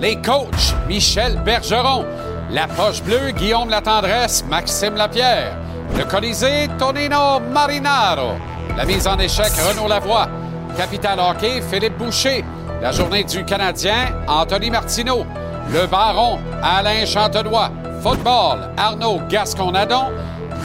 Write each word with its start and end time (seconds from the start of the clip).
les 0.00 0.16
coachs, 0.16 0.74
Michel 0.88 1.38
Bergeron. 1.44 2.04
La 2.50 2.66
poche 2.66 3.02
bleue, 3.02 3.30
Guillaume 3.32 3.68
Latendresse, 3.68 4.44
Maxime 4.48 4.96
Lapierre. 4.96 5.56
Le 5.96 6.04
Colisée, 6.04 6.68
Tonino 6.78 7.40
Marinaro. 7.52 8.32
La 8.76 8.84
mise 8.84 9.06
en 9.06 9.18
échec, 9.18 9.52
Renaud 9.68 9.88
Lavoie. 9.88 10.28
Capital 10.76 11.18
Hockey, 11.20 11.62
Philippe 11.62 11.98
Boucher. 11.98 12.44
La 12.80 12.92
journée 12.92 13.24
du 13.24 13.44
Canadien, 13.44 14.12
Anthony 14.28 14.70
Martineau. 14.70 15.26
Le 15.72 15.86
Baron, 15.86 16.38
Alain 16.62 17.04
Chantenois. 17.04 17.70
Football, 18.02 18.70
Arnaud 18.76 19.20
Gasconadon. 19.28 20.12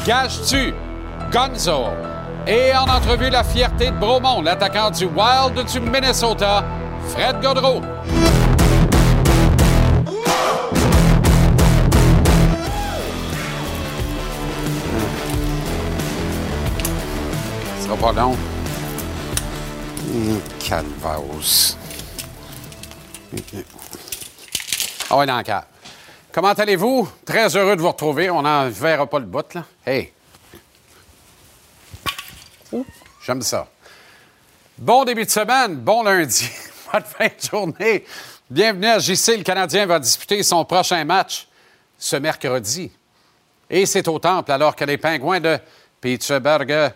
Gage-tu, 0.05 0.73
Gonzo. 1.31 1.85
Et 2.47 2.71
en 2.75 2.83
entrevue, 2.89 3.29
la 3.29 3.43
fierté 3.43 3.91
de 3.91 3.97
Bromont, 3.97 4.41
l'attaquant 4.41 4.89
du 4.89 5.05
Wild 5.05 5.65
du 5.69 5.79
Minnesota, 5.81 6.63
Fred 7.09 7.41
Godreau. 7.41 7.81
Sera 17.89 18.13
pas 18.13 18.21
long. 18.21 18.37
Hum, 20.11 20.41
Calvaos. 20.59 21.75
Ah 25.09 25.17
ouais, 25.17 25.25
dans. 25.25 25.43
Comment 26.31 26.49
allez-vous? 26.49 27.09
Très 27.25 27.55
heureux 27.55 27.75
de 27.75 27.81
vous 27.81 27.87
retrouver. 27.87 28.29
On 28.29 28.43
n'en 28.43 28.69
verra 28.69 29.07
pas 29.07 29.19
le 29.19 29.25
bout, 29.25 29.53
là. 29.55 29.63
Hey! 29.85 30.13
J'aime 33.25 33.41
ça. 33.41 33.67
Bon 34.77 35.03
début 35.03 35.25
de 35.25 35.29
semaine, 35.29 35.75
bon 35.75 36.03
lundi, 36.03 36.49
bonne 36.93 37.03
fin 37.03 37.25
de 37.25 37.49
journée. 37.49 38.05
Bienvenue 38.49 38.87
à 38.87 38.99
JC. 38.99 39.37
Le 39.37 39.43
Canadien 39.43 39.85
va 39.85 39.99
disputer 39.99 40.41
son 40.43 40.63
prochain 40.63 41.03
match 41.03 41.47
ce 41.97 42.15
mercredi. 42.15 42.91
Et 43.69 43.85
c'est 43.85 44.07
au 44.07 44.19
Temple, 44.19 44.51
alors 44.51 44.75
que 44.75 44.85
les 44.85 44.97
Pingouins 44.97 45.39
de 45.39 45.59
Pittsburgh 45.99 46.93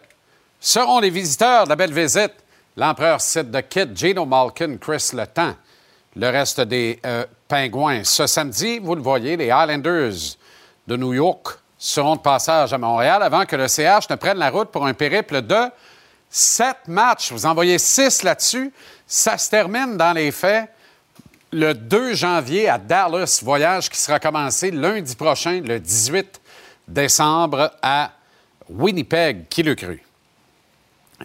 seront 0.63 0.99
les 1.01 1.09
visiteurs 1.09 1.65
de 1.65 1.69
la 1.69 1.75
belle 1.75 1.93
visite. 1.93 2.31
L'empereur 2.77 3.19
cite 3.19 3.51
de 3.51 3.59
Kid, 3.59 3.95
Gino 3.95 4.25
Malkin, 4.25 4.77
Chris 4.77 5.11
Le 5.13 5.27
Temps. 5.27 5.55
Le 6.15 6.29
reste 6.29 6.61
des 6.61 6.99
euh, 7.05 7.25
Pingouins. 7.49 8.03
Ce 8.05 8.25
samedi, 8.27 8.79
vous 8.79 8.95
le 8.95 9.01
voyez, 9.01 9.35
les 9.35 9.51
Highlanders 9.51 10.37
de 10.87 10.95
New 10.95 11.13
York 11.13 11.59
seront 11.77 12.15
de 12.15 12.21
passage 12.21 12.71
à 12.71 12.77
Montréal 12.77 13.21
avant 13.23 13.45
que 13.45 13.57
le 13.57 13.67
CH 13.67 14.09
ne 14.09 14.15
prenne 14.15 14.37
la 14.37 14.49
route 14.49 14.69
pour 14.69 14.85
un 14.85 14.93
périple 14.93 15.41
de 15.41 15.65
sept 16.29 16.87
matchs. 16.87 17.33
Vous 17.33 17.45
en 17.45 17.53
voyez 17.53 17.77
six 17.77 18.23
là-dessus. 18.23 18.71
Ça 19.05 19.37
se 19.37 19.49
termine 19.49 19.97
dans 19.97 20.13
les 20.13 20.31
faits 20.31 20.69
le 21.51 21.73
2 21.73 22.13
janvier 22.13 22.69
à 22.69 22.77
Dallas, 22.77 23.41
voyage 23.43 23.89
qui 23.89 23.99
sera 23.99 24.17
commencé 24.17 24.71
lundi 24.71 25.15
prochain, 25.15 25.61
le 25.61 25.79
18 25.79 26.39
décembre, 26.87 27.73
à 27.81 28.11
Winnipeg. 28.69 29.49
Qui 29.49 29.61
le 29.61 29.75
cru? 29.75 30.03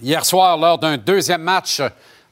Hier 0.01 0.25
soir, 0.25 0.57
lors 0.57 0.79
d'un 0.79 0.97
deuxième 0.97 1.43
match 1.43 1.83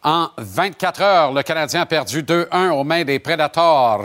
en 0.03 0.29
24 0.39 1.03
heures, 1.03 1.33
le 1.33 1.43
Canadien 1.43 1.81
a 1.81 1.87
perdu 1.87 2.23
2-1 2.23 2.71
aux 2.71 2.85
mains 2.85 3.03
des 3.03 3.19
Predators 3.19 4.05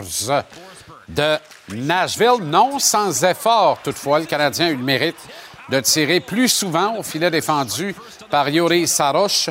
de 1.08 1.36
Nashville. 1.68 2.42
Non 2.42 2.80
sans 2.80 3.22
effort, 3.22 3.78
toutefois, 3.84 4.18
le 4.18 4.24
Canadien 4.26 4.66
a 4.66 4.70
eu 4.70 4.76
le 4.76 4.82
mérite 4.82 5.28
de 5.68 5.78
tirer 5.78 6.18
plus 6.18 6.48
souvent 6.48 6.96
au 6.96 7.04
filet 7.04 7.30
défendu 7.30 7.94
par 8.30 8.48
Yuri 8.48 8.88
Saroche. 8.88 9.50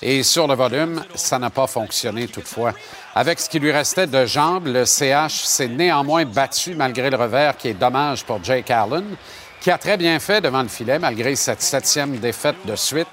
Et 0.00 0.22
sur 0.22 0.46
le 0.46 0.54
volume, 0.54 1.04
ça 1.14 1.38
n'a 1.38 1.50
pas 1.50 1.66
fonctionné 1.66 2.28
toutefois. 2.28 2.72
Avec 3.14 3.38
ce 3.38 3.50
qui 3.50 3.58
lui 3.58 3.70
restait 3.70 4.06
de 4.06 4.24
jambes, 4.24 4.66
le 4.66 4.86
CH 4.86 5.44
s'est 5.44 5.68
néanmoins 5.68 6.24
battu 6.24 6.74
malgré 6.74 7.10
le 7.10 7.16
revers 7.18 7.56
qui 7.58 7.68
est 7.68 7.74
dommage 7.74 8.24
pour 8.24 8.42
Jake 8.42 8.70
Allen, 8.70 9.14
qui 9.60 9.70
a 9.70 9.78
très 9.78 9.96
bien 9.96 10.18
fait 10.18 10.40
devant 10.40 10.62
le 10.62 10.68
filet 10.68 10.98
malgré 10.98 11.36
cette 11.36 11.62
septième 11.62 12.16
défaite 12.16 12.56
de 12.64 12.74
suite 12.74 13.06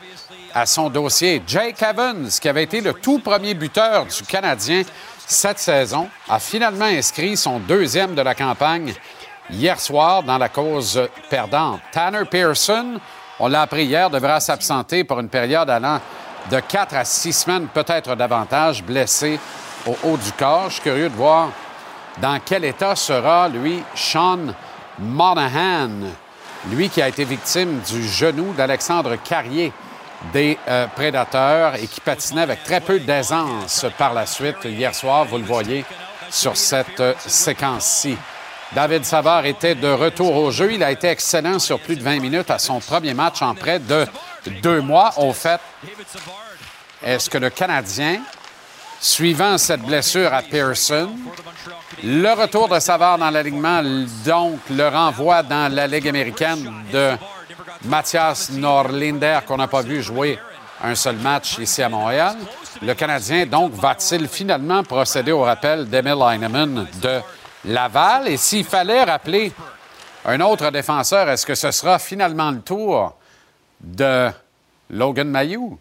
à 0.54 0.66
son 0.66 0.90
dossier. 0.90 1.42
Jake 1.46 1.82
Evans, 1.82 2.30
qui 2.42 2.50
avait 2.50 2.64
été 2.64 2.82
le 2.82 2.94
tout 2.94 3.20
premier 3.20 3.54
buteur 3.54 4.06
du 4.06 4.24
Canadien 4.24 4.84
cette 5.26 5.60
saison, 5.60 6.10
a 6.28 6.40
finalement 6.40 6.86
inscrit 6.86 7.38
son 7.38 7.60
deuxième 7.60 8.16
de 8.16 8.22
la 8.22 8.34
campagne 8.34 8.94
hier 9.52 9.80
soir 9.80 10.24
dans 10.24 10.38
la 10.38 10.50
cause 10.50 11.08
perdante. 11.30 11.82
Tanner 11.92 12.26
Pearson, 12.26 13.00
on 13.40 13.48
l'a 13.48 13.62
appris 13.62 13.86
hier, 13.86 14.10
devra 14.10 14.40
s'absenter 14.40 15.04
pour 15.04 15.20
une 15.20 15.30
période 15.30 15.70
allant 15.70 16.00
de 16.50 16.60
4 16.60 16.96
à 16.96 17.06
6 17.06 17.34
semaines, 17.34 17.68
peut-être 17.68 18.16
davantage, 18.16 18.84
blessé 18.84 19.40
au 19.86 19.96
haut 20.04 20.18
du 20.18 20.32
corps. 20.32 20.70
Je 20.70 20.74
suis 20.76 20.84
curieux 20.84 21.10
de 21.10 21.16
voir 21.16 21.50
dans 22.22 22.40
quel 22.44 22.66
état 22.66 22.96
sera, 22.96 23.48
lui, 23.48 23.84
Sean 23.96 24.40
Monahan, 24.98 25.90
lui 26.72 26.90
qui 26.90 27.02
a 27.02 27.08
été 27.08 27.24
victime 27.24 27.80
du 27.88 28.08
genou 28.08 28.54
d'Alexandre 28.54 29.16
Carrier 29.24 29.72
des 30.34 30.58
euh, 30.68 30.88
prédateurs 30.88 31.76
et 31.76 31.88
qui 31.88 32.02
patinait 32.02 32.42
avec 32.42 32.64
très 32.64 32.82
peu 32.82 33.00
d'aisance 33.00 33.86
par 33.98 34.14
la 34.14 34.26
suite 34.26 34.58
hier 34.66 34.94
soir, 34.94 35.26
vous 35.26 35.38
le 35.38 35.44
voyez 35.44 35.86
sur 36.30 36.56
cette 36.58 37.00
euh, 37.00 37.14
séquence-ci. 37.26 38.18
David 38.74 39.04
Savard 39.04 39.46
était 39.46 39.74
de 39.74 39.88
retour 39.88 40.36
au 40.36 40.52
jeu. 40.52 40.74
Il 40.74 40.84
a 40.84 40.92
été 40.92 41.08
excellent 41.08 41.58
sur 41.58 41.80
plus 41.80 41.96
de 41.96 42.04
20 42.04 42.20
minutes 42.20 42.52
à 42.52 42.60
son 42.60 42.80
premier 42.80 43.16
match 43.16 43.42
en 43.42 43.56
près 43.56 43.80
de 43.80 44.06
deux 44.62 44.82
mois. 44.82 45.12
Au 45.18 45.34
fait, 45.34 45.60
est-ce 47.04 47.30
que 47.32 47.40
le 47.40 47.50
Canadien, 47.50 48.20
suivant 49.02 49.58
cette 49.58 49.82
blessure 49.82 50.32
à 50.32 50.44
Pearson, 50.44 51.10
le 52.04 52.32
retour 52.34 52.68
de 52.70 52.80
Savard 52.80 53.18
dans 53.18 53.32
l'alignement, 53.32 53.82
donc 54.24 54.60
le 54.70 54.88
renvoi 54.88 55.42
dans 55.42 55.74
la 55.74 55.88
Ligue 55.88 56.08
américaine 56.08 56.72
de 56.94 57.14
Mathias 57.86 58.50
Norlinder, 58.52 59.40
qu'on 59.48 59.58
n'a 59.58 59.68
pas 59.68 59.82
vu 59.82 60.02
jouer 60.02 60.38
un 60.84 60.96
seul 60.96 61.16
match 61.16 61.58
ici 61.60 61.82
à 61.82 61.90
Montréal. 61.90 62.36
Le 62.82 62.94
Canadien, 62.94 63.46
donc, 63.46 63.74
va-t-il 63.74 64.28
finalement 64.28 64.84
procéder 64.84 65.32
au 65.32 65.42
rappel 65.42 65.90
d'Emil 65.90 66.22
Heinemann 66.22 66.88
de 67.02 67.20
Laval? 67.66 68.28
Et 68.28 68.38
s'il 68.38 68.66
fallait 68.66 69.04
rappeler 69.04 69.54
un 70.26 70.42
autre 70.42 70.70
défenseur, 70.72 71.30
est-ce 71.30 71.46
que 71.46 71.56
ce 71.56 71.72
sera 71.72 72.00
finalement 72.00 72.52
le 72.52 72.62
tour 72.62 73.16
de 73.80 74.30
Logan 74.90 75.30
Mayou, 75.30 75.80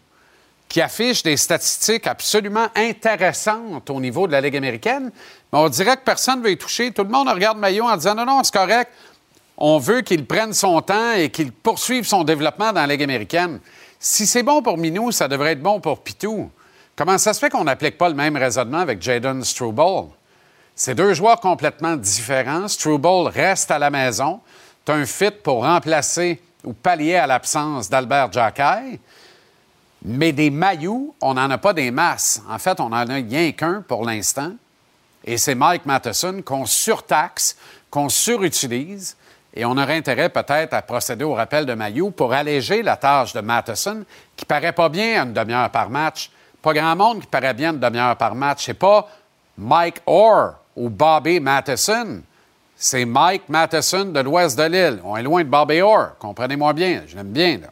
qui 0.69 0.81
affiche 0.81 1.23
des 1.23 1.35
statistiques 1.35 2.07
absolument 2.07 2.67
intéressantes 2.75 3.89
au 3.89 3.99
niveau 3.99 4.27
de 4.27 4.31
la 4.31 4.41
Ligue 4.41 4.55
américaine? 4.55 5.11
Mais 5.51 5.59
on 5.59 5.67
dirait 5.67 5.97
que 5.97 6.03
personne 6.03 6.39
ne 6.39 6.45
veut 6.45 6.51
y 6.51 6.57
toucher. 6.57 6.91
Tout 6.91 7.03
le 7.03 7.09
monde 7.09 7.27
regarde 7.27 7.57
Mayou 7.57 7.85
en 7.85 7.95
disant 7.97 8.15
non, 8.15 8.25
non, 8.25 8.41
c'est 8.43 8.53
correct 8.53 8.91
on 9.61 9.77
veut 9.77 10.01
qu'il 10.01 10.25
prenne 10.25 10.53
son 10.53 10.81
temps 10.81 11.11
et 11.11 11.29
qu'il 11.29 11.51
poursuive 11.51 12.05
son 12.05 12.23
développement 12.23 12.71
dans 12.71 12.79
la 12.79 12.87
Ligue 12.87 13.03
américaine. 13.03 13.59
Si 13.99 14.25
c'est 14.25 14.41
bon 14.41 14.61
pour 14.61 14.77
Minou, 14.77 15.11
ça 15.11 15.27
devrait 15.27 15.51
être 15.51 15.61
bon 15.61 15.81
pour 15.81 16.01
Pitou. 16.01 16.49
Comment 16.95 17.17
ça 17.17 17.33
se 17.33 17.39
fait 17.39 17.49
qu'on 17.49 17.65
n'applique 17.65 17.97
pas 17.97 18.07
le 18.07 18.15
même 18.15 18.37
raisonnement 18.37 18.79
avec 18.79 19.01
Jaden 19.01 19.43
Struble? 19.43 20.07
C'est 20.75 20.95
deux 20.95 21.13
joueurs 21.13 21.41
complètement 21.41 21.97
différents. 21.97 22.69
Struble 22.69 23.27
reste 23.27 23.69
à 23.69 23.77
la 23.77 23.89
maison. 23.89 24.39
Tu 24.85 24.93
un 24.93 25.05
fit 25.05 25.31
pour 25.31 25.65
remplacer 25.65 26.41
ou 26.63 26.71
pallier 26.71 27.15
à 27.15 27.27
l'absence 27.27 27.89
d'Albert 27.89 28.31
Jacquet. 28.31 28.97
Mais 30.05 30.31
des 30.31 30.49
maillots, 30.49 31.13
on 31.19 31.33
n'en 31.33 31.49
a 31.49 31.57
pas 31.57 31.73
des 31.73 31.91
masses. 31.91 32.41
En 32.49 32.59
fait, 32.59 32.79
on 32.79 32.87
n'en 32.87 33.09
a 33.09 33.15
rien 33.15 33.51
qu'un 33.51 33.81
pour 33.85 34.05
l'instant. 34.05 34.53
Et 35.25 35.37
c'est 35.37 35.55
Mike 35.55 35.85
Matheson 35.85 36.41
qu'on 36.45 36.65
surtaxe, 36.65 37.57
qu'on 37.91 38.07
surutilise 38.07 39.17
et 39.53 39.65
on 39.65 39.71
aurait 39.71 39.97
intérêt 39.97 40.29
peut-être 40.29 40.73
à 40.73 40.81
procéder 40.81 41.23
au 41.23 41.33
rappel 41.33 41.65
de 41.65 41.73
Maillot 41.73 42.11
pour 42.11 42.33
alléger 42.33 42.83
la 42.83 42.97
tâche 42.97 43.33
de 43.33 43.41
Matheson, 43.41 44.03
qui 44.35 44.45
paraît 44.45 44.73
pas 44.73 44.89
bien 44.89 45.21
à 45.21 45.25
une 45.25 45.33
demi-heure 45.33 45.69
par 45.69 45.89
match. 45.89 46.29
Pas 46.61 46.73
grand 46.73 46.95
monde 46.95 47.21
qui 47.21 47.27
paraît 47.27 47.53
bien 47.53 47.73
une 47.73 47.79
demi-heure 47.79 48.15
par 48.15 48.35
match. 48.35 48.65
C'est 48.65 48.73
pas 48.73 49.07
Mike 49.57 50.01
Orr 50.05 50.53
ou 50.75 50.89
Bobby 50.89 51.39
Matheson. 51.39 52.21
C'est 52.75 53.05
Mike 53.05 53.49
Matheson 53.49 54.05
de 54.05 54.19
l'ouest 54.19 54.57
de 54.57 54.63
l'île. 54.63 54.99
On 55.03 55.17
est 55.17 55.23
loin 55.23 55.43
de 55.43 55.49
Bobby 55.49 55.81
Orr. 55.81 56.17
Comprenez-moi 56.19 56.73
bien. 56.73 57.03
Je 57.07 57.15
l'aime 57.15 57.31
bien. 57.31 57.57
Là. 57.57 57.67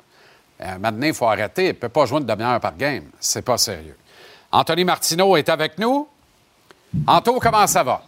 Euh, 0.61 0.77
maintenant, 0.79 1.07
il 1.07 1.13
faut 1.13 1.27
arrêter. 1.27 1.65
Il 1.65 1.67
ne 1.69 1.73
peut 1.73 1.89
pas 1.89 2.05
jouer 2.05 2.19
une 2.19 2.25
demi-heure 2.25 2.59
par 2.59 2.75
game. 2.75 3.03
C'est 3.19 3.43
pas 3.43 3.57
sérieux. 3.57 3.95
Anthony 4.51 4.83
Martineau 4.83 5.37
est 5.37 5.49
avec 5.49 5.77
nous. 5.77 6.07
Anto, 7.05 7.39
comment 7.39 7.67
ça 7.67 7.83
va? 7.83 8.01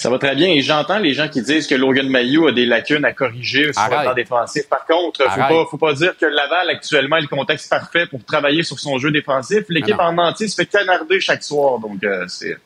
Ça 0.00 0.08
va 0.08 0.18
très 0.18 0.34
bien 0.34 0.48
et 0.48 0.62
j'entends 0.62 0.98
les 0.98 1.12
gens 1.12 1.28
qui 1.28 1.42
disent 1.42 1.66
que 1.66 1.74
Logan 1.74 2.08
Mayou 2.08 2.46
a 2.46 2.52
des 2.52 2.64
lacunes 2.64 3.04
à 3.04 3.12
corriger 3.12 3.70
sur 3.70 3.82
le 3.82 4.02
plan 4.02 4.14
défensif. 4.14 4.66
Par 4.66 4.86
contre, 4.86 5.22
faut 5.28 5.40
pas, 5.40 5.66
faut 5.70 5.76
pas 5.76 5.92
dire 5.92 6.16
que 6.18 6.24
Laval 6.24 6.70
actuellement 6.70 7.18
est 7.18 7.20
le 7.20 7.26
contexte 7.26 7.68
parfait 7.68 8.06
pour 8.06 8.24
travailler 8.24 8.62
sur 8.62 8.80
son 8.80 8.96
jeu 8.96 9.10
défensif. 9.10 9.64
L'équipe 9.68 9.98
en 9.98 10.16
entier 10.16 10.48
se 10.48 10.54
fait 10.54 10.64
canarder 10.64 11.20
chaque 11.20 11.42
soir, 11.42 11.78
donc 11.80 12.02
euh, 12.02 12.24
c'est. 12.28 12.56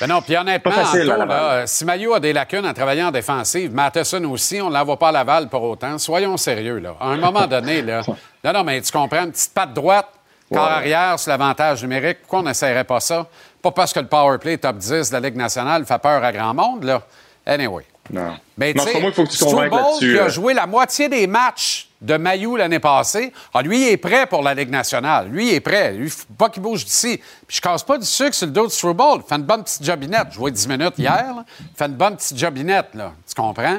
Ben 0.00 0.06
non, 0.06 0.20
puis 0.20 0.36
honnêtement, 0.36 0.70
pas 0.70 0.82
facile, 0.82 1.04
là, 1.04 1.66
si 1.66 1.86
Maillot 1.86 2.12
a 2.12 2.20
des 2.20 2.34
lacunes 2.34 2.66
à 2.66 2.74
travailler 2.74 3.04
en 3.04 3.10
défensive, 3.10 3.72
Matheson 3.72 4.24
aussi, 4.24 4.60
on 4.60 4.68
ne 4.68 4.74
l'envoie 4.74 4.98
pas 4.98 5.08
à 5.08 5.12
Laval 5.12 5.48
pour 5.48 5.62
autant. 5.62 5.96
Soyons 5.96 6.36
sérieux, 6.36 6.78
là. 6.78 6.94
À 7.00 7.06
un 7.08 7.16
moment 7.16 7.46
donné, 7.46 7.80
là. 7.80 8.02
Non, 8.44 8.52
non, 8.52 8.64
mais 8.64 8.82
tu 8.82 8.92
comprends, 8.92 9.24
une 9.24 9.32
petite 9.32 9.54
patte 9.54 9.72
droite, 9.72 10.08
corps 10.52 10.60
arrière, 10.60 11.18
c'est 11.18 11.30
l'avantage 11.30 11.80
numérique. 11.82 12.18
Pourquoi 12.20 12.40
on 12.40 12.42
n'essayerait 12.42 12.84
pas 12.84 13.00
ça? 13.00 13.26
Pas 13.62 13.70
parce 13.70 13.92
que 13.92 14.00
le 14.00 14.08
power 14.08 14.38
play 14.38 14.58
top 14.58 14.76
10 14.76 15.08
de 15.10 15.12
la 15.12 15.20
Ligue 15.20 15.36
nationale 15.36 15.86
fait 15.86 15.98
peur 15.98 16.22
à 16.22 16.32
grand 16.32 16.52
monde, 16.52 16.84
là. 16.84 17.02
Anyway. 17.46 17.84
Non. 18.10 18.36
Mais 18.58 18.72
il 18.72 18.80
faut 18.80 19.24
que 19.24 19.30
tu 19.30 19.44
convainques 19.44 19.72
là-dessus. 19.72 20.12
qui 20.12 20.18
a 20.18 20.24
euh. 20.24 20.28
joué 20.28 20.54
la 20.54 20.66
moitié 20.66 21.08
des 21.08 21.26
matchs 21.26 21.88
de 22.00 22.16
Mayou 22.16 22.56
l'année 22.56 22.80
passée, 22.80 23.32
ah, 23.54 23.62
lui, 23.62 23.82
il 23.82 23.88
est 23.92 23.96
prêt 23.96 24.26
pour 24.26 24.42
la 24.42 24.54
Ligue 24.54 24.70
nationale. 24.70 25.28
Lui, 25.28 25.50
il 25.50 25.54
est 25.54 25.60
prêt. 25.60 25.92
Lui, 25.92 26.10
faut 26.10 26.26
pas 26.36 26.48
qu'il 26.48 26.62
bouge 26.62 26.84
d'ici. 26.84 27.20
Puis 27.46 27.56
je 27.56 27.60
casse 27.60 27.84
pas 27.84 27.96
du 27.96 28.04
sucre 28.04 28.34
sur 28.34 28.46
le 28.46 28.52
dos 28.52 28.66
de 28.66 28.72
Struble. 28.72 29.22
Fait 29.26 29.36
une 29.36 29.42
bonne 29.42 29.62
petite 29.62 29.84
jobinette. 29.84 30.32
Joué 30.32 30.50
10 30.50 30.68
minutes 30.68 30.98
hier. 30.98 31.32
Il 31.60 31.66
fait 31.76 31.86
une 31.86 31.94
bonne 31.94 32.16
petite 32.16 32.36
jobinette, 32.36 32.88
là. 32.94 33.12
Tu 33.26 33.34
comprends? 33.40 33.78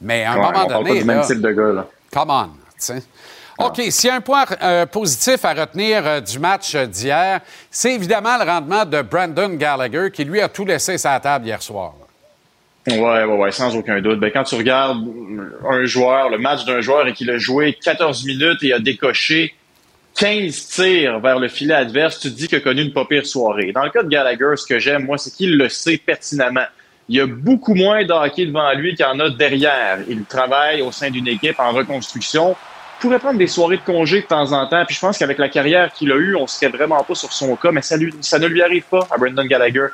Mais 0.00 0.24
à 0.24 0.32
un 0.32 0.36
moment 0.36 0.66
donné. 0.66 0.90
Pas 0.90 0.98
du 0.98 1.04
même 1.04 1.22
type 1.22 1.40
de 1.40 1.50
gars, 1.50 1.72
là. 1.72 1.86
Come 2.12 2.30
on. 2.30 2.50
sais. 2.76 3.02
OK. 3.58 3.80
S'il 3.90 4.08
y 4.08 4.10
a 4.10 4.16
un 4.16 4.20
point 4.20 4.44
euh, 4.62 4.86
positif 4.86 5.44
à 5.44 5.52
retenir 5.52 6.06
euh, 6.06 6.20
du 6.20 6.38
match 6.38 6.74
d'hier, 6.74 7.40
c'est 7.70 7.94
évidemment 7.94 8.38
le 8.38 8.44
rendement 8.44 8.84
de 8.84 9.02
Brandon 9.02 9.50
Gallagher 9.50 10.10
qui, 10.12 10.24
lui, 10.24 10.40
a 10.40 10.48
tout 10.48 10.64
laissé 10.64 10.98
sa 10.98 11.18
table 11.20 11.46
hier 11.46 11.62
soir. 11.62 11.94
Oui, 12.88 12.98
ouais, 12.98 13.24
ouais, 13.24 13.52
sans 13.52 13.76
aucun 13.76 14.00
doute. 14.00 14.18
Ben, 14.18 14.30
quand 14.32 14.42
tu 14.42 14.56
regardes 14.56 15.04
un 15.68 15.84
joueur, 15.84 16.30
le 16.30 16.38
match 16.38 16.64
d'un 16.64 16.80
joueur 16.80 17.06
et 17.06 17.12
qu'il 17.12 17.30
a 17.30 17.38
joué 17.38 17.78
14 17.80 18.24
minutes 18.24 18.62
et 18.62 18.72
a 18.72 18.80
décoché 18.80 19.54
15 20.18 20.66
tirs 20.68 21.20
vers 21.20 21.38
le 21.38 21.48
filet 21.48 21.74
adverse, 21.74 22.18
tu 22.18 22.30
te 22.30 22.36
dis 22.36 22.48
qu'il 22.48 22.58
a 22.58 22.60
connu 22.60 22.82
une 22.82 22.92
pas 22.92 23.04
pire 23.04 23.26
soirée. 23.26 23.72
Dans 23.72 23.84
le 23.84 23.90
cas 23.90 24.02
de 24.02 24.08
Gallagher, 24.08 24.56
ce 24.56 24.66
que 24.66 24.78
j'aime, 24.78 25.04
moi, 25.04 25.16
c'est 25.16 25.32
qu'il 25.32 25.56
le 25.56 25.68
sait 25.68 25.96
pertinemment. 25.96 26.66
Il 27.08 27.16
y 27.16 27.20
a 27.20 27.26
beaucoup 27.26 27.74
moins 27.74 28.04
de 28.04 28.12
hockey 28.12 28.46
devant 28.46 28.72
lui 28.72 28.94
qu'il 28.94 29.04
y 29.04 29.08
en 29.08 29.18
a 29.20 29.30
derrière. 29.30 29.98
Il 30.08 30.24
travaille 30.24 30.82
au 30.82 30.92
sein 30.92 31.10
d'une 31.10 31.28
équipe 31.28 31.58
en 31.58 31.72
reconstruction 31.72 32.56
pourrait 33.02 33.18
prendre 33.18 33.38
des 33.38 33.48
soirées 33.48 33.78
de 33.78 33.82
congé 33.82 34.22
de 34.22 34.26
temps 34.26 34.52
en 34.52 34.66
temps. 34.68 34.84
Puis 34.86 34.94
je 34.94 35.00
pense 35.00 35.18
qu'avec 35.18 35.36
la 35.38 35.48
carrière 35.48 35.92
qu'il 35.92 36.12
a 36.12 36.14
eue, 36.14 36.36
on 36.36 36.46
serait 36.46 36.68
vraiment 36.68 37.02
pas 37.02 37.16
sur 37.16 37.32
son 37.32 37.56
cas, 37.56 37.72
mais 37.72 37.82
ça, 37.82 37.96
ça 38.20 38.38
ne 38.38 38.46
lui 38.46 38.62
arrive 38.62 38.84
pas 38.84 39.06
à 39.10 39.18
Brendan 39.18 39.46
Gallagher. 39.46 39.88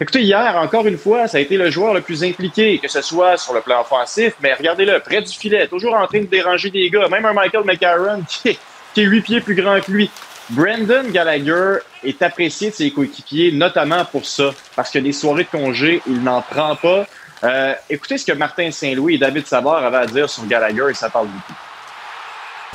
Écoutez, 0.00 0.22
hier, 0.22 0.56
encore 0.56 0.86
une 0.86 0.96
fois, 0.96 1.28
ça 1.28 1.36
a 1.36 1.40
été 1.40 1.58
le 1.58 1.70
joueur 1.70 1.92
le 1.92 2.00
plus 2.00 2.24
impliqué, 2.24 2.78
que 2.78 2.88
ce 2.88 3.02
soit 3.02 3.36
sur 3.36 3.52
le 3.52 3.60
plan 3.60 3.82
offensif, 3.82 4.34
mais 4.40 4.54
regardez-le, 4.54 5.00
près 5.00 5.20
du 5.20 5.32
filet, 5.32 5.68
toujours 5.68 5.94
en 5.94 6.06
train 6.06 6.20
de 6.20 6.26
déranger 6.26 6.70
des 6.70 6.88
gars, 6.88 7.08
même 7.08 7.24
un 7.26 7.34
Michael 7.34 7.64
McCarron 7.64 8.22
qui 8.28 8.48
est, 8.48 8.58
qui 8.94 9.02
est 9.02 9.04
8 9.04 9.20
pieds 9.20 9.40
plus 9.42 9.54
grand 9.54 9.78
que 9.80 9.92
lui. 9.92 10.10
Brendan 10.50 11.10
Gallagher 11.10 11.78
est 12.04 12.22
apprécié 12.22 12.70
de 12.70 12.74
ses 12.74 12.90
coéquipiers, 12.90 13.52
notamment 13.52 14.04
pour 14.06 14.24
ça, 14.24 14.50
parce 14.74 14.90
que 14.90 14.98
des 14.98 15.12
soirées 15.12 15.44
de 15.44 15.58
congé, 15.58 16.00
il 16.06 16.22
n'en 16.22 16.40
prend 16.40 16.76
pas. 16.76 17.06
Euh, 17.44 17.74
écoutez 17.90 18.16
ce 18.16 18.24
que 18.24 18.32
Martin 18.32 18.70
Saint-Louis 18.70 19.16
et 19.16 19.18
David 19.18 19.46
Savard 19.46 19.84
avaient 19.84 19.96
à 19.96 20.06
dire 20.06 20.30
sur 20.30 20.46
Gallagher, 20.46 20.86
et 20.90 20.94
ça 20.94 21.10
parle 21.10 21.26
beaucoup 21.26 21.65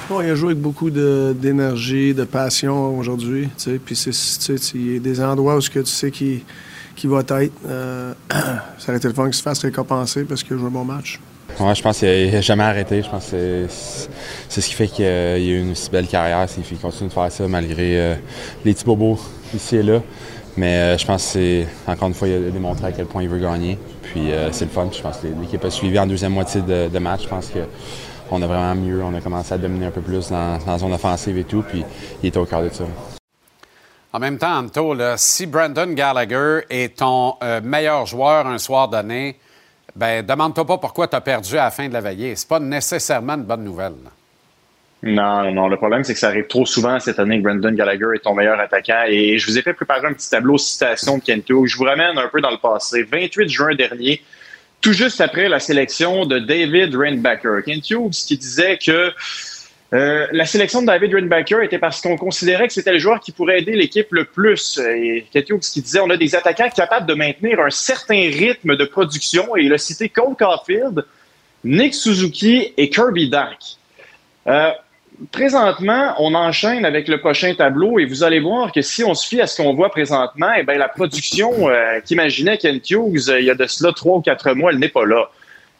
il 0.09 0.30
a 0.30 0.36
joué 0.36 0.51
avec 0.51 0.62
beaucoup 0.62 0.89
d'énergie, 0.89 2.13
de, 2.13 2.24
passion 2.24 2.98
aujourd'hui. 2.98 3.50
Puis 3.86 3.95
il 4.74 4.94
y 4.94 4.98
a 4.98 5.00
des 5.00 5.21
endroits 5.21 5.56
où 5.56 5.62
ce 5.62 5.69
que 5.69 5.80
tu 5.80 5.92
sais 5.92 6.12
qui, 6.12 6.44
va 7.06 7.19
être. 7.19 7.53
Euh, 7.68 8.13
ça 8.31 8.89
aurait 8.89 8.98
été 8.98 9.07
le 9.07 9.13
fun 9.13 9.25
qu'il 9.25 9.33
se 9.33 9.42
fasse 9.42 9.59
récompenser 9.59 10.24
parce 10.24 10.44
qu'il 10.44 10.56
a 10.56 10.59
joué 10.59 10.68
un 10.68 10.71
bon 10.71 10.86
match. 10.86 11.19
Ouais, 11.59 11.75
je 11.75 11.81
pense 11.81 12.00
qu'il 12.00 12.31
n'a 12.31 12.42
jamais 12.42 12.63
arrêté. 12.63 13.03
Je 13.03 13.09
pense 13.09 13.25
c'est 13.27 14.62
ce 14.62 14.68
qui 14.68 14.74
fait 14.74 14.88
qu'il 14.88 15.06
a 15.06 15.38
eu 15.38 15.59
une 15.59 15.75
si 15.75 15.89
belle 15.89 16.07
carrière. 16.07 16.45
C'est 16.47 16.62
qu'il 16.62 16.77
continue 16.77 17.09
de 17.09 17.13
faire 17.13 17.31
ça 17.31 17.47
malgré 17.47 18.00
euh, 18.00 18.15
les 18.63 18.74
petits 18.74 18.86
bobos 18.86 19.19
ici 19.54 19.77
et 19.77 19.83
là. 19.83 20.01
Mais 20.57 20.75
euh, 20.75 20.97
je 20.97 21.06
pense 21.06 21.24
que 21.24 21.30
c'est, 21.31 21.68
encore 21.88 22.09
une 22.09 22.13
fois, 22.13 22.27
il 22.27 22.33
a 22.33 22.50
démontré 22.51 22.88
à 22.88 22.92
quel 22.92 23.06
point 23.06 23.24
il 23.24 23.30
veut 23.30 23.39
gagner. 23.39 23.77
Puis 24.04 24.31
c'est 24.51 24.65
le 24.65 24.71
fun. 24.71 24.89
Je 24.92 25.01
pense 25.01 25.18
que 25.18 25.27
l'équipe 25.27 25.63
a 25.63 25.71
suivi 25.71 25.97
en 25.97 26.06
deuxième 26.06 26.33
moitié 26.33 26.62
de, 26.62 26.89
de 26.89 27.00
match. 27.00 27.24
Je 27.24 27.30
pense 27.30 27.47
que 27.47 27.59
on 28.31 28.42
a 28.42 28.48
vraiment 28.48 28.75
mieux, 28.75 29.04
on 29.04 29.13
a 29.13 29.22
commencé 29.22 29.54
à 29.54 29.57
dominer 29.57 29.88
un 29.88 29.92
peu 29.92 30.01
plus 30.01 30.30
dans, 30.30 30.57
la 30.66 30.78
zone 30.78 30.94
offensive 30.94 31.38
et 31.38 31.44
tout, 31.44 31.63
puis 31.68 31.83
il 32.24 32.30
était 32.30 32.38
au 32.38 32.45
cœur 32.45 32.63
de 32.63 32.69
ça. 32.69 32.86
En 34.13 34.19
même 34.19 34.38
temps, 34.38 34.57
Anto, 34.57 34.95
si 35.18 35.45
Brandon 35.45 35.88
Gallagher 35.94 36.62
est 36.69 36.98
ton 36.98 37.36
euh, 37.44 37.62
meilleur 37.62 38.06
joueur 38.06 38.48
un 38.48 38.57
soir 38.57 38.89
donné, 38.89 39.38
ben 39.95 40.25
demande-toi 40.25 40.66
pas 40.66 40.78
pourquoi 40.78 41.07
tu 41.07 41.16
as 41.16 41.22
perdu 41.22 41.57
à 41.57 41.66
la 41.66 41.72
fin 41.72 41.88
de 41.88 41.94
la 41.94 42.01
veillée. 42.01 42.36
C'est 42.36 42.48
pas 42.48 42.60
nécessairement 42.60 43.33
une 43.33 43.44
bonne 43.44 43.63
nouvelle. 43.63 43.94
Non, 45.04 45.51
non, 45.51 45.68
le 45.68 45.78
problème, 45.78 46.04
c'est 46.04 46.13
que 46.13 46.19
ça 46.19 46.28
arrive 46.28 46.48
trop 46.48 46.66
souvent 46.66 47.00
cette 47.00 47.18
année 47.18 47.39
que 47.39 47.44
Brandon 47.44 47.72
Gallagher 47.72 48.07
est 48.16 48.19
ton 48.19 48.36
meilleur 48.36 48.60
attaquant. 48.60 49.04
Et 49.07 49.39
je 49.39 49.48
vous 49.48 49.57
ai 49.57 49.63
fait 49.63 49.74
préparer 49.74 50.07
un 50.07 50.13
petit 50.13 50.30
tableau 50.30 50.57
citation 50.57 51.18
de 51.18 51.24
Kento. 51.24 51.66
Je 51.66 51.75
vous 51.75 51.86
ramène 51.86 52.18
un 52.18 52.28
peu 52.28 52.39
dans 52.39 52.51
le 52.51 52.57
passé. 52.57 53.04
28 53.04 53.50
juin 53.50 53.74
dernier, 53.74 54.22
tout 54.81 54.94
juste 54.94 55.22
après 55.22 55.48
la 55.48 55.60
sélection 55.60 56.25
de 56.25 56.39
David 56.39 56.95
Reinbacker. 56.95 57.63
Kent 57.66 57.89
Hughes 57.92 58.25
qui 58.28 58.38
disait 58.38 58.78
que 58.78 59.12
euh, 59.94 60.28
la 60.31 60.45
sélection 60.45 60.81
de 60.81 60.88
David 60.88 61.13
Reinbacker 61.13 61.63
était 61.63 61.78
parce 61.78 62.01
qu'on 62.01 62.18
considérait 62.18 62.68
que 62.68 62.74
c'était 62.74 62.94
le 62.94 63.00
joueur 63.00 63.19
qui 63.19 63.31
pourrait 63.31 63.60
aider 63.60 63.74
l'équipe 63.74 64.07
le 64.12 64.25
plus. 64.25 64.80
Et 64.80 65.28
Kent 65.31 65.50
Hughes 65.50 65.60
qui 65.60 65.81
disait 65.81 66.00
on 66.00 66.10
a 66.10 66.18
des 66.18 66.36
attaquants 66.36 66.69
capables 66.69 67.06
de 67.06 67.13
maintenir 67.13 67.60
un 67.60 67.69
certain 67.69 68.16
rythme 68.16 68.75
de 68.75 68.86
production. 68.86 69.56
Et 69.56 69.63
il 69.63 69.74
a 69.74 69.78
cité 69.78 70.10
Cole 70.10 70.36
Caulfield, 70.38 71.06
Nick 71.63 71.94
Suzuki 71.94 72.74
et 72.75 72.89
Kirby 72.89 73.30
Dark. 73.30 73.62
Euh, 74.48 74.72
présentement, 75.31 76.15
on 76.19 76.33
enchaîne 76.33 76.85
avec 76.85 77.07
le 77.07 77.19
prochain 77.19 77.53
tableau 77.53 78.00
et 78.00 78.06
vous 78.06 78.23
allez 78.23 78.39
voir 78.39 78.71
que 78.71 78.81
si 78.81 79.03
on 79.03 79.13
se 79.13 79.27
fie 79.27 79.41
à 79.41 79.47
ce 79.47 79.62
qu'on 79.62 79.73
voit 79.73 79.89
présentement, 79.89 80.51
eh 80.57 80.63
bien, 80.63 80.77
la 80.77 80.88
production 80.88 81.69
euh, 81.69 82.00
qu'imaginait 82.06 82.57
Kent 82.57 82.89
Hughes 82.89 83.29
euh, 83.29 83.39
il 83.39 83.45
y 83.45 83.51
a 83.51 83.56
de 83.56 83.68
cela 83.68 83.91
trois 83.94 84.18
ou 84.18 84.21
quatre 84.21 84.53
mois, 84.53 84.71
elle 84.71 84.79
n'est 84.79 84.89
pas 84.89 85.06
là. 85.06 85.29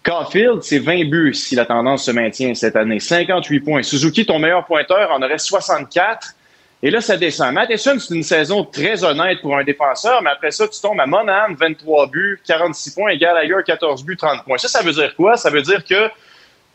Caulfield, 0.04 0.64
c'est 0.64 0.80
20 0.80 1.10
buts 1.10 1.34
si 1.34 1.56
la 1.56 1.66
tendance 1.66 2.06
se 2.06 2.12
maintient 2.12 2.54
cette 2.56 2.76
année. 2.76 3.00
58 3.00 3.60
points. 3.60 3.84
Suzuki, 3.84 4.26
ton 4.26 4.40
meilleur 4.40 4.66
pointeur, 4.66 5.12
en 5.12 5.22
aurait 5.22 5.38
64. 5.38 6.36
Et 6.84 6.90
là, 6.90 7.02
ça 7.02 7.18
descend. 7.18 7.54
Matheson, 7.54 8.00
c'est 8.00 8.16
une 8.16 8.24
saison 8.24 8.64
très 8.64 9.04
honnête 9.04 9.42
pour 9.42 9.56
un 9.56 9.64
défenseur, 9.64 10.24
mais 10.24 10.32
après 10.32 10.50
ça, 10.50 10.68
tu 10.68 10.82
tombes 10.82 11.00
à 11.00 11.06
Monahan, 11.06 11.54
23 11.54 12.08
buts, 12.08 12.42
46 12.48 12.96
points, 12.96 13.12
et 13.12 13.18
Gallagher, 13.20 13.58
14 13.64 14.04
buts, 14.04 14.18
30 14.18 14.44
points. 14.44 14.58
Ça, 14.58 14.68
ça 14.68 14.82
veut 14.82 14.92
dire 14.94 15.16
quoi? 15.16 15.38
Ça 15.38 15.52
veut 15.52 15.62
dire 15.62 15.84
que 15.86 16.10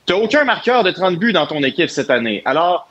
tu 0.07 0.13
n'as 0.13 0.19
aucun 0.19 0.45
marqueur 0.45 0.85
de 0.85 0.91
30 0.91 1.19
buts 1.19 1.33
dans 1.33 1.47
ton 1.47 1.63
équipe 1.63 1.91
cette 1.91 2.11
année. 2.11 2.43
Alors, 2.45 2.89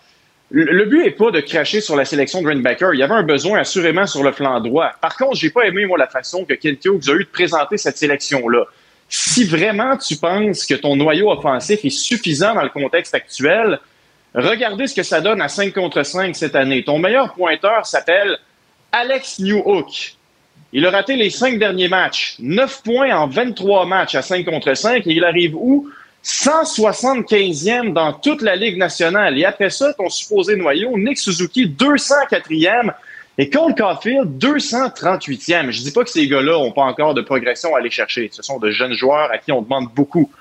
le 0.51 0.85
but 0.85 1.03
n'est 1.03 1.11
pas 1.11 1.31
de 1.31 1.39
cracher 1.39 1.81
sur 1.81 1.95
la 1.95 2.05
sélection 2.05 2.41
de 2.41 2.53
Baker. 2.61 2.89
Il 2.93 2.99
y 2.99 3.03
avait 3.03 3.15
un 3.15 3.23
besoin 3.23 3.59
assurément 3.59 4.05
sur 4.05 4.23
le 4.23 4.31
flanc 4.31 4.59
droit. 4.61 4.91
Par 5.01 5.17
contre, 5.17 5.35
j'ai 5.35 5.49
pas 5.49 5.65
aimé, 5.65 5.85
moi, 5.85 5.97
la 5.97 6.07
façon 6.07 6.45
que 6.45 6.53
Kent 6.53 6.85
Hughes 6.85 7.09
a 7.09 7.13
eu 7.13 7.23
de 7.23 7.29
présenter 7.29 7.77
cette 7.77 7.97
sélection-là. 7.97 8.65
Si 9.09 9.43
vraiment 9.43 9.97
tu 9.97 10.17
penses 10.17 10.65
que 10.65 10.75
ton 10.75 10.95
noyau 10.95 11.31
offensif 11.31 11.83
est 11.83 11.89
suffisant 11.89 12.53
dans 12.53 12.63
le 12.63 12.69
contexte 12.69 13.15
actuel, 13.15 13.79
regardez 14.33 14.87
ce 14.87 14.95
que 14.95 15.03
ça 15.03 15.21
donne 15.21 15.41
à 15.41 15.47
5 15.47 15.73
contre 15.73 16.03
5 16.03 16.35
cette 16.35 16.55
année. 16.55 16.83
Ton 16.83 16.99
meilleur 16.99 17.33
pointeur 17.33 17.85
s'appelle 17.85 18.37
Alex 18.91 19.39
Newhook. 19.39 20.15
Il 20.73 20.85
a 20.85 20.91
raté 20.91 21.15
les 21.15 21.29
cinq 21.29 21.57
derniers 21.57 21.87
matchs. 21.87 22.35
9 22.39 22.83
points 22.83 23.15
en 23.15 23.27
23 23.27 23.85
matchs 23.85 24.15
à 24.15 24.21
5 24.21 24.45
contre 24.45 24.73
5 24.73 25.07
et 25.07 25.11
il 25.11 25.23
arrive 25.23 25.55
où? 25.55 25.89
175e 26.25 27.93
dans 27.93 28.11
toute 28.13 28.41
la 28.41 28.55
Ligue 28.55 28.77
nationale. 28.77 29.37
Et 29.37 29.45
après 29.45 29.69
ça, 29.69 29.93
ton 29.93 30.09
supposé 30.09 30.55
noyau, 30.55 30.97
Nick 30.97 31.19
Suzuki, 31.19 31.67
204e. 31.67 32.91
Et 33.37 33.49
Cole 33.49 33.75
Caulfield, 33.75 34.43
238e. 34.43 35.69
Je 35.69 35.83
dis 35.83 35.91
pas 35.91 36.03
que 36.03 36.09
ces 36.09 36.27
gars-là 36.27 36.53
n'ont 36.53 36.71
pas 36.71 36.83
encore 36.83 37.13
de 37.13 37.21
progression 37.21 37.75
à 37.75 37.79
aller 37.79 37.91
chercher. 37.91 38.29
Ce 38.31 38.41
sont 38.41 38.57
de 38.59 38.71
jeunes 38.71 38.93
joueurs 38.93 39.29
à 39.31 39.37
qui 39.37 39.51
on 39.51 39.61
demande 39.61 39.89
beaucoup. 39.93 40.31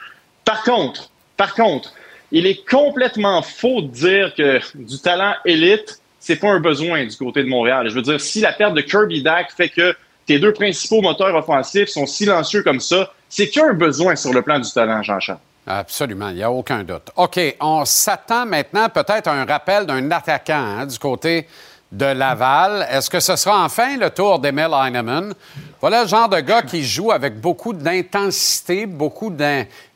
Par 0.44 0.62
contre, 0.62 1.10
par 1.36 1.54
contre, 1.54 1.92
il 2.32 2.46
est 2.46 2.66
complètement 2.68 3.42
faux 3.42 3.82
de 3.82 3.88
dire 3.88 4.34
que 4.34 4.60
du 4.76 4.98
talent 5.00 5.34
élite, 5.44 6.00
c'est 6.18 6.36
pas 6.36 6.48
un 6.48 6.60
besoin 6.60 7.04
du 7.04 7.16
côté 7.16 7.42
de 7.42 7.48
Montréal. 7.48 7.88
Je 7.90 7.94
veux 7.94 8.02
dire, 8.02 8.20
si 8.20 8.40
la 8.40 8.52
perte 8.52 8.74
de 8.74 8.80
Kirby 8.80 9.22
Dack 9.22 9.52
fait 9.54 9.68
que 9.68 9.94
tes 10.24 10.38
deux 10.38 10.52
principaux 10.52 11.02
moteurs 11.02 11.34
offensifs 11.34 11.88
sont 11.88 12.06
silencieux 12.06 12.62
comme 12.62 12.80
ça, 12.80 13.12
c'est 13.28 13.50
qu'un 13.50 13.74
besoin 13.74 14.16
sur 14.16 14.32
le 14.32 14.40
plan 14.40 14.58
du 14.58 14.70
talent, 14.70 15.02
Jean-Charles. 15.02 15.40
Absolument, 15.66 16.28
il 16.28 16.36
n'y 16.36 16.42
a 16.42 16.50
aucun 16.50 16.84
doute. 16.84 17.10
OK, 17.16 17.40
on 17.60 17.84
s'attend 17.84 18.44
maintenant 18.44 18.88
peut-être 18.88 19.28
à 19.28 19.32
un 19.32 19.46
rappel 19.46 19.86
d'un 19.86 20.10
attaquant 20.10 20.54
hein, 20.54 20.86
du 20.86 20.98
côté 20.98 21.48
de 21.90 22.04
Laval. 22.04 22.86
Est-ce 22.90 23.08
que 23.08 23.20
ce 23.20 23.36
sera 23.36 23.64
enfin 23.64 23.96
le 23.96 24.10
tour 24.10 24.38
d'Emil 24.38 24.70
Heinemann? 24.72 25.32
Voilà 25.80 26.02
le 26.02 26.08
genre 26.08 26.28
de 26.28 26.40
gars 26.40 26.62
qui 26.62 26.84
joue 26.84 27.12
avec 27.12 27.40
beaucoup 27.40 27.72
d'intensité, 27.72 28.84
beaucoup 28.84 29.30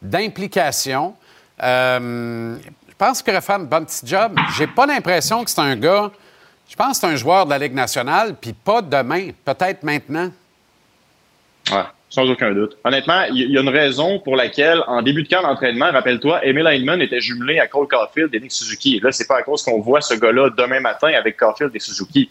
d'implication. 0.01 1.15
Euh, 1.63 2.57
je 2.89 2.95
pense 2.97 3.21
qu'il 3.21 3.33
aurait 3.33 3.43
fait 3.43 3.53
un 3.53 3.59
bon 3.61 3.85
petit 3.85 4.07
job. 4.07 4.39
J'ai 4.57 4.67
pas 4.67 4.87
l'impression 4.87 5.45
que 5.45 5.51
c'est 5.51 5.61
un 5.61 5.77
gars. 5.77 6.11
Je 6.69 6.77
pense 6.77 6.99
que 6.99 7.07
c'est 7.07 7.13
un 7.13 7.17
joueur 7.17 7.45
de 7.45 7.51
la 7.51 7.59
Ligue 7.59 7.75
nationale, 7.75 8.35
puis 8.35 8.53
pas 8.53 8.81
demain, 8.81 9.31
peut-être 9.45 9.83
maintenant. 9.83 10.31
Ouais. 11.71 11.85
Sans 12.11 12.29
aucun 12.31 12.53
doute. 12.53 12.79
Honnêtement, 12.85 13.25
il 13.31 13.50
y 13.50 13.59
a 13.59 13.61
une 13.61 13.69
raison 13.69 14.19
pour 14.19 14.35
laquelle, 14.35 14.83
en 14.87 15.03
début 15.03 15.25
de 15.25 15.29
camp 15.29 15.43
d'entraînement, 15.43 15.91
rappelle-toi, 15.91 16.45
Emil 16.45 16.67
Heinemann 16.67 17.03
était 17.03 17.21
jumelé 17.21 17.59
à 17.59 17.67
Cole 17.67 17.87
Caulfield 17.87 18.35
et 18.35 18.41
Nick 18.41 18.53
Suzuki. 18.53 18.99
Là, 19.00 19.12
c'est 19.12 19.29
pas 19.29 19.38
à 19.38 19.43
cause 19.43 19.62
qu'on 19.62 19.81
voit 19.81 20.00
ce 20.00 20.15
gars-là 20.15 20.49
demain 20.57 20.81
matin 20.81 21.09
avec 21.09 21.37
Caulfield 21.37 21.71
et 21.75 21.79
Suzuki. 21.79 22.31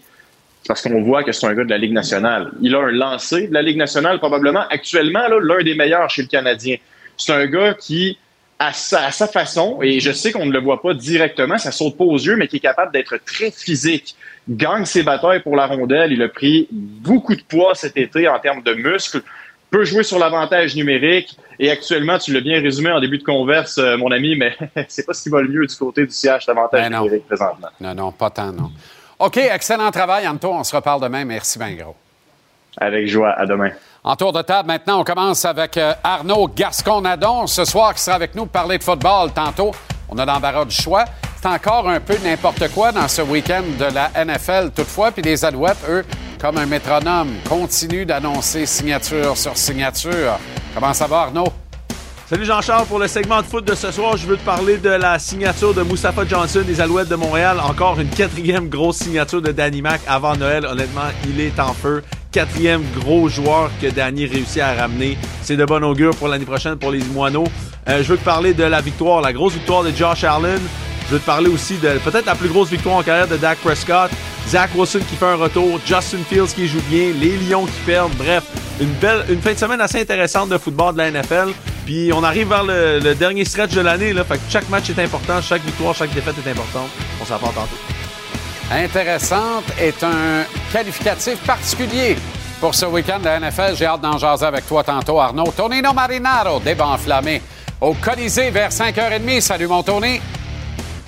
C'est 0.63 0.67
parce 0.67 0.81
qu'on 0.81 1.03
voit 1.03 1.23
que 1.23 1.31
c'est 1.31 1.45
un 1.45 1.53
gars 1.53 1.63
de 1.63 1.69
la 1.69 1.77
Ligue 1.77 1.93
nationale. 1.93 2.51
Il 2.59 2.73
a 2.73 2.79
un 2.79 2.91
lancé 2.91 3.47
de 3.47 3.53
la 3.53 3.61
Ligue 3.61 3.77
nationale, 3.77 4.17
probablement 4.17 4.67
actuellement 4.69 5.27
l'un 5.27 5.63
des 5.63 5.75
meilleurs 5.75 6.09
chez 6.09 6.23
le 6.23 6.27
Canadien. 6.27 6.77
C'est 7.15 7.33
un 7.33 7.45
gars 7.45 7.75
qui, 7.75 8.17
à 8.57 8.73
sa, 8.73 9.11
façon, 9.27 9.79
et 9.83 9.99
je 9.99 10.11
sais 10.11 10.31
qu'on 10.31 10.47
ne 10.47 10.51
le 10.51 10.59
voit 10.59 10.81
pas 10.81 10.95
directement, 10.95 11.59
ça 11.59 11.71
saute 11.71 11.95
pas 11.95 12.03
aux 12.03 12.17
yeux, 12.17 12.35
mais 12.35 12.47
qui 12.47 12.57
est 12.57 12.61
capable 12.61 12.91
d'être 12.91 13.17
très 13.23 13.51
physique, 13.51 14.15
gagne 14.49 14.85
ses 14.85 15.03
batailles 15.03 15.41
pour 15.41 15.55
la 15.55 15.67
rondelle. 15.67 16.11
Il 16.11 16.23
a 16.23 16.29
pris 16.29 16.67
beaucoup 16.71 17.35
de 17.35 17.43
poids 17.43 17.75
cet 17.75 17.95
été 17.95 18.27
en 18.27 18.39
termes 18.39 18.63
de 18.63 18.73
muscles 18.73 19.21
peut 19.69 19.83
jouer 19.83 20.03
sur 20.03 20.19
l'avantage 20.19 20.75
numérique. 20.75 21.37
Et 21.59 21.71
actuellement, 21.71 22.17
tu 22.17 22.33
l'as 22.33 22.41
bien 22.41 22.61
résumé 22.61 22.91
en 22.91 22.99
début 22.99 23.17
de 23.17 23.23
converse, 23.23 23.77
euh, 23.79 23.97
mon 23.97 24.11
ami, 24.11 24.35
mais 24.35 24.55
c'est 24.87 25.05
pas 25.05 25.13
ce 25.13 25.23
qui 25.23 25.29
va 25.29 25.41
le 25.41 25.49
mieux 25.49 25.65
du 25.65 25.75
côté 25.75 26.05
du 26.05 26.11
siège 26.11 26.45
d'avantage 26.45 26.89
ben 26.89 27.01
numérique 27.01 27.25
présentement. 27.25 27.69
Non, 27.79 27.95
non, 27.95 28.11
pas 28.11 28.29
tant, 28.29 28.51
non. 28.51 28.71
OK, 29.19 29.37
excellent 29.37 29.89
travail, 29.89 30.27
Anto. 30.27 30.51
On 30.51 30.63
se 30.63 30.75
reparle 30.75 31.01
demain. 31.01 31.25
Merci 31.25 31.57
bien 31.57 31.73
gros. 31.73 31.95
Avec 32.79 33.07
joie. 33.07 33.31
À 33.31 33.45
demain. 33.47 33.71
En 34.03 34.15
tour 34.15 34.31
de 34.31 34.41
table, 34.43 34.67
maintenant, 34.67 35.01
on 35.01 35.03
commence 35.03 35.43
avec 35.45 35.75
euh, 35.77 35.93
Arnaud 36.03 36.47
Gascon-Nadon, 36.55 37.47
ce 37.47 37.65
soir, 37.65 37.93
qui 37.95 38.01
sera 38.01 38.15
avec 38.15 38.35
nous 38.35 38.43
pour 38.43 38.51
parler 38.51 38.77
de 38.77 38.83
football. 38.83 39.31
Tantôt, 39.33 39.71
on 40.09 40.17
a 40.19 40.25
l'embarras 40.25 40.65
du 40.65 40.75
choix. 40.75 41.05
C'est 41.41 41.47
encore 41.47 41.89
un 41.89 41.99
peu 41.99 42.15
n'importe 42.23 42.71
quoi 42.73 42.91
dans 42.91 43.07
ce 43.07 43.21
week-end 43.23 43.63
de 43.79 43.85
la 43.93 44.11
NFL, 44.23 44.71
toutefois. 44.75 45.11
Puis 45.11 45.23
les 45.23 45.43
Alouettes, 45.43 45.83
eux, 45.89 46.05
comme 46.39 46.57
un 46.57 46.65
métronome, 46.65 47.29
continuent 47.47 48.05
d'annoncer 48.05 48.65
signature 48.65 49.37
sur 49.37 49.57
signature. 49.57 50.39
Comment 50.73 50.93
ça 50.93 51.07
va, 51.07 51.21
Arnaud? 51.21 51.47
Salut 52.29 52.45
Jean-Charles, 52.45 52.85
pour 52.87 52.99
le 52.99 53.07
segment 53.07 53.41
de 53.41 53.47
foot 53.47 53.65
de 53.65 53.73
ce 53.73 53.89
soir, 53.89 54.17
je 54.17 54.27
veux 54.27 54.35
te 54.35 54.43
parler 54.43 54.77
de 54.77 54.89
la 54.89 55.17
signature 55.17 55.73
de 55.73 55.81
Moustapha 55.81 56.27
Johnson 56.27 56.61
des 56.65 56.81
Alouettes 56.81 57.07
de 57.07 57.15
Montréal. 57.15 57.57
Encore 57.63 57.99
une 57.99 58.09
quatrième 58.09 58.67
grosse 58.67 58.97
signature 58.97 59.41
de 59.41 59.51
Danny 59.51 59.81
Mac 59.81 60.01
avant 60.07 60.35
Noël. 60.35 60.65
Honnêtement, 60.65 61.09
il 61.25 61.39
est 61.39 61.57
en 61.59 61.73
feu. 61.73 62.03
Quatrième 62.31 62.83
gros 62.99 63.29
joueur 63.29 63.71
que 63.81 63.87
Danny 63.87 64.25
réussit 64.25 64.61
à 64.61 64.73
ramener. 64.73 65.17
C'est 65.41 65.55
de 65.55 65.63
bon 65.63 65.83
augure 65.85 66.15
pour 66.17 66.27
l'année 66.27 66.45
prochaine 66.45 66.75
pour 66.75 66.91
les 66.91 66.99
Moineaux. 66.99 67.47
Euh, 67.87 68.03
je 68.03 68.11
veux 68.11 68.17
te 68.17 68.25
parler 68.25 68.53
de 68.53 68.65
la 68.65 68.81
victoire, 68.81 69.21
la 69.21 69.31
grosse 69.31 69.53
victoire 69.53 69.83
de 69.83 69.91
Josh 69.91 70.25
Allen. 70.25 70.59
Je 71.07 71.13
veux 71.13 71.19
te 71.19 71.25
parler 71.25 71.49
aussi 71.49 71.77
de 71.77 71.97
peut-être 71.99 72.25
la 72.25 72.35
plus 72.35 72.49
grosse 72.49 72.69
victoire 72.69 72.97
en 72.97 73.03
carrière 73.03 73.27
de 73.27 73.37
Dak 73.37 73.57
Prescott. 73.59 74.11
Zach 74.49 74.71
Wilson 74.75 74.99
qui 75.09 75.15
fait 75.15 75.25
un 75.25 75.35
retour, 75.35 75.79
Justin 75.85 76.19
Fields 76.29 76.53
qui 76.53 76.67
joue 76.67 76.81
bien, 76.89 77.13
les 77.13 77.37
Lions 77.37 77.65
qui 77.65 77.79
perdent. 77.85 78.13
Bref, 78.17 78.43
une 78.81 78.91
belle, 78.93 79.25
une 79.29 79.41
fin 79.41 79.53
de 79.53 79.57
semaine 79.57 79.79
assez 79.79 80.01
intéressante 80.01 80.49
de 80.49 80.57
football 80.57 80.93
de 80.93 80.97
la 80.99 81.11
NFL. 81.11 81.53
Puis 81.85 82.11
on 82.13 82.23
arrive 82.23 82.49
vers 82.49 82.65
le, 82.65 83.13
dernier 83.13 83.45
stretch 83.45 83.73
de 83.73 83.79
l'année, 83.79 84.11
là. 84.11 84.25
Fait 84.25 84.35
que 84.35 84.43
chaque 84.49 84.67
match 84.69 84.89
est 84.89 84.99
important, 84.99 85.41
chaque 85.41 85.63
victoire, 85.63 85.95
chaque 85.95 86.13
défaite 86.13 86.35
est 86.45 86.51
importante. 86.51 86.89
On 87.21 87.25
s'en 87.25 87.37
parle 87.39 87.53
tantôt. 87.53 87.77
Intéressante 88.69 89.63
est 89.79 90.03
un 90.03 90.43
qualificatif 90.73 91.37
particulier 91.45 92.17
pour 92.59 92.75
ce 92.75 92.85
week-end 92.85 93.19
de 93.19 93.25
la 93.25 93.39
NFL. 93.39 93.75
J'ai 93.77 93.85
hâte 93.85 94.01
d'en 94.01 94.17
jaser 94.17 94.45
avec 94.45 94.67
toi 94.67 94.83
tantôt, 94.83 95.21
Arnaud. 95.21 95.53
Tonino 95.55 95.93
Marinaro, 95.93 96.59
débat 96.59 96.87
enflammé 96.87 97.41
au 97.79 97.93
Colisée 97.93 98.49
vers 98.49 98.71
5h30. 98.71 99.39
Salut, 99.39 99.67
mon 99.67 99.83
Tony. 99.83 100.19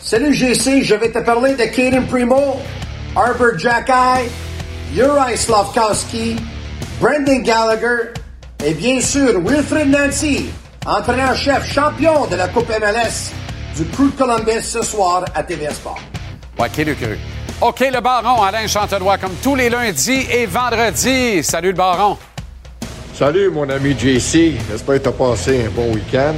Salut, 0.01 0.33
GC. 0.33 0.83
Je 0.83 0.95
vais 0.95 1.09
te 1.11 1.19
parler 1.19 1.53
de 1.55 1.63
Caden 1.65 2.05
Primo, 2.07 2.59
Arbor 3.15 3.57
Jackay, 3.57 4.29
Uri 4.95 5.37
Slavkowski, 5.37 6.35
Brendan 6.99 7.43
Gallagher 7.43 8.13
et 8.65 8.73
bien 8.73 8.99
sûr 9.01 9.39
Wilfred 9.45 9.89
Nancy, 9.89 10.49
entraîneur-chef 10.85 11.71
champion 11.71 12.25
de 12.27 12.35
la 12.35 12.47
Coupe 12.47 12.69
MLS 12.69 13.31
du 13.75 13.85
Crew 13.85 14.05
de 14.11 14.17
Columbus 14.17 14.63
ce 14.63 14.81
soir 14.81 15.25
à 15.35 15.43
TVA 15.43 15.73
Sport. 15.73 15.99
Ouais, 16.57 16.69
qui 16.69 16.83
le 16.83 16.95
cru? 16.95 17.17
OK, 17.61 17.81
le 17.93 17.99
baron, 17.99 18.41
Alain 18.41 18.67
Chantenois, 18.67 19.17
comme 19.17 19.33
tous 19.43 19.55
les 19.55 19.69
lundis 19.69 20.25
et 20.31 20.45
vendredis. 20.45 21.43
Salut, 21.43 21.69
le 21.69 21.73
baron. 21.77 22.17
Salut, 23.13 23.49
mon 23.49 23.69
ami 23.69 23.91
JC. 23.99 24.53
J'espère 24.71 24.95
que 24.95 25.03
tu 25.03 25.09
as 25.09 25.11
passé 25.11 25.65
un 25.65 25.69
bon 25.69 25.93
week-end. 25.93 26.35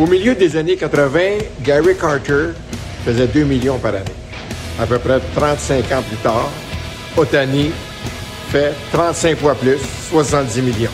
Au 0.00 0.06
milieu 0.06 0.34
des 0.34 0.56
années 0.56 0.76
80, 0.76 1.20
Gary 1.62 1.94
Carter 1.94 2.54
faisait 3.04 3.26
2 3.26 3.44
millions 3.44 3.76
par 3.76 3.94
année. 3.94 4.04
À 4.80 4.86
peu 4.86 4.98
près 4.98 5.20
35 5.34 5.92
ans 5.92 6.02
plus 6.08 6.16
tard, 6.16 6.48
Otani 7.18 7.70
fait 8.50 8.72
35 8.92 9.36
fois 9.36 9.54
plus, 9.54 9.76
70 10.10 10.62
millions. 10.62 10.90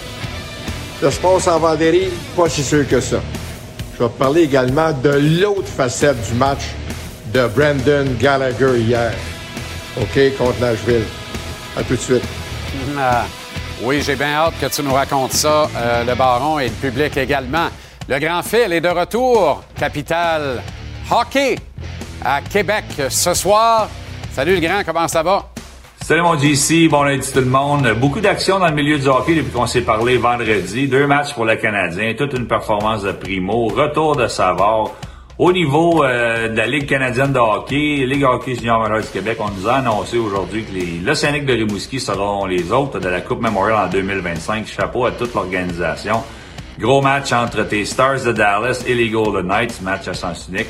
Le 1.00 1.08
sport 1.12 1.40
s'en 1.40 1.60
va 1.60 1.76
dérive, 1.76 2.10
pas 2.34 2.48
si 2.48 2.64
sûr 2.64 2.84
que 2.88 2.98
ça. 3.00 3.18
Je 3.96 4.02
vais 4.02 4.10
parler 4.10 4.42
également 4.42 4.90
de 4.90 5.40
l'autre 5.40 5.68
facette 5.68 6.20
du 6.28 6.34
match 6.34 6.64
de 7.32 7.46
Brandon 7.46 8.06
Gallagher 8.18 8.76
hier. 8.76 9.12
OK, 10.00 10.36
contre 10.36 10.60
Nashville. 10.60 11.04
À 11.76 11.84
tout 11.84 11.94
de 11.94 12.00
suite. 12.00 12.24
Ah, 12.98 13.24
oui, 13.82 14.02
j'ai 14.04 14.16
bien 14.16 14.34
hâte 14.34 14.54
que 14.60 14.66
tu 14.66 14.82
nous 14.82 14.92
racontes 14.94 15.32
ça, 15.32 15.70
euh, 15.76 16.02
le 16.02 16.14
baron 16.16 16.58
et 16.58 16.64
le 16.64 16.74
public 16.90 17.16
également. 17.16 17.68
Le 18.08 18.20
Grand 18.20 18.40
Fil 18.42 18.72
est 18.72 18.80
de 18.80 18.88
retour, 18.88 19.64
capitale 19.76 20.62
hockey 21.10 21.56
à 22.24 22.40
Québec 22.40 22.84
ce 23.08 23.34
soir. 23.34 23.88
Salut 24.30 24.54
le 24.54 24.60
grand, 24.60 24.84
comment 24.86 25.08
ça 25.08 25.24
va? 25.24 25.46
Salut 26.02 26.22
mon 26.22 26.38
JC, 26.38 26.88
bon 26.88 27.02
lundi 27.02 27.32
tout 27.32 27.40
le 27.40 27.46
monde. 27.46 27.92
Beaucoup 27.98 28.20
d'action 28.20 28.60
dans 28.60 28.68
le 28.68 28.74
milieu 28.74 28.96
du 28.96 29.08
hockey 29.08 29.34
depuis 29.34 29.50
qu'on 29.50 29.66
s'est 29.66 29.80
parlé 29.80 30.18
vendredi. 30.18 30.86
Deux 30.86 31.08
matchs 31.08 31.34
pour 31.34 31.44
le 31.44 31.56
Canadien, 31.56 32.14
toute 32.16 32.32
une 32.34 32.46
performance 32.46 33.02
de 33.02 33.10
primo, 33.10 33.66
retour 33.66 34.14
de 34.14 34.28
Savard. 34.28 34.92
Au 35.36 35.52
niveau 35.52 36.04
euh, 36.04 36.48
de 36.48 36.56
la 36.56 36.68
Ligue 36.68 36.86
canadienne 36.86 37.32
de 37.32 37.40
hockey, 37.40 38.06
Ligue 38.06 38.22
hockey 38.22 38.54
junior 38.54 38.78
majeur 38.78 39.00
du 39.00 39.08
Québec, 39.08 39.38
on 39.40 39.50
nous 39.50 39.66
a 39.68 39.78
annoncé 39.78 40.16
aujourd'hui 40.16 40.64
que 40.64 40.72
les 40.72 41.00
l'Océanique 41.04 41.44
de 41.44 41.54
Rimouski 41.54 41.98
seront 41.98 42.46
les 42.46 42.70
autres 42.70 43.00
de 43.00 43.08
la 43.08 43.20
Coupe 43.20 43.40
Memorial 43.40 43.88
en 43.88 43.90
2025. 43.90 44.64
Chapeau 44.68 45.06
à 45.06 45.10
toute 45.10 45.34
l'organisation. 45.34 46.22
Gros 46.78 47.00
match 47.00 47.32
entre 47.32 47.62
tes 47.62 47.86
Stars 47.86 48.22
de 48.24 48.32
Dallas 48.32 48.84
et 48.86 48.94
les 48.94 49.08
Golden 49.08 49.46
Knights, 49.46 49.80
match 49.80 50.08
à 50.08 50.14
sens 50.14 50.46
unique. 50.48 50.66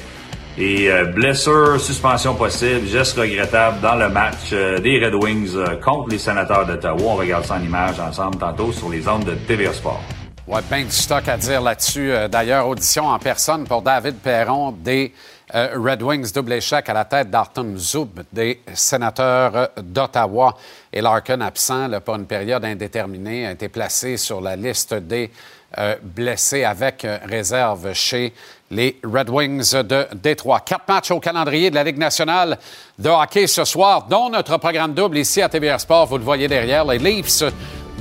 Et 0.57 0.91
euh, 0.91 1.05
blessure, 1.07 1.81
suspension 1.81 2.35
possible, 2.35 2.87
geste 2.87 3.19
regrettable 3.19 3.81
dans 3.81 3.97
le 3.97 4.09
match 4.09 4.51
euh, 4.53 4.79
des 4.79 5.05
Red 5.05 5.15
Wings 5.15 5.55
euh, 5.57 5.77
contre 5.81 6.11
les 6.11 6.19
Sénateurs 6.19 6.65
d'Ottawa. 6.65 7.03
On 7.05 7.15
regarde 7.17 7.45
ça 7.45 7.57
en 7.57 7.63
image 7.63 7.99
ensemble 7.99 8.39
tantôt 8.39 8.71
sur 8.73 8.89
les 8.89 9.07
ondes 9.09 9.25
de 9.25 9.35
TVA 9.35 9.73
Sport. 9.73 10.01
Ouais, 10.47 10.61
bien 10.71 10.85
du 10.85 10.93
stock 10.93 11.29
à 11.29 11.37
dire 11.37 11.61
là-dessus. 11.61 12.13
D'ailleurs, 12.31 12.69
audition 12.69 13.07
en 13.09 13.19
personne 13.19 13.65
pour 13.65 13.83
David 13.83 14.15
Perron 14.15 14.71
des 14.71 15.13
Red 15.53 16.03
Wings, 16.03 16.33
double 16.33 16.53
échec 16.53 16.89
à 16.89 16.95
la 16.95 17.05
tête 17.05 17.31
d'Arton 17.31 17.75
Zoub 17.77 18.21
des 18.33 18.61
Sénateurs 18.73 19.71
d'Ottawa. 19.77 20.55
Et 20.93 21.01
Larkin, 21.01 21.41
absent 21.41 21.89
là, 21.89 22.01
pour 22.01 22.15
une 22.15 22.27
période 22.27 22.65
indéterminée, 22.65 23.45
a 23.45 23.51
été 23.51 23.69
placé 23.69 24.17
sur 24.17 24.41
la 24.41 24.55
liste 24.55 24.95
des 24.95 25.33
euh, 25.79 25.97
blessé 26.01 26.63
avec 26.63 27.05
euh, 27.05 27.19
réserve 27.29 27.93
chez 27.93 28.33
les 28.71 28.99
Red 29.03 29.29
Wings 29.29 29.75
de 29.83 30.07
Détroit. 30.15 30.61
Quatre 30.61 30.89
matchs 30.89 31.11
au 31.11 31.19
calendrier 31.19 31.71
de 31.71 31.75
la 31.75 31.83
Ligue 31.83 31.99
nationale 31.99 32.57
de 32.99 33.09
hockey 33.09 33.47
ce 33.49 33.65
soir, 33.65 34.07
dont 34.09 34.31
notre 34.31 34.57
programme 34.59 34.95
double 34.95 35.19
ici 35.19 35.43
à 35.43 35.49
TVR 35.49 35.81
Sport. 35.81 36.07
Vous 36.07 36.19
le 36.19 36.25
voyez 36.25 36.47
derrière. 36.47 36.85
Les 36.85 36.99
Leafs 36.99 37.43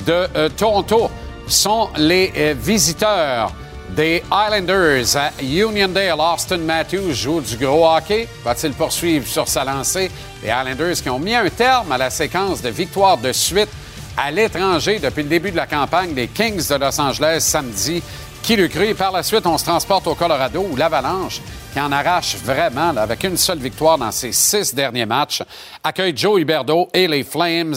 de 0.05 0.27
euh, 0.35 0.47
Toronto 0.49 1.09
sont 1.47 1.89
les 1.97 2.53
visiteurs 2.53 3.51
des 3.89 4.23
Islanders 4.31 5.17
à 5.17 5.31
Uniondale. 5.41 6.19
Austin 6.19 6.57
Matthews 6.57 7.13
joue 7.13 7.41
du 7.41 7.57
gros 7.57 7.87
hockey. 7.87 8.27
Va-t-il 8.43 8.73
poursuivre 8.73 9.27
sur 9.27 9.47
sa 9.47 9.63
lancée? 9.63 10.11
Les 10.43 10.49
Islanders 10.49 11.01
qui 11.01 11.09
ont 11.09 11.19
mis 11.19 11.35
un 11.35 11.49
terme 11.49 11.91
à 11.91 11.97
la 11.97 12.09
séquence 12.09 12.61
de 12.61 12.69
victoires 12.69 13.17
de 13.17 13.31
suite 13.31 13.69
à 14.17 14.31
l'étranger 14.31 14.99
depuis 14.99 15.23
le 15.23 15.29
début 15.29 15.51
de 15.51 15.55
la 15.55 15.67
campagne 15.67 16.13
des 16.13 16.27
Kings 16.27 16.67
de 16.67 16.75
Los 16.75 16.99
Angeles 16.99 17.41
samedi. 17.41 18.01
Qui 18.41 18.55
le 18.55 18.67
cru? 18.67 18.93
Par 18.93 19.11
la 19.11 19.23
suite, 19.23 19.45
on 19.47 19.57
se 19.57 19.65
transporte 19.65 20.05
au 20.07 20.13
Colorado 20.13 20.67
où 20.69 20.75
l'Avalanche, 20.75 21.41
qui 21.73 21.79
en 21.79 21.91
arrache 21.91 22.35
vraiment 22.37 22.95
avec 22.95 23.23
une 23.23 23.37
seule 23.37 23.57
victoire 23.57 23.97
dans 23.97 24.11
ses 24.11 24.31
six 24.31 24.73
derniers 24.73 25.07
matchs, 25.07 25.41
accueille 25.83 26.15
Joe 26.15 26.39
Huberdeau 26.39 26.87
et 26.93 27.07
les 27.07 27.23
Flames 27.23 27.75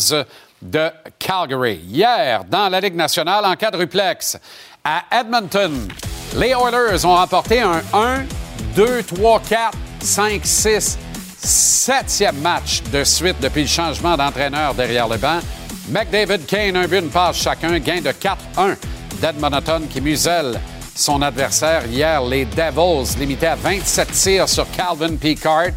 de 0.61 0.91
Calgary. 1.19 1.81
Hier, 1.89 2.45
dans 2.45 2.69
la 2.69 2.81
Ligue 2.81 2.97
nationale, 2.97 3.47
en 3.47 3.57
quadruplex, 3.57 4.39
à 4.85 5.05
Edmonton, 5.21 5.89
les 6.37 6.51
Oilers 6.51 7.05
ont 7.05 7.17
remporté 7.17 7.61
un 7.61 7.83
1, 7.95 8.25
2, 8.77 9.03
3, 9.03 9.41
4, 9.49 9.79
5, 10.01 10.41
6, 10.45 10.99
septième 11.39 12.39
match 12.41 12.83
de 12.93 13.05
suite 13.05 13.37
depuis 13.41 13.63
le 13.63 13.69
changement 13.69 14.17
d'entraîneur 14.17 14.75
derrière 14.75 15.09
le 15.09 15.17
banc. 15.17 15.41
McDavid, 15.91 16.45
Kane, 16.47 16.77
un 16.77 16.87
but, 16.87 16.99
une 16.99 17.09
passe 17.09 17.43
chacun. 17.43 17.79
Gain 17.79 18.01
de 18.03 18.11
4-1 18.11 18.77
d'Edmonton 19.23 19.87
qui 19.89 20.01
muselle 20.01 20.61
son 20.95 21.23
adversaire. 21.23 21.87
Hier, 21.87 22.23
les 22.23 22.45
Devils 22.45 23.19
limitaient 23.19 23.47
à 23.47 23.57
27 23.57 24.13
tirs 24.13 24.49
sur 24.49 24.67
Calvin 24.71 25.17
Picard, 25.17 25.71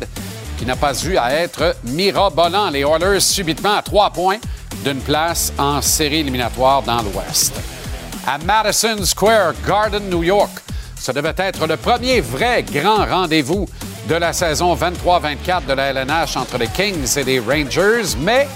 qui 0.57 0.65
n'a 0.65 0.75
pas 0.75 0.93
eu 1.05 1.15
à 1.15 1.31
être 1.33 1.75
mirobolant. 1.85 2.69
Les 2.69 2.81
Oilers 2.81 3.21
subitement 3.21 3.77
à 3.77 3.81
3 3.81 4.09
points 4.09 4.39
d'une 4.83 4.99
place 4.99 5.53
en 5.57 5.81
série 5.81 6.19
éliminatoire 6.19 6.81
dans 6.81 7.01
l'Ouest. 7.01 7.53
À 8.27 8.37
Madison 8.37 9.03
Square 9.05 9.53
Garden, 9.65 10.09
New 10.09 10.23
York, 10.23 10.51
ce 10.99 11.11
devait 11.11 11.33
être 11.37 11.65
le 11.67 11.77
premier 11.77 12.19
vrai 12.19 12.63
grand 12.63 13.05
rendez-vous 13.05 13.67
de 14.09 14.15
la 14.15 14.33
saison 14.33 14.75
23-24 14.75 15.65
de 15.67 15.73
la 15.73 15.93
LNH 15.93 16.35
entre 16.35 16.57
les 16.57 16.67
Kings 16.67 17.17
et 17.17 17.23
les 17.23 17.39
Rangers, 17.39 18.15
mais 18.19 18.47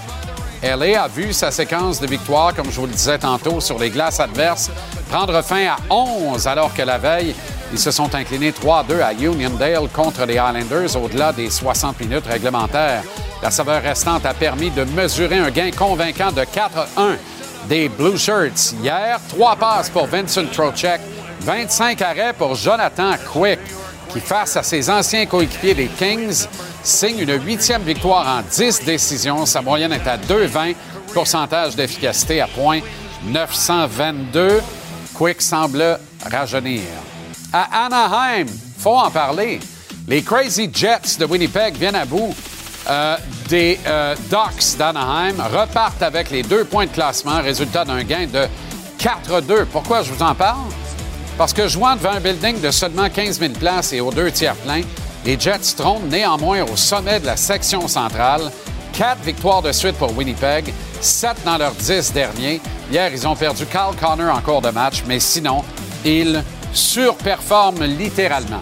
LA 0.66 1.04
a 1.04 1.08
vu 1.08 1.32
sa 1.32 1.52
séquence 1.52 2.00
de 2.00 2.08
victoires, 2.08 2.56
comme 2.56 2.72
je 2.72 2.80
vous 2.80 2.88
le 2.88 2.92
disais 2.92 3.20
tantôt, 3.20 3.62
sur 3.62 3.78
les 3.78 3.92
glaces 3.92 4.20
adverses 4.20 4.72
prendre 5.10 5.40
fin 5.44 5.68
à 5.68 5.94
11, 5.94 6.48
alors 6.48 6.74
que 6.74 6.82
la 6.82 6.98
veille, 6.98 7.36
ils 7.72 7.78
se 7.78 7.92
sont 7.92 8.14
inclinés 8.16 8.52
3-2 8.52 9.00
à 9.00 9.14
Uniondale 9.14 9.88
contre 9.94 10.26
les 10.26 10.34
Islanders 10.34 10.96
au-delà 10.96 11.32
des 11.32 11.52
60 11.52 12.00
minutes 12.00 12.26
réglementaires. 12.26 13.04
La 13.44 13.52
saveur 13.52 13.84
restante 13.84 14.26
a 14.26 14.34
permis 14.34 14.72
de 14.72 14.84
mesurer 14.86 15.38
un 15.38 15.52
gain 15.52 15.70
convaincant 15.70 16.32
de 16.32 16.42
4-1 16.42 17.18
des 17.70 17.88
Blue 17.88 18.18
Shirts. 18.18 18.74
Hier, 18.82 19.20
trois 19.30 19.56
passes 19.56 19.92
pour 19.92 20.08
Vincent 20.08 20.48
Trocek, 20.52 21.00
25 21.42 22.02
arrêts 22.02 22.34
pour 22.34 22.56
Jonathan 22.56 23.12
Quick, 23.32 23.60
face 24.20 24.58
à 24.58 24.64
ses 24.64 24.90
anciens 24.90 25.26
coéquipiers 25.26 25.74
des 25.74 25.88
Kings, 25.88 26.46
signe 26.84 27.20
une 27.20 27.44
huitième 27.44 27.84
victoire 27.84 28.28
en 28.28 28.42
10 28.42 28.84
décisions. 28.84 29.46
Sa 29.46 29.62
moyenne 29.62 29.94
est 29.94 30.08
à 30.08 30.18
2,20, 30.18 30.76
pourcentage 31.14 31.76
d'efficacité 31.76 32.42
à 32.42 32.48
point 32.48 32.80
922. 33.26 34.62
Quick 35.14 35.42
semble 35.42 36.00
rajeunir. 36.30 36.84
À 37.52 37.86
Anaheim, 37.86 38.48
faut 38.78 38.98
en 38.98 39.10
parler. 39.10 39.60
Les 40.08 40.22
Crazy 40.22 40.70
Jets 40.72 41.18
de 41.20 41.26
Winnipeg 41.26 41.76
viennent 41.78 41.96
à 41.96 42.06
bout 42.06 42.36
euh, 42.90 43.18
des 43.50 43.80
euh, 43.88 44.16
Ducks 44.30 44.78
d'Anaheim, 44.78 45.36
repartent 45.52 46.04
avec 46.04 46.30
les 46.30 46.44
deux 46.44 46.66
points 46.66 46.86
de 46.86 46.92
classement, 46.92 47.42
résultat 47.42 47.86
d'un 47.86 48.04
gain 48.04 48.28
de 48.28 48.48
4-2. 49.00 49.66
Pourquoi 49.66 50.04
je 50.04 50.12
vous 50.12 50.22
en 50.22 50.36
parle? 50.36 50.60
Parce 51.38 51.54
que 51.54 51.68
jouant 51.68 51.96
devant 51.96 52.12
un 52.12 52.20
building 52.22 52.62
de 52.62 52.72
seulement 52.72 53.10
15 53.10 53.40
000 53.40 53.54
places 53.54 53.92
et 53.92 54.00
aux 54.00 54.12
deux 54.12 54.32
tiers 54.32 54.56
pleins, 54.56 54.84
les 55.26 55.38
Jets 55.40 55.76
trônent 55.76 56.08
néanmoins 56.08 56.64
au 56.64 56.76
sommet 56.78 57.20
de 57.20 57.26
la 57.26 57.36
section 57.36 57.88
centrale. 57.88 58.52
Quatre 58.94 59.22
victoires 59.22 59.62
de 59.62 59.74
suite 59.74 59.98
pour 59.98 60.16
Winnipeg, 60.18 60.74
sept 61.02 61.36
dans 61.44 61.58
leurs 61.58 61.74
dix 61.74 62.14
derniers. 62.14 62.62
Hier, 62.90 63.12
ils 63.12 63.28
ont 63.28 63.36
perdu 63.36 63.66
Carl 63.66 63.94
Connor 63.98 64.34
en 64.34 64.40
cours 64.40 64.62
de 64.62 64.70
match, 64.70 65.04
mais 65.08 65.20
sinon, 65.20 65.64
ils 66.06 66.42
surperforment 66.72 67.84
littéralement. 67.84 68.60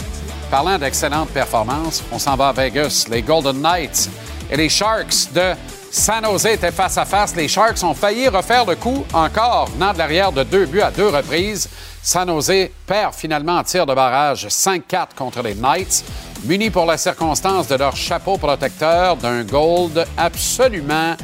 Parlant 0.49 0.79
d'excellentes 0.79 1.29
performances, 1.29 2.03
on 2.11 2.17
s'en 2.17 2.35
va 2.35 2.49
à 2.49 2.53
Vegas. 2.53 3.05
Les 3.09 3.21
Golden 3.21 3.61
Knights 3.61 4.09
et 4.49 4.57
les 4.57 4.69
Sharks 4.69 5.31
de 5.33 5.53
San 5.93 6.25
Jose 6.25 6.47
étaient 6.47 6.71
face 6.71 6.97
à 6.97 7.05
face. 7.05 7.35
Les 7.35 7.47
Sharks 7.47 7.83
ont 7.83 7.93
failli 7.93 8.27
refaire 8.27 8.65
le 8.65 8.75
coup 8.75 9.05
encore, 9.13 9.69
venant 9.69 9.93
de 9.93 9.99
l'arrière 9.99 10.31
de 10.31 10.41
deux 10.41 10.65
buts 10.65 10.81
à 10.81 10.89
deux 10.89 11.07
reprises. 11.07 11.69
San 12.01 12.27
Jose 12.27 12.69
perd 12.87 13.13
finalement 13.13 13.57
en 13.57 13.63
tir 13.63 13.85
de 13.85 13.93
barrage 13.93 14.47
5-4 14.47 15.09
contre 15.15 15.43
les 15.43 15.53
Knights, 15.53 16.03
munis 16.45 16.71
pour 16.71 16.87
la 16.87 16.97
circonstance 16.97 17.67
de 17.67 17.75
leur 17.75 17.95
chapeau 17.95 18.37
protecteur 18.37 19.17
d'un 19.17 19.43
gold 19.43 20.03
absolument 20.17 21.15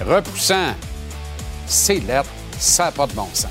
repoussant. 0.00 0.74
C'est 1.66 1.98
lettre, 1.98 2.30
ça 2.56 2.84
n'a 2.84 2.92
pas 2.92 3.08
de 3.08 3.14
bon 3.14 3.28
sens. 3.32 3.50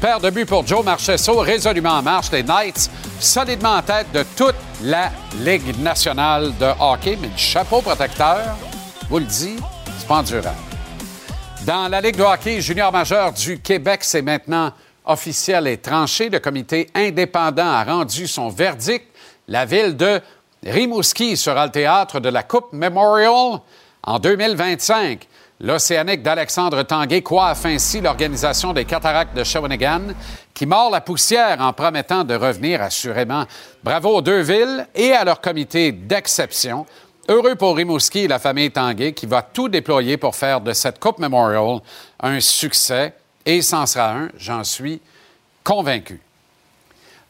Paire 0.00 0.18
de 0.18 0.30
but 0.30 0.44
pour 0.44 0.66
Joe 0.66 0.84
Marchesso, 0.84 1.38
résolument 1.38 1.92
en 1.92 2.02
marche. 2.02 2.32
Les 2.32 2.42
Knights, 2.42 2.90
solidement 3.20 3.76
en 3.76 3.82
tête 3.82 4.10
de 4.12 4.24
toute 4.36 4.56
la 4.82 5.12
Ligue 5.38 5.78
nationale 5.78 6.52
de 6.58 6.66
hockey, 6.80 7.16
mais 7.22 7.28
le 7.28 7.36
chapeau 7.36 7.80
protecteur, 7.80 8.56
vous 9.08 9.20
le 9.20 9.24
dit, 9.24 9.56
Dans 11.64 11.86
la 11.88 12.00
Ligue 12.00 12.16
de 12.16 12.24
hockey 12.24 12.60
junior 12.60 12.90
majeur 12.90 13.32
du 13.32 13.60
Québec, 13.60 14.00
c'est 14.02 14.22
maintenant 14.22 14.72
officiel 15.04 15.68
et 15.68 15.76
tranché. 15.76 16.28
Le 16.28 16.40
comité 16.40 16.90
indépendant 16.96 17.70
a 17.70 17.84
rendu 17.84 18.26
son 18.26 18.48
verdict. 18.48 19.06
La 19.46 19.66
ville 19.66 19.96
de 19.96 20.20
Rimouski 20.66 21.36
sera 21.36 21.66
le 21.66 21.70
théâtre 21.70 22.18
de 22.18 22.28
la 22.28 22.42
Coupe 22.42 22.72
Memorial 22.72 23.60
en 24.02 24.18
2025. 24.18 25.28
L'Océanique 25.60 26.24
d'Alexandre 26.24 26.82
Tanguay 26.82 27.22
coiffe 27.22 27.64
ainsi 27.66 28.00
l'organisation 28.00 28.72
des 28.72 28.86
cataractes 28.86 29.36
de 29.36 29.44
Shawinigan, 29.44 30.08
qui 30.52 30.66
mord 30.66 30.90
la 30.90 31.02
poussière 31.02 31.60
en 31.60 31.72
promettant 31.72 32.24
de 32.24 32.34
revenir 32.34 32.82
assurément. 32.82 33.44
Bravo 33.84 34.16
aux 34.16 34.22
deux 34.22 34.40
villes 34.40 34.88
et 34.92 35.12
à 35.12 35.22
leur 35.22 35.40
comité 35.40 35.92
d'exception. 35.92 36.84
Heureux 37.30 37.54
pour 37.54 37.76
Rimouski 37.76 38.24
et 38.24 38.28
la 38.28 38.40
famille 38.40 38.72
Tanguay, 38.72 39.12
qui 39.12 39.24
va 39.24 39.40
tout 39.40 39.68
déployer 39.68 40.16
pour 40.16 40.34
faire 40.34 40.60
de 40.60 40.72
cette 40.72 40.98
Coupe 40.98 41.20
Memorial 41.20 41.78
un 42.20 42.40
succès, 42.40 43.14
et 43.46 43.62
c'en 43.62 43.86
sera 43.86 44.10
un, 44.10 44.28
j'en 44.36 44.64
suis 44.64 45.00
convaincu. 45.62 46.20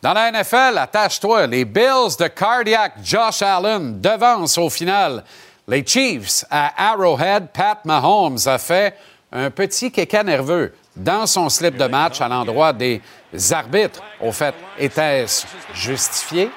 Dans 0.00 0.14
la 0.14 0.32
NFL, 0.32 0.78
attache-toi, 0.78 1.46
les 1.48 1.66
Bills 1.66 2.16
de 2.18 2.28
Cardiac 2.28 2.94
Josh 3.04 3.42
Allen 3.42 4.00
devancent 4.00 4.56
au 4.56 4.70
final 4.70 5.22
les 5.68 5.84
Chiefs 5.86 6.46
à 6.50 6.92
Arrowhead, 6.92 7.48
Pat 7.52 7.84
Mahomes 7.84 8.38
a 8.46 8.56
fait 8.56 8.96
un 9.30 9.50
petit 9.50 9.92
kéka 9.92 10.24
nerveux 10.24 10.74
dans 10.96 11.26
son 11.26 11.50
slip 11.50 11.76
de 11.76 11.84
match 11.84 12.22
à 12.22 12.28
l'endroit 12.28 12.72
des 12.72 13.02
arbitres. 13.50 14.02
Au 14.18 14.32
fait, 14.32 14.54
était-ce 14.78 15.46
justifié? 15.74 16.50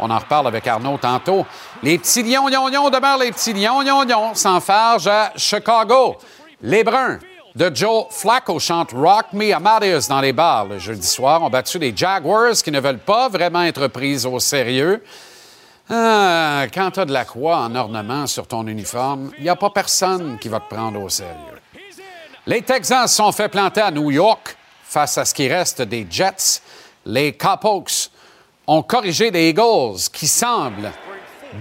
On 0.00 0.10
en 0.10 0.18
reparle 0.18 0.48
avec 0.48 0.66
Arnaud 0.66 0.98
tantôt. 0.98 1.46
Les 1.82 1.98
petits 1.98 2.22
lions, 2.22 2.48
lions, 2.48 2.68
lions 2.68 2.90
demeurent 2.90 3.18
les 3.18 3.32
petits 3.32 3.52
lions, 3.52 3.80
lions, 3.80 4.02
lions, 4.02 4.34
s'enfargent 4.34 5.06
à 5.06 5.32
Chicago. 5.36 6.16
Les 6.62 6.82
Bruns 6.82 7.18
de 7.54 7.70
Joe 7.72 8.06
Flacco 8.10 8.58
chantent 8.58 8.92
Rock 8.92 9.26
Me 9.32 9.54
Amadeus 9.54 10.08
dans 10.08 10.20
les 10.20 10.32
bars 10.32 10.64
le 10.64 10.78
jeudi 10.78 11.06
soir. 11.06 11.42
ont 11.42 11.50
battu 11.50 11.78
les 11.78 11.96
Jaguars 11.96 12.54
qui 12.54 12.70
ne 12.70 12.80
veulent 12.80 12.98
pas 12.98 13.28
vraiment 13.28 13.62
être 13.62 13.86
pris 13.86 14.26
au 14.26 14.40
sérieux. 14.40 15.02
Ah, 15.88 16.64
quand 16.72 16.92
tu 16.92 17.00
as 17.00 17.04
de 17.04 17.12
la 17.12 17.24
croix 17.24 17.58
en 17.58 17.74
ornement 17.74 18.26
sur 18.26 18.46
ton 18.46 18.66
uniforme, 18.66 19.30
il 19.38 19.44
n'y 19.44 19.50
a 19.50 19.56
pas 19.56 19.70
personne 19.70 20.38
qui 20.40 20.48
va 20.48 20.58
te 20.58 20.74
prendre 20.74 21.00
au 21.00 21.08
sérieux. 21.08 21.60
Les 22.46 22.62
Texans 22.62 23.06
se 23.06 23.16
sont 23.16 23.32
fait 23.32 23.48
planter 23.48 23.82
à 23.82 23.90
New 23.90 24.10
York 24.10 24.56
face 24.82 25.18
à 25.18 25.24
ce 25.24 25.34
qui 25.34 25.46
reste 25.46 25.82
des 25.82 26.06
Jets. 26.10 26.60
Les 27.06 27.34
Cowpokes 27.34 28.10
ont 28.66 28.82
corrigé 28.82 29.30
les 29.30 29.50
Eagles 29.50 29.98
qui 30.12 30.26
semblent 30.26 30.92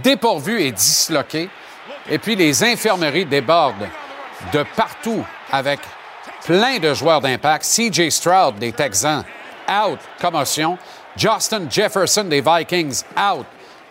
dépourvus 0.04 0.62
et 0.62 0.72
disloqués. 0.72 1.50
Et 2.10 2.18
puis 2.18 2.36
les 2.36 2.64
infirmeries 2.64 3.26
débordent 3.26 3.88
de 4.52 4.64
partout 4.76 5.24
avec 5.52 5.80
plein 6.46 6.80
de 6.80 6.94
joueurs 6.94 7.22
d'impact. 7.22 7.66
CJ 7.66 8.10
Stroud 8.10 8.58
des 8.60 8.72
Texans, 8.72 9.24
out, 9.70 10.00
commotion. 10.20 10.78
Justin 11.16 11.70
Jefferson 11.70 12.24
des 12.24 12.42
Vikings, 12.42 13.04
out 13.16 13.46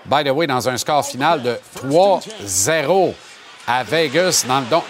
by 0.04 0.24
the 0.24 0.30
way, 0.30 0.46
dans 0.46 0.68
un 0.68 0.76
score 0.76 1.04
final 1.04 1.42
de 1.42 1.58
3-0 1.76 3.14
à 3.66 3.84
Vegas, 3.84 4.44
dans 4.46 4.60
le 4.60 4.66
don. 4.66 4.82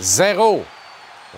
3-0. 0.00 0.60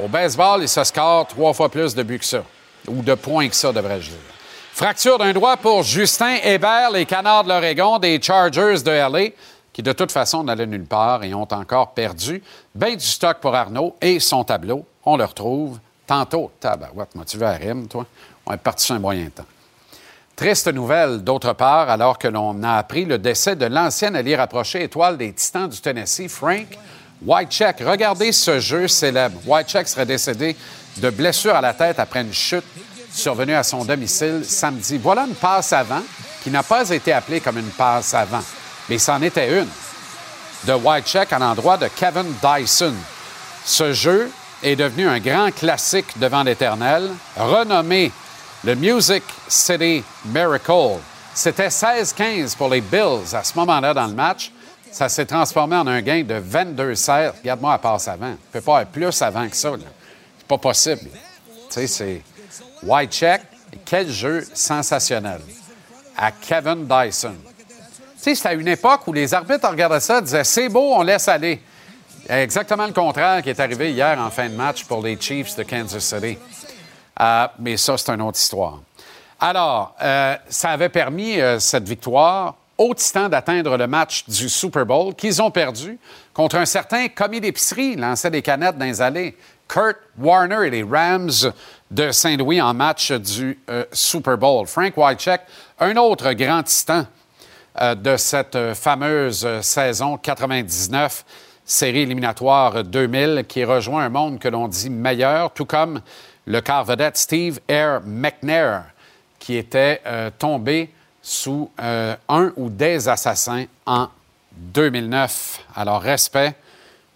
Au 0.02 0.08
baseball, 0.08 0.62
il 0.62 0.68
se 0.68 0.82
score 0.84 1.26
trois 1.26 1.52
fois 1.52 1.68
plus 1.68 1.94
de 1.94 2.02
buts 2.02 2.18
que 2.18 2.24
ça. 2.24 2.42
Ou 2.88 3.02
de 3.02 3.14
points 3.14 3.48
que 3.48 3.54
ça, 3.54 3.72
devrais-je 3.72 4.10
dire. 4.10 4.31
Fracture 4.74 5.18
d'un 5.18 5.34
droit 5.34 5.58
pour 5.58 5.82
Justin 5.82 6.36
Hébert, 6.42 6.90
les 6.92 7.04
Canards 7.04 7.44
de 7.44 7.50
l'Oregon, 7.50 7.98
des 7.98 8.18
Chargers 8.20 8.82
de 8.82 8.90
LA, 8.90 9.28
qui 9.70 9.82
de 9.82 9.92
toute 9.92 10.10
façon 10.10 10.42
n'allaient 10.42 10.66
nulle 10.66 10.86
part 10.86 11.22
et 11.24 11.34
ont 11.34 11.46
encore 11.52 11.92
perdu. 11.92 12.42
Ben 12.74 12.96
du 12.96 13.04
stock 13.04 13.36
pour 13.38 13.54
Arnaud 13.54 13.94
et 14.00 14.18
son 14.18 14.44
tableau. 14.44 14.86
On 15.04 15.18
le 15.18 15.24
retrouve 15.24 15.78
tantôt. 16.06 16.50
Tabarouette, 16.58 17.10
veux 17.34 17.46
à 17.46 17.52
rime, 17.52 17.86
toi? 17.86 18.06
On 18.46 18.54
est 18.54 18.56
parti 18.56 18.86
sur 18.86 18.94
un 18.94 18.98
moyen 18.98 19.28
temps. 19.28 19.44
Triste 20.34 20.72
nouvelle, 20.72 21.22
d'autre 21.22 21.52
part, 21.52 21.90
alors 21.90 22.18
que 22.18 22.28
l'on 22.28 22.62
a 22.62 22.76
appris 22.78 23.04
le 23.04 23.18
décès 23.18 23.54
de 23.54 23.66
l'ancienne 23.66 24.16
allié 24.16 24.36
rapproché 24.36 24.84
étoile 24.84 25.18
des 25.18 25.34
Titans 25.34 25.68
du 25.68 25.82
Tennessee, 25.82 26.28
Frank 26.28 26.78
Whitecheck. 27.22 27.76
Regardez 27.80 28.32
ce 28.32 28.58
jeu 28.58 28.88
célèbre. 28.88 29.38
Whitecheck 29.46 29.86
serait 29.86 30.06
décédé 30.06 30.56
de 30.96 31.10
blessure 31.10 31.54
à 31.54 31.60
la 31.60 31.74
tête 31.74 31.98
après 31.98 32.22
une 32.22 32.32
chute 32.32 32.64
survenue 33.12 33.54
à 33.54 33.62
son 33.62 33.84
domicile 33.84 34.42
samedi. 34.44 34.98
Voilà 34.98 35.24
une 35.26 35.34
passe 35.34 35.72
avant 35.72 36.02
qui 36.42 36.50
n'a 36.50 36.62
pas 36.62 36.88
été 36.90 37.12
appelée 37.12 37.40
comme 37.40 37.58
une 37.58 37.70
passe 37.70 38.14
avant, 38.14 38.42
mais 38.88 38.98
c'en 38.98 39.20
était 39.22 39.60
une 39.60 39.68
de 40.64 40.72
Whitecheck 40.72 41.32
à 41.32 41.38
l'endroit 41.38 41.76
de 41.76 41.88
Kevin 41.88 42.32
Dyson. 42.42 42.94
Ce 43.64 43.92
jeu 43.92 44.30
est 44.62 44.76
devenu 44.76 45.08
un 45.08 45.18
grand 45.18 45.50
classique 45.52 46.18
devant 46.18 46.42
l'Éternel, 46.42 47.10
renommé 47.36 48.12
le 48.64 48.74
Music 48.74 49.24
City 49.48 50.04
Miracle. 50.26 50.98
C'était 51.34 51.68
16-15 51.68 52.56
pour 52.56 52.68
les 52.68 52.80
Bills 52.80 53.34
à 53.34 53.42
ce 53.42 53.56
moment-là 53.58 53.92
dans 53.94 54.06
le 54.06 54.14
match. 54.14 54.52
Ça 54.90 55.08
s'est 55.08 55.26
transformé 55.26 55.76
en 55.76 55.86
un 55.86 56.02
gain 56.02 56.22
de 56.22 56.34
22-16. 56.34 57.32
Regarde-moi 57.40 57.72
à 57.72 57.78
passe 57.78 58.08
avant. 58.08 58.26
Il 58.26 58.32
ne 58.32 58.36
peut 58.52 58.60
pas 58.60 58.82
être 58.82 58.90
plus 58.90 59.22
avant 59.22 59.48
que 59.48 59.56
ça. 59.56 59.72
C'est 60.38 60.46
pas 60.46 60.58
possible. 60.58 61.08
Tu 61.10 61.10
sais, 61.70 61.86
c'est 61.86 62.22
white 62.82 63.12
check. 63.12 63.42
Quel 63.84 64.10
jeu 64.10 64.44
sensationnel. 64.52 65.40
À 66.16 66.30
Kevin 66.30 66.86
Dyson. 66.86 67.34
Tu 67.58 67.74
sais, 68.16 68.34
c'était 68.34 68.54
une 68.54 68.68
époque 68.68 69.06
où 69.06 69.12
les 69.12 69.32
arbitres 69.32 69.68
regardaient 69.68 70.00
ça 70.00 70.20
disaient 70.20 70.44
c'est 70.44 70.68
beau, 70.68 70.94
on 70.94 71.02
laisse 71.02 71.26
aller. 71.28 71.60
Exactement 72.28 72.86
le 72.86 72.92
contraire 72.92 73.42
qui 73.42 73.50
est 73.50 73.58
arrivé 73.58 73.92
hier 73.92 74.18
en 74.18 74.30
fin 74.30 74.48
de 74.48 74.54
match 74.54 74.84
pour 74.84 75.02
les 75.02 75.20
Chiefs 75.20 75.56
de 75.56 75.64
Kansas 75.64 76.04
City. 76.04 76.38
Euh, 77.20 77.48
mais 77.58 77.76
ça, 77.76 77.96
c'est 77.98 78.12
une 78.12 78.22
autre 78.22 78.38
histoire. 78.38 78.80
Alors, 79.40 79.96
euh, 80.00 80.36
ça 80.48 80.70
avait 80.70 80.88
permis 80.88 81.40
euh, 81.40 81.58
cette 81.58 81.88
victoire 81.88 82.54
au 82.78 82.94
Titan 82.94 83.28
d'atteindre 83.28 83.76
le 83.76 83.86
match 83.86 84.24
du 84.28 84.48
Super 84.48 84.86
Bowl 84.86 85.14
qu'ils 85.14 85.42
ont 85.42 85.50
perdu 85.50 85.98
contre 86.32 86.56
un 86.56 86.64
certain 86.64 87.08
commis 87.08 87.40
d'épicerie, 87.40 87.96
lançait 87.96 88.30
des 88.30 88.42
canettes 88.42 88.78
dans 88.78 88.84
les 88.84 89.02
allées. 89.02 89.36
Kurt 89.68 89.96
Warner 90.18 90.66
et 90.66 90.70
les 90.70 90.82
Rams 90.82 91.52
de 91.92 92.10
Saint-Louis 92.10 92.60
en 92.60 92.74
match 92.74 93.12
du 93.12 93.58
Super 93.92 94.36
Bowl. 94.36 94.66
Frank 94.66 94.96
Wycheck, 94.96 95.42
un 95.78 95.96
autre 95.96 96.32
grand 96.32 96.64
titan 96.64 97.06
de 97.80 98.16
cette 98.16 98.74
fameuse 98.74 99.46
saison 99.60 100.16
99 100.16 101.24
série 101.64 102.00
éliminatoire 102.00 102.84
2000 102.84 103.44
qui 103.46 103.64
rejoint 103.64 104.04
un 104.04 104.08
monde 104.08 104.38
que 104.38 104.48
l'on 104.48 104.68
dit 104.68 104.90
meilleur, 104.90 105.52
tout 105.52 105.64
comme 105.64 106.00
le 106.46 106.60
quart 106.60 106.84
vedette 106.84 107.16
Steve 107.16 107.60
Air 107.68 108.00
McNair 108.04 108.84
qui 109.38 109.56
était 109.56 110.00
euh, 110.06 110.30
tombé 110.38 110.92
sous 111.20 111.70
euh, 111.80 112.14
un 112.28 112.52
ou 112.56 112.68
des 112.68 113.08
assassins 113.08 113.64
en 113.86 114.08
2009. 114.52 115.60
Alors, 115.74 116.00
respect 116.00 116.54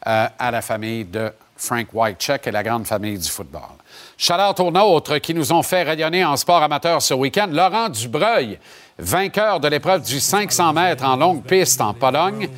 euh, 0.07 0.27
à 0.39 0.51
la 0.51 0.63
famille 0.63 1.05
de 1.05 1.33
Frank 1.57 1.87
Whitecheck 1.93 2.47
et 2.47 2.51
la 2.51 2.63
grande 2.63 2.87
famille 2.87 3.19
du 3.19 3.29
football. 3.29 3.63
Shout-out 4.19 4.61
aux 4.61 4.71
nôtres 4.71 5.21
qui 5.21 5.35
nous 5.35 5.53
ont 5.53 5.63
fait 5.63 5.83
rayonner 5.83 6.25
en 6.25 6.37
sport 6.37 6.63
amateur 6.63 7.03
ce 7.03 7.13
week-end. 7.13 7.49
Laurent 7.51 7.91
Dubreuil, 7.91 8.59
vainqueur 8.99 9.61
de 9.61 9.69
l'épreuve 9.69 10.03
du 10.03 10.21
500 10.21 10.73
mètres 10.73 11.05
en 11.05 11.17
longue 11.17 11.43
piste 11.43 11.83
en 11.83 11.93
Pologne. 11.93 12.49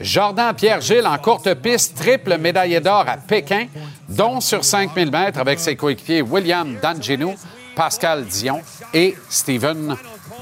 Jordan 0.00 0.54
Pierre-Gilles 0.54 1.08
en 1.08 1.18
courte 1.18 1.52
piste, 1.54 1.96
triple 1.96 2.38
médaillé 2.38 2.78
d'or 2.78 3.04
à 3.08 3.16
Pékin, 3.16 3.66
dont 4.08 4.40
sur 4.40 4.64
5000 4.64 5.10
mètres 5.10 5.40
avec 5.40 5.58
ses 5.58 5.74
coéquipiers 5.74 6.22
William 6.22 6.78
D'Angelo, 6.80 7.34
Pascal 7.74 8.24
Dion 8.24 8.60
et 8.94 9.16
Steven 9.28 9.96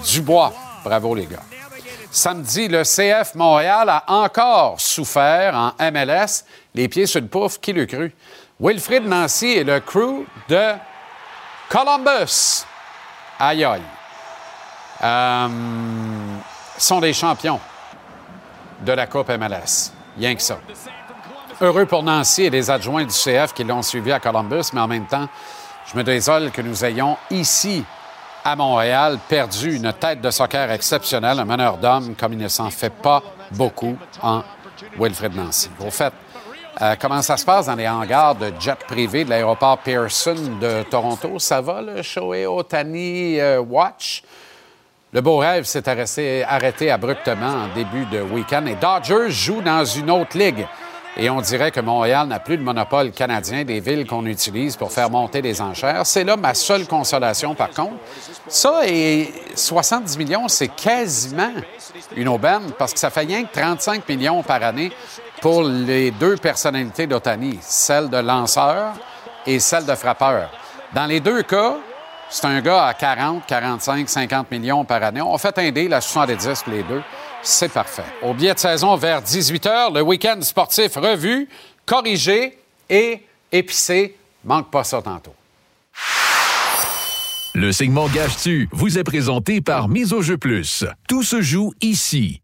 Dubois. 0.07 0.53
Bravo 0.85 1.15
les 1.15 1.25
gars. 1.25 1.43
Samedi, 2.11 2.69
le 2.69 2.83
CF 2.83 3.35
Montréal 3.35 3.89
a 3.89 4.05
encore 4.09 4.79
souffert 4.79 5.55
en 5.55 5.91
MLS. 5.91 6.45
Les 6.75 6.89
pieds 6.89 7.07
sur 7.07 7.21
le 7.21 7.27
pouf, 7.27 7.59
qui 7.61 7.73
le 7.73 7.87
cru? 7.87 8.15
Wilfrid 8.59 9.07
Nancy 9.07 9.49
et 9.49 9.64
le 9.64 9.81
crew 9.81 10.25
de 10.49 10.73
Columbus. 11.69 12.64
Aïe 13.38 13.64
aïe. 13.64 13.83
Euh, 15.05 15.49
sont 16.79 17.01
des 17.01 17.12
champions 17.12 17.61
de 18.81 18.92
la 18.92 19.07
Coupe 19.07 19.29
MLS. 19.29 19.92
Rien 20.19 20.35
que 20.35 20.42
ça. 20.42 20.59
Heureux 21.61 21.85
pour 21.85 22.03
Nancy 22.03 22.45
et 22.45 22.51
les 22.51 22.71
adjoints 22.71 23.05
du 23.05 23.12
CF 23.12 23.53
qui 23.55 23.64
l'ont 23.64 23.83
suivi 23.83 24.11
à 24.12 24.21
Columbus, 24.21 24.71
mais 24.73 24.81
en 24.81 24.88
même 24.88 25.07
temps, 25.07 25.29
je 25.87 25.97
me 25.97 26.03
désole 26.03 26.51
que 26.51 26.62
nous 26.62 26.85
ayons 26.85 27.19
ici, 27.31 27.85
à 28.42 28.57
Montréal, 28.57 29.19
perdu 29.29 29.77
une 29.77 29.92
tête 29.92 30.23
de 30.23 30.31
soccer 30.31 30.71
exceptionnelle, 30.71 31.40
un 31.40 31.45
meneur 31.45 31.77
d'hommes 31.77 32.14
comme 32.14 32.33
il 32.33 32.38
ne 32.38 32.49
s'en 32.49 32.71
fait 32.71 32.90
pas 32.90 33.23
beaucoup 33.51 33.99
en 34.23 34.42
Wilfred 34.99 35.35
Nancy. 35.35 35.71
Au 35.81 35.90
fait, 35.90 36.12
euh, 36.83 36.95
comment 37.01 37.23
ça 37.23 37.39
se 37.39 37.45
passe 37.45 37.67
dans 37.67 37.75
les 37.75 37.89
hangars 37.89 38.35
de 38.35 38.53
jet 38.61 38.79
privé 38.87 39.25
de 39.25 39.31
l'aéroport 39.31 39.79
Pearson 39.79 40.37
de 40.61 40.83
Toronto? 40.83 41.39
Ça 41.39 41.62
va, 41.62 41.81
le 41.81 42.03
Shohei 42.03 42.45
Otani 42.47 43.41
euh, 43.41 43.61
Watch? 43.61 44.23
Le 45.12 45.23
beau 45.23 45.39
rêve 45.39 45.65
s'est 45.65 46.45
arrêté, 46.47 46.91
abruptement 46.91 47.65
en 47.65 47.75
début 47.75 48.05
de 48.07 48.21
week-end 48.21 48.67
et 48.67 48.75
Dodgers 48.75 49.31
joue 49.31 49.62
dans 49.62 49.87
une 49.87 50.11
autre 50.11 50.37
ligue. 50.37 50.67
Et 51.17 51.31
on 51.31 51.41
dirait 51.41 51.71
que 51.71 51.81
Montréal 51.81 52.29
n'a 52.29 52.41
plus 52.41 52.59
le 52.59 52.62
monopole 52.62 53.11
canadien 53.11 53.65
des 53.65 53.81
villes 53.81 54.07
qu'on 54.07 54.27
utilise 54.27 54.77
pour 54.77 54.93
faire 54.93 55.09
monter 55.09 55.41
les 55.41 55.62
enchères. 55.62 56.05
C'est 56.05 56.25
là 56.25 56.37
ma 56.37 56.53
seule 56.53 56.87
consolation, 56.87 57.55
par 57.55 57.71
contre. 57.71 57.95
Ça 58.49 58.83
et 58.87 59.33
70 59.55 60.19
millions, 60.19 60.49
c'est 60.49 60.69
quasiment 60.69 61.53
une 62.15 62.29
aubaine 62.29 62.73
parce 62.79 62.93
que 62.93 62.99
ça 62.99 63.09
fait 63.09 63.21
rien 63.21 63.45
que 63.45 63.53
35 63.59 64.07
millions 64.07 64.43
par 64.43 64.62
année 64.62 64.93
pour 65.47 65.63
les 65.63 66.11
deux 66.11 66.37
personnalités 66.37 67.07
d'Otani, 67.07 67.61
celle 67.61 68.11
de 68.11 68.17
lanceur 68.17 68.95
et 69.47 69.61
celle 69.61 69.87
de 69.87 69.95
frappeur. 69.95 70.51
Dans 70.93 71.07
les 71.07 71.21
deux 71.21 71.45
cas, 71.45 71.77
c'est 72.29 72.47
un 72.47 72.61
gars 72.61 72.87
à 72.87 72.95
40, 72.95 73.47
45, 73.47 74.09
50 74.09 74.51
millions 74.51 74.85
par 74.85 75.01
année. 75.05 75.23
On 75.23 75.39
fait 75.39 75.57
un 75.61 75.71
deal 75.71 75.95
à 75.95 76.01
70 76.01 76.65
les 76.67 76.83
deux. 76.83 77.01
C'est 77.45 77.69
parfait. 77.69 78.03
Au 78.23 78.35
billet 78.35 78.55
de 78.55 78.59
saison 78.59 78.97
vers 78.97 79.23
18 79.23 79.67
h, 79.67 79.95
le 79.95 80.03
week-end 80.03 80.41
sportif 80.41 80.97
revu, 80.97 81.49
corrigé 81.85 82.59
et 82.91 83.23
épicé. 83.53 84.17
Manque 84.45 84.73
pas 84.73 84.83
ça 84.83 85.01
tantôt. 85.01 85.37
Le 87.55 87.71
segment 87.71 88.09
Gage-tu 88.09 88.69
vous 88.73 88.99
est 88.99 89.05
présenté 89.05 89.61
par 89.61 89.87
Mise 89.89 90.13
au 90.13 90.23
jeu 90.23 90.39
plus. 90.39 90.85
Tout 91.09 91.23
se 91.23 91.41
joue 91.41 91.73
ici. 91.83 92.41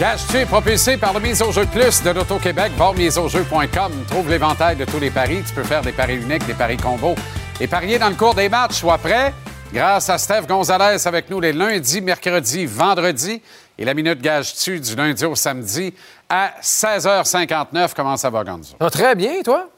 Gage-tu 0.00 0.38
est 0.38 0.46
propulsé 0.46 0.96
par 0.96 1.12
le 1.12 1.20
Mise 1.20 1.42
au 1.42 1.52
jeu 1.52 1.66
plus 1.66 2.02
de 2.02 2.08
l'Auto-Québec. 2.08 2.72
Va 2.78 2.90
miseaujeu.com. 2.94 3.92
Trouve 4.08 4.30
l'éventail 4.30 4.74
de 4.76 4.86
tous 4.86 4.98
les 4.98 5.10
paris. 5.10 5.42
Tu 5.46 5.52
peux 5.52 5.62
faire 5.62 5.82
des 5.82 5.92
paris 5.92 6.16
uniques, 6.16 6.46
des 6.46 6.54
paris 6.54 6.78
combos 6.78 7.14
et 7.60 7.66
parier 7.66 7.98
dans 7.98 8.08
le 8.08 8.14
cours 8.14 8.34
des 8.34 8.48
matchs. 8.48 8.76
Sois 8.76 8.96
prêt. 8.96 9.34
Grâce 9.74 10.08
à 10.08 10.16
Steph 10.16 10.46
Gonzalez 10.48 11.06
avec 11.06 11.28
nous 11.28 11.38
les 11.38 11.52
lundis, 11.52 12.00
mercredis, 12.00 12.64
vendredis. 12.64 13.42
Et 13.76 13.84
la 13.84 13.92
minute 13.92 14.22
gage-tu 14.22 14.80
du 14.80 14.96
lundi 14.96 15.26
au 15.26 15.34
samedi 15.34 15.92
à 16.30 16.52
16h59. 16.62 17.90
Comment 17.94 18.16
ça 18.16 18.30
va, 18.30 18.42
Gonzo? 18.42 18.76
Ça 18.78 18.84
va 18.84 18.88
très 18.88 19.14
bien, 19.14 19.42
toi? 19.44 19.68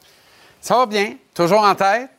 Ça 0.61 0.77
va 0.77 0.85
bien. 0.85 1.15
Toujours 1.33 1.65
en 1.65 1.75
tête? 1.75 2.12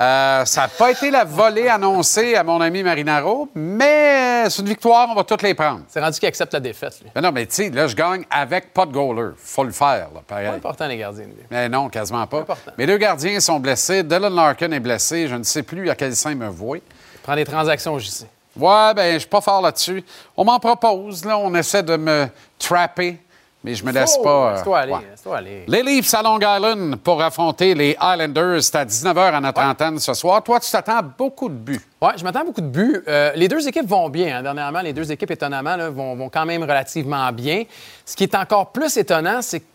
Euh, 0.00 0.46
ça 0.46 0.62
n'a 0.62 0.68
pas 0.68 0.90
été 0.92 1.10
la 1.10 1.24
volée 1.24 1.68
annoncée 1.68 2.34
à 2.34 2.42
mon 2.42 2.58
ami 2.62 2.82
Marinaro, 2.82 3.50
mais 3.54 4.48
c'est 4.48 4.62
une 4.62 4.68
victoire, 4.68 5.08
on 5.10 5.14
va 5.14 5.24
toutes 5.24 5.42
les 5.42 5.52
prendre. 5.52 5.82
C'est 5.88 6.00
rendu 6.00 6.18
qu'il 6.18 6.26
accepte 6.26 6.54
la 6.54 6.60
défaite, 6.60 7.00
lui. 7.02 7.10
Mais 7.14 7.20
non, 7.20 7.30
mais 7.32 7.44
tu 7.44 7.56
sais, 7.56 7.68
là, 7.68 7.86
je 7.86 7.94
gagne 7.94 8.24
avec 8.30 8.72
pas 8.72 8.86
de 8.86 8.92
goaler. 8.92 9.32
faut 9.36 9.64
le 9.64 9.72
faire, 9.72 10.08
là, 10.14 10.22
pareil. 10.26 10.48
Pas 10.48 10.54
important, 10.54 10.86
les 10.86 10.96
gardiens. 10.96 11.26
Lui. 11.26 11.34
Mais 11.50 11.68
non, 11.68 11.90
quasiment 11.90 12.26
pas. 12.26 12.46
Mes 12.78 12.86
deux 12.86 12.96
gardiens 12.96 13.38
sont 13.40 13.60
blessés. 13.60 14.02
Dylan 14.02 14.34
Larkin 14.34 14.72
est 14.72 14.80
blessé. 14.80 15.28
Je 15.28 15.34
ne 15.34 15.42
sais 15.42 15.62
plus 15.62 15.90
à 15.90 15.94
quel 15.94 16.16
sein 16.16 16.34
me 16.34 16.48
vouer. 16.48 16.82
Prends 17.22 17.36
des 17.36 17.44
transactions, 17.44 17.98
JC. 17.98 18.24
Ouais, 18.56 18.94
ben 18.94 19.12
je 19.14 19.18
suis 19.18 19.28
pas 19.28 19.42
fort 19.42 19.60
là-dessus. 19.60 20.02
On 20.34 20.44
m'en 20.44 20.58
propose, 20.58 21.26
là. 21.26 21.36
On 21.36 21.54
essaie 21.54 21.82
de 21.82 21.96
me 21.96 22.26
trapper 22.58 23.18
mais 23.62 23.74
je 23.74 23.84
me 23.84 23.92
laisse 23.92 24.16
pas. 24.22 24.54
Laisse-toi 24.54 24.78
aller, 24.78 24.94
laisse 25.10 25.26
aller. 25.26 25.64
Les 25.68 25.82
Leafs 25.82 26.14
à 26.14 26.22
Long 26.22 26.38
Island 26.38 26.96
pour 26.96 27.22
affronter 27.22 27.74
les 27.74 27.96
Islanders. 28.00 28.62
C'est 28.62 28.76
à 28.76 28.84
19h 28.84 29.34
à 29.34 29.40
notre 29.40 29.60
antenne 29.60 29.98
ce 29.98 30.14
soir. 30.14 30.42
Toi, 30.42 30.60
tu 30.60 30.70
t'attends 30.70 31.02
beaucoup 31.18 31.48
de 31.48 31.54
buts. 31.54 31.80
Oui, 32.00 32.10
je 32.16 32.24
m'attends 32.24 32.44
beaucoup 32.44 32.62
de 32.62 32.66
buts. 32.66 33.02
Euh, 33.06 33.32
les 33.34 33.48
deux 33.48 33.66
équipes 33.68 33.86
vont 33.86 34.08
bien. 34.08 34.38
Hein. 34.38 34.42
Dernièrement, 34.42 34.80
les 34.80 34.94
deux 34.94 35.12
équipes, 35.12 35.30
étonnamment, 35.30 35.76
vont, 35.90 36.16
vont, 36.16 36.28
quand 36.30 36.46
même 36.46 36.62
relativement 36.62 37.30
bien. 37.32 37.64
Ce 38.06 38.16
qui 38.16 38.24
est 38.24 38.34
encore 38.34 38.72
plus 38.72 38.96
étonnant, 38.96 39.42
c'est 39.42 39.60
que 39.60 39.66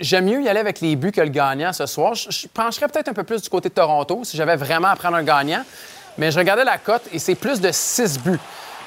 j'aime 0.00 0.26
mieux 0.26 0.42
y 0.42 0.48
aller 0.48 0.60
avec 0.60 0.80
les 0.80 0.94
buts 0.94 1.12
que 1.12 1.20
le 1.20 1.28
gagnant 1.28 1.72
ce 1.72 1.86
soir. 1.86 2.14
Je, 2.14 2.46
pencherais 2.48 2.86
peut-être 2.88 3.08
un 3.08 3.14
peu 3.14 3.24
plus 3.24 3.42
du 3.42 3.48
côté 3.48 3.68
de 3.68 3.74
Toronto 3.74 4.20
si 4.22 4.36
j'avais 4.36 4.56
vraiment 4.56 4.88
à 4.88 4.96
prendre 4.96 5.16
un 5.16 5.24
gagnant. 5.24 5.62
Mais 6.18 6.30
je 6.30 6.38
regardais 6.38 6.64
la 6.64 6.78
cote 6.78 7.02
et 7.12 7.18
c'est 7.18 7.34
plus 7.34 7.60
de 7.60 7.70
6 7.72 8.20
buts. 8.20 8.40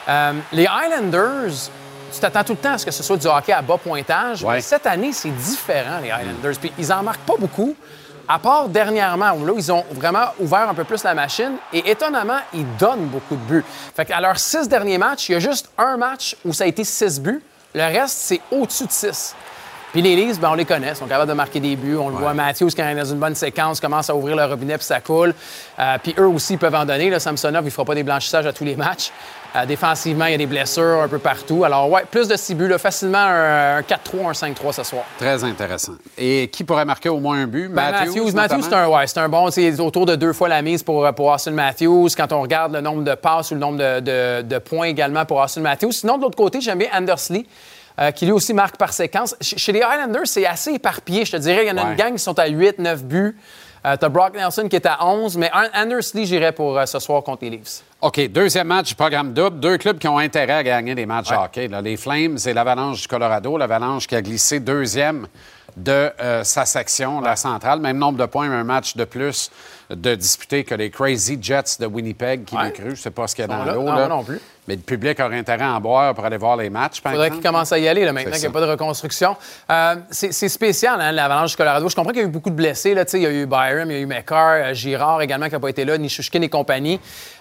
Euh, 0.08 0.34
les 0.54 0.64
Islanders, 0.64 1.70
tu 2.10 2.20
t'attends 2.20 2.44
tout 2.44 2.54
le 2.54 2.60
temps 2.60 2.74
à 2.74 2.78
ce 2.78 2.86
que 2.86 2.92
ce 2.92 3.04
soit 3.04 3.18
du 3.18 3.28
hockey 3.28 3.54
à 3.54 3.62
bas 3.62 3.78
pointage. 3.78 4.46
Mais 4.46 4.62
cette 4.62 4.86
année, 4.86 5.12
c'est 5.14 5.30
différent, 5.30 6.00
les 6.02 6.12
Highlanders. 6.12 6.58
Puis 6.60 6.72
ils 6.78 6.92
en 6.92 7.04
marquent 7.04 7.26
pas 7.26 7.38
beaucoup, 7.38 7.76
à 8.28 8.40
part 8.40 8.70
dernièrement, 8.70 9.32
où 9.34 9.46
là, 9.46 9.54
ils 9.56 9.72
ont 9.72 9.84
vraiment 9.92 10.26
ouvert 10.40 10.70
un 10.70 10.74
peu 10.74 10.84
plus 10.84 11.04
la 11.04 11.14
machine. 11.14 11.54
Et 11.74 11.90
étonnamment, 11.90 12.40
ils 12.54 12.66
donnent 12.78 13.08
beaucoup 13.08 13.36
de 13.36 13.42
buts. 13.42 13.66
Fait 13.96 14.06
qu'à 14.06 14.22
leurs 14.22 14.40
six 14.40 14.68
derniers 14.68 14.98
matchs, 14.98 15.30
il 15.30 15.34
y 15.34 15.36
a 15.36 15.40
juste 15.40 15.70
un 15.78 15.98
match 15.98 16.36
où 16.46 16.54
ça 16.54 16.66
a 16.66 16.68
été 16.68 16.84
six 16.84 17.20
buts. 17.20 17.42
Le 17.74 17.84
reste, 17.84 18.18
c'est 18.20 18.42
au-dessus 18.52 18.86
de 18.86 18.92
six. 18.92 19.36
Puis 19.92 20.04
les 20.04 20.16
Leafs, 20.16 20.40
ben, 20.40 20.50
on 20.52 20.54
les 20.54 20.66
connaît, 20.66 20.90
ils 20.90 20.96
sont 20.96 21.08
capables 21.08 21.30
de 21.30 21.36
marquer 21.36 21.60
des 21.60 21.76
buts. 21.76 21.98
On 21.98 22.10
le 22.10 22.16
voit, 22.16 22.36
Matthews, 22.36 22.70
quand 22.78 22.88
il 22.88 22.92
est 22.92 23.02
dans 23.02 23.12
une 23.12 23.18
bonne 23.18 23.34
séquence, 23.34 23.80
commence 23.80 24.08
à 24.10 24.16
ouvrir 24.16 24.36
le 24.36 24.46
robinet 24.46 24.78
puis 24.78 24.86
ça 24.86 25.00
coule. 25.00 25.34
Euh, 25.80 25.98
puis 26.02 26.14
eux 26.20 26.28
aussi 26.28 26.58
peuvent 26.58 26.76
en 26.76 26.86
donner. 26.86 27.10
Là, 27.10 27.20
Samsonov, 27.20 27.64
il 27.64 27.66
ne 27.66 27.72
fera 27.72 27.86
pas 27.86 27.96
des 27.96 28.04
blanchissages 28.04 28.46
à 28.46 28.54
tous 28.54 28.66
les 28.66 28.76
matchs. 28.76 29.12
Euh, 29.56 29.66
défensivement, 29.66 30.26
il 30.26 30.32
y 30.32 30.36
a 30.36 30.38
des 30.38 30.46
blessures 30.46 31.02
un 31.02 31.08
peu 31.08 31.18
partout. 31.18 31.64
Alors, 31.64 31.90
ouais, 31.90 32.04
plus 32.10 32.28
de 32.28 32.36
six 32.36 32.54
buts, 32.54 32.72
facilement 32.78 33.18
un, 33.18 33.82
4-3, 33.82 34.28
un 34.28 34.32
5-3 34.32 34.74
ce 34.74 34.84
soir. 34.84 35.04
Très 35.18 35.44
intéressant. 35.44 35.94
Et 36.18 36.50
qui 36.50 36.64
pourrait 36.64 36.86
marquer 36.86 37.10
au 37.10 37.20
moins 37.20 37.42
un 37.42 37.48
but? 37.48 37.68
Ben, 37.68 37.92
Matthews, 37.92 38.32
Matthews, 38.32 38.62
c'est 38.62 38.74
un, 38.74 38.88
ouais, 38.88 39.06
un, 39.16 39.30
bon. 39.30 39.50
C'est 39.50 39.80
autour 39.80 40.06
de 40.06 40.16
deux 40.16 40.34
fois 40.34 40.50
la 40.50 40.62
mise 40.62 40.84
pour, 40.84 41.12
pour 41.16 41.28
Austin 41.28 41.52
Matthews. 41.52 42.10
Quand 42.16 42.32
on 42.32 42.42
regarde 42.42 42.74
le 42.74 42.82
nombre 42.82 43.04
de 43.04 43.16
passes 43.16 43.50
ou 43.52 43.56
le 43.56 43.60
nombre 43.60 43.78
de, 43.78 44.42
de, 44.42 44.58
points 44.60 44.88
également 44.88 45.26
pour 45.26 45.38
Austin 45.40 45.62
Matthews. 45.62 45.94
Sinon, 45.94 46.18
de 46.18 46.24
l'autre 46.24 46.38
côté, 46.38 46.62
j'aime 46.62 46.78
bien 46.78 46.90
Andersley. 46.94 47.46
Euh, 48.00 48.12
qui 48.12 48.26
lui 48.26 48.32
aussi 48.32 48.54
marque 48.54 48.78
par 48.78 48.94
séquence. 48.94 49.36
Chez 49.42 49.74
les 49.74 49.82
Highlanders, 49.82 50.26
c'est 50.26 50.46
assez 50.46 50.72
éparpillé, 50.72 51.26
je 51.26 51.34
te 51.34 51.38
dirais. 51.38 51.66
Il 51.66 51.68
y 51.68 51.72
en 51.72 51.78
a 51.78 51.92
une 51.92 51.98
gang 51.98 52.14
qui 52.14 52.20
sont 52.20 52.38
à 52.40 52.48
8, 52.48 52.80
9 52.80 53.04
buts. 53.04 53.36
Euh, 53.86 53.98
t'as 54.00 54.08
Brock 54.08 54.36
Nelson 54.36 54.70
qui 54.70 54.78
est 54.78 54.86
à 54.86 55.06
11, 55.06 55.36
mais 55.36 55.52
Anders 55.76 56.14
Lee, 56.14 56.26
j'irais 56.26 56.54
pour 56.54 56.78
euh, 56.78 56.86
ce 56.86 57.00
soir 57.00 57.24
contre 57.24 57.44
les 57.44 57.50
Leafs. 57.50 57.84
OK, 58.02 58.30
deuxième 58.30 58.68
match 58.68 58.88
du 58.90 58.96
programme 58.96 59.34
double. 59.34 59.60
Deux 59.60 59.78
clubs 59.78 59.98
qui 59.98 60.08
ont 60.08 60.18
intérêt 60.20 60.54
à 60.54 60.64
gagner 60.64 60.96
des 60.96 61.06
matchs 61.06 61.32
de 61.32 61.36
hockey. 61.36 61.68
là. 61.68 61.82
Les 61.82 61.98
Flames 61.98 62.38
et 62.46 62.54
l'Avalanche 62.54 63.02
du 63.02 63.08
Colorado. 63.10 63.58
L'Avalanche 63.58 64.08
qui 64.08 64.16
a 64.16 64.22
glissé 64.22 64.62
deuxième 64.62 65.28
de 65.76 66.10
euh, 66.22 66.44
sa 66.46 66.66
section, 66.66 67.20
la 67.20 67.36
centrale. 67.36 67.82
Même 67.82 67.98
nombre 67.98 68.18
de 68.18 68.26
points, 68.26 68.50
un 68.50 68.64
match 68.64 68.96
de 68.96 69.04
plus 69.04 69.52
de 69.90 70.16
disputé 70.16 70.64
que 70.64 70.76
les 70.76 70.90
Crazy 70.90 71.38
Jets 71.42 71.78
de 71.80 71.88
Winnipeg 71.88 72.46
qui 72.46 72.56
Ouais. 72.56 72.72
cru. 72.72 72.86
Je 72.86 72.90
ne 72.92 72.96
sais 72.96 73.12
pas 73.12 73.28
ce 73.28 73.36
qu'il 73.36 73.44
y 73.44 73.46
a 73.46 73.48
dans 73.48 73.66
l'eau. 73.66 73.84
Non, 73.84 74.08
non 74.08 74.24
plus. 74.24 74.40
Mais 74.68 74.76
le 74.76 74.82
public 74.82 75.20
aurait 75.20 75.38
intérêt 75.40 75.66
à 75.66 75.74
en 75.74 75.82
boire 75.82 76.14
pour 76.14 76.24
aller 76.24 76.38
voir 76.38 76.56
les 76.56 76.70
matchs. 76.70 77.02
par 77.02 77.12
faudrait 77.12 77.32
qu'il 77.32 77.42
commence 77.42 77.72
à 77.72 77.80
y 77.80 77.88
aller 77.88 78.06
là, 78.06 78.14
maintenant 78.14 78.32
qu'il 78.32 78.42
n'y 78.42 78.48
a 78.48 78.52
pas 78.52 78.62
de 78.62 78.70
reconstruction. 78.72 79.36
Euh, 79.72 79.96
c'est 80.12 80.32
spécial, 80.50 81.02
hein, 81.02 81.12
l'Avalanche 81.12 81.52
du 81.52 81.58
Colorado. 81.58 81.90
Je 81.90 81.96
comprends 81.96 82.12
qu'il 82.12 82.22
y 82.22 82.26
a 82.26 82.28
eu 82.28 82.32
beaucoup 82.32 82.52
de 82.52 82.56
blessés. 82.56 82.94
Là, 82.94 83.04
il 83.14 83.20
y 83.22 83.26
a 83.26 83.32
eu 83.32 83.46
Byram, 83.46 83.90
il 83.90 83.94
y 83.98 84.00
a 84.00 84.02
eu 84.02 84.06
McCarr, 84.06 84.62
euh, 84.64 84.74
Girard 84.74 85.22
également 85.22 85.48
qui 85.48 85.54
n'a 85.54 85.60
pas 85.60 85.70
été 85.70 85.86
là, 85.86 85.98
Nishushkin 85.98 86.42
et 86.42 86.50
compagnie. 86.50 87.00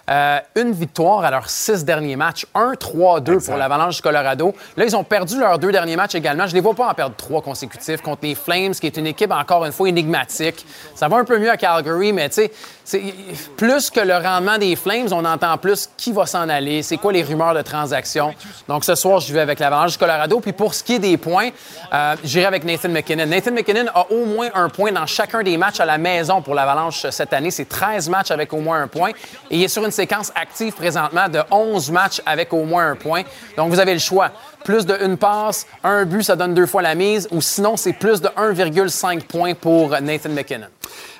Euh, 0.09 0.39
une 0.57 0.73
victoire 0.73 1.25
à 1.25 1.31
leurs 1.31 1.51
six 1.51 1.85
derniers 1.85 2.17
matchs. 2.17 2.47
1-3-2 2.55 3.45
pour 3.45 3.57
l'Avalanche 3.57 3.97
du 3.97 4.03
Colorado. 4.03 4.55
Là, 4.77 4.85
ils 4.85 4.97
ont 4.97 5.05
perdu 5.05 5.39
leurs 5.39 5.59
deux 5.59 5.71
derniers 5.71 5.97
matchs 5.97 6.15
également. 6.15 6.47
Je 6.47 6.53
ne 6.53 6.55
les 6.55 6.61
vois 6.61 6.75
pas 6.75 6.89
en 6.89 6.95
perdre 6.95 7.15
trois 7.17 7.43
consécutifs 7.43 8.01
contre 8.01 8.21
les 8.23 8.35
Flames, 8.35 8.73
qui 8.73 8.87
est 8.87 8.97
une 8.97 9.07
équipe 9.07 9.31
encore 9.33 9.67
une 9.67 9.73
fois 9.73 9.89
énigmatique. 9.89 10.65
Ça 10.95 11.09
va 11.09 11.17
un 11.17 11.25
peu 11.25 11.39
mieux 11.39 11.51
à 11.51 11.57
Calgary, 11.57 12.13
mais 12.13 12.29
tu 12.31 12.49
sais, 12.85 13.03
plus 13.57 13.91
que 13.91 14.01
le 14.01 14.17
rendement 14.17 14.57
des 14.57 14.77
Flames, 14.77 15.09
on 15.13 15.25
entend 15.25 15.59
plus 15.59 15.91
qui 15.97 16.13
va 16.13 16.25
s'en 16.25 16.49
aller, 16.49 16.83
c'est 16.83 16.97
quoi 16.97 17.13
les 17.13 17.23
rumeurs 17.23 17.55
de 17.55 17.63
transactions. 17.63 18.35
Donc 18.67 18.85
ce 18.85 18.95
soir, 18.95 19.21
je 19.21 19.33
vais 19.33 19.41
avec 19.41 19.59
l'Avalanche 19.59 19.93
du 19.93 19.99
Colorado. 19.99 20.41
Puis 20.41 20.53
pour 20.53 20.73
ce 20.73 20.83
qui 20.83 20.95
est 20.95 20.99
des 20.99 21.17
points, 21.19 21.51
euh, 21.93 22.17
j'irai 22.25 22.47
avec 22.47 22.65
Nathan 22.65 22.89
McKinnon. 22.89 23.27
Nathan 23.27 23.53
McKinnon 23.53 23.87
a 23.95 24.07
au 24.11 24.25
moins 24.25 24.49
un 24.55 24.69
point 24.71 24.93
dans 24.93 25.07
chacun 25.07 25.43
des 25.43 25.57
matchs 25.57 25.81
à 25.81 25.85
la 25.85 25.99
maison 25.99 26.41
pour 26.41 26.55
l'Avalanche 26.55 27.07
cette 27.11 27.33
année. 27.33 27.51
C'est 27.51 27.69
13 27.69 28.09
matchs 28.09 28.31
avec 28.31 28.53
au 28.53 28.61
moins 28.61 28.81
un 28.81 28.89
point. 28.89 29.11
Et 29.51 29.57
il 29.57 29.63
est 29.63 29.69
sur 29.69 29.85
une 29.85 29.91
séquence 29.99 30.31
active 30.37 30.73
présentement 30.75 31.29
de 31.29 31.41
11 31.51 31.91
matchs 31.91 32.23
avec 32.25 32.53
au 32.53 32.65
moins 32.65 32.91
un 32.93 32.95
point. 32.97 33.23
Donc 33.57 33.71
vous 33.71 33.81
avez 33.81 33.93
le 33.95 33.99
choix. 33.99 34.31
Plus 34.65 34.87
de 34.87 34.97
une 35.05 35.17
passe, 35.17 35.67
un 35.83 36.05
but, 36.05 36.23
ça 36.23 36.37
donne 36.37 36.55
deux 36.55 36.67
fois 36.67 36.83
la 36.83 36.95
mise. 36.95 37.27
Ou 37.33 37.41
sinon, 37.41 37.77
c'est 37.77 37.93
plus 37.95 38.21
de 38.21 38.29
1,5 38.29 39.23
points 39.25 39.55
pour 39.55 39.91
Nathan 40.01 40.31
McKinnon. 40.31 40.67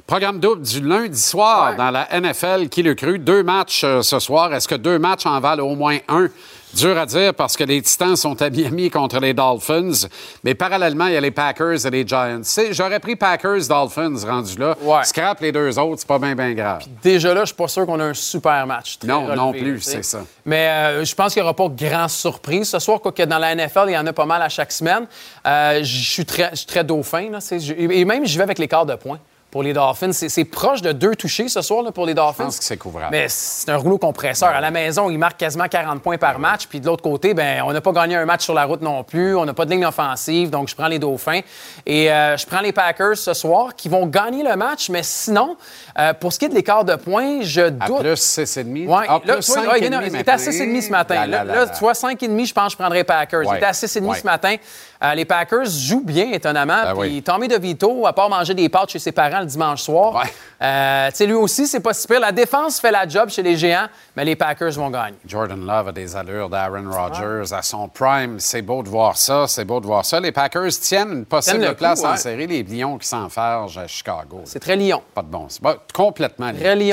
Programme 0.07 0.39
double 0.41 0.63
du 0.63 0.81
lundi 0.81 1.21
soir 1.21 1.71
Ouais. 1.71 1.77
dans 1.77 1.91
la 1.91 2.07
NFL. 2.21 2.69
Qui 2.69 2.83
le 2.83 2.95
cru? 2.95 3.19
Deux 3.19 3.43
matchs 3.43 3.83
euh, 3.85 4.01
ce 4.03 4.19
soir. 4.19 4.55
Est-ce 4.55 4.67
que 4.69 4.75
deux 4.75 4.99
matchs 4.99 5.27
en 5.27 5.39
valent 5.41 5.67
au 5.67 5.75
moins 5.77 5.99
un? 6.09 6.29
Dur 6.75 6.99
à 6.99 7.07
dire 7.07 7.35
parce 7.35 7.57
que 7.57 7.65
les 7.65 7.81
Titans 7.81 8.17
sont 8.17 8.41
à 8.43 8.51
Miami 8.51 8.91
contre 8.91 9.19
les 9.21 9.33
Dolphins. 9.33 10.07
Mais 10.45 10.55
parallèlement, 10.55 11.07
il 11.07 11.15
y 11.15 11.17
a 11.17 11.21
les 11.21 11.31
Packers 11.31 11.87
et 11.87 11.91
les 11.91 12.07
Giants. 12.07 12.43
J'aurais 12.73 13.01
pris 13.01 13.17
Packers-Dolphins 13.17 14.27
rendu 14.27 14.59
là. 14.59 14.77
Ouais. 14.83 15.05
Scrap 15.05 15.41
les 15.41 15.53
deux 15.53 15.79
autres, 15.79 16.01
c'est 16.01 16.09
pas 16.09 16.19
bien, 16.19 16.35
bien 16.35 16.53
grave. 16.53 16.83
Déjà 17.03 17.33
là, 17.33 17.41
je 17.41 17.47
suis 17.47 17.57
pas 17.57 17.69
sûr 17.69 17.87
qu'on 17.87 17.99
a 18.01 18.05
un 18.05 18.15
super 18.15 18.67
match. 18.67 18.99
Très 18.99 19.09
Non, 19.09 19.23
relevé, 19.23 19.37
non 19.37 19.53
plus, 19.53 19.81
c'est 19.81 20.05
ça. 20.05 20.21
Mais 20.45 20.69
euh, 20.69 21.05
je 21.05 21.15
pense 21.15 21.33
qu'il 21.33 21.43
n'y 21.43 21.49
aura 21.49 21.55
pas 21.55 21.69
grand 21.69 22.09
surprise 22.09 22.69
ce 22.69 22.79
soir, 22.79 23.01
quoique 23.01 23.23
dans 23.23 23.39
la 23.39 23.55
NFL, 23.55 23.85
il 23.89 23.93
y 23.93 23.99
en 23.99 24.07
a 24.07 24.13
pas 24.13 24.27
mal 24.27 24.43
à 24.43 24.49
chaque 24.49 24.73
semaine. 24.73 25.07
Euh, 25.47 25.83
je 25.83 26.05
suis 26.05 26.25
très, 26.27 26.85
dauphin. 26.85 27.31
Là, 27.31 27.39
et 27.77 28.05
même, 28.05 28.27
j'y 28.27 28.37
vais 28.37 28.45
avec 28.45 28.59
l'écart 28.59 28.87
de 28.87 28.95
points 28.95 29.19
pour 29.59 29.65
les 29.65 29.73
Dolphins. 29.73 30.13
C'est 30.13 30.45
proche 30.45 30.83
de 30.83 30.93
deux 30.93 31.17
touchés 31.17 31.49
ce 31.49 31.63
soir 31.63 31.83
là, 31.83 31.91
pour 31.91 32.07
les 32.07 32.15
Dolphins. 32.15 32.35
Je 32.39 32.45
pense 32.45 32.59
que 32.61 32.65
c'est 32.65 32.77
couvrable. 32.77 33.09
Mais 33.11 33.27
c'est 33.29 33.69
un 33.71 33.77
rouleau 33.77 33.99
compresseur. 33.99 34.51
À 34.51 34.61
la 34.61 34.71
maison, 34.71 35.11
il 35.11 35.19
marque 35.19 35.37
quasiment 35.37 35.67
40 35.67 36.01
points 36.01 36.17
par 36.17 36.39
match. 36.39 36.69
Puis 36.69 36.79
de 36.79 36.87
l'autre 36.87 37.03
côté, 37.03 37.35
ben, 37.35 37.65
on 37.67 37.73
n'a 37.73 37.81
pas 37.81 37.91
gagné 37.91 38.15
un 38.15 38.25
match 38.25 38.45
sur 38.45 38.55
la 38.55 38.67
route 38.67 38.83
non 38.83 39.03
plus. 39.03 39.35
On 39.35 39.45
n'a 39.45 39.55
pas 39.55 39.65
de 39.65 39.73
ligne 39.73 39.85
offensive. 39.85 40.49
Donc, 40.49 40.69
je 40.69 40.77
prends 40.77 40.87
les 40.87 41.01
Dauphins. 41.01 41.41
Et 41.85 42.09
euh, 42.09 42.37
je 42.37 42.47
prends 42.47 42.61
les 42.61 42.71
Packers 42.71 43.17
ce 43.17 43.35
soir 43.35 43.75
qui 43.75 43.89
vont 43.89 44.07
gagner 44.07 44.45
le 44.45 44.55
match. 44.55 44.91
Mais 44.91 45.03
sinon, 45.03 45.57
euh, 45.99 46.13
pour 46.15 46.33
ce 46.33 46.39
qui 46.39 46.45
est 46.45 46.49
de 46.49 46.55
l'écart 46.55 46.85
de 46.85 46.95
points, 46.97 47.41
je 47.43 47.61
À 47.63 47.71
doute. 47.71 48.01
plus 48.01 48.15
6,5? 48.21 48.87
Ouais, 48.87 49.07
Ah, 49.09 49.21
là, 49.25 49.35
plus 49.37 49.45
tu 49.47 49.53
vois, 49.53 49.63
5,5 49.63 49.69
ouais, 49.73 50.09
il 50.09 50.17
était 50.17 50.31
à 50.31 50.37
6,5 50.39 50.83
ce 50.83 50.91
matin. 50.91 51.27
Là, 51.27 51.45
là, 51.45 51.55
la. 51.55 51.67
tu 51.69 51.79
vois, 51.81 51.93
5,5, 51.95 52.47
je 52.47 52.53
pense 52.53 52.67
que 52.67 52.71
je 52.73 52.77
prendrais 52.77 53.05
Packers. 53.05 53.43
Il 53.45 53.57
était 53.57 53.67
à 53.67 53.73
6,5 53.73 54.05
Ouais. 54.09 54.19
ce 54.19 54.25
matin. 54.25 54.55
Euh, 55.01 55.15
les 55.15 55.25
Packers 55.25 55.67
jouent 55.67 56.03
bien, 56.05 56.33
étonnamment. 56.33 56.83
Ben 56.83 56.91
Puis 56.93 57.01
oui. 57.17 57.23
Tommy 57.23 57.47
DeVito, 57.47 58.05
à 58.07 58.13
part 58.13 58.29
manger 58.29 58.53
des 58.55 58.69
pâtes 58.69 58.91
chez 58.91 58.99
ses 58.99 59.13
parents 59.13 59.41
le 59.41 59.47
dimanche 59.47 59.83
soir, 59.83 60.15
Ouais. 60.15 60.23
euh, 60.63 61.11
lui 61.21 61.35
aussi, 61.35 61.67
c'est 61.69 61.79
pas 61.81 61.93
si 61.93 62.07
pire. 62.09 62.19
La 62.21 62.33
défense 62.33 62.81
fait 62.81 62.91
la 62.91 63.07
job 63.07 63.29
chez 63.29 63.43
les 63.43 63.57
Géants, 63.57 63.87
mais 64.17 64.25
les 64.25 64.35
Packers 64.35 64.73
vont 64.73 64.91
gagner. 64.91 65.17
Jordan 65.25 65.65
Love 65.65 65.89
a 65.89 65.93
des 65.93 66.17
allures 66.17 66.49
d'Aaron 66.49 66.91
Rodgers 66.91 67.53
à 67.53 67.63
son 67.63 67.87
prime. 67.89 68.41
C'est 68.41 68.63
beau 68.63 68.83
de 68.83 68.89
voir 68.89 69.17
ça, 69.17 69.47
c'est 69.47 69.65
beau 69.65 69.81
de 69.81 69.87
voir 69.87 70.05
ça. 70.05 70.19
Les 70.19 70.33
Packers 70.33 70.71
tiennent 70.81 71.13
une 71.13 71.25
possible 71.27 71.61
Tiennent 71.61 71.75
place 71.75 72.01
coup, 72.01 72.07
en 72.09 72.17
série. 72.17 72.47
Les 72.49 72.63
Lions 72.65 72.99
qui 72.99 73.07
s'enfergent 73.07 73.79
à 73.79 73.87
Chicago. 73.87 74.41
C'est 74.47 74.59
très 74.61 74.75
Lyon. 74.77 75.03
Pas 75.15 75.23
de 75.23 75.29
bon. 75.29 75.47
C'est 75.49 75.63
complètement 75.93 76.53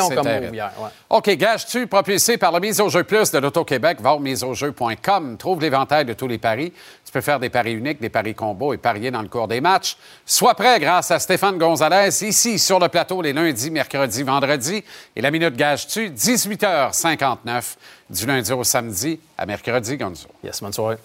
C'est 0.10 0.16
comme 0.16 0.24
terrible. 0.26 0.46
move 0.48 0.56
hier, 0.56 0.72
ouais. 0.80 0.90
OK, 1.10 1.30
gage-tu 1.32 1.88
propulsé 1.88 2.38
par 2.38 2.52
la 2.52 2.60
mise 2.60 2.80
au 2.82 2.90
jeu 2.90 3.04
plus 3.04 3.32
de 3.32 3.38
l'Auto-Québec, 3.38 4.00
va 4.02 4.14
au 4.14 4.20
miseaujeu.com. 4.20 5.38
Trouve 5.38 5.62
l'éventail 5.62 6.06
de 6.06 6.14
tous 6.14 6.28
les 6.28 6.38
paris. 6.38 6.74
Tu 7.06 7.12
peux 7.12 7.22
faire 7.22 7.40
des 7.40 7.50
paris 7.50 7.74
uniques, 7.74 8.02
des 8.02 8.10
paris 8.10 8.36
combos 8.36 8.74
et 8.74 8.78
parier 8.78 9.12
dans 9.12 9.22
le 9.22 9.28
cours 9.28 9.48
des 9.48 9.62
matchs. 9.62 9.98
Sois 10.26 10.56
prêt 10.56 10.80
grâce 10.80 11.12
à 11.12 11.20
Stéphane 11.20 11.58
Gonzalez, 11.58 12.10
ici 12.24 12.60
sur 12.60 12.80
le 12.80 12.90
plateau 12.90 13.22
les 13.22 13.34
lundis, 13.34 13.72
mercredis, 13.72 14.24
vendredis. 14.24 14.84
Et 15.16 15.22
la 15.22 15.32
minute 15.32 15.56
gage-tu, 15.56 16.10
18h59, 16.10 17.76
du 18.10 18.26
lundi 18.26 18.52
au 18.52 18.64
samedi 18.64 19.20
à 19.38 19.46
mercredi, 19.46 19.98
Gonzo. 19.98 20.28
Yes, 20.44 20.62
bonne 20.62 20.74
soirée. 20.74 20.98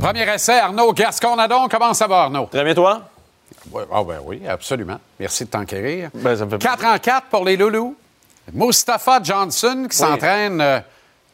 Premier 0.00 0.22
essai, 0.32 0.58
Arnaud 0.58 0.92
Gasconadon. 0.92 1.68
Comment 1.70 1.92
ça 1.94 2.06
va, 2.06 2.22
Arnaud? 2.22 2.46
Très 2.50 2.64
bien, 2.64 2.74
toi? 2.74 3.02
Oui, 3.70 3.82
ah 3.92 4.02
ben 4.02 4.18
oui, 4.24 4.42
absolument. 4.48 4.98
Merci 5.18 5.44
de 5.44 5.50
t'enquérir. 5.50 6.10
Ben, 6.14 6.34
ça 6.36 6.44
me 6.46 6.50
fait 6.52 6.58
4 6.58 6.84
en 6.86 6.98
4 6.98 7.26
pour 7.26 7.44
les 7.44 7.56
Loulous. 7.56 7.94
Mustafa 8.52 9.20
Johnson 9.22 9.86
qui 9.90 9.96
s'entraîne 9.96 10.60
euh, 10.60 10.80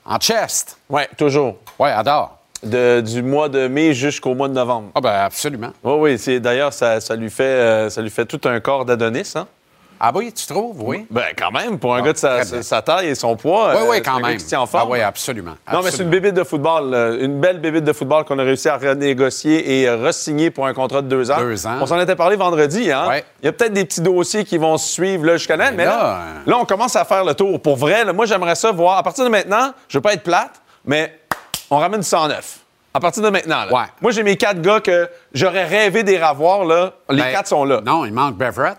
en 0.05 0.18
chest. 0.18 0.76
Oui, 0.88 1.02
toujours. 1.16 1.57
Oui, 1.79 1.88
adore. 1.90 2.38
De- 2.62 3.00
du 3.00 3.22
mois 3.22 3.48
de 3.48 3.68
mai 3.68 3.94
jusqu'au 3.94 4.35
mois 4.35 4.48
de 4.48 4.55
novembre. 4.55 4.90
Ah 4.94 5.00
ben 5.00 5.12
absolument. 5.12 5.70
Oui, 5.85 5.92
oui. 6.12 6.18
c'est- 6.18 6.40
D'ailleurs, 6.40 6.72
ça, 6.72 7.00
ça 7.00 7.14
lui 7.14 7.31
fait, 7.31 7.44
euh, 7.44 7.90
ça 7.90 8.02
lui 8.02 8.11
fait 8.11 8.26
tout 8.26 8.40
un 8.48 8.59
corps 8.61 8.85
d'Adonis. 8.85 9.33
Hein? 9.37 9.46
Ah 9.98 10.11
oui, 10.14 10.32
tu 10.32 10.46
trouves? 10.46 10.76
Oui. 10.82 11.06
Ben, 11.11 11.24
quand 11.37 11.50
même, 11.50 11.78
pour 11.78 11.94
un 11.94 11.98
Ah, 11.98 12.02
gars 12.02 12.12
de 12.12 12.62
sa, 12.62 12.82
taille 12.82 13.09
et 13.09 13.14
son 13.14 13.37
poids. 13.37 13.70
Oui, 13.70 13.80
euh, 13.82 13.90
oui, 13.90 14.02
quand 14.02 14.20
même. 14.20 14.37
qui 14.37 14.44
tient 14.44 14.61
en 14.61 14.66
forme. 14.66 14.85
Ah 14.88 14.92
oui, 14.92 15.00
absolument. 15.00 15.54
Non, 15.72 15.80
mais 15.82 15.90
c'est 15.90 16.02
une 16.02 16.11
bébite 16.11 16.35
de 16.35 16.44
football. 16.44 16.90
là. 16.90 17.11
Une 17.18 17.40
belle 17.40 17.61
bébite 17.61 17.85
de 17.85 17.92
football 17.92 18.24
qu'on 18.24 18.38
a 18.38 18.42
réussi 18.42 18.68
à 18.68 18.76
renégocier 18.76 19.80
et 19.80 19.88
euh, 19.88 19.96
re-signer 20.09 20.50
pour 20.50 20.66
un 20.66 20.74
contrat 20.74 21.02
de 21.02 21.09
deux 21.09 21.30
ans. 21.30 21.38
Deux 21.38 21.66
ans. 21.66 21.78
On 21.80 21.87
s'en 21.87 22.00
était 22.00 22.16
parlé 22.16 22.37
vendredi. 22.37 22.90
Hein? 22.92 23.09
Ouais. 23.09 23.24
Il 23.42 23.46
y 23.46 23.48
a 23.48 23.52
peut-être 23.52 23.72
des 23.72 23.85
petits 23.85 24.00
dossiers 24.00 24.44
qui 24.44 24.59
vont 24.59 24.76
se 24.78 24.88
suivre 24.88 25.24
là, 25.24 25.37
jusqu'à 25.37 25.56
là. 25.56 25.70
Mais 25.70 25.78
Mais 25.78 25.85
là, 25.87 25.92
là, 25.96 26.24
là, 26.46 26.56
euh, 26.56 26.61
on 26.61 26.64
commence 26.64 26.96
à 26.96 27.04
faire 27.04 27.24
le 27.24 27.35
tour. 27.35 27.61
Pour 27.61 27.76
vrai, 27.76 28.04
là, 28.04 28.12
moi, 28.12 28.26
j'aimerais 28.26 28.54
ça 28.54 28.72
voir. 28.72 28.98
À 28.98 29.02
partir 29.02 29.24
de 29.24 29.30
maintenant, 29.30 29.72
je 29.88 29.98
veux 29.98 30.02
pas 30.02 30.12
être 30.14 30.22
plate, 30.22 30.61
mais 30.85 31.18
on 31.70 31.78
ramène 31.78 32.00
du 32.00 32.06
109. 32.06 32.59
À 32.94 33.00
partir 33.00 33.22
de 33.22 33.28
maintenant. 33.28 33.64
là. 33.66 33.72
Ouais. 33.72 33.85
Moi, 34.00 34.11
j'ai 34.11 34.22
mes 34.22 34.37
quatre 34.37 34.61
gars 34.62 34.80
que 34.80 35.09
j'aurais 35.35 35.64
rêvé 35.66 36.02
des 36.02 36.16
ravoir. 36.18 36.64
Là. 36.64 36.92
Les 37.11 37.20
Ben, 37.22 37.32
quatre 37.32 37.48
sont 37.48 37.64
là. 37.64 37.80
Non, 37.85 38.04
il 38.06 38.12
manque 38.12 38.37
Beverett. 38.37 38.78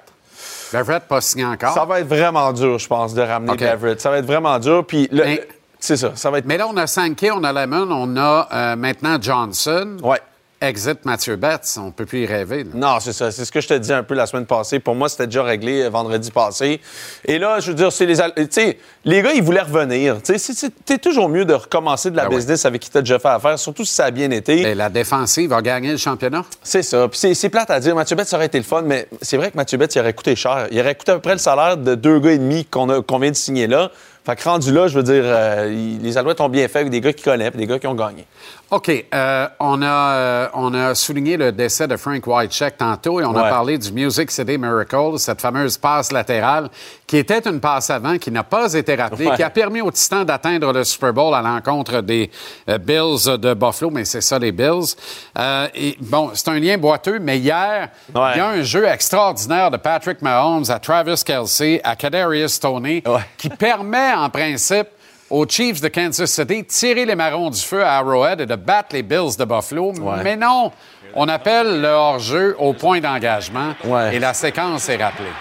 Beverett 0.71 1.03
pas 1.03 1.21
signé 1.21 1.45
encore. 1.45 1.73
Ça 1.73 1.85
va 1.85 1.99
être 1.99 2.07
vraiment 2.07 2.51
dur, 2.53 2.77
je 2.79 2.87
pense, 2.87 3.13
de 3.13 3.21
ramener 3.21 3.53
OK. 3.53 3.61
Everett. 3.61 3.99
Ça 4.01 4.09
va 4.09 4.17
être 4.17 4.25
vraiment 4.25 4.57
dur. 4.59 4.85
Puis, 4.85 5.07
le- 5.11 5.23
Mais- 5.23 5.47
c'est 5.79 5.97
ça. 5.97 6.11
Ça 6.15 6.31
va 6.31 6.39
être. 6.39 6.45
Mais 6.45 6.57
là, 6.57 6.67
on 6.67 6.75
a 6.77 6.87
Sankey, 6.87 7.29
on 7.31 7.43
a 7.43 7.53
Lemon, 7.53 7.87
on 7.91 8.17
a 8.17 8.47
euh, 8.51 8.75
maintenant 8.75 9.17
Johnson. 9.21 9.97
Ouais. 10.03 10.19
Exit 10.59 11.05
Mathieu 11.05 11.35
Betts. 11.35 11.77
On 11.77 11.91
peut 11.91 12.05
plus 12.05 12.21
y 12.23 12.25
rêver. 12.25 12.63
là. 12.63 12.69
Non, 12.73 12.99
c'est 12.99 13.13
ça. 13.13 13.31
C'est 13.31 13.45
ce 13.45 13.51
que 13.51 13.61
je 13.61 13.67
te 13.67 13.73
dis 13.75 13.93
un 13.93 14.01
peu 14.01 14.15
la 14.15 14.25
semaine 14.25 14.45
passée. 14.47 14.79
Pour 14.79 14.95
moi, 14.95 15.07
c'était 15.07 15.27
déjà 15.27 15.43
réglé 15.43 15.83
euh, 15.83 15.89
vendredi 15.89 16.31
passé. 16.31 16.81
Et 17.25 17.37
là, 17.37 17.59
je 17.59 17.67
veux 17.69 17.75
dire, 17.75 17.91
c'est 17.91 18.07
les. 18.07 18.15
Tu 18.17 18.47
sais, 18.49 18.77
les 19.05 19.21
gars, 19.21 19.33
ils 19.33 19.43
voulaient 19.43 19.61
revenir. 19.61 20.17
Tu 20.23 20.37
sais, 20.39 20.53
c'est- 20.85 20.97
toujours 20.97 21.29
mieux 21.29 21.45
de 21.45 21.53
recommencer 21.53 22.09
de 22.09 22.15
la 22.17 22.23
Ben 22.23 22.29
oui. 22.29 22.35
business 22.37 22.65
avec 22.65 22.81
qui 22.81 22.89
t'as 22.89 23.01
déjà 23.01 23.19
fait 23.19 23.27
affaire, 23.27 23.59
surtout 23.59 23.85
si 23.85 23.93
ça 23.93 24.05
a 24.05 24.11
bien 24.11 24.31
été. 24.31 24.61
Et 24.61 24.73
la 24.75 24.89
défensive 24.89 25.53
a 25.53 25.61
gagné 25.61 25.91
le 25.91 25.97
championnat. 25.97 26.43
C'est 26.63 26.81
ça. 26.81 27.07
Puis 27.07 27.35
c'est- 27.35 27.49
plate 27.49 27.69
à 27.69 27.79
dire. 27.79 27.95
Mathieu 27.95 28.15
Betts, 28.15 28.33
aurait 28.33 28.47
été 28.47 28.57
le 28.57 28.63
fun, 28.63 28.81
mais 28.81 29.07
c'est 29.21 29.37
vrai 29.37 29.51
que 29.51 29.57
Mathieu 29.57 29.77
Betts, 29.77 29.93
il 29.95 29.99
aurait 29.99 30.13
coûté 30.13 30.35
cher. 30.35 30.67
Il 30.71 30.79
aurait 30.79 30.95
coûté 30.95 31.11
à 31.11 31.15
peu 31.15 31.21
près 31.21 31.33
le 31.33 31.37
salaire 31.39 31.77
de 31.77 31.93
deux 31.95 32.19
gars 32.19 32.31
et 32.31 32.37
demi 32.39 32.65
qu'on 32.65 32.89
a- 32.89 33.01
qu'on 33.03 33.19
vient 33.19 33.31
de 33.31 33.35
signer 33.35 33.67
là. 33.67 33.91
Fait 34.25 34.35
que 34.35 34.43
rendu 34.43 34.73
là, 34.73 34.89
je 34.89 34.95
veux 34.95 35.03
dire, 35.03 35.23
euh, 35.25 35.69
les 36.01 36.17
Alouettes 36.17 36.41
ont 36.41 36.49
bien 36.49 36.67
fait 36.67 36.79
avec 36.79 36.89
des 36.91 36.99
gars 36.99 37.13
qui 37.13 37.23
connaissent, 37.23 37.53
des 37.55 37.65
gars 37.65 37.79
qui 37.79 37.87
ont 37.87 37.93
gagné. 37.95 38.25
OK. 38.69 39.05
euh, 39.13 39.47
on, 39.61 39.81
a, 39.81 39.85
euh, 39.87 40.47
on 40.53 40.73
a 40.73 40.93
souligné 40.93 41.37
le 41.37 41.51
décès 41.53 41.87
de 41.87 41.95
Frank 41.95 42.25
Whitecheck 42.27 42.77
tantôt 42.77 43.21
et 43.21 43.23
on 43.25 43.33
a 43.35 43.49
parlé 43.49 43.77
du 43.77 43.91
Music 43.93 44.29
City 44.29 44.57
Miracle, 44.57 45.17
cette 45.17 45.39
fameuse 45.39 45.77
passe 45.77 46.11
latérale 46.11 46.69
qui 47.05 47.15
était 47.15 47.47
une 47.47 47.61
passe 47.61 47.89
avant, 47.89 48.17
qui 48.17 48.29
n'a 48.29 48.43
pas 48.43 48.73
été 48.73 48.95
rappelée, 48.95 49.27
Ouais. 49.27 49.35
qui 49.37 49.43
a 49.43 49.49
permis 49.49 49.79
aux 49.79 49.91
Titans 49.91 50.25
d'atteindre 50.25 50.73
le 50.73 50.83
Super 50.83 51.13
Bowl 51.13 51.33
à 51.33 51.41
l'encontre 51.41 52.01
des 52.01 52.29
euh, 52.67 52.77
Bills 52.77 53.37
de 53.37 53.53
Buffalo, 53.53 53.89
mais 53.89 54.03
c'est 54.03 54.19
ça, 54.19 54.37
les 54.37 54.51
Bills. 54.51 54.95
Euh, 55.37 55.67
et, 55.73 55.95
bon, 56.01 56.31
c'est 56.33 56.49
un 56.49 56.59
lien 56.59 56.77
boiteux, 56.77 57.19
mais 57.19 57.37
hier, 57.39 57.87
Ouais. 58.13 58.31
il 58.35 58.37
y 58.37 58.41
a 58.41 58.47
un 58.49 58.61
jeu 58.63 58.85
extraordinaire 58.85 59.71
de 59.71 59.77
Patrick 59.77 60.21
Mahomes 60.21 60.65
à 60.69 60.79
Travis 60.79 61.23
Kelsey, 61.25 61.79
à 61.85 61.95
Kadarius 61.95 62.59
Toney, 62.59 63.01
Ouais. 63.07 63.21
qui 63.37 63.47
permet 63.47 64.11
en 64.13 64.29
principe 64.29 64.87
aux 65.29 65.45
Chiefs 65.47 65.81
de 65.81 65.87
Kansas 65.89 66.29
City 66.31 66.63
tirer 66.65 67.05
les 67.05 67.15
marrons 67.15 67.49
du 67.49 67.59
feu 67.61 67.83
à 67.83 67.97
Arrowhead 67.97 68.41
et 68.41 68.45
de 68.45 68.55
battre 68.55 68.89
les 68.93 69.03
Bills 69.03 69.35
de 69.37 69.45
Buffalo. 69.45 69.91
Ouais. 69.93 70.23
Mais 70.23 70.35
non, 70.35 70.71
on 71.13 71.27
appelle 71.27 71.81
le 71.81 71.87
hors-jeu 71.89 72.55
au 72.59 72.73
point 72.73 72.99
d'engagement 72.99 73.73
Ouais. 73.83 74.15
et 74.15 74.19
la 74.19 74.33
séquence 74.33 74.87
est 74.89 74.97
rappelée. 75.03 75.31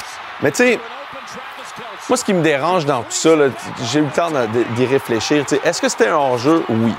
Mais 0.42 0.50
tu 0.50 0.56
sais, 0.58 0.78
moi, 2.08 2.16
ce 2.16 2.24
qui 2.24 2.34
me 2.34 2.42
dérange 2.42 2.84
dans 2.86 3.02
tout 3.02 3.10
ça, 3.10 3.30
j'ai 3.90 3.98
eu 4.00 4.04
le 4.04 4.10
temps 4.10 4.30
d'y 4.76 4.86
réfléchir. 4.86 5.44
Est-ce 5.64 5.80
que 5.80 5.88
c'était 5.88 6.08
un 6.08 6.14
hors-jeu? 6.16 6.64
Oui. 6.68 6.92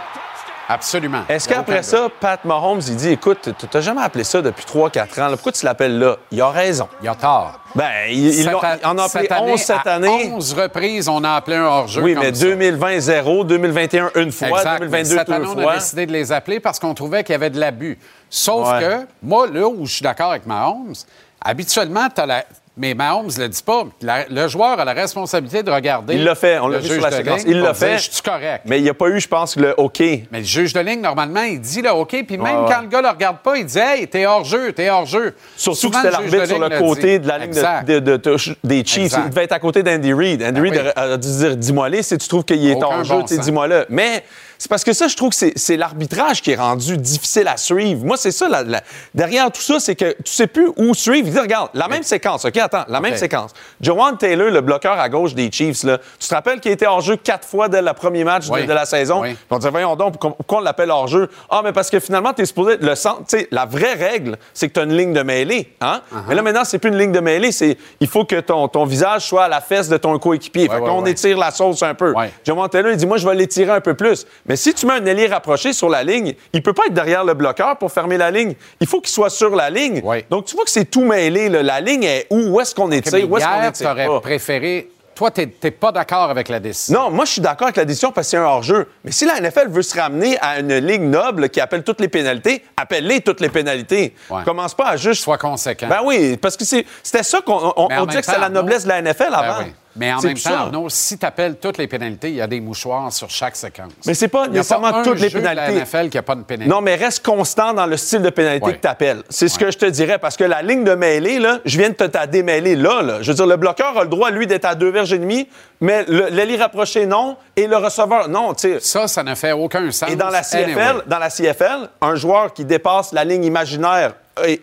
Absolument. 0.70 1.24
Est-ce 1.30 1.48
qu'après 1.48 1.82
ça, 1.82 2.08
Pat 2.20 2.44
Mahomes, 2.44 2.82
il 2.88 2.96
dit 2.98 3.10
Écoute, 3.12 3.50
tu 3.58 3.68
t'as 3.68 3.80
jamais 3.82 4.02
appelé 4.02 4.24
ça 4.26 4.42
depuis 4.42 4.66
3-4 4.66 5.22
ans, 5.22 5.28
là. 5.28 5.30
pourquoi 5.32 5.52
tu 5.54 5.66
l'appelles 5.66 5.98
là? 5.98 6.18
Il 6.32 6.42
a 6.42 6.50
raison. 6.50 6.90
Il 7.02 7.08
a 7.08 7.16
tort. 7.16 7.60
Ben, 7.74 7.90
il, 8.10 8.34
il 8.42 8.50
en 8.50 8.98
a 8.98 9.04
appelé 9.04 9.08
cette 9.08 9.32
année, 9.32 9.52
11 9.54 9.60
cette 9.62 9.88
à 9.88 9.94
année. 9.96 10.32
11 10.34 10.54
reprises, 10.54 11.08
on 11.08 11.24
a 11.24 11.32
appelé 11.36 11.58
un 11.58 11.64
hors-jeu. 11.66 12.02
Oui, 12.02 12.14
comme 12.16 12.24
mais 12.24 12.34
ça. 12.34 12.46
2020, 12.46 13.00
0, 13.00 13.44
2021, 13.46 14.12
une 14.16 14.32
fois, 14.32 14.48
Exact. 14.50 14.80
2022, 14.80 15.04
Cette 15.18 15.30
année, 15.30 15.48
on 15.56 15.68
a 15.68 15.76
décidé 15.76 16.06
de 16.06 16.12
les 16.12 16.32
appeler 16.32 16.60
parce 16.60 16.80
qu'on 16.80 16.94
trouvait 16.94 17.24
qu'il 17.24 17.34
y 17.34 17.36
avait 17.36 17.50
de 17.50 17.60
l'abus. 17.60 17.98
Sauf 18.30 18.68
Ouais. 18.70 18.80
que, 18.82 19.08
moi, 19.24 19.48
là 19.48 19.68
où 19.68 19.86
je 19.86 19.94
suis 19.94 20.04
d'accord 20.04 20.32
avec 20.32 20.46
Mahomes, 20.46 20.94
habituellement, 21.42 22.08
tu 22.14 22.26
la. 22.26 22.44
Mais 22.78 22.94
Mahomes 22.94 23.28
ne 23.38 23.44
le 23.44 23.50
dit 23.50 23.63
pas. 23.63 23.86
La- 24.02 24.26
le 24.30 24.48
joueur 24.48 24.80
a 24.80 24.86
la 24.86 24.94
responsabilité 24.94 25.63
de 25.63 25.72
regarder. 25.72 26.13
Il 26.13 26.24
l'a 26.24 26.36
fait, 26.36 26.60
on 26.60 26.68
l'a 26.68 26.78
vu 26.78 26.88
sur 26.90 27.02
la 27.02 27.10
séquence. 27.12 27.40
ligne 27.44 27.52
Il 27.56 27.62
l'a 27.62 27.72
dire, 27.74 27.76
fait. 27.78 27.98
Je 27.98 28.12
suis 28.12 28.22
correct. 28.22 28.62
Mais 28.66 28.78
il 28.80 28.84
n'y 28.84 28.90
a 28.90 28.94
pas 28.94 29.08
eu, 29.10 29.20
je 29.20 29.28
pense, 29.28 29.56
le 29.56 29.74
OK. 29.80 30.00
Mais 30.00 30.40
le 30.40 30.44
juge 30.44 30.74
de 30.74 30.80
ligne, 30.80 31.02
normalement, 31.02 31.42
il 31.42 31.60
dit 31.60 31.82
le 31.82 31.90
OK. 31.92 32.10
Puis 32.28 32.38
même 32.38 32.66
quand 32.68 32.82
le 32.82 32.88
gars 32.88 33.02
le 33.02 33.10
regarde 33.10 33.38
pas, 33.40 33.58
il 33.58 33.66
dit 33.66 33.80
Hey, 33.80 34.08
t'es 34.08 34.26
hors 34.28 34.44
jeu, 34.46 34.72
t'es 34.74 34.90
hors 34.90 35.06
jeu. 35.08 35.34
Surtout 35.56 35.80
Souvent, 35.80 35.92
que 35.94 35.98
c'était 35.98 36.12
l'arbitre 36.12 36.46
sur 36.46 36.60
le 36.60 36.80
côté 36.80 37.20
de 37.20 37.28
la 37.28 37.38
ligne 37.40 37.52
de- 37.52 38.56
des 38.63 38.84
Chiefs. 38.86 39.06
Exact. 39.06 39.22
Il 39.26 39.30
devait 39.32 39.44
être 39.46 39.54
à 39.54 39.60
côté 39.60 39.82
d'Andy 39.82 40.13
Reid. 40.13 40.44
Andy 40.44 40.62
Ben 40.62 40.72
Reid 40.72 40.82
oui. 40.86 40.92
a 40.96 41.18
dû 41.18 41.28
dire 41.28 41.58
dis-moi 41.58 41.90
les 41.90 42.04
si 42.04 42.18
tu 42.18 42.28
trouves 42.28 42.44
qu'il 42.46 42.66
est 42.68 42.76
Aucun 42.76 42.86
en 42.88 43.04
jeu, 43.04 43.16
bon 43.16 43.22
tu 43.24 43.30
sais, 43.30 43.36
sens. 43.38 43.46
dis-moi 43.46 43.68
le. 43.68 43.86
Mais 43.90 44.24
c'est 44.58 44.70
parce 44.70 44.84
que 44.84 44.93
ça, 44.93 45.08
je 45.08 45.15
trouve 45.15 45.30
que 45.30 45.36
c'est- 45.56 45.78
l'arbitrage 45.78 46.41
qui 46.41 46.52
est 46.52 46.56
rendu 46.56 46.98
difficile 46.98 47.48
à 47.48 47.58
suivre. 47.58 48.04
Moi, 48.06 48.17
c'est 48.17 48.32
ça. 48.32 48.48
la- 48.50 48.63
la- 48.63 48.82
derrière 49.13 49.52
tout 49.52 49.62
ça, 49.62 49.80
c'est 49.80 49.96
que 49.96 50.12
tu 50.24 50.32
sais 50.32 50.48
plus 50.48 50.70
où 50.78 50.93
suivre. 50.93 51.28
Il 51.28 51.34
dit, 51.34 51.39
regarde, 51.39 51.70
la 51.74 51.88
même 51.88 52.04
séquence, 52.04 52.46
OK, 52.46 52.58
attends, 52.58 52.86
la 52.88 53.00
même 53.02 53.15
séquence. 53.17 53.52
Joanne 53.82 54.17
Taylor, 54.17 54.50
le 54.50 54.62
bloqueur 54.62 54.98
à 55.00 55.10
gauche 55.10 55.34
des 55.34 55.52
Chiefs, 55.52 55.84
là, 55.84 55.98
tu 56.20 56.28
te 56.28 56.34
rappelles 56.34 56.60
qu'il 56.60 56.72
était 56.72 56.88
hors 56.88 57.02
jeu 57.02 57.15
quatre 57.17 57.48
fois 57.48 57.67
dès 57.67 57.82
le 57.82 57.93
premier 57.93 58.24
match 58.24 58.48
de- 58.48 58.54
Oui. 58.54 58.65
de, 58.65 58.74
la 58.74 58.86
saison? 58.86 59.22
Oui. 59.22 59.36
On 59.50 59.58
disait, 59.58 59.70
voyons 59.70 59.96
donc, 59.96 60.17
pourquoi 60.20 60.60
on 60.60 60.62
l'appelle 60.62 60.91
hors 60.91 61.08
jeu? 61.08 61.30
Ah, 61.50 61.62
mais 61.63 61.74
parce 61.74 61.89
que 61.89 62.00
finalement, 62.00 62.34
tu 62.34 62.41
es 62.41 62.46
supposé 62.46 62.74
être 62.74 62.84
le 62.84 62.96
centre. 62.96 63.24
Tu 63.28 63.38
sais, 63.39 63.48
la 63.52 63.65
vraie 63.65 63.93
règle, 63.93 64.38
c'est 64.54 64.67
que 64.70 64.74
tu 64.74 64.80
as 64.80 64.84
une 64.84 64.96
ligne 64.96 65.13
de 65.13 65.22
mêlée. 65.24 65.74
Hein? 65.82 66.02
Uh-huh. 66.13 66.17
Mais 66.30 66.36
là, 66.36 66.41
maintenant, 66.41 66.63
c'est 66.63 66.80
plus 66.80 66.89
une 66.89 66.98
ligne 66.98 67.12
de 67.12 67.20
mêlée. 67.20 67.52
C'est, 67.52 67.78
il 68.00 68.08
faut 68.08 68.24
que 68.26 68.39
ton, 68.39 68.67
ton 68.67 68.86
visage 68.86 69.26
soit 69.28 69.46
à 69.46 69.48
la 69.50 69.62
fesse 69.62 69.89
de 69.89 69.98
ton 69.98 70.17
coéquipier. 70.20 70.67
fait 70.67 70.76
ouais, 70.76 70.80
qu'on 70.82 71.04
ouais. 71.04 71.12
étire 71.12 71.38
la 71.38 71.52
sauce 71.52 71.84
un 71.84 71.93
peu. 71.93 72.13
Joe 72.46 72.56
Montella, 72.56 72.91
il 72.91 72.98
dit, 72.98 73.06
moi, 73.06 73.17
je 73.17 73.28
vais 73.28 73.36
l'étirer 73.36 73.72
un 73.72 73.82
peu 73.82 73.93
plus. 73.93 74.26
Mais 74.48 74.56
si 74.56 74.74
tu 74.74 74.86
mets 74.86 74.94
un 74.94 75.06
ailier 75.06 75.28
rapproché 75.28 75.74
sur 75.74 75.90
la 75.90 76.04
ligne, 76.04 76.34
il 76.54 76.64
peut 76.64 76.74
pas 76.74 76.86
être 76.88 76.94
derrière 76.94 77.24
le 77.24 77.34
bloqueur 77.34 77.78
pour 77.78 77.92
fermer 77.92 78.18
la 78.18 78.32
ligne. 78.32 78.54
Il 78.80 78.88
faut 78.88 79.02
qu'il 79.02 79.12
soit 79.14 79.30
sur 79.30 79.56
la 79.56 79.70
ligne. 79.70 80.02
Donc, 80.30 80.46
tu 80.46 80.56
vois 80.56 80.64
que 80.66 80.72
c'est 80.72 80.86
tout 80.86 81.04
mêlé. 81.04 81.50
là. 81.50 81.64
La 81.64 81.82
ligne 81.82 82.04
est 82.04 82.28
où? 82.30 82.38
Où 82.56 82.62
est-ce 82.62 82.74
qu'on 82.74 82.88
Mais 82.88 82.98
étire? 83.00 83.30
Où 83.30 83.38
est-ce 83.38 83.46
qu'on 83.46 83.62
hier, 83.62 83.74
tu 83.74 83.86
aurais 83.86 84.08
pas? 84.08 84.20
préféré. 84.22 84.90
Toi, 85.16 85.32
tu 85.32 85.50
n'es 85.64 85.72
pas 85.72 85.92
d'accord 85.92 86.30
avec 86.30 86.48
la 86.48 86.60
décision. 86.60 87.02
Non, 87.06 87.10
moi, 87.10 87.26
je 87.26 87.32
suis 87.32 87.42
d'accord 87.42 87.66
avec 87.66 87.76
la 87.78 87.86
décision 87.86 88.12
parce 88.12 88.28
que 88.28 88.32
c'est 88.32 88.38
un 88.38 88.44
hors-jeu. 88.44 88.88
Mais 89.04 89.12
si 89.12 89.26
la 89.26 89.42
NFL 89.42 89.68
veut 89.70 89.82
se 89.82 90.00
ramener 90.00 90.38
à 90.42 90.60
une 90.60 90.78
ligue 90.78 91.02
noble 91.02 91.50
qui 91.50 91.60
appelle 91.60 91.82
toutes 91.84 92.00
les 92.02 92.08
pénalités, 92.08 92.64
appelle-les 92.78 93.22
toutes 93.22 93.42
les 93.42 93.50
pénalités. 93.50 94.14
Ouais. 94.30 94.44
Commence 94.46 94.76
pas 94.76 94.90
à 94.90 94.96
juste. 94.96 95.24
Sois 95.24 95.40
conséquent. 95.40 95.88
Ben 95.90 96.02
oui, 96.06 96.38
parce 96.38 96.56
que 96.56 96.64
c'est- 96.66 96.86
c'était 97.02 97.24
ça 97.24 97.42
qu'on 97.42 97.74
on, 97.76 97.88
que 98.06 98.14
c'était 98.14 98.32
temps, 98.34 98.40
la 98.42 98.50
noblesse 98.50 98.84
de 98.84 98.90
la 98.90 99.00
NFL 99.02 99.32
Ben 99.32 99.34
avant. 99.34 99.64
oui. 99.64 99.74
Mais 99.98 100.14
en 100.14 100.22
même 100.22 100.34
temps, 100.36 100.40
ça. 100.50 100.60
Arnaud, 100.62 100.90
si 100.90 101.18
tu 101.18 101.26
appelles 101.26 101.56
toutes 101.58 101.78
les 101.78 101.88
pénalités, 101.88 102.30
il 102.30 102.36
y 102.36 102.42
a 102.42 102.48
des 102.48 102.60
mouchoirs 102.62 103.12
sur 103.12 103.30
chaque 103.30 103.56
séquence. 103.56 103.92
Mais 104.06 104.14
c'est 104.14 104.28
pas 104.28 104.46
a 104.46 104.48
nécessairement 104.48 104.88
un 104.88 105.04
toutes 105.04 105.20
les 105.20 105.30
jeu 105.30 105.40
de 105.40 105.44
la 105.46 105.52
pénalités. 105.56 105.82
NFL 105.98 106.10
qui 106.10 106.18
n'a 106.18 106.24
pas 106.24 106.36
de 106.36 106.42
pénalité. 106.44 106.74
Non, 106.74 106.82
mais 106.82 106.96
reste 106.96 107.26
constant 107.26 107.74
dans 107.74 107.86
le 107.86 107.98
style 107.98 108.22
de 108.22 108.30
pénalité 108.30 108.66
Ouais. 108.66 108.74
que 108.76 108.82
tu 108.82 108.88
appelles. 108.88 109.24
C'est 109.30 109.48
ce 109.48 109.58
que 109.60 109.72
je 109.72 109.78
te 109.78 109.86
dirais. 109.86 110.18
Parce 110.20 110.38
que 110.38 110.44
la 110.44 110.62
ligne 110.62 110.84
de 110.84 110.94
mêlée, 110.96 111.40
là, 111.40 111.60
je 111.66 111.78
viens 111.78 111.90
de 111.90 111.96
te 111.96 112.04
ta 112.06 112.28
démêler 112.28 112.76
là, 112.76 113.02
là. 113.02 113.22
Je 113.22 113.32
veux 113.32 113.36
dire, 113.36 113.48
le 113.48 113.58
bloqueur 113.58 113.98
a 113.98 114.04
le 114.04 114.10
droit, 114.10 114.30
lui, 114.32 114.48
d'être 114.48 114.66
à 114.66 114.76
deux 114.76 114.90
verges 114.90 115.14
et 115.14 115.20
demi, 115.20 115.48
mais 115.82 116.06
l'ailier 116.08 116.58
rapproché, 116.58 117.06
non, 117.06 117.38
et 117.56 117.68
le 117.68 117.78
receveur, 117.78 118.30
non. 118.30 118.54
tu 118.54 118.62
sais. 118.74 118.80
Ça, 118.80 119.08
ça 119.08 119.24
ne 119.24 119.36
fait 119.36 119.52
aucun 119.52 119.90
sens. 119.92 120.10
Et 120.10 120.16
dans 120.16 120.30
la 120.30 120.42
CFL, 120.42 120.64
Anyway. 120.72 121.02
dans 121.08 121.20
la 121.20 121.30
CFL, 121.30 121.90
un 122.02 122.16
joueur 122.16 122.54
qui 122.54 122.66
dépasse 122.66 123.12
la 123.14 123.24
ligne 123.24 123.44
imaginaire 123.44 124.14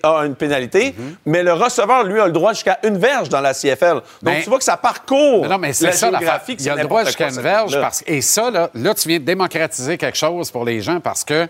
a 0.03 0.21
une 0.27 0.35
pénalité, 0.35 0.95
Mhm. 0.97 1.17
mais 1.27 1.43
le 1.43 1.53
receveur, 1.53 2.05
lui, 2.05 2.21
a 2.21 2.27
le 2.27 2.33
droit 2.33 2.53
jusqu'à 2.53 2.79
une 2.85 2.99
verge 2.99 3.29
dans 3.29 3.41
la 3.41 3.53
CFL. 3.55 3.95
Donc, 3.95 4.03
Mais- 4.23 4.43
tu 4.43 4.49
vois 4.49 4.59
que 4.59 4.65
ça 4.65 4.77
parcourt 4.77 5.43
Mais 5.43 5.49
non, 5.49 5.59
mais 5.59 5.73
c'est 5.73 5.87
la 5.87 5.93
ça 5.93 6.11
la 6.11 6.19
géographie, 6.19 6.57
Il 6.59 6.65
y 6.67 6.71
a 6.71 6.77
le 6.77 6.83
droit 6.85 7.05
jusqu'à 7.05 7.29
une 7.29 7.41
verge. 7.41 7.81
Parce... 7.81 8.03
Et 8.07 8.21
ça, 8.21 8.51
là, 8.51 8.71
là, 8.75 8.95
tu 8.95 9.09
viens 9.09 9.19
de 9.19 9.25
démocratiser 9.25 9.99
quelque 9.99 10.19
chose 10.19 10.51
pour 10.51 10.65
les 10.65 10.81
gens 10.81 11.01
parce 11.01 11.25
que, 11.25 11.47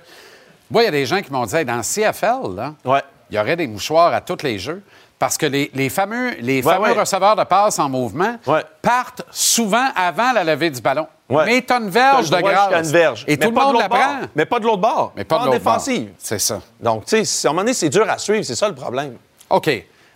moi, 0.71 0.83
il 0.83 0.87
y 0.87 0.89
a 0.89 0.93
des 0.93 1.07
gens 1.07 1.21
qui 1.23 1.33
m'ont 1.33 1.45
dit, 1.47 1.55
Hey, 1.57 1.65
dans 1.65 1.83
CFL, 1.83 2.55
là, 2.57 2.75
Ouais. 2.85 3.03
il 3.31 3.37
y 3.37 3.39
aurait 3.39 3.57
des 3.57 3.67
mouchoirs 3.67 4.13
à 4.15 4.21
tous 4.21 4.43
les 4.43 4.59
jeux. 4.59 4.83
Parce 5.19 5.39
que 5.39 5.47
les, 5.47 5.71
les 5.75 5.89
fameux, 5.89 6.33
les 6.41 6.57
Ouais, 6.63 6.75
fameux 6.75 6.93
ouais. 6.93 7.01
receveurs 7.01 7.37
de 7.37 7.45
passe 7.45 7.79
en 7.79 7.89
mouvement 7.89 8.37
Ouais. 8.47 8.63
partent 8.83 9.23
souvent 9.31 9.89
avant 9.97 10.33
la 10.33 10.45
levée 10.45 10.71
du 10.71 10.81
ballon. 10.81 11.07
Mais 11.31 11.63
tu 11.63 11.73
as 11.73 11.77
une 11.77 11.85
T'as 11.85 11.91
verge 11.91 12.31
de 12.31 12.37
grâce. 12.41 12.91
verge. 12.91 13.25
Et 13.27 13.33
Mais 13.33 13.37
tout 13.39 13.49
le 13.49 13.55
pas 13.55 13.61
de 13.63 13.67
monde 13.73 13.81
la 13.81 13.89
prend. 13.89 14.17
Mais 14.35 14.45
pas 14.45 14.59
de 14.59 14.65
l'autre 14.65 14.83
bord. 14.83 15.13
Mais 15.17 15.25
pas 15.25 15.37
de 15.37 15.41
en 15.43 15.45
l'autre 15.47 15.59
bord. 15.61 15.73
défensive. 15.75 16.11
C'est 16.19 16.39
ça. 16.39 16.61
Donc, 16.81 17.07
tu 17.07 17.25
sais, 17.25 17.47
à 17.49 17.51
un 17.51 17.53
moment 17.55 17.63
donné, 17.63 17.75
c'est 17.75 17.89
dur 17.89 18.09
à 18.09 18.19
suivre. 18.19 18.45
C'est 18.45 18.55
ça 18.57 18.69
le 18.69 18.75
problème. 18.75 19.17
OK. 19.49 19.71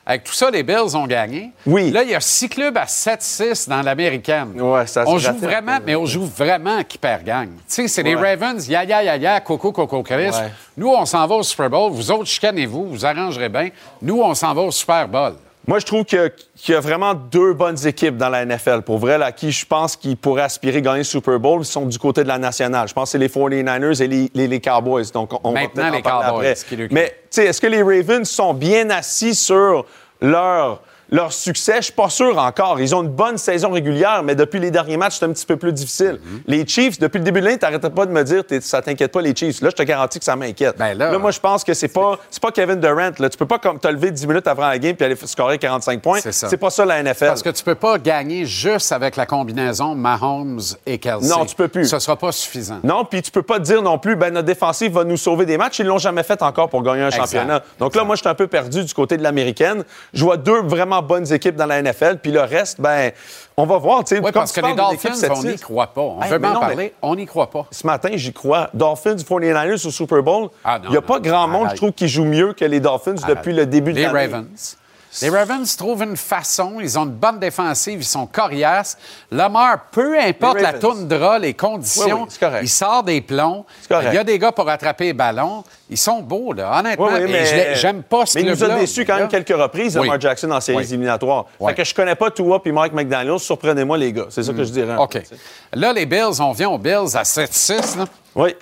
Avec 0.08 0.24
tout 0.24 0.32
ça, 0.32 0.50
les 0.50 0.62
Bills 0.62 0.96
ont 0.96 1.06
gagné. 1.06 1.50
Oui. 1.66 1.90
Là, 1.90 2.02
il 2.02 2.08
y 2.08 2.14
a 2.14 2.20
six 2.20 2.48
clubs 2.48 2.78
à 2.78 2.86
7-6 2.86 3.68
dans 3.68 3.82
l'américaine. 3.82 4.58
Ouais, 4.58 4.86
ça 4.86 5.04
se 5.04 5.10
On 5.10 5.18
joue 5.18 5.34
vraiment, 5.34 5.76
mais 5.84 5.94
on 5.96 6.06
joue 6.06 6.24
vraiment 6.24 6.82
qui 6.82 6.96
perd 6.96 7.24
gagne. 7.24 7.50
Tu 7.68 7.74
sais, 7.82 7.88
c'est 7.88 8.02
les. 8.02 8.14
Ravens, 8.14 8.66
ya 8.66 8.84
ya 8.84 9.02
ya 9.02 9.16
ya, 9.16 9.40
coco 9.40 9.70
coco 9.70 10.02
Chris. 10.02 10.30
Ouais. 10.30 10.50
Nous, 10.78 10.88
on 10.88 11.04
s'en 11.04 11.26
va 11.26 11.34
au 11.34 11.42
Super 11.42 11.68
Bowl. 11.68 11.92
Vous 11.92 12.10
autres, 12.10 12.24
chicanez-vous, 12.24 12.88
vous 12.88 13.04
arrangerez 13.04 13.50
bien. 13.50 13.68
Nous, 14.00 14.18
on 14.18 14.34
s'en 14.34 14.54
va 14.54 14.62
au 14.62 14.70
Super 14.70 15.06
Bowl. 15.06 15.34
Moi, 15.68 15.80
je 15.80 15.84
trouve 15.84 16.06
qu'il 16.06 16.32
y 16.68 16.72
a 16.72 16.80
vraiment 16.80 17.12
deux 17.12 17.52
bonnes 17.52 17.86
équipes 17.86 18.16
dans 18.16 18.30
la 18.30 18.42
NFL. 18.46 18.80
Pour 18.80 18.96
vrai, 18.96 19.18
là, 19.18 19.26
à 19.26 19.32
qui 19.32 19.52
je 19.52 19.66
pense 19.66 19.96
qu'ils 19.96 20.16
pourraient 20.16 20.40
aspirer 20.44 20.80
gagner 20.80 20.98
le 21.00 21.04
Super 21.04 21.38
Bowl, 21.38 21.60
ils 21.60 21.66
sont 21.66 21.84
du 21.84 21.98
côté 21.98 22.22
de 22.22 22.28
la 22.28 22.38
nationale. 22.38 22.88
Je 22.88 22.94
pense 22.94 23.12
que 23.12 23.12
c'est 23.12 23.18
les 23.18 23.28
49ers 23.28 24.02
et 24.02 24.08
les, 24.08 24.30
les- 24.34 24.48
les 24.48 24.60
Cowboys. 24.62 25.04
Donc, 25.12 25.30
on, 25.44 25.52
va 25.52 25.60
Maintenant, 25.60 25.88
en 25.88 25.90
les 25.90 26.00
parler 26.00 26.26
Cowboys, 26.26 26.46
après. 26.52 26.86
qui 26.88 26.94
Mais, 26.94 27.08
tu 27.08 27.14
sais, 27.28 27.44
est-ce 27.44 27.60
que 27.60 27.66
les 27.66 27.82
Ravens 27.82 28.26
sont 28.26 28.54
bien 28.54 28.88
assis 28.88 29.34
sur 29.34 29.84
leur, 30.22 30.80
leur 31.10 31.32
succès? 31.32 31.76
Je 31.78 31.82
suis 31.84 31.92
pas 31.92 32.08
sûr 32.10 32.36
encore. 32.38 32.80
Ils 32.80 32.94
ont 32.94 33.02
une 33.02 33.08
bonne 33.08 33.38
saison 33.38 33.70
régulière, 33.70 34.22
mais 34.22 34.34
depuis 34.34 34.58
les 34.60 34.70
derniers 34.70 34.96
matchs, 34.96 35.16
c'est 35.18 35.24
un 35.24 35.32
petit 35.32 35.46
peu 35.46 35.56
plus 35.56 35.72
difficile. 35.72 36.18
Mm-hmm. 36.22 36.40
Les 36.46 36.66
Chiefs, 36.66 36.98
depuis 36.98 37.18
le 37.18 37.24
début 37.24 37.40
de 37.40 37.46
l'année, 37.46 37.58
t'arrêtais 37.58 37.90
pas 37.90 38.06
de 38.06 38.12
me 38.12 38.22
dire 38.24 38.44
t'es- 38.44 38.60
ça 38.60 38.82
t'inquiète 38.82 39.12
pas, 39.12 39.20
les 39.22 39.34
Chiefs. 39.34 39.60
Là, 39.62 39.70
je 39.70 39.76
te 39.76 39.82
garantis 39.82 40.18
que 40.18 40.24
ça 40.24 40.36
m'inquiète. 40.36 40.76
Ben 40.78 40.94
là- 40.94 41.18
moi, 41.18 41.30
je 41.30 41.40
pense 41.40 41.64
que 41.64 41.74
c'est 41.74 41.88
pas, 41.88 42.18
c'est 42.30 42.42
pas 42.42 42.50
Kevin 42.52 42.80
Durant. 42.80 43.10
Là. 43.18 43.28
Tu 43.28 43.36
peux 43.38 43.46
pas 43.46 43.58
comme 43.58 43.78
te 43.78 43.88
lever 43.88 44.10
10 44.10 44.26
minutes 44.26 44.46
avant 44.46 44.68
la 44.68 44.78
game 44.78 44.94
puis 44.94 45.04
aller 45.04 45.16
scorer 45.16 45.58
45 45.58 46.00
points. 46.02 46.20
C'est 46.20 46.32
ça. 46.32 46.48
C'est 46.48 46.56
pas 46.56 46.70
ça 46.70 46.84
la 46.84 47.02
NFL. 47.02 47.26
Parce 47.26 47.42
que 47.42 47.50
tu 47.50 47.64
peux 47.64 47.74
pas 47.74 47.98
gagner 47.98 48.44
juste 48.46 48.92
avec 48.92 49.16
la 49.16 49.26
combinaison 49.26 49.94
Mahomes 49.94 50.60
et 50.86 50.98
Kelsey. 50.98 51.28
Non, 51.28 51.44
tu 51.44 51.54
peux 51.54 51.68
plus. 51.68 51.86
Ce 51.88 51.98
sera 51.98 52.16
pas 52.16 52.32
suffisant. 52.32 52.80
Non, 52.84 53.04
puis 53.04 53.22
tu 53.22 53.30
peux 53.30 53.42
pas 53.42 53.58
te 53.58 53.64
dire 53.64 53.82
non 53.82 53.98
plus, 53.98 54.16
ben 54.16 54.32
notre 54.32 54.46
défensive 54.46 54.92
va 54.92 55.04
nous 55.04 55.16
sauver 55.16 55.46
des 55.46 55.56
matchs. 55.58 55.78
Ils 55.78 55.86
l'ont 55.86 55.98
jamais 55.98 56.22
fait 56.22 56.40
encore 56.42 56.68
pour 56.68 56.82
gagner 56.82 57.02
un 57.02 57.06
Exact. 57.06 57.22
championnat. 57.22 57.62
Donc 57.78 57.94
là, 57.94 58.04
moi, 58.04 58.14
je 58.16 58.20
suis 58.20 58.28
un 58.28 58.34
peu 58.34 58.46
perdu 58.46 58.84
du 58.84 58.94
côté 58.94 59.16
de 59.16 59.22
l'américaine. 59.22 59.84
Je 60.12 60.24
vois 60.24 60.36
deux 60.36 60.62
vraiment 60.62 60.97
bonnes 61.02 61.32
équipes 61.32 61.56
dans 61.56 61.66
la 61.66 61.82
NFL, 61.82 62.18
puis 62.22 62.30
le 62.32 62.40
reste, 62.40 62.80
ben, 62.80 63.12
on 63.56 63.66
va 63.66 63.78
voir. 63.78 64.04
tu 64.04 64.16
sais. 64.16 64.22
Oui, 64.22 64.30
parce 64.32 64.52
que 64.52 64.60
les 64.60 64.74
Dolphins, 64.74 65.10
on 65.30 65.34
7-6. 65.42 65.46
n'y 65.52 65.58
croit 65.58 65.88
pas. 65.88 66.00
On 66.00 66.22
Hey, 66.22 66.30
veut 66.30 66.38
mais 66.38 66.48
m'en 66.48 66.54
non, 66.54 66.60
mais- 66.60 66.66
parler, 66.66 66.94
on 67.02 67.14
n'y 67.16 67.26
croit 67.26 67.50
pas. 67.50 67.66
Ce 67.70 67.86
matin, 67.86 68.10
j'y 68.14 68.32
crois. 68.32 68.70
Dolphins, 68.74 69.16
49ers 69.16 69.86
au 69.86 69.90
Super 69.90 70.22
Bowl. 70.22 70.48
Ah, 70.64 70.78
Il 70.84 70.90
n'y 70.90 70.96
a 70.96 71.00
non. 71.00 71.06
pas 71.06 71.20
grand 71.20 71.48
monde, 71.48 71.66
Arrête. 71.66 71.76
je 71.76 71.76
trouve, 71.82 71.92
qui 71.92 72.08
joue 72.08 72.24
mieux 72.24 72.52
que 72.52 72.64
les 72.64 72.80
Dolphins 72.80 73.14
depuis 73.26 73.52
le 73.52 73.66
début 73.66 73.92
de 73.92 73.98
Les 73.98 74.02
l'année. 74.04 74.26
Ravens. 74.32 74.76
Les 75.22 75.30
Ravens 75.30 75.76
trouvent 75.76 76.02
une 76.02 76.16
façon, 76.16 76.74
ils 76.80 76.98
ont 76.98 77.04
une 77.04 77.10
bonne 77.10 77.38
défensive, 77.38 78.00
ils 78.00 78.04
sont 78.04 78.26
coriaces. 78.26 78.96
Lamar, 79.30 79.86
peu 79.90 80.18
importe 80.18 80.60
la 80.60 80.72
toundra, 80.74 81.38
les 81.38 81.54
conditions, 81.54 82.22
Oui, 82.24 82.36
oui, 82.42 82.48
il 82.62 82.68
sort 82.68 83.02
des 83.02 83.20
plombs. 83.20 83.64
Il 83.90 84.12
y 84.14 84.18
a 84.18 84.24
des 84.24 84.38
gars 84.38 84.52
pour 84.52 84.68
attraper 84.68 85.04
les 85.06 85.12
ballons. 85.12 85.64
Ils 85.90 85.96
sont 85.96 86.20
beaux, 86.20 86.52
là, 86.52 86.78
honnêtement. 86.78 87.06
Oui, 87.06 87.12
oui, 87.16 87.22
Et 87.22 87.32
mais 87.32 87.74
j'aime 87.76 88.02
pas 88.02 88.26
ce 88.26 88.38
Mais 88.38 88.44
il 88.44 88.50
nous 88.50 88.62
a 88.64 88.78
déçus 88.78 89.04
quand 89.06 89.16
même 89.16 89.28
quelques 89.28 89.48
reprises, 89.56 89.96
Oui. 89.96 90.06
Lamar 90.06 90.20
Jackson, 90.20 90.50
en 90.50 90.60
séries 90.60 90.84
éliminatoires. 90.84 91.46
Fait 91.66 91.74
que 91.74 91.84
je 91.84 91.94
connais 91.94 92.14
pas 92.14 92.30
Tua 92.30 92.60
puis 92.62 92.72
Mike 92.72 92.92
McDaniel. 92.92 93.38
Surprenez-moi, 93.38 93.96
les 93.98 94.12
gars. 94.12 94.26
C'est 94.30 94.42
ça 94.42 94.52
que 94.52 94.64
je 94.64 94.70
dirais. 94.70 94.92
un 94.92 94.98
OK. 94.98 95.12
peu. 95.14 95.36
Là, 95.80 95.92
les 95.92 96.06
Bills, 96.06 96.40
on 96.40 96.52
vient 96.52 96.68
aux 96.70 96.78
Bills 96.78 97.14
à 97.16 97.22
7-6. 97.22 97.96
là. 97.98 98.04
Oui. 98.34 98.54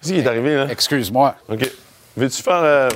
Qu'est-ce 0.00 0.12
qui 0.14 0.18
est 0.20 0.26
arrivé, 0.26 0.56
là? 0.56 0.66
Excuse-moi. 0.70 1.34
OK. 1.48 1.70
Veux-tu 2.16 2.42
faire. 2.42 2.60
euh, 2.62 2.88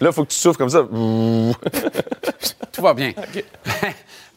Là, 0.00 0.10
il 0.10 0.12
faut 0.12 0.24
que 0.24 0.30
tu 0.30 0.38
souffles 0.38 0.58
comme 0.58 0.68
ça. 0.68 0.80
Tout 2.72 2.82
va 2.82 2.94
bien. 2.94 3.12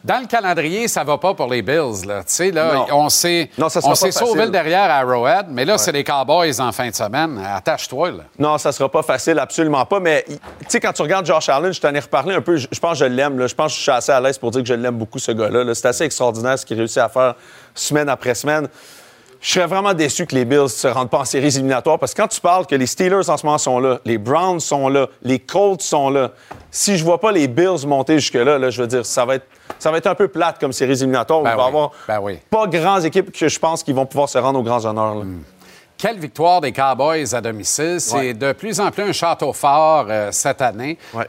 Dans 0.04 0.20
le 0.20 0.26
calendrier, 0.26 0.88
ça 0.88 1.04
va 1.04 1.20
pas 1.20 1.36
pour 1.36 1.48
les 1.48 1.62
Bills. 1.62 2.08
Là. 2.08 2.24
Tu 2.24 2.34
sais, 2.34 2.52
là, 2.52 2.74
Non. 2.74 2.88
on 2.92 3.10
s'est, 3.10 3.52
sauvé 4.12 4.46
le 4.46 4.50
derrière 4.50 4.90
à 4.90 4.98
Arrowhead, 5.00 5.46
mais 5.50 5.64
là, 5.64 5.78
c'est 5.78 5.92
les 5.92 6.04
Cowboys 6.04 6.60
en 6.60 6.72
fin 6.72 6.90
de 6.90 6.96
semaine. 6.96 7.40
Attache-toi. 7.46 8.12
Là. 8.12 8.24
Non, 8.40 8.58
ça 8.58 8.72
sera 8.72 8.90
pas 8.90 9.04
facile, 9.04 9.38
absolument 9.38 9.86
pas. 9.86 10.00
Mais 10.00 10.26
tu 10.28 10.38
sais, 10.70 10.80
quand 10.80 10.92
tu 10.92 11.04
regardes 11.04 11.28
Josh 11.28 11.50
Allen, 11.50 11.72
je 11.72 11.80
t'en 11.80 11.94
ai 11.94 12.00
reparlé 12.00 12.34
un 12.34 12.42
peu. 12.42 12.58
Je, 12.58 12.80
pense 12.80 12.98
que 12.98 13.06
je 13.06 13.12
l'aime. 13.12 13.48
Je 13.48 13.54
pense 13.54 13.74
que 13.74 13.78
je 13.78 13.84
suis 13.84 13.92
assez 13.92 14.12
à 14.12 14.20
l'aise 14.20 14.40
pour 14.40 14.50
dire 14.50 14.64
que 14.64 14.68
je 14.68 14.74
l'aime 14.74 14.98
beaucoup, 14.98 15.20
ce 15.20 15.34
gars-là. 15.34 15.64
là. 15.64 15.76
C'est 15.76 15.88
assez 15.88 16.04
extraordinaire 16.06 16.58
ce 16.58 16.66
qu'il 16.66 16.78
réussit 16.78 16.98
à 16.98 17.10
faire 17.10 17.36
semaine 17.76 18.10
après 18.10 18.34
semaine. 18.34 18.68
Je 19.42 19.54
serais 19.54 19.66
vraiment 19.66 19.96
déçu 19.96 20.28
que 20.28 20.36
les 20.36 20.46
Bills 20.46 20.62
ne 20.62 20.68
se 20.68 20.88
rendent 20.88 21.10
pas 21.10 21.18
en 21.20 21.26
séries 21.26 21.48
éliminatoires 21.48 21.98
parce 21.98 22.14
que 22.14 22.22
quand 22.22 22.28
tu 22.28 22.40
parles 22.40 22.68
que 22.68 22.76
les 22.76 22.86
Steelers 22.86 23.28
en 23.28 23.38
ce 23.38 23.46
moment 23.46 23.58
sont 23.58 23.80
là, 23.80 24.00
les 24.06 24.20
Browns 24.20 24.60
sont 24.60 24.88
là, 24.88 25.08
les 25.24 25.40
Colts 25.40 25.82
sont 25.82 26.12
là, 26.12 26.30
si 26.70 26.96
je 26.96 27.04
vois 27.04 27.20
pas 27.20 27.32
les 27.32 27.48
Bills 27.48 27.88
monter 27.88 28.20
jusque-là, 28.20 28.60
là, 28.60 28.70
je 28.70 28.80
veux 28.84 28.88
dire, 28.88 29.04
ça 29.04 29.26
va 29.26 29.36
être, 29.36 29.48
ça 29.80 29.90
va 29.90 29.98
être 29.98 30.06
un 30.06 30.14
peu 30.14 30.28
plate 30.28 30.60
comme 30.60 30.72
séries 30.72 30.92
éliminatoires. 30.94 31.42
Ben 31.42 31.54
il 31.54 31.58
va 31.58 31.64
oui. 31.64 31.68
avoir 31.70 31.92
Ben 32.08 32.20
oui. 32.22 32.40
pas 32.52 32.68
grandes 32.68 33.04
équipes 33.04 33.32
que 33.32 33.50
je 33.50 33.58
pense 33.60 33.82
qu'ils 33.82 33.96
vont 33.96 34.06
pouvoir 34.06 34.30
se 34.30 34.38
rendre 34.38 34.60
aux 34.60 34.64
grands 34.64 34.86
honneurs. 34.86 35.16
là. 35.16 35.24
Quelle 35.98 36.20
victoire 36.20 36.62
des 36.62 36.72
Cowboys 36.72 37.34
à 37.34 37.42
domicile. 37.42 38.00
C'est 38.00 38.16
Ouais. 38.18 38.34
de 38.36 38.52
plus 38.54 38.80
en 38.80 38.90
plus 38.92 39.04
un 39.04 39.12
château 39.12 39.54
fort 39.54 40.06
euh, 40.10 40.32
cette 40.32 40.62
année. 40.62 40.98
Ouais. 41.16 41.28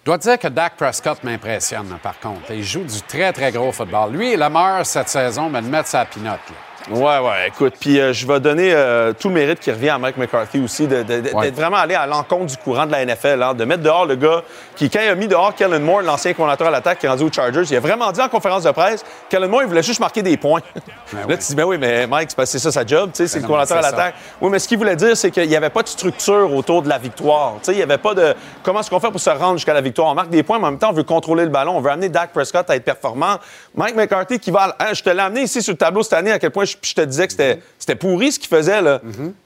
Je 0.00 0.06
dois 0.06 0.18
te 0.18 0.22
dire 0.24 0.38
que 0.38 0.48
Dak 0.48 0.76
Prescott 0.76 1.22
m'impressionne, 1.22 1.96
par 2.02 2.18
contre. 2.18 2.50
Il 2.50 2.64
joue 2.64 2.82
du 2.82 3.00
très, 3.02 3.32
très 3.32 3.52
gros 3.52 3.72
football. 3.72 4.12
Lui 4.12 4.32
et 4.32 4.36
Lamar, 4.36 4.84
cette 4.84 5.08
saison, 5.08 5.48
me 5.50 5.60
le 5.60 5.66
mettre 5.66 5.88
sa 5.88 6.04
pinote. 6.06 6.40
là. 6.48 6.54
Ouais, 6.90 7.18
ouais, 7.18 7.48
écoute. 7.48 7.74
Puis 7.78 8.00
euh, 8.00 8.12
je 8.12 8.26
vais 8.26 8.40
donner 8.40 8.72
euh, 8.72 9.12
tout 9.12 9.28
le 9.28 9.34
mérite 9.34 9.60
qui 9.60 9.70
revient 9.70 9.90
à 9.90 9.98
Mike 9.98 10.16
McCarthy 10.16 10.60
aussi, 10.60 10.86
de- 10.86 11.02
de- 11.02 11.20
de- 11.20 11.30
Ouais. 11.32 11.44
d'être 11.46 11.54
vraiment 11.54 11.76
allé 11.76 11.94
à 11.94 12.06
l'encontre 12.06 12.46
du 12.46 12.56
courant 12.56 12.86
de 12.86 12.92
la 12.92 13.02
NFL, 13.04 13.42
hein, 13.42 13.54
de 13.54 13.64
mettre 13.64 13.82
dehors 13.82 14.04
le 14.06 14.16
gars 14.16 14.42
qui, 14.74 14.90
quand 14.90 15.00
il 15.02 15.08
a 15.08 15.14
mis 15.14 15.28
dehors 15.28 15.54
Kellen 15.54 15.82
Moore, 15.82 16.02
l'ancien 16.02 16.32
coordinateur 16.34 16.66
à 16.66 16.70
l'attaque 16.70 16.98
qui 16.98 17.06
est 17.06 17.08
rendu 17.08 17.22
aux 17.24 17.32
Chargers, 17.32 17.62
il 17.70 17.76
a 17.76 17.80
vraiment 17.80 18.10
dit 18.10 18.20
en 18.20 18.28
conférence 18.28 18.64
de 18.64 18.70
presse, 18.72 19.04
Kellen 19.28 19.48
Moore, 19.50 19.62
il 19.62 19.68
voulait 19.68 19.82
juste 19.82 20.00
marquer 20.00 20.22
des 20.22 20.36
points. 20.36 20.60
Là, 21.12 21.20
oui. 21.28 21.38
tu 21.38 21.44
dis, 21.46 21.54
ben 21.54 21.64
oui, 21.64 21.78
mais 21.78 22.06
Mike, 22.06 22.30
c'est 22.44 22.58
ça 22.58 22.72
sa 22.72 22.84
job, 22.84 23.10
tu 23.12 23.18
sais, 23.18 23.28
c'est 23.28 23.38
Ben 23.38 23.42
le 23.42 23.48
coordinateur 23.48 23.78
à 23.78 23.90
l'attaque. 23.90 24.14
Oui, 24.40 24.50
mais 24.50 24.58
ce 24.58 24.66
qu'il 24.66 24.78
voulait 24.78 24.96
dire, 24.96 25.16
c'est 25.16 25.30
qu'il 25.30 25.48
n'y 25.48 25.56
avait 25.56 25.70
pas 25.70 25.82
de 25.82 25.88
structure 25.88 26.52
autour 26.54 26.82
de 26.82 26.88
la 26.88 26.98
victoire. 26.98 27.54
Tu 27.58 27.66
sais, 27.66 27.72
il 27.72 27.76
n'y 27.76 27.82
avait 27.82 27.98
pas 27.98 28.14
de 28.14 28.34
comment 28.62 28.80
est-ce 28.80 28.90
qu'on 28.90 28.98
fait 29.00 29.10
pour 29.10 29.20
se 29.20 29.30
rendre 29.30 29.56
jusqu'à 29.56 29.74
la 29.74 29.80
victoire? 29.82 30.08
On 30.10 30.14
marque 30.14 30.30
des 30.30 30.42
points, 30.42 30.58
mais 30.58 30.66
en 30.66 30.70
même 30.70 30.78
temps, 30.80 30.90
on 30.90 30.94
veut 30.94 31.02
contrôler 31.04 31.44
le 31.44 31.50
ballon. 31.50 31.76
On 31.76 31.80
veut 31.80 31.90
amener 31.90 32.08
Dak 32.08 32.32
Prescott 32.32 32.68
à 32.70 32.76
être 32.76 32.84
performant. 32.84 33.36
Mike 33.76 33.94
McCarthy 33.94 34.38
qui 34.40 34.50
va. 34.50 34.74
Hein, 34.80 34.86
je 34.94 35.02
te 35.02 35.10
l'ai 35.10 35.20
amené 35.20 35.42
ici 35.42 35.62
sur 35.62 35.72
le 35.72 35.78
tableau 35.78 36.02
cette 36.02 36.14
année, 36.14 36.32
à 36.32 36.38
quel 36.38 36.50
point 36.50 36.64
je, 36.64 36.71
je 36.80 36.94
te 36.94 37.00
disais 37.02 37.26
que 37.26 37.32
c'était, 37.32 37.60
c'était 37.78 37.94
pourri 37.94 38.32
ce 38.32 38.38
qu'il 38.38 38.48
faisait. 38.48 38.80
Là. 38.80 39.00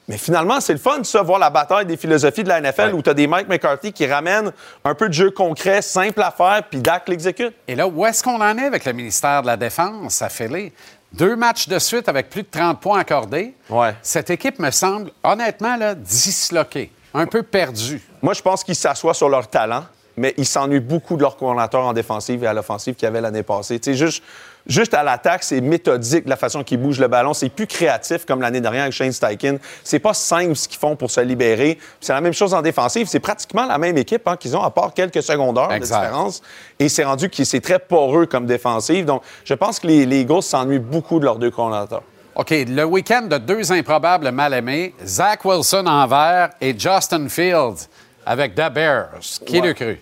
Mais 0.09 0.19
finalement, 0.19 0.61
c'est 0.61 0.73
le 0.73 0.79
fun, 0.79 1.03
ça, 1.03 1.23
voir 1.23 1.39
la 1.39 1.51
bataille 1.51 1.87
des 1.87 1.97
philosophies 1.97 2.45
de 2.45 2.49
la 2.49 2.61
NFL 2.61 2.95
où 2.95 3.03
tu 3.03 3.11
as 3.11 3.15
des 3.15 3.27
Mike 3.27 3.49
McCarthy 3.49 3.93
qui 3.93 4.07
ramènent 4.07 4.53
un 4.85 4.95
peu 4.95 5.09
de 5.09 5.15
jeu 5.15 5.31
concret, 5.31 5.83
simple 5.83 6.23
à 6.23 6.31
faire, 6.31 6.63
puis 6.71 6.81
Dak 6.81 7.09
l'exécute. 7.09 7.55
Et 7.67 7.75
là, 7.75 7.87
où 7.89 8.05
est-ce 8.07 8.23
qu'on 8.23 8.41
en 8.41 8.59
est 8.59 8.67
avec 8.67 8.85
le 8.85 8.93
ministère 8.93 9.43
de 9.43 9.47
la 9.47 9.57
Défense 9.57 10.23
à 10.23 10.29
Philly? 10.29 10.73
Deux 11.13 11.37
matchs 11.37 11.69
de 11.69 11.79
suite 11.79 12.09
avec 12.09 12.29
plus 12.29 12.43
de 12.43 12.49
30 12.51 12.81
points 12.81 13.01
accordés. 13.01 13.55
Ouais. 13.71 13.95
Cette 14.03 14.31
équipe 14.31 14.59
me 14.59 14.71
semble, 14.71 15.11
honnêtement, 15.23 15.77
là, 15.77 15.95
disloquée, 15.95 16.91
un 17.15 17.27
peu 17.27 17.43
perdue. 17.43 18.03
Moi, 18.21 18.35
je 18.35 18.43
pense 18.43 18.63
qu'ils 18.63 18.77
s'assoient 18.77 19.15
sur 19.15 19.29
leur 19.29 19.49
talent, 19.49 19.85
mais 20.17 20.35
ils 20.37 20.47
s'ennuient 20.47 20.81
beaucoup 20.81 21.17
de 21.17 21.23
leur 21.23 21.37
coordinateur 21.37 21.83
en 21.83 21.93
défensive 21.93 22.43
et 22.45 22.47
à 22.47 22.53
l'offensive 22.53 22.95
qu'il 22.95 23.07
y 23.07 23.09
avait 23.09 23.21
l'année 23.21 23.43
passée. 23.43 23.79
Tu 23.79 23.93
sais, 23.93 23.97
juste, 23.97 24.23
juste 24.67 24.95
à 24.95 25.03
l'attaque, 25.03 25.43
c'est 25.43 25.61
méthodique 25.61 26.25
la 26.27 26.37
façon 26.37 26.63
qu'ils 26.65 26.79
bougent 26.81 27.01
le 27.01 27.09
ballon. 27.09 27.35
C'est 27.35 27.49
plus 27.49 27.67
créatif 27.67 28.25
comme 28.25 28.41
l'année 28.41 28.61
dernière 28.61 28.83
avec 28.83 28.93
Shane 28.93 29.13
Steichen. 29.13 29.59
C'est 29.85 29.99
pas 29.99 30.15
simple 30.15 30.55
ce 30.57 30.69
qu'ils 30.69 30.79
font 30.79 30.97
pour 30.97 31.11
se 31.11 31.21
libérer. 31.21 31.79
C'est 32.01 32.13
la 32.13 32.21
même 32.21 32.33
chose 32.33 32.55
en 32.55 32.63
défensive. 32.63 33.07
C'est 33.09 33.21
pratiquement 33.21 33.67
la 33.67 33.79
même 33.79 33.97
équipe 33.99 34.27
hein, 34.29 34.37
qu'ils 34.37 34.57
ont, 34.57 34.63
à 34.63 34.71
part 34.71 34.93
quelques 34.95 35.23
secondaires 35.23 35.73
Exact. 35.73 36.01
de 36.01 36.05
différence. 36.07 36.43
Et 36.79 36.89
c'est 36.89 37.05
rendu 37.05 37.29
que 37.31 37.45
c'est 37.45 37.61
très 37.61 37.79
poreux 37.79 38.27
comme 38.27 38.47
défensive. 38.47 39.05
Donc, 39.05 39.23
je 39.45 39.55
pense 39.55 39.81
que 39.81 39.87
les, 39.87 40.07
les 40.07 40.21
Eagles 40.21 40.43
s'ennuient 40.43 40.79
beaucoup 40.79 41.19
de 41.21 41.25
leurs 41.25 41.37
deux 41.39 41.51
coordinateurs. 41.51 42.03
OK, 42.35 42.51
le 42.51 42.85
week-end 42.85 43.23
de 43.23 43.39
deux 43.39 43.73
improbables 43.73 44.31
mal-aimés, 44.31 44.95
Zach 45.05 45.45
Wilson 45.45 45.87
en 45.87 46.07
vert 46.07 46.51
et 46.61 46.79
Justin 46.79 47.29
Fields 47.31 47.89
avec 48.27 48.55
The 48.55 48.71
Bears. 48.71 49.09
Qui 49.47 49.61
Ouais. 49.61 49.69
le 49.69 49.73
cru? 49.73 49.99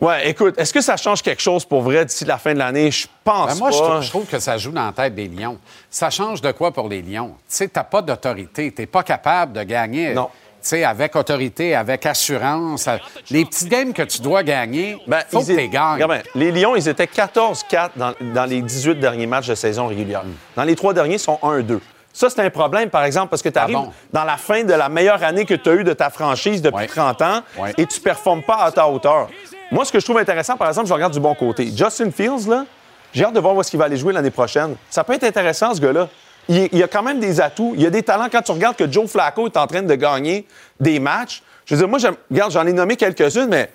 Ouais, 0.00 0.28
écoute, 0.28 0.54
est-ce 0.58 0.72
que 0.74 0.80
ça 0.80 0.96
change 0.96 1.22
quelque 1.22 1.40
chose 1.40 1.64
pour 1.64 1.82
vrai 1.82 2.04
d'ici 2.04 2.24
la 2.24 2.36
fin 2.36 2.52
de 2.52 2.58
l'année? 2.58 2.90
Je 2.90 3.06
pense 3.22 3.52
Ben, 3.52 3.58
moi, 3.58 3.70
pas. 3.70 3.76
trouve, 3.76 4.00
je 4.02 4.08
trouve 4.10 4.26
que 4.26 4.38
ça 4.40 4.58
joue 4.58 4.72
dans 4.72 4.86
la 4.86 4.92
tête 4.92 5.14
des 5.14 5.28
Lions. 5.28 5.58
Ça 5.88 6.10
change 6.10 6.40
de 6.40 6.50
quoi 6.52 6.72
pour 6.72 6.88
les 6.88 7.00
Lions? 7.00 7.28
Tu 7.48 7.56
sais, 7.56 7.68
t'as 7.68 7.84
pas 7.84 8.02
d'autorité. 8.02 8.72
T'es 8.72 8.86
pas 8.86 9.02
capable 9.04 9.52
de 9.52 9.62
gagner. 9.62 10.12
Non. 10.12 10.28
Tu 10.60 10.70
sais, 10.70 10.84
avec 10.84 11.14
autorité, 11.14 11.74
avec 11.76 12.06
assurance. 12.06 12.88
Les 13.30 13.44
petits 13.44 13.68
games 13.68 13.92
que 13.92 14.02
tu 14.02 14.20
dois 14.20 14.42
gagner, 14.42 14.96
Ben, 15.06 15.22
faut 15.30 15.40
ils 15.40 15.46
que 15.46 15.50
tu 15.52 15.56
les 15.58 15.68
gagnes. 15.68 15.94
Regarde 16.02 16.12
bien, 16.12 16.22
les 16.34 16.50
Lions, 16.52 16.74
ils 16.74 16.88
étaient 16.88 17.04
14-4 17.06 17.90
dans, 17.96 18.14
dans 18.34 18.44
les 18.46 18.62
18 18.62 18.96
derniers 18.98 19.26
matchs 19.26 19.46
de 19.48 19.54
saison 19.54 19.86
régulière. 19.86 20.24
Dans 20.56 20.64
les 20.64 20.74
trois 20.74 20.92
derniers, 20.92 21.14
ils 21.16 21.18
sont 21.20 21.38
1-2. 21.42 21.78
Ça, 22.12 22.30
c'est 22.30 22.40
un 22.40 22.50
problème, 22.50 22.90
par 22.90 23.04
exemple, 23.04 23.28
parce 23.30 23.42
que 23.42 23.48
tu 23.48 23.58
arrives 23.58 23.74
bon? 23.76 23.92
dans 24.12 24.22
la 24.24 24.36
fin 24.36 24.62
de 24.62 24.72
la 24.72 24.88
meilleure 24.88 25.22
année 25.24 25.44
que 25.44 25.54
tu 25.54 25.68
as 25.68 25.74
eue 25.74 25.84
de 25.84 25.92
ta 25.92 26.10
franchise 26.10 26.62
depuis 26.62 26.78
Ouais. 26.82 26.86
30 26.86 27.22
ans 27.22 27.40
Ouais. 27.58 27.72
et 27.76 27.86
tu 27.86 27.98
ne 27.98 28.04
performes 28.04 28.42
pas 28.42 28.56
à 28.58 28.70
ta 28.72 28.88
hauteur. 28.88 29.28
Moi, 29.70 29.84
ce 29.84 29.92
que 29.92 29.98
je 29.98 30.04
trouve 30.04 30.18
intéressant, 30.18 30.56
par 30.56 30.68
exemple, 30.68 30.88
je 30.88 30.94
regarde 30.94 31.12
du 31.12 31.20
bon 31.20 31.34
côté. 31.34 31.70
Justin 31.74 32.10
Fields, 32.10 32.48
là, 32.48 32.64
j'ai 33.12 33.24
hâte 33.24 33.34
de 33.34 33.40
voir 33.40 33.54
où 33.54 33.60
est-ce 33.60 33.70
qu'il 33.70 33.78
va 33.78 33.86
aller 33.86 33.96
jouer 33.96 34.12
l'année 34.12 34.30
prochaine. 34.30 34.76
Ça 34.90 35.04
peut 35.04 35.14
être 35.14 35.24
intéressant, 35.24 35.74
ce 35.74 35.80
gars-là. 35.80 36.08
Il, 36.48 36.68
il 36.72 36.82
a 36.82 36.88
quand 36.88 37.02
même 37.02 37.20
des 37.20 37.40
atouts. 37.40 37.72
Il 37.74 37.82
y 37.82 37.86
a 37.86 37.90
des 37.90 38.02
talents. 38.02 38.28
Quand 38.30 38.42
tu 38.42 38.52
regardes 38.52 38.76
que 38.76 38.90
Joe 38.90 39.10
Flacco 39.10 39.46
est 39.46 39.56
en 39.56 39.66
train 39.66 39.82
de 39.82 39.94
gagner 39.94 40.46
des 40.78 40.98
matchs, 41.00 41.42
je 41.64 41.74
veux 41.74 41.78
dire, 41.80 41.88
moi, 41.88 41.98
regarde, 42.30 42.52
j'en 42.52 42.66
ai 42.66 42.72
nommé 42.72 42.96
quelques-unes, 42.96 43.48
mais 43.48 43.70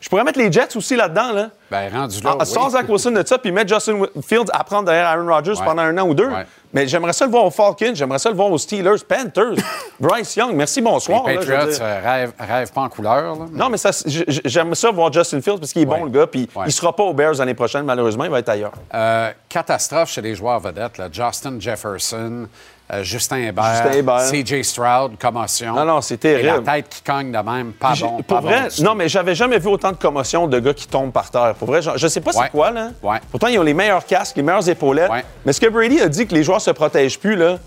je 0.00 0.08
pourrais 0.08 0.24
mettre 0.24 0.38
les 0.38 0.50
Jets 0.50 0.76
aussi 0.76 0.96
là-dedans, 0.96 1.32
là. 1.32 1.50
Ben, 1.70 1.92
rendu 1.92 2.20
là, 2.22 2.36
Ah, 2.40 2.44
Sans. 2.44 2.70
Zach 2.70 2.88
Wilson 2.88 3.12
de 3.12 3.24
ça, 3.26 3.38
puis 3.38 3.52
mettre 3.52 3.68
Justin 3.72 4.02
Fields 4.26 4.50
à 4.52 4.64
prendre 4.64 4.84
derrière 4.86 5.06
Aaron 5.06 5.26
Rodgers 5.32 5.52
Ouais. 5.52 5.64
pendant 5.64 5.82
un 5.82 5.96
an 5.98 6.08
ou 6.08 6.14
deux. 6.14 6.26
Ouais. 6.28 6.46
Mais 6.72 6.86
j'aimerais 6.88 7.12
ça 7.12 7.24
le 7.26 7.30
voir 7.32 7.44
aux 7.44 7.50
Falcons, 7.50 7.92
j'aimerais 7.94 8.18
ça 8.20 8.28
le 8.30 8.36
voir 8.36 8.50
aux 8.50 8.58
Steelers, 8.58 8.98
Panthers, 9.06 9.54
Bryce 10.00 10.36
Young. 10.36 10.52
Merci, 10.54 10.80
bonsoir. 10.80 11.24
Les 11.26 11.34
là, 11.34 11.40
Patriots 11.40 11.66
dire. 11.70 11.78
euh, 11.82 12.00
rêvent, 12.02 12.32
rêvent 12.38 12.72
pas 12.72 12.80
en 12.82 12.88
couleur. 12.88 13.34
là. 13.36 13.46
Non, 13.52 13.68
mais 13.68 13.76
ça, 13.76 13.90
j- 14.06 14.24
j- 14.26 14.40
j'aime 14.44 14.74
ça 14.74 14.90
voir 14.90 15.12
Justin 15.12 15.40
Fields 15.40 15.58
parce 15.58 15.72
qu'il 15.72 15.82
est 15.82 15.86
Ouais. 15.86 15.98
bon, 15.98 16.04
le 16.04 16.10
gars, 16.10 16.26
puis 16.26 16.48
il 16.66 16.72
sera 16.72 16.94
pas 16.94 17.02
aux 17.02 17.12
Bears 17.14 17.34
l'année 17.34 17.54
prochaine, 17.54 17.84
malheureusement, 17.84 18.24
il 18.24 18.30
va 18.30 18.38
être 18.38 18.48
ailleurs. 18.48 18.72
Euh, 18.94 19.30
catastrophe 19.48 20.10
chez 20.10 20.22
les 20.22 20.34
joueurs 20.34 20.60
vedettes. 20.60 20.96
là. 20.98 21.08
Justin 21.10 21.58
Jefferson, 21.58 22.46
euh, 22.92 23.02
Justin 23.04 23.36
Hébert, 23.38 23.84
Justin. 23.92 24.58
CJ 24.58 24.62
Stroud, 24.64 25.12
commotion. 25.18 25.74
Non, 25.74 25.84
non, 25.84 26.00
c'est 26.00 26.14
Et 26.14 26.18
terrible. 26.18 26.62
la 26.66 26.72
tête 26.74 26.88
qui 26.88 27.02
cogne 27.02 27.30
de 27.30 27.38
même, 27.38 27.72
pas 27.72 27.94
bon. 28.00 28.16
pour 28.16 28.24
pas 28.24 28.40
vrai, 28.40 28.68
bon 28.76 28.84
non, 28.84 28.94
mais 28.94 29.08
j'avais 29.08 29.34
jamais 29.34 29.58
vu 29.58 29.68
autant 29.68 29.92
de 29.92 29.96
commotion 29.96 30.46
de 30.48 30.58
gars 30.58 30.74
qui 30.74 30.86
tombent 30.88 31.12
par 31.12 31.30
terre. 31.30 31.54
Pour 31.58 31.68
vrai, 31.68 31.82
je, 31.82 31.90
je 31.96 32.06
sais 32.08 32.20
pas 32.20 32.30
Ouais. 32.32 32.44
c'est 32.46 32.50
quoi, 32.50 32.70
là. 32.70 32.88
Ouais. 33.02 33.18
Pourtant, 33.30 33.46
ils 33.46 33.58
ont 33.58 33.62
les 33.62 33.74
meilleurs 33.74 34.04
casques, 34.06 34.36
les 34.36 34.42
meilleures 34.42 34.68
épaulettes. 34.68 35.10
Ouais. 35.10 35.24
Mais 35.46 35.52
ce 35.52 35.60
que 35.60 35.66
Brady 35.68 36.00
a 36.00 36.08
dit 36.08 36.26
que 36.26 36.34
les 36.34 36.42
joueurs 36.42 36.60
se 36.60 36.70
protègent 36.72 37.18
plus, 37.18 37.36
là, 37.36 37.58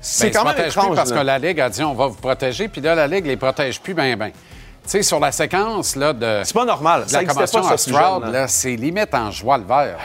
c'est 0.00 0.30
Ben, 0.30 0.32
quand 0.40 0.44
même 0.44 0.54
plus 0.54 0.64
étrange. 0.66 0.96
parce 0.96 1.10
là. 1.10 1.20
que 1.20 1.24
la 1.26 1.38
Ligue 1.38 1.60
a 1.60 1.68
dit 1.70 1.82
on 1.84 1.94
va 1.94 2.06
vous 2.08 2.16
protéger, 2.16 2.68
puis 2.68 2.80
là, 2.80 2.94
la 2.94 3.06
Ligue 3.06 3.26
les 3.26 3.36
protège 3.36 3.80
plus 3.80 3.94
bien, 3.94 4.16
bien. 4.16 4.30
Tu 4.84 4.90
sais, 4.90 5.02
sur 5.04 5.20
la 5.20 5.30
séquence 5.30 5.94
là, 5.94 6.12
de, 6.12 6.40
C'est 6.42 6.52
pas 6.54 6.64
normal. 6.64 7.04
de 7.06 7.12
la 7.12 7.24
commotion 7.24 7.64
à 7.68 7.76
Stroud, 7.76 8.24
c'est 8.48 8.74
limite 8.74 9.14
en 9.14 9.30
joie 9.30 9.56
le 9.58 9.64
vert. 9.64 9.96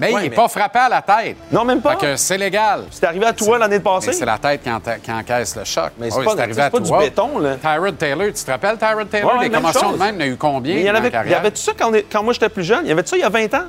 mais 0.00 0.06
Ouais, 0.06 0.10
il 0.10 0.14
n'est 0.24 0.28
mais- 0.30 0.30
pas 0.30 0.48
frappé 0.48 0.78
à 0.80 0.88
la 0.88 1.02
tête. 1.02 1.36
Non, 1.52 1.64
même 1.64 1.80
pas. 1.80 1.92
Fait 1.92 1.98
que 1.98 2.16
c'est 2.16 2.36
légal. 2.36 2.82
C'est 2.90 3.04
arrivé 3.06 3.26
à 3.26 3.32
toi 3.32 3.58
l'année 3.58 3.78
passée? 3.78 4.12
C'est 4.12 4.24
la 4.26 4.38
tête 4.38 4.60
qui, 4.64 4.70
qui 5.02 5.12
encaisse 5.12 5.54
le 5.54 5.64
choc. 5.64 5.92
Mais 5.98 6.10
c'est 6.10 6.18
oui, 6.18 6.24
pas- 6.24 6.32
arrivé 6.32 6.54
c'est 6.54 6.60
à 6.62 6.70
pas 6.70 6.80
du 6.80 6.90
béton, 6.90 7.38
là. 7.38 7.56
Tyrod 7.56 7.96
Taylor, 7.96 8.26
tu 8.26 8.44
te 8.44 8.50
rappelles 8.50 8.76
Tyrod 8.76 9.08
Taylor? 9.08 9.30
Ouais, 9.32 9.38
ouais, 9.38 9.44
les 9.44 9.50
même 9.50 9.60
commotions 9.60 9.88
chose. 9.90 9.98
de 9.98 10.02
même, 10.04 10.14
il 10.16 10.20
y 10.20 10.24
en 10.24 10.30
a 10.30 10.32
eu 10.32 10.36
combien 10.36 10.74
il 10.74 10.82
y 10.82 10.90
en 10.90 10.94
avait, 10.96 11.06
il 11.06 11.10
y 11.10 11.12
carrière? 11.12 11.38
avait-tu 11.38 11.62
ça 11.62 11.72
quand, 11.78 12.22
moi 12.24 12.32
j'étais 12.32 12.48
plus 12.48 12.64
jeune? 12.64 12.80
Il 12.84 12.88
y 12.88 12.92
avait-tu 12.92 13.10
ça 13.10 13.16
il 13.16 13.20
y 13.20 13.24
a 13.24 13.28
20 13.28 13.54
ans? 13.54 13.66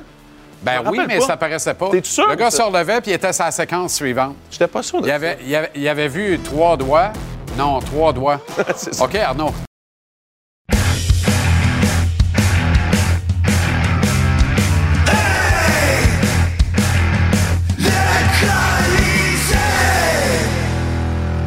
Ben 0.62 0.82
oui, 0.90 0.98
mais 1.06 1.18
pas. 1.20 1.26
ça 1.26 1.36
paraissait 1.36 1.74
pas. 1.74 1.90
T'es-tu 1.90 2.10
sûr 2.10 2.26
Le 2.28 2.34
gars 2.34 2.50
se 2.50 2.60
relevait 2.60 3.00
puis 3.00 3.12
il 3.12 3.14
était 3.14 3.32
sa 3.32 3.52
séquence 3.52 3.94
suivante. 3.94 4.34
J'étais 4.50 4.66
pas 4.66 4.82
sûr 4.82 5.00
de 5.00 5.06
Il 5.06 5.10
ça. 5.10 5.14
avait, 5.14 5.38
il, 5.46 5.54
avait, 5.54 5.70
il 5.76 5.88
avait 5.88 6.08
vu 6.08 6.40
trois 6.40 6.76
doigts. 6.76 7.12
Non, 7.56 7.78
trois 7.78 8.12
doigts. 8.12 8.40
OK, 9.00 9.14
Arnaud. 9.14 9.52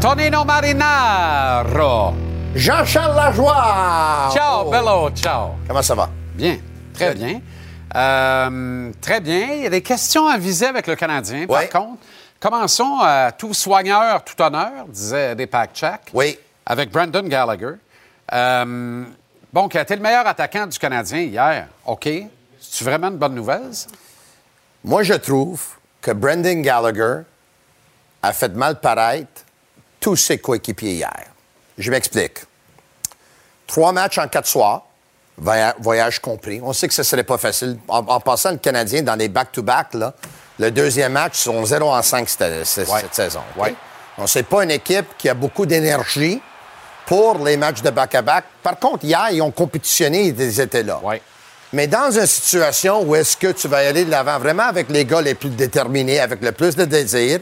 Tonino 0.02 0.43
Marinaro. 0.43 2.14
Jean-Charles 2.56 3.16
Lajoie! 3.16 4.30
Ciao, 4.34 4.66
Oh. 4.66 4.72
bello, 4.72 5.10
ciao. 5.12 5.52
Comment 5.68 5.82
ça 5.84 5.95
va? 5.95 6.10
Bien, 6.36 6.58
très 6.93 7.14
bien. 7.14 7.39
Euh, 7.95 8.91
très 8.99 9.20
bien. 9.22 9.47
Il 9.54 9.64
y 9.64 9.66
a 9.68 9.70
des 9.70 9.82
questions 9.84 10.28
à 10.28 10.38
viser 10.38 10.66
avec 10.66 10.88
le 10.88 10.95
Canadien, 10.95 11.45
Ouais. 11.47 11.68
par 11.68 11.82
contre. 11.84 12.02
Commençons 12.39 12.97
à 13.02 13.32
tout 13.32 13.54
soigneur, 13.54 14.24
tout 14.24 14.41
honneur, 14.41 14.86
disait 14.88 15.36
Deepak 15.36 15.70
Chak. 15.76 16.02
Oui. 16.14 16.38
Avec 16.66 16.89
Brandon 16.91 17.22
Gallagher. 17.28 17.76
Euh, 18.34 19.04
bon, 19.54 19.68
qui 19.68 19.78
a 19.78 19.82
été 19.82 19.95
le 19.95 20.02
meilleur 20.02 20.26
attaquant 20.26 20.66
du 20.66 20.80
Canadien 20.80 21.20
hier. 21.20 21.68
OK. 21.86 22.10
C'est 22.60 22.84
vraiment 22.86 23.10
une 23.10 23.18
bonne 23.18 23.36
nouvelle, 23.36 23.70
ça? 23.74 23.88
Moi, 24.84 25.04
je 25.04 25.14
trouve 25.14 25.62
que 26.02 26.10
Brendan 26.12 26.62
Gallagher 26.64 27.22
a 28.24 28.34
fait 28.34 28.56
mal 28.56 28.80
paraître 28.80 29.43
tous 30.02 30.18
ses 30.18 30.38
coéquipiers 30.39 30.95
hier. 30.95 31.14
Je 31.78 31.89
m'explique. 31.91 32.39
Trois 33.68 33.93
matchs 33.93 34.18
en 34.18 34.28
quatre 34.28 34.47
soirs, 34.47 34.84
voya- 35.41 35.76
voyage 35.80 36.20
compris. 36.20 36.60
On 36.62 36.74
sait 36.74 36.88
que 36.89 36.93
ce 36.93 37.02
ne 37.02 37.06
serait 37.06 37.24
pas 37.24 37.38
facile. 37.38 37.78
En, 37.88 37.99
en 37.99 38.20
passant 38.20 38.52
le 38.52 38.58
Canadien 38.58 39.04
dans 39.04 39.16
les 39.16 39.30
back-to-back, 39.30 39.93
le 40.60 40.72
deuxième 40.72 41.14
match, 41.14 41.34
ils 41.38 41.43
sont 41.43 41.66
0 41.66 41.89
en 41.89 42.02
5 42.02 42.28
cette, 42.28 42.66
cette- 42.66 42.89
Ouais. 42.89 42.99
cette 43.02 43.16
saison. 43.16 43.39
OK? 43.56 43.64
Ouais. 43.64 43.76
On 44.18 44.28
sait 44.28 44.43
pas 44.43 44.64
une 44.64 44.72
équipe 44.72 45.06
qui 45.18 45.30
a 45.30 45.34
beaucoup 45.34 45.66
d'énergie 45.66 46.41
pour 47.06 47.38
les 47.45 47.56
matchs 47.56 47.82
de 47.82 47.89
back-à-back. 47.89 48.43
Par 48.62 48.78
contre, 48.78 49.06
hier, 49.06 49.30
ils 49.32 49.41
ont 49.41 49.52
compétitionné, 49.52 50.26
ils 50.28 50.60
étaient 50.60 50.84
là. 50.84 50.99
Ouais. 51.02 51.22
Mais 51.74 51.88
dans 51.88 52.12
une 52.12 52.26
situation 52.26 53.02
où 53.04 53.16
est-ce 53.16 53.38
que 53.38 53.47
tu 53.54 53.70
vas 53.70 53.78
aller 53.78 54.04
de 54.04 54.12
l'avant 54.12 54.38
vraiment 54.39 54.64
avec 54.64 54.89
les 54.89 55.06
gars 55.06 55.22
les 55.22 55.36
plus 55.36 55.49
déterminés, 55.49 56.20
avec 56.20 56.41
le 56.41 56.52
plus 56.52 56.76
de 56.76 56.84
désir, 56.84 57.39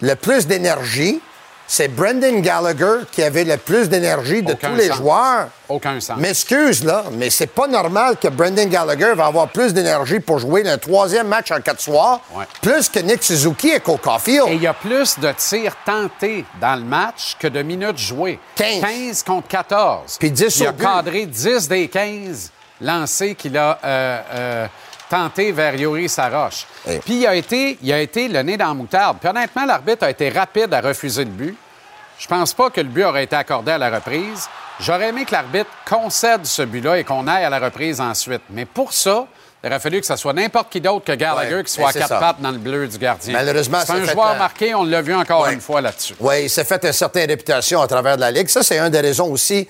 le 0.00 0.14
plus 0.16 0.46
d'énergie, 0.48 1.20
c'est 1.66 1.88
Brendan 1.88 2.40
Gallagher 2.42 3.04
qui 3.10 3.22
avait 3.22 3.44
le 3.44 3.56
plus 3.56 3.88
d'énergie 3.88 4.42
de 4.42 4.52
Aucun 4.52 4.70
tous 4.70 4.76
les 4.76 4.88
sens. 4.88 4.96
joueurs. 4.98 5.48
Aucun 5.68 5.98
sens. 6.00 6.18
M'excuse, 6.18 6.84
là, 6.84 7.04
mais 7.12 7.30
c'est 7.30 7.46
pas 7.46 7.66
normal 7.66 8.16
que 8.20 8.28
Brendan 8.28 8.68
Gallagher 8.68 9.12
va 9.16 9.26
avoir 9.26 9.48
plus 9.48 9.72
d'énergie 9.72 10.20
pour 10.20 10.38
jouer 10.38 10.62
le 10.62 10.76
troisième 10.76 11.26
match 11.28 11.50
en 11.50 11.60
quatre 11.60 11.80
soirs, 11.80 12.20
Ouais. 12.34 12.44
plus 12.60 12.88
que 12.88 12.98
Nick 13.00 13.22
Suzuki 13.22 13.70
et 13.70 13.80
Cole 13.80 13.98
Caulfield. 13.98 14.48
Et 14.48 14.54
il 14.56 14.62
y 14.62 14.66
a 14.66 14.74
plus 14.74 15.18
de 15.18 15.32
tirs 15.32 15.74
tentés 15.86 16.44
dans 16.60 16.76
le 16.76 16.84
match 16.84 17.36
que 17.38 17.48
de 17.48 17.62
minutes 17.62 17.98
jouées. 17.98 18.38
15. 18.56 19.22
contre 19.22 19.48
14. 19.48 20.16
Puis 20.18 20.30
10 20.30 20.58
Il 20.60 20.66
a 20.66 20.72
but. 20.72 20.82
cadré 20.84 21.26
10 21.26 21.68
des 21.68 21.88
15 21.88 22.50
lancés 22.80 23.34
qu'il 23.34 23.56
a 23.56 23.78
euh, 23.84 24.20
euh, 24.34 24.66
tentés 25.08 25.52
vers 25.52 25.74
Yuri 25.74 26.08
Saroche. 26.08 26.66
Puis 27.04 27.14
il 27.20 27.26
a, 27.26 27.34
été, 27.34 27.78
il 27.82 27.92
a 27.92 28.00
été 28.00 28.28
le 28.28 28.42
nez 28.42 28.56
dans 28.56 28.68
la 28.68 28.74
moutarde. 28.74 29.18
Puis 29.20 29.28
honnêtement, 29.28 29.64
l'arbitre 29.64 30.04
a 30.04 30.10
été 30.10 30.28
rapide 30.30 30.72
à 30.74 30.80
refuser 30.80 31.24
le 31.24 31.30
but. 31.30 31.56
Je 32.18 32.26
pense 32.28 32.54
pas 32.54 32.70
que 32.70 32.80
le 32.80 32.88
but 32.88 33.04
aurait 33.04 33.24
été 33.24 33.36
accordé 33.36 33.72
à 33.72 33.78
la 33.78 33.90
reprise. 33.90 34.48
J'aurais 34.80 35.08
aimé 35.08 35.24
que 35.24 35.32
l'arbitre 35.32 35.70
concède 35.88 36.46
ce 36.46 36.62
but-là 36.62 36.98
et 36.98 37.04
qu'on 37.04 37.26
aille 37.26 37.44
à 37.44 37.50
la 37.50 37.58
reprise 37.58 38.00
ensuite. 38.00 38.42
Mais 38.50 38.64
pour 38.64 38.92
ça, 38.92 39.26
il 39.62 39.66
aurait 39.68 39.80
fallu 39.80 40.00
que 40.00 40.06
ce 40.06 40.16
soit 40.16 40.32
n'importe 40.32 40.70
qui 40.70 40.80
d'autre 40.80 41.04
que 41.04 41.12
Gallagher 41.12 41.56
Ouais, 41.56 41.64
qui 41.64 41.72
soit 41.72 41.88
à 41.88 41.92
quatre 41.92 42.08
ça. 42.08 42.18
pattes 42.18 42.40
dans 42.40 42.50
le 42.50 42.58
bleu 42.58 42.86
du 42.86 42.98
gardien. 42.98 43.32
Malheureusement, 43.32 43.78
c'est 43.84 43.92
un 43.92 44.04
fait 44.04 44.12
joueur 44.12 44.26
un- 44.28 44.34
marqué, 44.38 44.74
on 44.74 44.84
l'a 44.84 45.00
vu 45.02 45.14
encore 45.14 45.42
Ouais. 45.42 45.54
une 45.54 45.60
fois 45.60 45.80
là-dessus. 45.80 46.14
Oui, 46.20 46.42
il 46.44 46.50
s'est 46.50 46.64
fait 46.64 46.84
une 46.84 46.92
certaine 46.92 47.28
réputation 47.28 47.80
à 47.80 47.86
travers 47.86 48.16
de 48.16 48.20
la 48.20 48.30
Ligue. 48.30 48.48
Ça, 48.48 48.62
c'est 48.62 48.78
une 48.78 48.90
des 48.90 49.00
raisons 49.00 49.30
aussi 49.30 49.66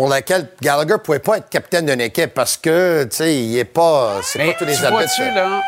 pour 0.00 0.08
laquelle 0.08 0.48
Gallagher 0.62 0.94
ne 0.94 0.96
pouvait 0.96 1.18
pas 1.18 1.36
être 1.36 1.50
capitaine 1.50 1.84
d'une 1.84 2.00
équipe 2.00 2.32
parce 2.32 2.56
que, 2.56 3.04
tu 3.04 3.16
sais, 3.16 3.36
il 3.36 3.52
n'est 3.52 3.66
pas. 3.66 4.20
C'est 4.22 4.38
pas 4.38 4.54
tous 4.54 4.64
les 4.64 4.72
ça. 4.72 4.90
là, 4.90 5.62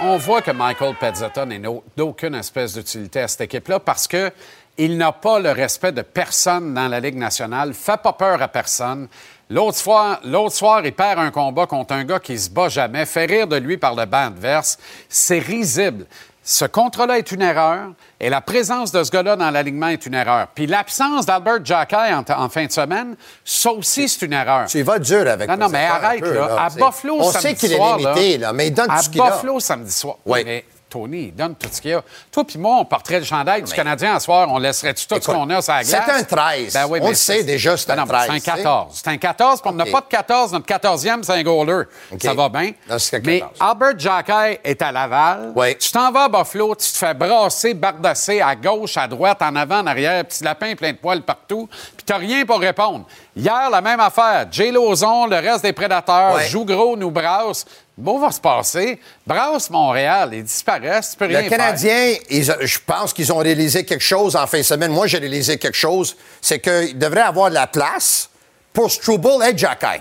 on 0.00 0.16
voit 0.16 0.42
que 0.42 0.50
Michael 0.50 0.96
Pezzetta 0.96 1.46
n'est 1.46 1.62
d'aucune 1.96 2.34
espèce 2.34 2.74
d'utilité 2.74 3.20
à 3.20 3.28
cette 3.28 3.42
équipe-là 3.42 3.78
parce 3.78 4.08
que 4.08 4.32
il 4.76 4.98
n'a 4.98 5.12
pas 5.12 5.38
le 5.38 5.52
respect 5.52 5.92
de 5.92 6.02
personne 6.02 6.74
dans 6.74 6.88
la 6.88 6.98
Ligue 6.98 7.16
nationale, 7.16 7.72
fait 7.72 8.02
pas 8.02 8.12
peur 8.12 8.42
à 8.42 8.48
personne. 8.48 9.06
L'autre 9.48 9.76
soir, 9.76 10.18
l'autre 10.24 10.56
soir, 10.56 10.84
il 10.84 10.92
perd 10.92 11.20
un 11.20 11.30
combat 11.30 11.66
contre 11.66 11.94
un 11.94 12.02
gars 12.02 12.18
qui 12.18 12.36
se 12.36 12.50
bat 12.50 12.68
jamais, 12.68 13.06
fait 13.06 13.26
rire 13.26 13.46
de 13.46 13.56
lui 13.56 13.76
par 13.76 13.94
le 13.94 14.04
banc 14.04 14.26
adverse. 14.26 14.78
C'est 15.08 15.38
risible. 15.38 16.06
Ce 16.42 16.64
contrat-là 16.64 17.18
est 17.18 17.32
une 17.32 17.42
erreur 17.42 17.90
et 18.18 18.30
la 18.30 18.40
présence 18.40 18.90
de 18.92 19.04
ce 19.04 19.10
gars-là 19.10 19.36
dans 19.36 19.50
l'alignement 19.50 19.88
est 19.88 20.04
une 20.06 20.14
erreur. 20.14 20.48
Puis 20.54 20.66
l'absence 20.66 21.26
d'Albert 21.26 21.64
Jacquet 21.64 22.14
en, 22.14 22.24
en 22.28 22.48
fin 22.48 22.64
de 22.64 22.72
semaine, 22.72 23.14
ça 23.44 23.70
aussi, 23.72 24.08
c'est 24.08 24.24
une 24.24 24.32
erreur. 24.32 24.66
Tu 24.66 24.78
y 24.78 24.82
vas 24.82 24.98
dur 24.98 25.28
avec 25.28 25.48
Non, 25.48 25.56
non, 25.58 25.68
mais 25.68 25.84
arrête, 25.84 26.20
peu, 26.20 26.32
là. 26.34 26.48
là, 26.48 26.62
À. 26.64 26.70
Buffalo, 26.70 27.16
On 27.20 27.30
samedi 27.30 27.48
sait 27.48 27.54
qu'il 27.54 27.72
est 27.72 27.76
soir, 27.76 27.98
limité, 27.98 28.38
là, 28.38 28.52
mais 28.54 28.68
il 28.68 28.74
donne 28.74 28.90
à 28.90 28.96
tout 28.96 29.04
ce 29.04 29.10
qu'il 29.10 29.20
a. 29.20 29.30
Buffalo, 29.30 29.60
samedi 29.60 29.92
soir. 29.92 30.16
Oui. 30.24 30.42
Mais 30.44 30.64
Tony, 30.90 31.26
il 31.28 31.34
donne 31.34 31.54
tout 31.54 31.68
ce 31.70 31.80
qu'il 31.80 31.92
y 31.92 31.94
a. 31.94 32.02
Toi 32.32 32.44
puis 32.44 32.58
moi, 32.58 32.76
on 32.80 32.84
porterait 32.84 33.20
le 33.20 33.24
chandail 33.24 33.62
du 33.62 33.72
Canadien 33.72 34.14
à 34.16 34.20
soir, 34.20 34.48
on 34.50 34.58
laisserait-tu 34.58 35.06
tout 35.06 35.16
ce 35.20 35.26
qu'on 35.26 35.48
a 35.50 35.62
sur 35.62 35.72
la 35.72 35.82
glace? 35.84 36.02
c'est 36.06 36.12
un 36.12 36.22
13. 36.24 36.72
Ben 36.74 36.86
oui, 36.90 36.98
On 37.02 37.08
le 37.08 37.14
sait 37.14 37.44
déjà, 37.44 37.76
c'est 37.76 37.90
un 37.90 37.96
Ben 37.96 38.02
non, 38.04 38.12
mais 38.12 38.26
13, 38.26 38.26
C'est 38.26 38.30
un 38.30 38.34
tu 38.34 38.40
sais. 38.58 38.64
14. 38.64 38.86
C'est 39.02 39.08
un 39.10 39.16
14, 39.16 39.60
puis 39.62 39.70
on 39.72 39.74
n'a 39.74 39.86
pas 39.86 40.00
de 40.00 40.06
14. 40.06 40.52
Notre 40.52 40.66
14e, 40.66 41.22
c'est 41.22 41.32
un 41.32 41.42
goaler. 41.42 41.84
Ça 42.20 42.34
va 42.34 42.48
bien. 42.48 42.72
Non, 42.88 42.96
un 42.96 43.18
Mais 43.24 43.40
14. 43.40 43.52
Albert 43.60 43.98
Jacquet 43.98 44.60
est 44.64 44.82
à 44.82 44.92
Laval. 44.92 45.52
Oui. 45.54 45.76
Tu 45.78 45.90
t'en 45.92 46.10
vas 46.10 46.24
à 46.24 46.28
Buffalo, 46.28 46.74
tu 46.74 46.90
te 46.92 46.96
fais 46.98 47.14
brasser, 47.14 47.74
bardasser 47.74 48.40
à 48.40 48.54
gauche, 48.56 48.96
à 48.96 49.06
droite, 49.06 49.40
en 49.42 49.54
avant, 49.56 49.78
en 49.80 49.86
arrière, 49.86 50.24
petit 50.24 50.42
lapin 50.44 50.74
plein 50.74 50.92
de 50.92 50.96
poils 50.98 51.22
partout, 51.22 51.68
puis 51.96 52.04
t'as 52.04 52.18
rien 52.18 52.44
pour 52.44 52.58
répondre. 52.58 53.06
Hier, 53.36 53.70
la 53.70 53.80
même 53.80 54.00
affaire. 54.00 54.46
Jay 54.50 54.70
Lozon, 54.72 55.26
le 55.26 55.36
reste 55.36 55.62
des 55.62 55.72
prédateurs, 55.72 56.34
Ouais. 56.34 56.48
joue 56.48 56.64
gros, 56.64 56.96
nous 56.96 57.10
brasse. 57.10 57.64
Beau 58.00 58.18
va 58.18 58.30
se 58.30 58.40
passer. 58.40 58.98
Brasse 59.26 59.68
Montréal, 59.70 60.30
ils 60.32 60.42
disparaissent, 60.42 61.10
tu 61.10 61.16
peux 61.16 61.26
rien 61.26 61.42
Le 61.42 61.48
faire. 61.48 61.58
Canadien, 61.58 62.14
ils 62.30 62.44
je 62.60 62.78
pense 62.84 63.12
qu'ils 63.12 63.32
ont 63.32 63.38
réalisé 63.38 63.84
quelque 63.84 64.02
chose 64.02 64.36
en 64.36 64.46
fin 64.46 64.58
de 64.58 64.62
semaine. 64.62 64.90
Moi, 64.90 65.06
j'ai 65.06 65.18
réalisé 65.18 65.58
quelque 65.58 65.76
chose. 65.76 66.16
C'est 66.40 66.60
qu'il 66.60 66.98
devrait 66.98 67.20
avoir 67.20 67.50
de 67.50 67.54
la 67.54 67.66
place 67.66 68.30
pour 68.72 68.90
Struble 68.90 69.44
et 69.44 69.56
Jacky. 69.56 70.00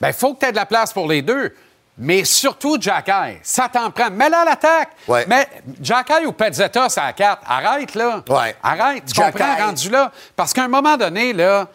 Ben, 0.00 0.08
il 0.08 0.14
faut 0.14 0.34
que 0.34 0.40
tu 0.40 0.46
aies 0.46 0.52
de 0.52 0.56
la 0.56 0.66
place 0.66 0.92
pour 0.92 1.08
les 1.08 1.22
deux. 1.22 1.54
Mais 1.98 2.24
surtout 2.24 2.78
Jacky. 2.80 3.38
Ça 3.42 3.68
t'en 3.70 3.90
prend. 3.90 4.10
Mets-le 4.10 4.34
à 4.34 4.44
l'attaque. 4.44 4.90
Ouais. 5.06 5.24
Mais 5.28 5.46
Jacky 5.80 6.24
ou 6.26 6.32
Pezzetta, 6.32 6.88
c'est 6.88 7.00
à 7.00 7.12
4. 7.12 7.42
Arrête, 7.46 7.94
là. 7.94 8.22
Ouais. 8.28 8.56
Arrête. 8.62 9.04
Tu 9.06 9.14
Jacky. 9.14 9.38
comprends, 9.38 9.66
rendu 9.66 9.90
là. 9.90 10.10
Parce 10.34 10.52
qu'à 10.52 10.64
un 10.64 10.68
moment 10.68 10.96
donné, 10.96 11.32
là, 11.32 11.68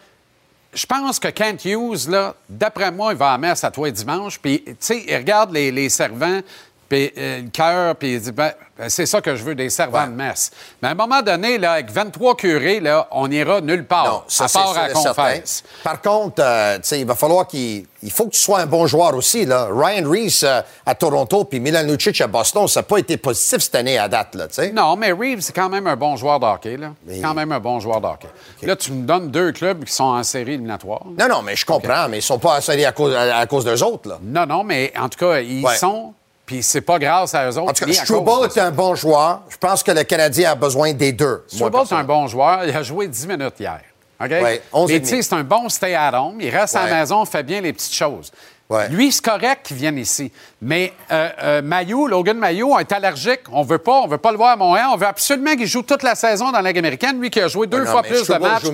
je 0.74 0.86
pense 0.86 1.18
que 1.18 1.28
Kent 1.28 1.64
Hughes, 1.64 2.08
là, 2.08 2.34
d'après 2.48 2.92
moi, 2.92 3.12
il 3.12 3.18
va 3.18 3.30
à 3.30 3.32
la 3.32 3.38
messe 3.38 3.64
à 3.64 3.70
toi 3.70 3.90
dimanche. 3.90 4.38
Puis, 4.38 4.62
tu 4.64 4.74
sais, 4.80 5.04
il 5.08 5.16
regarde 5.16 5.52
les, 5.52 5.70
les 5.70 5.88
servants, 5.88 6.40
puis 6.88 7.12
euh, 7.18 7.42
le 7.42 7.50
cœur, 7.50 7.96
puis 7.96 8.14
il 8.14 8.20
dit, 8.20 8.32
ben, 8.32 8.52
ben, 8.78 8.88
c'est 8.88 9.06
ça 9.06 9.20
que 9.20 9.34
je 9.34 9.42
veux, 9.42 9.54
des 9.54 9.70
servants 9.70 10.00
Ouais. 10.02 10.06
de 10.06 10.12
messe. 10.12 10.50
Mais 10.80 10.88
à 10.88 10.90
un 10.92 10.94
moment 10.94 11.20
donné, 11.22 11.58
là, 11.58 11.72
avec 11.72 11.90
23 11.90 12.36
curés, 12.36 12.80
là, 12.80 13.08
on 13.10 13.26
n'ira 13.28 13.60
nulle 13.60 13.84
part. 13.84 14.04
Non, 14.06 14.22
ça, 14.28 14.44
à 14.44 14.48
part 14.48 14.78
à 14.78 14.88
confesse. 14.90 15.64
Par 15.82 16.00
contre, 16.00 16.40
euh, 16.44 16.78
il 16.92 17.04
va 17.06 17.14
falloir 17.14 17.46
qu'il 17.46 17.84
il 18.00 18.12
faut 18.12 18.26
que 18.26 18.30
tu 18.30 18.38
sois 18.38 18.60
un 18.60 18.66
bon 18.66 18.86
joueur 18.86 19.14
aussi. 19.16 19.44
Là. 19.44 19.66
Ryan 19.72 20.08
Reese 20.08 20.44
euh, 20.44 20.60
à 20.86 20.94
Toronto 20.94 21.42
puis 21.44 21.58
Milan 21.58 21.82
Lucic 21.82 22.20
à 22.20 22.28
Boston, 22.28 22.68
ça 22.68 22.78
n'a 22.80 22.84
pas 22.84 22.98
été 22.98 23.16
positif 23.16 23.58
cette 23.58 23.74
année 23.74 23.98
à 23.98 24.06
date. 24.06 24.36
Là. 24.36 24.46
Non, 24.72 24.94
mais 24.94 25.10
Reeves, 25.10 25.40
c'est 25.40 25.52
quand 25.52 25.68
même 25.68 25.88
un 25.88 25.96
bon 25.96 26.14
joueur 26.16 26.38
de 26.38 26.46
hockey. 26.46 26.76
Là. 26.76 26.92
Mais- 27.04 27.16
C'est 27.16 27.20
quand 27.22 27.34
même 27.34 27.50
un 27.50 27.58
bon 27.58 27.80
joueur 27.80 28.00
de 28.00 28.06
hockey. 28.06 28.28
Là, 28.62 28.76
tu 28.76 28.92
me 28.92 29.04
donnes 29.04 29.32
deux 29.32 29.50
clubs 29.50 29.82
qui 29.84 29.92
sont 29.92 30.04
en 30.04 30.22
série 30.22 30.52
éliminatoire. 30.52 31.02
non, 31.18 31.28
non, 31.28 31.42
mais 31.42 31.56
je 31.56 31.66
comprends, 31.66 32.08
mais 32.08 32.18
ils 32.18 32.22
sont 32.22 32.38
pas 32.38 32.54
assurés 32.54 32.84
à 32.84 32.92
cause, 32.92 33.12
à, 33.14 33.38
à 33.38 33.46
cause 33.46 33.64
d'eux 33.64 33.82
autres. 33.82 34.08
Là. 34.08 34.18
Non, 34.22 34.46
non, 34.46 34.62
mais 34.62 34.92
en 34.96 35.08
tout 35.08 35.18
cas, 35.18 35.40
ils 35.40 35.64
Ouais. 35.64 35.74
sont, 35.76 36.14
puis 36.48 36.62
c'est 36.62 36.80
pas 36.80 36.98
grâce 36.98 37.34
à 37.34 37.44
eux 37.46 37.58
autres. 37.58 37.70
En 37.70 37.72
tout 37.74 37.84
cas, 37.84 37.90
à 37.90 38.04
Struble 38.04 38.46
est 38.46 38.58
un 38.58 38.70
bon 38.70 38.94
joueur. 38.94 39.42
Je 39.50 39.58
pense 39.58 39.82
que 39.82 39.90
le 39.92 40.02
Canadien 40.02 40.52
a 40.52 40.54
besoin 40.54 40.94
des 40.94 41.12
deux. 41.12 41.44
Struble, 41.46 41.76
c'est 41.86 41.94
un 41.94 42.04
bon 42.04 42.26
joueur. 42.26 42.64
Il 42.64 42.74
a 42.74 42.82
joué 42.82 43.06
10 43.06 43.26
minutes 43.28 43.60
hier. 43.60 43.82
OK? 44.18 44.30
Ouais, 44.30 44.62
11 44.72 44.90
et 44.90 44.94
Mais 44.94 45.00
tu 45.00 45.06
sais, 45.08 45.22
c'est 45.22 45.34
un 45.34 45.44
bon 45.44 45.68
stay-at-home. 45.68 46.40
Il 46.40 46.48
reste 46.48 46.74
à 46.74 46.84
Ouais. 46.84 46.90
la 46.90 47.00
maison, 47.00 47.22
fait 47.26 47.42
bien 47.42 47.60
les 47.60 47.74
petites 47.74 47.92
choses. 47.94 48.32
Ouais. 48.70 48.88
Lui, 48.90 49.10
c'est 49.10 49.24
correct 49.24 49.60
qu'il 49.64 49.78
vienne 49.78 49.96
ici. 49.96 50.30
Mais 50.60 50.92
euh, 51.10 51.30
euh, 51.42 51.62
Logan 52.06 52.36
Mailloux, 52.36 52.78
est 52.78 52.92
allergique. 52.92 53.40
On 53.50 53.62
veut 53.62 53.78
pas, 53.78 54.00
on 54.02 54.06
veut 54.06 54.18
pas 54.18 54.30
le 54.30 54.36
voir 54.36 54.50
à 54.50 54.56
Montréal. 54.56 54.88
On 54.92 54.96
veut 54.96 55.06
absolument 55.06 55.56
qu'il 55.56 55.66
joue 55.66 55.82
toute 55.82 56.02
la 56.02 56.14
saison 56.14 56.52
dans 56.52 56.60
la 56.60 56.68
Ligue 56.68 56.78
américaine. 56.78 57.18
Lui 57.18 57.30
qui 57.30 57.40
a 57.40 57.48
joué 57.48 57.66
deux 57.66 57.78
Ouais, 57.78 57.84
non, 57.86 57.90
fois 57.90 58.02
plus 58.02 58.26
de 58.26 58.32
matchs 58.34 58.62
que 58.64 58.68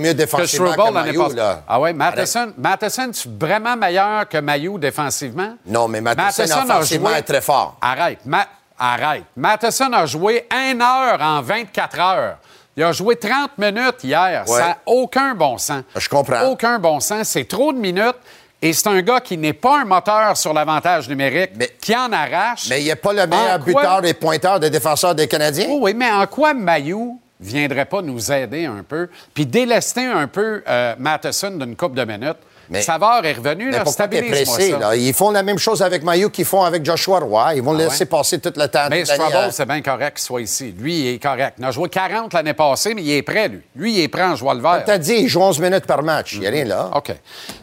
que 0.88 0.94
l'année 0.94 1.16
passée. 1.16 1.36
là. 1.36 1.62
Ah 1.68 1.78
ouais, 1.80 1.92
Matheson, 1.92 2.52
Matheson, 2.58 3.10
tu 3.12 3.28
es 3.28 3.30
vraiment 3.46 3.76
meilleur 3.76 4.28
que 4.28 4.38
Mailloux 4.38 4.78
défensivement? 4.78 5.54
Non, 5.64 5.86
mais 5.86 6.00
Matheson, 6.00 6.42
a 6.56 6.64
offensivement, 6.64 7.10
joué- 7.10 7.18
est 7.18 7.22
très 7.22 7.40
fort. 7.40 7.76
Arrête. 7.80 8.18
Ma- 8.26 8.48
Arrête. 8.76 9.22
Matheson 9.36 9.92
a 9.92 10.06
joué 10.06 10.48
1 10.50 10.80
heure 10.80 11.20
en 11.22 11.40
24 11.40 12.00
heures. 12.00 12.38
Il 12.76 12.82
a 12.82 12.90
joué 12.90 13.14
30 13.14 13.56
minutes 13.58 14.02
hier. 14.02 14.42
Ouais. 14.48 14.58
Ça 14.58 14.66
n'a 14.70 14.78
aucun 14.86 15.34
bon 15.36 15.56
sens. 15.58 15.84
Je 15.94 16.08
comprends. 16.08 16.48
Aucun 16.48 16.80
bon 16.80 16.98
sens. 16.98 17.28
C'est 17.28 17.44
trop 17.46 17.72
de 17.72 17.78
minutes. 17.78 18.16
Et 18.62 18.72
c'est 18.72 18.88
un 18.88 19.02
gars 19.02 19.20
qui 19.20 19.36
n'est 19.36 19.52
pas 19.52 19.80
un 19.80 19.84
moteur 19.84 20.36
sur 20.36 20.54
l'avantage 20.54 21.08
numérique, 21.08 21.50
Mais- 21.56 21.70
qui 21.80 21.94
en 21.94 22.10
arrache. 22.12 22.66
Mais 22.70 22.82
il 22.82 22.86
n'est 22.86 22.96
pas 22.96 23.12
le 23.12 23.26
meilleur 23.26 23.58
quoi- 23.60 23.64
buteur 23.82 24.04
et 24.06 24.14
pointeur 24.14 24.58
des 24.60 24.70
défenseurs 24.70 25.14
des 25.14 25.28
Canadiens? 25.28 25.66
Oh 25.68 25.78
oui, 25.82 25.92
mais 25.94 26.10
en 26.10 26.26
quoi 26.26 26.54
Mayou 26.54 27.20
viendrait 27.40 27.84
pas 27.84 28.00
nous 28.00 28.32
aider 28.32 28.64
un 28.64 28.82
peu, 28.88 29.10
puis 29.34 29.44
délester 29.44 30.06
un 30.06 30.26
peu 30.28 30.62
euh, 30.66 30.94
Matheson 30.98 31.50
d'une 31.58 31.76
coupe 31.76 31.94
de 31.94 32.04
minutes? 32.04 32.38
Mais- 32.70 32.82
Savard 32.82 33.24
est 33.24 33.32
revenu, 33.34 33.66
Mais 33.70 33.78
là, 33.78 33.84
stabilise-moi 33.84 34.54
pressé, 34.56 34.70
ça. 34.72 34.78
là? 34.78 34.96
Ils 34.96 35.12
font 35.14 35.30
la 35.30 35.42
même 35.42 35.58
chose 35.58 35.82
avec 35.82 36.02
Mayu 36.02 36.30
qu'ils 36.30 36.44
font 36.44 36.62
avec 36.62 36.84
Joshua 36.84 37.20
Roy. 37.20 37.54
Ils 37.56 37.62
vont 37.62 37.72
le 37.72 37.80
Ah 37.84 37.88
laisser 37.88 38.04
ouais? 38.04 38.06
passer 38.06 38.38
tout 38.38 38.52
le 38.56 38.68
temps. 38.68 38.86
Mais 38.90 39.04
Strabo, 39.04 39.50
c'est 39.50 39.66
bien 39.66 39.82
correct 39.82 40.16
qu'il 40.16 40.24
soit 40.24 40.40
ici. 40.42 40.74
Lui, 40.78 41.00
il 41.00 41.14
est 41.14 41.18
correct. 41.22 41.56
Il 41.58 41.64
a 41.64 41.70
joué 41.70 41.88
40 41.88 42.32
l'année 42.32 42.54
passée, 42.54 42.94
mais 42.94 43.02
il 43.02 43.10
est 43.12 43.22
prêt, 43.22 43.48
lui. 43.48 43.60
Lui, 43.76 43.94
il 43.94 44.00
est 44.00 44.08
prêt 44.08 44.22
en 44.24 44.36
jouant 44.36 44.54
le 44.54 44.60
vert. 44.60 44.82
T'as 44.84 44.98
dit, 44.98 45.14
il 45.14 45.28
joue 45.28 45.40
11 45.42 45.58
minutes 45.60 45.86
par 45.86 46.02
match. 46.02 46.34
Il 46.34 46.40
n'y 46.40 46.46
a 46.46 46.50
rien 46.50 46.64
là. 46.64 46.90
OK. 46.94 47.12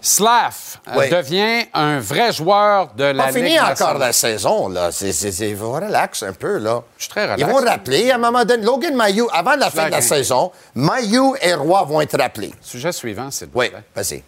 Slav 0.02 0.56
euh, 0.88 0.91
Oui. 0.97 1.10
devient 1.10 1.66
un 1.74 1.99
vrai 1.99 2.32
joueur 2.34 2.93
de 2.95 3.04
la 3.06 3.26
pas 3.26 3.32
fini 3.32 3.60
encore 3.60 3.97
la 3.97 4.14
saison, 4.14 4.68
là. 4.70 4.91
C'est, 4.91 5.12
c'est, 5.14 5.32
c'est- 5.32 5.56
relax 5.62 6.24
un 6.24 6.34
peu, 6.34 6.58
là. 6.58 6.82
Je 6.97 7.04
suis 7.04 7.12
très 7.12 7.24
relax. 7.24 7.41
Ils 7.41 7.45
vont 7.45 7.56
rappeler, 7.64 8.12
à 8.12 8.16
un 8.16 8.18
moment 8.18 8.43
donné, 8.45 8.64
Logan 8.64 8.95
Mayu, 8.95 9.26
avant 9.32 9.56
la 9.56 9.70
fin 9.70 9.86
de 9.88 9.91
la 9.91 10.02
saison, 10.02 10.52
Mayu 10.76 11.34
et 11.41 11.54
Roy 11.54 11.84
vont 11.84 12.02
être 12.02 12.18
rappelés. 12.20 12.54
Sujet 12.62 12.91
suivant, 12.91 13.30
vous 13.30 13.47
Oui, 13.54 13.72
vas-y. 13.95 14.24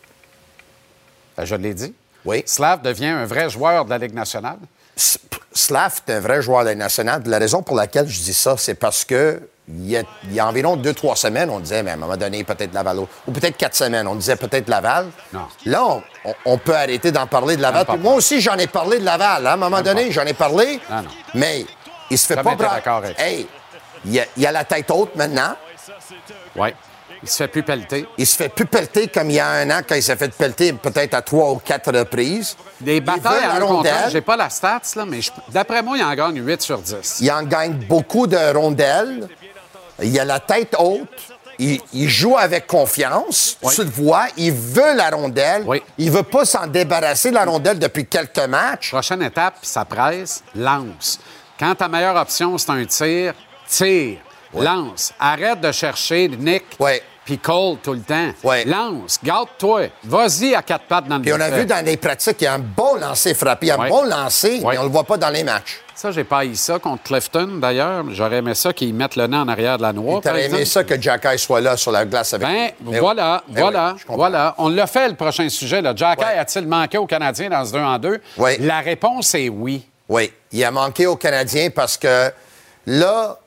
Ben, 1.38 1.46
je 1.46 1.56
l'ai 1.56 1.74
dit. 1.74 1.94
Oui. 2.26 2.44
Slav 2.46 2.82
devient 2.82 3.08
un 3.08 3.26
vrai 3.26 3.50
joueur 3.50 3.86
de 3.86 3.90
la 3.90 3.98
Ligue 3.98 4.14
nationale. 4.14 4.58
S- 4.96 5.20
Slav 5.52 6.02
est 6.08 6.14
un 6.14 6.20
vrai 6.20 6.42
joueur 6.42 6.62
de 6.62 6.66
la 6.66 6.72
Ligue 6.72 6.80
nationale. 6.80 7.22
La 7.26 7.38
raison 7.40 7.62
pour 7.62 7.76
laquelle 7.76 8.08
je 8.08 8.22
dis 8.22 8.34
ça, 8.34 8.56
c'est 8.58 8.76
parce 8.76 9.04
que 9.06 9.42
il 9.70 9.90
y 9.90 9.96
a, 9.98 10.04
il 10.26 10.34
y 10.34 10.40
a 10.42 10.48
environ 10.48 10.76
deux, 10.76 10.94
trois 10.94 11.16
semaines, 11.16 11.50
on 11.50 11.60
disait, 11.62 11.84
mais 11.84 11.92
à 11.92 11.94
un 11.94 11.98
moment 11.98 12.18
donné, 12.18 12.44
peut-être 12.44 12.74
Laval. 12.74 13.00
Ou 13.00 13.32
peut-être 13.32 13.56
quatre 13.56 13.76
semaines, 13.76 14.06
on 14.08 14.16
disait 14.16 14.36
peut-être 14.36 14.68
Laval. 14.68 15.08
Non. 15.32 15.48
Là, 15.66 15.84
on, 15.86 16.04
on- 16.26 16.36
on 16.46 16.58
peut 16.58 16.76
arrêter 16.76 17.12
d'en 17.14 17.28
parler 17.28 17.56
de 17.56 17.62
Laval. 17.62 17.86
Puis 17.86 17.98
moi 17.98 18.14
aussi, 18.14 18.42
j'en 18.42 18.56
ai 18.58 18.68
parlé 18.68 19.00
de 19.00 19.06
Laval. 19.06 19.48
hein. 19.48 19.52
À 19.52 19.54
un 19.54 19.58
moment 19.58 19.82
donné, 19.82 20.12
j'en 20.12 20.26
ai 20.26 20.34
parlé. 20.34 20.82
Non, 20.90 21.04
non. 21.04 21.10
Mais 21.34 21.66
il 22.10 22.18
se 22.18 22.28
fait 22.28 22.36
Jamais 22.36 22.50
pas 22.58 22.64
ça. 22.84 23.02
Hey, 23.18 23.48
il 24.06 24.20
a, 24.20 24.24
il 24.36 24.46
a 24.46 24.52
la 24.52 24.66
tête 24.66 24.92
haute 24.92 25.16
maintenant. 25.16 25.56
Oui. 26.58 26.70
Il 27.24 27.30
se 27.30 27.38
fait 27.38 27.48
plus 27.48 27.64
pelleter. 27.64 28.06
Il 28.18 28.28
se 28.28 28.36
fait 28.36 28.50
plus 28.50 28.66
pelleter 28.66 29.08
comme 29.08 29.30
il 29.30 29.38
y 29.38 29.40
a 29.40 29.48
un 29.48 29.70
an 29.72 29.80
quand 29.88 29.96
il 29.96 30.04
s'est 30.04 30.16
fait 30.18 30.32
pelleter 30.34 30.74
peut-être 30.74 31.14
à 31.14 31.22
trois 31.22 31.52
ou 31.52 31.56
quatre 31.58 31.92
reprises. 31.98 32.56
Des 32.82 32.98
Il 32.98 33.02
batailles 33.02 33.46
à 33.46 33.54
un 33.54 33.60
contre 33.60 33.72
un, 33.72 33.76
rondelle. 33.76 34.10
j'ai 34.12 34.22
pas 34.22 34.36
la 34.36 34.50
stats, 34.50 34.82
là, 34.98 35.06
mais 35.08 35.22
je- 35.22 35.32
d'après 35.50 35.82
moi, 35.82 35.98
il 35.98 36.04
en 36.04 36.14
gagne 36.14 36.46
8 36.46 36.62
sur 36.62 36.80
10. 36.80 37.20
Il 37.22 37.32
en 37.32 37.44
gagne 37.44 37.74
beaucoup 37.88 38.28
de 38.28 38.54
rondelles. 38.54 39.28
Il 40.02 40.20
a 40.20 40.26
la 40.26 40.40
tête 40.42 40.76
haute. 40.78 41.08
Il, 41.60 41.80
il 41.94 42.10
joue 42.10 42.36
avec 42.38 42.66
confiance. 42.68 43.58
Oui. 43.62 43.74
Tu 43.76 43.84
le 43.84 43.90
vois. 43.90 44.26
Il 44.38 44.52
veut 44.52 44.96
la 44.96 45.10
rondelle. 45.12 45.64
Oui. 45.66 45.82
Il 46.00 46.12
veut 46.12 46.24
pas 46.24 46.46
s'en 46.46 46.66
débarrasser 46.68 47.30
de 47.30 47.36
la 47.36 47.46
rondelle 47.46 47.78
depuis 47.80 48.06
quelques 48.08 48.40
matchs. 48.50 48.90
Prochaine 48.92 49.22
étape, 49.22 49.58
ça 49.62 49.86
presse, 49.86 50.44
lance. 50.56 51.20
Quand 51.60 51.76
ta 51.76 51.88
meilleure 51.88 52.16
option, 52.18 52.58
c'est 52.58 52.72
un 52.72 52.84
tir, 52.86 53.34
tire. 53.70 54.18
Lance. 54.56 55.14
Arrête 55.20 55.62
de 55.62 55.72
chercher 55.72 56.28
Nick 56.28 56.64
Ouais. 56.80 57.02
Puis 57.26 57.38
Cole 57.40 57.78
tout 57.82 57.94
le 57.94 58.02
temps. 58.02 58.30
Ouais. 58.44 58.66
Lance. 58.66 59.20
Garde-toi. 59.24 59.88
Vas-y 60.04 60.56
à 60.56 60.62
quatre 60.62 60.86
pattes 60.86 61.08
dans 61.08 61.18
le 61.18 61.22
Puis 61.22 61.34
on 61.34 61.40
a 61.40 61.50
vu 61.50 61.66
dans 61.66 61.84
les 61.86 61.98
pratiques, 61.98 62.38
il 62.42 62.44
y 62.46 62.48
a 62.48 62.54
un 62.56 62.60
bon 62.60 62.96
lancer 62.96 63.34
frappé. 63.34 63.68
Il 63.68 63.70
y 63.70 63.72
a 63.72 63.82
un 63.82 63.88
bon 63.90 64.04
lancer, 64.06 64.62
mais 64.66 64.78
on 64.78 64.84
le 64.84 64.90
voit 64.90 65.04
pas 65.06 65.18
dans 65.18 65.30
les 65.30 65.44
matchs. 65.44 65.80
Ça, 65.96 66.12
j'ai 66.12 66.24
pas 66.24 66.40
haï 66.40 66.56
ça 66.56 66.80
contre 66.80 67.04
Clifton, 67.04 67.60
d'ailleurs. 67.62 68.04
J'aurais 68.12 68.38
aimé 68.38 68.56
ça 68.56 68.74
qu'ils 68.74 68.94
mettent 68.94 69.16
le 69.16 69.28
nez 69.28 69.38
en 69.38 69.48
arrière 69.48 69.78
de 69.78 69.84
la 69.84 69.94
noix. 69.94 70.22
Par 70.22 70.36
aimé 70.36 70.66
ça 70.66 70.84
que 70.84 71.00
Jacky 71.00 71.38
soit 71.38 71.62
là 71.62 71.78
sur 71.78 71.92
la 71.92 72.04
glace 72.04 72.34
avec 72.34 72.48
Ben, 72.48 72.66
lui. 72.82 72.92
Mais 72.92 73.00
voilà, 73.00 73.44
oui. 73.48 73.54
Ben 73.54 73.62
voilà, 73.62 73.92
oui, 73.94 74.00
je 74.00 74.04
comprends. 74.06 74.18
voilà. 74.18 74.56
On 74.58 74.70
l'a 74.70 74.88
fait, 74.88 75.08
le 75.08 75.16
prochain 75.16 75.48
sujet. 75.50 75.82
Là. 75.82 75.94
Jack 75.96 76.20
Ouais. 76.20 76.38
a-t-il 76.38 76.68
manqué 76.68 76.98
aux 76.98 77.06
Canadiens 77.06 77.50
dans 77.50 77.64
ce 77.64 77.72
2 77.74 77.80
en 77.80 77.98
2? 78.00 78.20
Oui. 78.38 78.52
La 78.60 78.80
réponse 78.80 79.34
est 79.36 79.50
oui. 79.50 79.88
Oui, 80.10 80.34
il 80.52 80.64
a 80.66 80.72
manqué 80.72 81.06
aux 81.08 81.16
Canadiens 81.16 81.70
parce 81.70 81.96
que 81.98 82.32
là, 82.88 83.38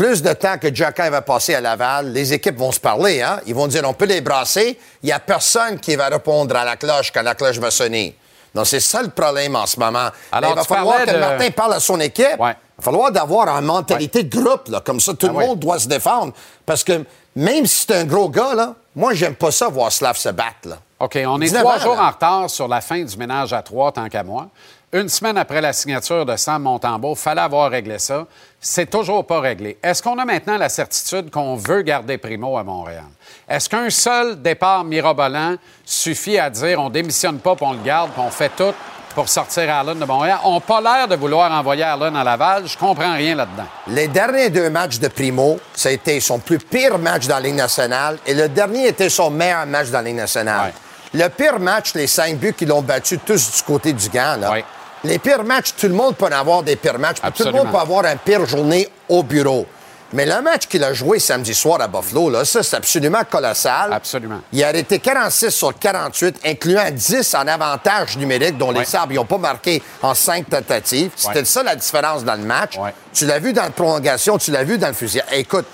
plus 0.00 0.22
de 0.22 0.32
temps 0.32 0.56
que 0.56 0.74
Jacky 0.74 1.10
va 1.10 1.20
passer 1.20 1.54
à 1.54 1.60
Laval, 1.60 2.10
les 2.14 2.32
équipes 2.32 2.56
vont 2.56 2.72
se 2.72 2.80
parler. 2.80 3.20
Hein? 3.20 3.38
Ils 3.46 3.54
vont 3.54 3.66
dire 3.66 3.82
on 3.86 3.92
peut 3.92 4.06
les 4.06 4.22
brasser. 4.22 4.78
Il 5.02 5.06
n'y 5.06 5.12
a 5.12 5.18
personne 5.20 5.78
qui 5.78 5.94
va 5.94 6.06
répondre 6.08 6.56
à 6.56 6.64
la 6.64 6.76
cloche 6.76 7.12
quand 7.12 7.20
la 7.20 7.34
cloche 7.34 7.58
va 7.58 7.70
sonner. 7.70 8.16
Donc, 8.54 8.66
c'est 8.66 8.80
ça 8.80 9.02
le 9.02 9.10
problème 9.10 9.56
en 9.56 9.66
ce 9.66 9.78
moment. 9.78 10.08
Alors, 10.32 10.52
il 10.52 10.56
va 10.56 10.64
falloir 10.64 11.04
que 11.04 11.10
de- 11.12 11.18
Martin 11.18 11.50
parle 11.50 11.74
à 11.74 11.80
son 11.80 12.00
équipe. 12.00 12.38
Ouais. 12.38 12.52
Il 12.52 12.78
va 12.78 12.82
falloir 12.82 13.12
d'avoir 13.12 13.46
une 13.50 13.66
mentalité 13.66 14.22
de 14.22 14.34
groupe, 14.40 14.68
là, 14.68 14.80
comme 14.80 15.00
ça, 15.00 15.12
tout 15.12 15.26
Ah 15.28 15.32
le 15.32 15.36
ouais. 15.36 15.46
monde 15.48 15.58
doit 15.58 15.78
se 15.78 15.86
défendre. 15.86 16.32
Parce 16.64 16.82
que 16.82 17.04
même 17.36 17.66
si 17.66 17.84
c'est 17.86 17.94
un 17.96 18.04
gros 18.04 18.30
gars, 18.30 18.54
là, 18.54 18.74
moi, 18.96 19.12
j'aime 19.12 19.34
pas 19.34 19.50
ça 19.50 19.68
voir 19.68 19.92
Slav 19.92 20.16
se 20.16 20.30
battre. 20.30 20.66
Là. 20.66 20.78
OK, 20.98 21.18
on 21.26 21.36
est 21.42 21.44
19 21.44 21.60
trois 21.62 21.78
jours 21.78 21.96
là. 21.96 22.04
en 22.06 22.10
retard 22.10 22.48
sur 22.48 22.68
la 22.68 22.80
fin 22.80 23.02
du 23.04 23.16
ménage 23.18 23.52
à 23.52 23.60
trois, 23.60 23.92
tant 23.92 24.08
qu'à 24.08 24.22
moi. 24.22 24.48
Une 24.92 25.08
semaine 25.08 25.38
après 25.38 25.60
la 25.60 25.72
signature 25.72 26.26
de 26.26 26.34
Sam 26.34 26.62
Montembeau, 26.62 27.14
fallait 27.14 27.42
avoir 27.42 27.70
réglé 27.70 28.00
ça. 28.00 28.26
C'est 28.60 28.90
toujours 28.90 29.24
pas 29.24 29.38
réglé. 29.38 29.78
Est-ce 29.84 30.02
qu'on 30.02 30.18
a 30.18 30.24
maintenant 30.24 30.58
la 30.58 30.68
certitude 30.68 31.30
qu'on 31.30 31.54
veut 31.54 31.82
garder 31.82 32.18
Primo 32.18 32.58
à 32.58 32.64
Montréal? 32.64 33.04
Est-ce 33.48 33.68
qu'un 33.68 33.88
seul 33.88 34.42
départ 34.42 34.82
mirobolant 34.82 35.54
suffit 35.84 36.40
à 36.40 36.50
dire 36.50 36.80
on 36.80 36.90
démissionne 36.90 37.38
pas 37.38 37.54
puis 37.54 37.64
on 37.68 37.74
le 37.74 37.82
garde 37.84 38.10
puis 38.10 38.20
on 38.20 38.30
fait 38.30 38.50
tout 38.56 38.74
pour 39.14 39.28
sortir 39.28 39.72
Allen 39.72 39.96
de 39.96 40.04
Montréal? 40.04 40.40
On 40.42 40.54
n'a 40.54 40.60
pas 40.60 40.80
l'air 40.80 41.06
de 41.06 41.14
vouloir 41.14 41.52
envoyer 41.52 41.84
Allen 41.84 42.16
à 42.16 42.24
Laval. 42.24 42.66
Je 42.66 42.76
comprends 42.76 43.14
rien 43.14 43.36
là-dedans. 43.36 43.68
Les 43.86 44.08
derniers 44.08 44.50
deux 44.50 44.70
matchs 44.70 44.98
de 44.98 45.06
Primo, 45.06 45.60
ça 45.72 45.90
a 45.90 45.92
été 45.92 46.18
son 46.18 46.40
plus 46.40 46.58
pire 46.58 46.98
match 46.98 47.28
dans 47.28 47.36
la 47.36 47.42
Ligue 47.42 47.54
nationale 47.54 48.18
et 48.26 48.34
le 48.34 48.48
dernier 48.48 48.88
était 48.88 49.08
son 49.08 49.30
meilleur 49.30 49.66
match 49.66 49.90
dans 49.90 49.98
la 49.98 50.04
Ligue 50.04 50.16
nationale. 50.16 50.72
Le 51.14 51.28
pire 51.28 51.60
match, 51.60 51.94
les 51.94 52.08
cinq 52.08 52.38
buts 52.38 52.54
qui 52.54 52.66
l'ont 52.66 52.82
battu 52.82 53.18
tous 53.20 53.56
du 53.56 53.62
côté 53.62 53.92
du 53.92 54.08
gant, 54.08 54.36
là. 54.36 54.50
Ouais. 54.50 54.64
Les 55.04 55.18
pires 55.18 55.44
matchs, 55.44 55.74
tout 55.78 55.88
le 55.88 55.94
monde 55.94 56.14
peut 56.16 56.26
en 56.26 56.32
avoir 56.32 56.62
des 56.62 56.76
pires 56.76 56.98
matchs, 56.98 57.18
tout 57.34 57.44
le 57.44 57.52
monde 57.52 57.70
peut 57.70 57.78
avoir 57.78 58.04
une 58.04 58.18
pire 58.18 58.44
journée 58.46 58.88
au 59.08 59.22
bureau. 59.22 59.66
Mais 60.12 60.26
le 60.26 60.42
match 60.42 60.66
qu'il 60.66 60.82
a 60.82 60.92
joué 60.92 61.20
samedi 61.20 61.54
soir 61.54 61.80
à 61.80 61.86
Buffalo, 61.86 62.30
là, 62.30 62.44
ça, 62.44 62.64
c'est 62.64 62.74
absolument 62.76 63.22
colossal. 63.30 63.92
Absolument. 63.92 64.40
Il 64.52 64.62
a 64.64 64.68
arrêté 64.68 64.98
46 64.98 65.50
sur 65.52 65.78
48, 65.78 66.40
incluant 66.44 66.90
10 66.90 67.32
en 67.36 67.46
avantage 67.46 68.16
numérique, 68.18 68.58
dont 68.58 68.72
les. 68.72 68.84
Sabres 68.84 69.14
n'ont 69.14 69.24
pas 69.24 69.38
marqué 69.38 69.80
en 70.02 70.14
cinq 70.14 70.50
tentatives. 70.50 71.12
C'était 71.14 71.38
Ouais. 71.38 71.44
ça 71.44 71.62
la 71.62 71.76
différence 71.76 72.24
dans 72.24 72.34
le 72.34 72.42
match. 72.42 72.76
Ouais. 72.76 72.92
Tu 73.12 73.24
l'as 73.24 73.38
vu 73.38 73.52
dans 73.52 73.62
la 73.62 73.70
prolongation, 73.70 74.36
tu 74.36 74.50
l'as 74.50 74.64
vu 74.64 74.78
dans 74.78 74.88
le 74.88 74.94
fusil. 74.94 75.22
Écoute, 75.30 75.66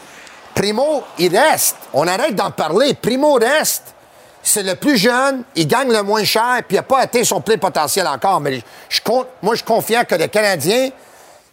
Primo, 0.54 1.02
il 1.18 1.34
reste. 1.34 1.76
On 1.94 2.06
arrête 2.06 2.34
d'en 2.34 2.50
parler. 2.50 2.92
Primo 2.92 3.32
reste. 3.34 3.94
C'est 4.49 4.62
le 4.62 4.76
plus 4.76 4.97
jeune, 4.97 5.42
il 5.57 5.66
gagne 5.66 5.90
le 5.92 6.03
moins 6.05 6.22
cher, 6.22 6.59
puis 6.68 6.76
il 6.76 6.76
n'a 6.76 6.82
pas 6.84 7.01
atteint 7.01 7.24
son 7.24 7.40
plein 7.40 7.59
potentiel 7.59 8.07
encore. 8.07 8.40
Mais 8.40 8.62
je, 8.88 9.01
compte- 9.01 9.26
moi, 9.42 9.55
je 9.55 9.59
suis 9.59 9.66
confiant 9.66 10.05
que 10.05 10.14
les 10.14 10.28
Canadiens, 10.28 10.90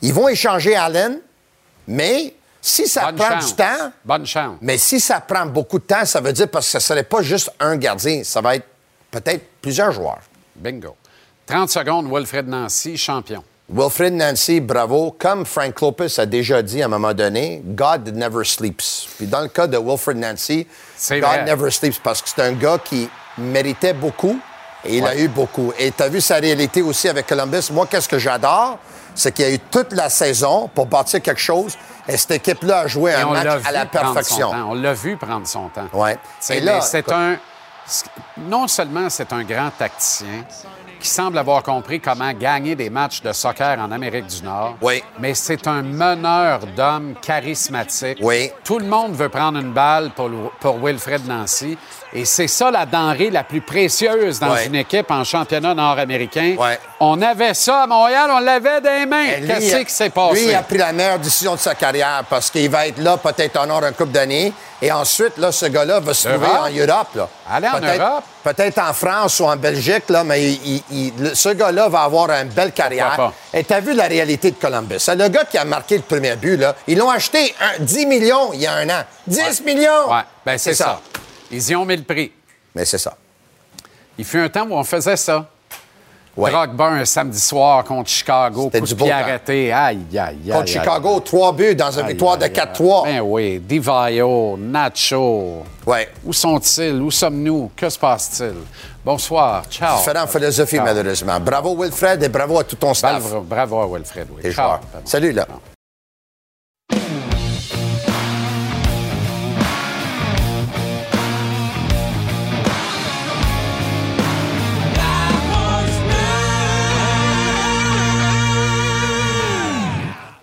ils 0.02 0.14
vont 0.14 0.28
échanger 0.28 0.76
Allen, 0.76 1.20
mais 1.88 2.36
si 2.62 2.88
ça 2.88 3.06
Bonne 3.06 3.16
prend 3.16 3.30
chance. 3.32 3.48
du 3.48 3.54
temps, 3.56 3.91
Bonne 4.06 4.26
chance. 4.28 4.58
mais 4.62 4.78
si 4.78 5.00
ça 5.00 5.20
prend 5.22 5.46
beaucoup 5.48 5.80
de 5.80 5.86
temps, 5.86 6.06
ça 6.06 6.22
veut 6.22 6.34
dire 6.34 6.48
parce 6.50 6.68
que 6.68 6.72
ce 6.74 6.78
ne 6.78 6.82
serait 6.82 7.04
pas 7.04 7.24
juste 7.24 7.52
un 7.60 7.76
gardien, 7.78 8.24
ça 8.24 8.41
va 8.41 8.56
être 8.58 8.68
peut-être 9.10 9.44
plusieurs 9.60 9.91
joueurs. 9.91 10.22
Bingo. 10.56 10.96
30 11.48 11.70
secondes, 11.72 12.08
Wilfred 12.12 12.48
Nancy, 12.48 12.96
champion. 12.96 13.44
Wilfred 13.74 14.13
Nancy, 14.13 14.59
bravo. 14.59 15.15
Comme 15.17 15.47
Frank 15.47 15.82
Lopez 15.82 16.19
a 16.19 16.28
déjà 16.28 16.61
dit 16.61 16.84
à 16.84 16.86
un 16.86 16.89
moment 16.89 17.11
donné, 17.11 17.59
God 17.65 18.13
never 18.13 18.45
sleeps. 18.45 19.07
Puis 19.17 19.26
dans 19.26 19.41
le 19.41 19.47
cas 19.47 19.65
de 19.65 19.80
Wilfred 19.80 20.17
Nancy, 20.17 20.67
God 21.09 21.21
vrai. 21.21 21.45
never 21.45 21.71
sleeps 21.71 21.97
parce 21.97 22.21
que 22.21 22.30
c'est 22.30 22.43
un 22.43 22.51
gars 22.51 22.78
qui 22.78 23.09
méritait 23.36 23.93
beaucoup 23.93 24.39
et 24.86 24.97
il 24.97 25.07
a 25.07 25.17
eu 25.17 25.28
beaucoup. 25.28 25.74
Et 25.80 25.91
tu 25.91 26.03
as 26.03 26.07
vu 26.07 26.21
sa 26.21 26.36
réalité 26.36 26.84
aussi 26.84 27.09
avec 27.09 27.26
Columbus. 27.26 27.71
Moi, 27.71 27.88
qu'est-ce 27.89 28.07
que 28.07 28.19
j'adore? 28.19 28.78
C'est 29.15 29.32
qu'il 29.32 29.45
y 29.45 29.47
a 29.47 29.51
eu 29.51 29.59
toute 29.59 29.91
la 29.93 30.09
saison 30.11 30.69
pour 30.71 30.86
bâtir 30.86 31.24
quelque 31.24 31.41
chose 31.41 31.76
et 32.07 32.15
cette 32.15 32.32
équipe-là 32.32 32.82
a 32.82 32.88
joué 32.88 33.09
Et 33.09 33.15
un 33.15 33.26
match 33.26 33.63
à 33.65 33.71
la 33.71 33.88
perfection. 33.88 34.51
On 34.69 34.76
l'a 34.76 34.93
vu 34.93 35.17
prendre 35.17 35.47
son 35.47 35.69
temps. 35.69 35.88
Ouais. 35.93 36.19
C'est 36.39 37.11
un. 37.11 37.38
Non 38.38 38.67
seulement 38.67 39.09
c'est 39.09 39.34
un 39.34 39.43
grand 39.43 39.71
tacticien 39.71 40.45
qui 41.04 41.10
semble 41.10 41.38
avoir 41.38 41.64
compris 41.64 41.99
comment 41.99 42.32
gagner 42.32 42.76
des 42.76 42.89
matchs 42.89 43.22
de 43.22 43.34
soccer 43.34 43.78
en 43.78 43.91
Amérique 43.91 44.28
du 44.28 44.41
Nord, 44.41 44.78
Oui. 44.82 45.04
mais 45.20 45.34
c'est 45.34 45.68
un 45.68 45.82
meneur 45.82 46.62
d'hommes 46.78 47.16
charismatique. 47.22 48.20
Oui. 48.22 48.49
Tout 48.64 48.80
le 48.80 48.86
monde 48.86 49.12
veut 49.12 49.28
prendre 49.28 49.60
une 49.60 49.74
balle 49.74 50.12
pour, 50.16 50.30
pour 50.62 50.80
Wilfred 50.80 51.28
Nancy. 51.28 51.78
Et 52.16 52.26
c'est 52.26 52.47
ça 52.47 52.70
la 52.70 52.86
denrée 52.86 53.30
la 53.32 53.43
plus 53.43 53.61
précieuse 53.61 54.39
dans 54.39 54.51
Ouais. 54.53 54.68
une 54.68 54.76
équipe 54.76 55.09
en 55.09 55.24
championnat 55.24 55.74
nord-américain. 55.74 56.55
Ouais. 56.59 56.80
On 56.99 57.20
avait 57.22 57.53
ça 57.55 57.84
à 57.84 57.88
Montréal, 57.88 58.30
on 58.32 58.39
l'avait 58.39 58.82
des 58.82 59.05
mains. 59.07 59.38
Lui, 59.39 59.47
Qu'est-ce 59.47 59.78
qui 59.78 59.91
s'est 59.91 60.09
passé? 60.11 60.36
Lui, 60.36 60.51
il 60.51 60.55
a 60.55 60.61
pris 60.61 60.78
la 60.78 60.91
meilleure 60.93 61.18
décision 61.20 61.55
de 61.55 61.59
sa 61.59 61.74
carrière 61.76 62.24
parce 62.30 62.51
qu'il 62.51 62.70
va 62.70 62.88
être 62.88 62.99
là 62.99 63.18
peut-être 63.18 63.57
en 63.59 63.70
or 63.70 63.84
un 63.84 63.91
couple 63.93 64.11
d'années. 64.11 64.53
Et 64.82 64.91
ensuite, 64.91 65.38
là, 65.38 65.51
ce 65.51 65.66
gars-là 65.68 66.01
va 66.01 66.14
se 66.14 66.28
trouver 66.28 66.45
en 66.45 66.70
Europe. 66.70 67.07
Là. 67.16 67.30
Aller 67.49 67.68
en 67.68 67.80
Peut-être- 67.80 68.01
Europe? 68.01 68.24
Peut-être 68.43 68.80
en 68.80 68.93
France 68.93 69.39
ou 69.39 69.45
en 69.45 69.55
Belgique, 69.55 70.03
là, 70.09 70.24
mais 70.26 70.43
il- 70.51 70.84
il- 70.91 71.14
le- 71.18 71.34
ce 71.36 71.49
gars-là 71.49 71.88
va 71.88 72.01
avoir 72.01 72.30
une 72.32 72.49
belle 72.49 72.74
carrière. 72.74 73.32
Et 73.53 73.64
tu 73.64 73.74
as 73.74 73.80
vu 73.80 73.93
la 73.93 74.03
réalité 74.07 74.51
de 74.51 74.57
Columbus? 74.57 74.99
C'est 74.99 75.16
le 75.16 75.30
gars 75.30 75.45
qui 75.45 75.57
a 75.57 75.64
marqué 75.66 75.95
le 75.95 76.03
premier 76.03 76.36
but. 76.36 76.57
Là. 76.57 76.76
Ils 76.88 76.97
l'ont 76.97 77.09
acheté 77.09 77.55
un- 77.61 77.82
10 77.82 78.05
millions 78.05 78.51
il 78.53 78.59
y 78.61 78.68
a 78.68 78.74
un 78.74 78.89
an. 78.89 79.03
10 79.26 79.61
millions! 79.66 80.09
Ouais, 80.11 80.22
ben 80.45 80.57
c'est 80.57 80.74
ça. 80.76 80.99
Ils 81.54 81.70
y 81.70 81.76
ont 81.76 81.86
mis 81.86 81.95
le 81.95 82.04
prix. 82.04 82.32
Mais 82.76 82.84
c'est 82.86 82.97
ça. 82.97 83.16
Il 84.18 84.26
fut 84.26 84.39
un 84.39 84.49
temps 84.49 84.68
où 84.68 84.74
on 84.74 84.84
faisait 84.84 85.18
ça. 85.18 85.47
Ouais. 86.36 86.49
Drogba 86.49 86.88
un 86.88 87.06
samedi 87.06 87.39
soir 87.39 87.84
contre 87.84 88.10
Chicago, 88.10 88.72
coup 88.72 88.80
du 88.80 88.95
de 88.95 89.04
pied 89.04 89.12
arrêté. 89.12 89.72
Aïe, 89.72 89.99
aïe, 90.14 90.20
aïe. 90.20 90.38
Contre 90.47 90.62
aïe, 90.62 90.68
Chicago, 90.68 91.20
trois 91.20 91.54
buts 91.54 91.76
dans 91.76 91.91
une 91.91 92.06
aïe, 92.06 92.14
victoire 92.14 92.39
de 92.39 92.45
aïe, 92.45 92.51
4-3. 92.51 93.04
Ben 93.04 93.22
oui, 93.22 93.60
Divayo, 93.60 94.58
Nacho. 94.58 95.64
Ouais. 95.86 96.10
Où 96.26 96.34
sont-ils? 96.34 96.99
Où 96.99 97.12
sommes-nous? 97.12 97.72
Que 97.76 97.88
se 97.88 97.99
passe-t-il? 97.99 98.56
Bonsoir. 99.06 99.64
Ciao. 99.70 99.97
Différente 99.97 100.30
philosophie, 100.30 100.78
Ciao. 100.78 100.86
malheureusement. 100.86 101.39
Bravo, 101.39 101.76
Wilfred, 101.80 102.24
et 102.24 102.30
bravo 102.30 102.58
à 102.58 102.64
tout 102.64 102.78
ton 102.78 102.95
staff. 102.95 103.22
Bravo, 103.22 103.41
bravo 103.41 103.80
à 103.82 103.88
Wilfred. 103.88 104.28
Oui. 104.36 104.41
Et 104.43 104.51
Ciao. 104.51 104.80
Salut, 105.06 105.34
là. 105.34 105.45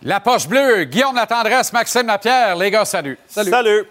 La 0.03 0.19
poche 0.19 0.49
bleue, 0.49 0.85
Guillaume 0.85 1.15
La 1.15 1.27
Tendresse, 1.27 1.73
Maxime 1.73 2.07
Lapierre. 2.07 2.57
Les 2.57 2.71
gars, 2.71 2.87
salut. 2.87 3.19
Salut. 3.29 3.51
Salut. 3.51 3.87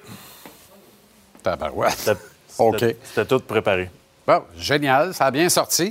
Tabarouette. 1.44 2.12
OK. 2.58 2.84
C'était 3.04 3.26
tout 3.26 3.40
préparé. 3.42 3.92
Bon, 4.26 4.44
génial, 4.58 5.14
ça 5.14 5.28
a 5.28 5.32
bien 5.32 5.50
sorti. 5.50 5.88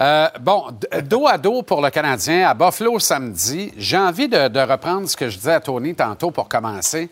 Euh, 0.00 0.28
bon, 0.40 0.66
dos 1.04 1.26
à 1.26 1.38
dos 1.38 1.62
pour 1.62 1.82
le 1.82 1.90
Canadien 1.90 2.48
à 2.48 2.54
Buffalo 2.54 3.00
samedi. 3.00 3.72
J'ai 3.76 3.98
envie 3.98 4.28
de, 4.28 4.46
de 4.46 4.60
reprendre 4.60 5.08
ce 5.08 5.16
que 5.16 5.28
je 5.28 5.36
disais 5.36 5.54
à 5.54 5.60
Tony 5.60 5.94
tantôt 5.94 6.30
pour 6.30 6.48
commencer. 6.48 7.10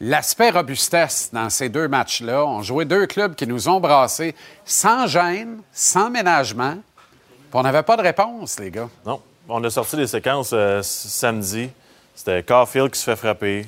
L'aspect 0.00 0.50
robustesse 0.50 1.30
dans 1.32 1.48
ces 1.48 1.68
deux 1.68 1.86
matchs-là. 1.86 2.44
On 2.44 2.62
jouait 2.62 2.84
deux 2.84 3.06
clubs 3.06 3.36
qui 3.36 3.46
nous 3.46 3.68
ont 3.68 3.78
brassés 3.78 4.34
sans 4.64 5.06
gêne, 5.06 5.62
sans 5.72 6.10
ménagement. 6.10 6.74
Puis 6.74 7.52
on 7.52 7.62
n'avait 7.62 7.84
pas 7.84 7.96
de 7.96 8.02
réponse, 8.02 8.58
les 8.58 8.72
gars. 8.72 8.88
Non. 9.06 9.20
On 9.48 9.62
a 9.62 9.70
sorti 9.70 9.96
des 9.96 10.08
séquences 10.08 10.50
euh, 10.52 10.80
samedi. 10.82 11.70
C'était 12.14 12.42
Caulfield 12.42 12.90
qui 12.90 12.98
se 12.98 13.04
fait 13.04 13.16
frapper, 13.16 13.66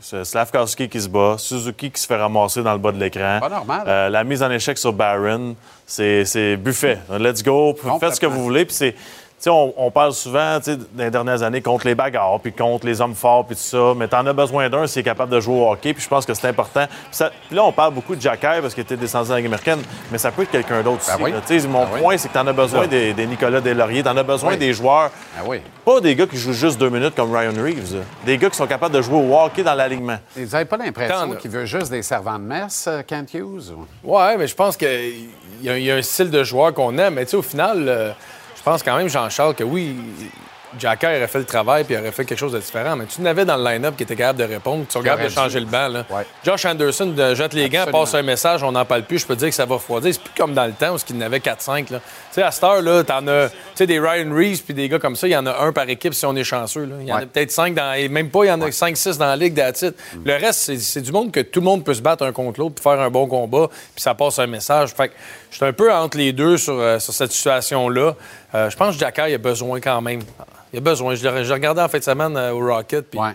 c'est 0.00 0.24
Slavkowski 0.24 0.88
qui 0.88 1.00
se 1.00 1.08
bat, 1.08 1.36
Suzuki 1.38 1.90
qui 1.90 2.00
se 2.00 2.06
fait 2.06 2.16
ramasser 2.16 2.62
dans 2.62 2.72
le 2.72 2.78
bas 2.78 2.92
de 2.92 3.00
l'écran. 3.00 3.38
Pas 3.40 3.48
normal. 3.48 3.84
Euh, 3.86 4.08
la 4.08 4.22
mise 4.22 4.42
en 4.42 4.50
échec 4.50 4.76
sur 4.78 4.92
Barron, 4.92 5.56
c'est 5.86 6.24
c'est 6.24 6.56
buffet. 6.56 6.98
Let's 7.18 7.42
go, 7.42 7.74
faites 7.98 8.14
ce 8.14 8.20
que 8.20 8.26
vous 8.26 8.42
voulez. 8.42 8.66
Puis 8.66 8.94
On, 9.48 9.72
on 9.76 9.90
parle 9.92 10.12
souvent 10.12 10.58
tu 10.58 10.72
sais, 10.72 10.76
dans 10.76 11.04
les 11.04 11.10
dernières 11.10 11.42
années 11.44 11.60
contre 11.60 11.86
les 11.86 11.94
bagarres, 11.94 12.40
puis 12.40 12.52
contre 12.52 12.84
les 12.84 13.00
hommes 13.00 13.14
forts, 13.14 13.46
puis 13.46 13.54
tout 13.54 13.62
ça. 13.62 13.92
Mais 13.96 14.08
t'en 14.08 14.26
as 14.26 14.32
besoin 14.32 14.68
d'un 14.68 14.88
s'il 14.88 15.00
est 15.00 15.04
capable 15.04 15.30
de 15.30 15.38
jouer 15.38 15.54
au 15.60 15.70
hockey, 15.70 15.92
puis 15.94 16.02
je 16.02 16.08
pense 16.08 16.26
que 16.26 16.34
c'est 16.34 16.48
important. 16.48 16.84
Puis, 16.88 16.96
ça- 17.12 17.30
puis 17.46 17.54
là, 17.54 17.62
on 17.62 17.70
parle 17.70 17.94
beaucoup 17.94 18.16
de 18.16 18.20
Jacky 18.20 18.46
parce 18.60 18.74
qu'il 18.74 18.82
était 18.82 18.96
descendu 18.96 19.28
dans 19.28 19.34
la 19.34 19.40
Ligue 19.40 19.46
américaine, 19.46 19.78
mais 20.10 20.18
ça 20.18 20.32
peut 20.32 20.42
être 20.42 20.50
quelqu'un 20.50 20.82
d'autre 20.82 21.04
Ben 21.06 21.14
aussi. 21.14 21.22
oui. 21.22 21.30
là. 21.32 21.38
Tu 21.46 21.60
sais, 21.60 21.68
Mon 21.68 21.84
Ben 21.84 21.88
oui. 21.94 22.00
point, 22.00 22.16
c'est 22.16 22.26
que 22.28 22.32
t'en 22.34 22.46
as 22.46 22.52
besoin 22.52 22.82
Ça. 22.82 22.86
des, 22.88 23.12
des 23.12 23.26
Nicolas 23.26 23.60
Deslauriers, 23.60 24.02
t'en 24.02 24.16
as 24.16 24.22
besoin 24.24 24.52
Oui. 24.52 24.58
des 24.58 24.72
joueurs 24.72 25.10
Ah 25.38 25.42
oui. 25.46 25.60
pas 25.84 26.00
des 26.00 26.16
gars 26.16 26.26
qui 26.26 26.38
jouent 26.38 26.52
juste 26.52 26.78
deux 26.80 26.90
minutes 26.90 27.14
comme 27.14 27.32
Ryan 27.32 27.52
Reeves. 27.56 28.02
Des 28.24 28.38
gars 28.38 28.50
qui 28.50 28.56
sont 28.56 28.66
capables 28.66 28.94
de 28.96 29.02
jouer 29.02 29.16
au 29.18 29.38
hockey 29.38 29.62
dans 29.62 29.74
l'alignement. 29.74 30.16
Vous 30.34 30.44
n'avez 30.46 30.64
pas 30.64 30.76
l'impression 30.78 31.32
qu'il 31.34 31.50
veut 31.52 31.66
juste 31.66 31.90
des 31.92 32.02
servants 32.02 32.38
de 32.38 32.44
messe, 32.44 32.86
euh, 32.88 33.02
Kent 33.06 33.34
Hughes? 33.34 33.70
ou? 33.76 34.16
Ouais, 34.16 34.36
mais 34.38 34.48
je 34.48 34.54
pense 34.56 34.76
qu'il 34.76 34.88
y, 35.62 35.68
a- 35.68 35.78
il 35.78 35.84
y 35.84 35.90
a 35.92 35.94
un 35.94 36.02
style 36.02 36.30
de 36.30 36.42
joueur 36.42 36.74
qu'on 36.74 36.96
aime. 36.98 37.14
Mais 37.14 37.24
tu 37.26 37.32
sais, 37.32 37.36
au 37.36 37.42
final, 37.42 37.84
euh, 37.86 38.10
pense 38.66 38.82
quand 38.82 38.96
même, 38.96 39.08
Jean-Charles, 39.08 39.54
que 39.54 39.62
oui, 39.62 39.94
Jacka 40.76 41.08
aurait 41.08 41.28
fait 41.28 41.38
le 41.38 41.44
travail 41.44 41.84
puis 41.84 41.96
aurait 41.96 42.10
fait 42.10 42.24
quelque 42.24 42.38
chose 42.38 42.52
de 42.52 42.58
différent. 42.58 42.96
Mais 42.96 43.06
tu 43.06 43.20
n'avais 43.22 43.44
dans 43.44 43.56
le 43.56 43.64
line-up 43.64 43.96
qui 43.96 44.02
était 44.02 44.16
capable 44.16 44.40
de 44.40 44.44
répondre. 44.44 44.84
Tu 44.88 44.98
regardes 44.98 45.22
de 45.22 45.28
changer 45.28 45.60
le 45.60 45.66
banc. 45.66 45.88
Là. 45.88 46.04
Ouais. 46.10 46.26
Josh 46.44 46.64
Anderson 46.64 47.06
de 47.06 47.34
jette 47.34 47.54
les 47.54 47.68
gants, 47.68 47.86
passe 47.90 48.14
un 48.14 48.22
message, 48.22 48.64
on 48.64 48.72
n'en 48.72 48.84
parle 48.84 49.04
plus. 49.04 49.20
Je 49.20 49.26
peux 49.26 49.34
te 49.34 49.40
dire 49.40 49.50
que 49.50 49.54
ça 49.54 49.66
va 49.66 49.76
refroidir. 49.76 50.12
C'est 50.12 50.22
plus 50.22 50.34
comme 50.36 50.52
dans 50.52 50.66
le 50.66 50.72
temps 50.72 50.94
où 50.94 50.98
il 51.08 51.16
y 51.16 51.18
en 51.18 51.22
avait 51.22 51.38
4-5. 51.38 51.86
Sais, 52.36 52.42
à 52.42 52.50
cette 52.50 52.64
heure, 52.64 52.80
là, 52.82 53.02
t'en 53.04 53.26
as 53.28 53.48
tu 53.48 53.54
sais, 53.74 53.86
des 53.86 53.98
Ryan 53.98 54.32
Reeves 54.34 54.62
puis 54.62 54.72
des 54.74 54.88
gars 54.88 54.98
comme 54.98 55.16
ça. 55.16 55.26
Il 55.28 55.32
y 55.32 55.36
en 55.36 55.44
a 55.46 55.58
un 55.64 55.72
par 55.72 55.88
équipe 55.88 56.14
si 56.14 56.24
on 56.24 56.34
est 56.36 56.44
chanceux. 56.44 56.88
Il 57.00 57.06
y 57.06 57.12
en 57.12 57.16
Ouais. 57.16 57.22
a 57.22 57.26
peut-être 57.26 57.50
5 57.50 57.74
dans. 57.74 57.92
et 57.94 58.08
Même 58.08 58.30
pas, 58.30 58.44
il 58.44 58.48
y 58.48 58.50
en 58.52 58.60
a 58.62 58.70
5-6 58.70 59.18
dans 59.18 59.26
la 59.26 59.36
ligue 59.36 59.54
d'attitude. 59.54 59.94
Le 60.24 60.32
reste, 60.34 60.72
c'est- 60.80 61.00
du 61.00 61.12
monde 61.12 61.32
que 61.32 61.40
tout 61.40 61.60
le 61.60 61.64
monde 61.66 61.84
peut 61.84 61.94
se 61.94 62.00
battre 62.02 62.24
un 62.24 62.32
contre 62.32 62.60
l'autre 62.60 62.74
puis 62.76 62.82
faire 62.82 63.00
un 63.00 63.10
bon 63.10 63.26
combat. 63.26 63.68
Puis 63.94 64.02
ça 64.02 64.14
passe 64.14 64.38
un 64.38 64.46
message. 64.46 64.90
Fait 64.94 65.08
que 65.08 65.14
je 65.50 65.56
suis 65.56 65.64
un 65.66 65.72
peu 65.72 65.92
entre 65.92 66.16
les 66.18 66.32
deux 66.32 66.56
sur, 66.56 66.74
euh, 66.78 66.98
sur 66.98 67.12
cette 67.12 67.32
situation-là. 67.32 68.14
Euh, 68.54 68.70
je 68.70 68.76
pense 68.76 68.94
que 68.94 69.00
Jacka, 69.00 69.28
il 69.28 69.34
a 69.34 69.38
besoin 69.38 69.80
quand 69.80 70.00
même. 70.00 70.20
Il 70.72 70.78
a 70.78 70.80
besoin. 70.80 71.14
Je 71.14 71.26
l'ai 71.28 71.44
je 71.44 71.48
l'ai 71.48 71.54
regardé 71.54 71.80
en 71.80 71.88
fin 71.88 71.98
de 71.98 72.04
semaine 72.04 72.36
euh, 72.36 72.52
au 72.52 72.58
Rocket. 72.60 73.10
Puis 73.10 73.18
Ouais. 73.20 73.30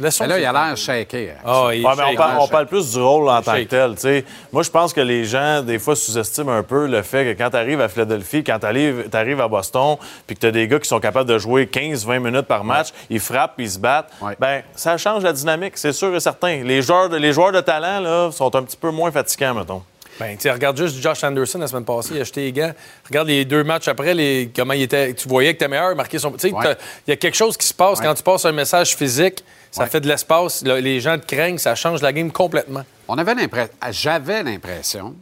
Laissons- 0.00 0.26
là, 0.26 0.38
il 0.38 0.44
a 0.44 0.52
l'air 0.52 0.76
shaké. 0.76 1.30
hein. 1.30 1.34
Ah, 1.44 1.68
il 1.72 1.84
Ouais, 1.84 1.92
mais 1.96 2.02
on, 2.02 2.06
shake, 2.08 2.16
parle, 2.16 2.38
on 2.40 2.48
parle 2.48 2.66
plus 2.66 2.92
du 2.92 2.98
rôle 3.00 3.28
en 3.28 3.42
tant 3.42 3.54
que 3.54 3.62
tel. 3.62 4.24
Moi, 4.52 4.62
je 4.62 4.70
pense 4.70 4.92
que 4.92 5.00
les 5.00 5.24
gens, 5.24 5.62
des 5.62 5.78
fois, 5.78 5.94
sous-estiment 5.96 6.52
un 6.52 6.62
peu 6.62 6.86
le 6.86 7.02
fait 7.02 7.24
que 7.34 7.42
quand 7.42 7.50
tu 7.50 7.56
arrives 7.56 7.80
à 7.80 7.88
Philadelphie, 7.88 8.42
quand 8.44 8.58
tu 8.58 8.66
arrives, 8.66 9.40
à 9.40 9.48
Boston, 9.48 9.96
puis 10.26 10.36
que 10.36 10.40
tu 10.40 10.46
as 10.46 10.50
des 10.50 10.68
gars 10.68 10.78
qui 10.78 10.88
sont 10.88 11.00
capables 11.00 11.28
de 11.28 11.38
jouer 11.38 11.66
15-20 11.66 12.18
minutes 12.20 12.46
par 12.46 12.64
match, 12.64 12.88
ils 13.10 13.20
frappent, 13.20 13.54
ils 13.58 13.70
se 13.70 13.78
battent, 13.78 14.10
Ouais. 14.20 14.36
ben 14.38 14.62
ça 14.74 14.96
change 14.98 15.22
la 15.22 15.32
dynamique, 15.32 15.76
c'est 15.76 15.92
sûr 15.92 16.14
et 16.14 16.20
certain. 16.20 16.62
Les 16.64 16.82
joueurs 16.82 17.08
de, 17.08 17.16
les 17.16 17.32
joueurs 17.32 17.52
de 17.52 17.60
talent 17.60 18.00
là, 18.00 18.30
sont 18.32 18.54
un 18.56 18.62
petit 18.62 18.76
peu 18.76 18.90
moins 18.90 19.10
fatigants, 19.10 19.54
mettons. 19.54 19.82
Ben, 20.20 20.36
tu 20.36 20.42
sais, 20.42 20.50
regarde 20.50 20.76
juste 20.76 21.02
Josh 21.02 21.24
Anderson 21.24 21.58
la 21.58 21.66
semaine 21.66 21.86
passée, 21.86 22.10
il 22.12 22.18
a 22.18 22.20
acheté 22.20 22.42
les 22.42 22.52
gants. 22.52 22.72
Regarde 23.08 23.28
les 23.28 23.46
deux 23.46 23.64
matchs 23.64 23.88
après, 23.88 24.12
les, 24.12 24.50
comment 24.54 24.74
il 24.74 24.82
était. 24.82 25.14
Tu 25.14 25.26
voyais 25.26 25.54
que 25.54 25.58
t'es 25.58 25.68
meilleur, 25.68 25.96
marqué 25.96 26.18
son. 26.18 26.30
Tu 26.32 26.48
sais, 26.50 26.52
Ouais. 26.54 26.62
t'as- 26.62 26.74
il 27.06 27.10
y 27.10 27.12
a 27.14 27.16
quelque 27.16 27.34
chose 27.34 27.56
qui 27.56 27.66
se 27.66 27.72
passe 27.72 27.98
Ouais. 27.98 28.04
quand 28.04 28.12
tu 28.14 28.22
passes 28.22 28.44
un 28.44 28.52
message 28.52 28.94
physique, 28.94 29.42
ça 29.72 29.82
Ouais. 29.82 29.88
fait 29.88 30.00
de 30.00 30.06
l'espace, 30.08 30.62
le- 30.64 30.78
les 30.78 31.00
gens 31.00 31.18
te 31.18 31.26
craignent, 31.26 31.58
ça 31.58 31.74
change 31.74 32.00
la 32.02 32.12
game 32.12 32.30
complètement. 32.30 32.84
On 33.08 33.18
avait 33.18 33.34
l'impression, 33.34 33.72
j'avais 33.90 34.44
l'impression 34.44 35.14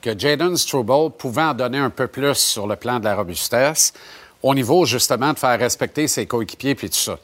que 0.00 0.18
Jaden 0.18 0.56
Struble 0.56 1.10
pouvait 1.18 1.42
en 1.42 1.52
donner 1.54 1.78
un 1.78 1.90
peu 1.90 2.06
plus 2.06 2.34
sur 2.36 2.66
le 2.66 2.76
plan 2.76 2.98
de 3.00 3.04
la 3.04 3.14
robustesse, 3.16 3.92
au 4.42 4.54
niveau 4.54 4.84
justement 4.86 5.32
de 5.34 5.38
faire 5.38 5.58
respecter 5.58 6.08
ses 6.08 6.24
coéquipiers 6.26 6.74
puis 6.74 6.88
tout 6.88 6.96
ça. 6.96 7.18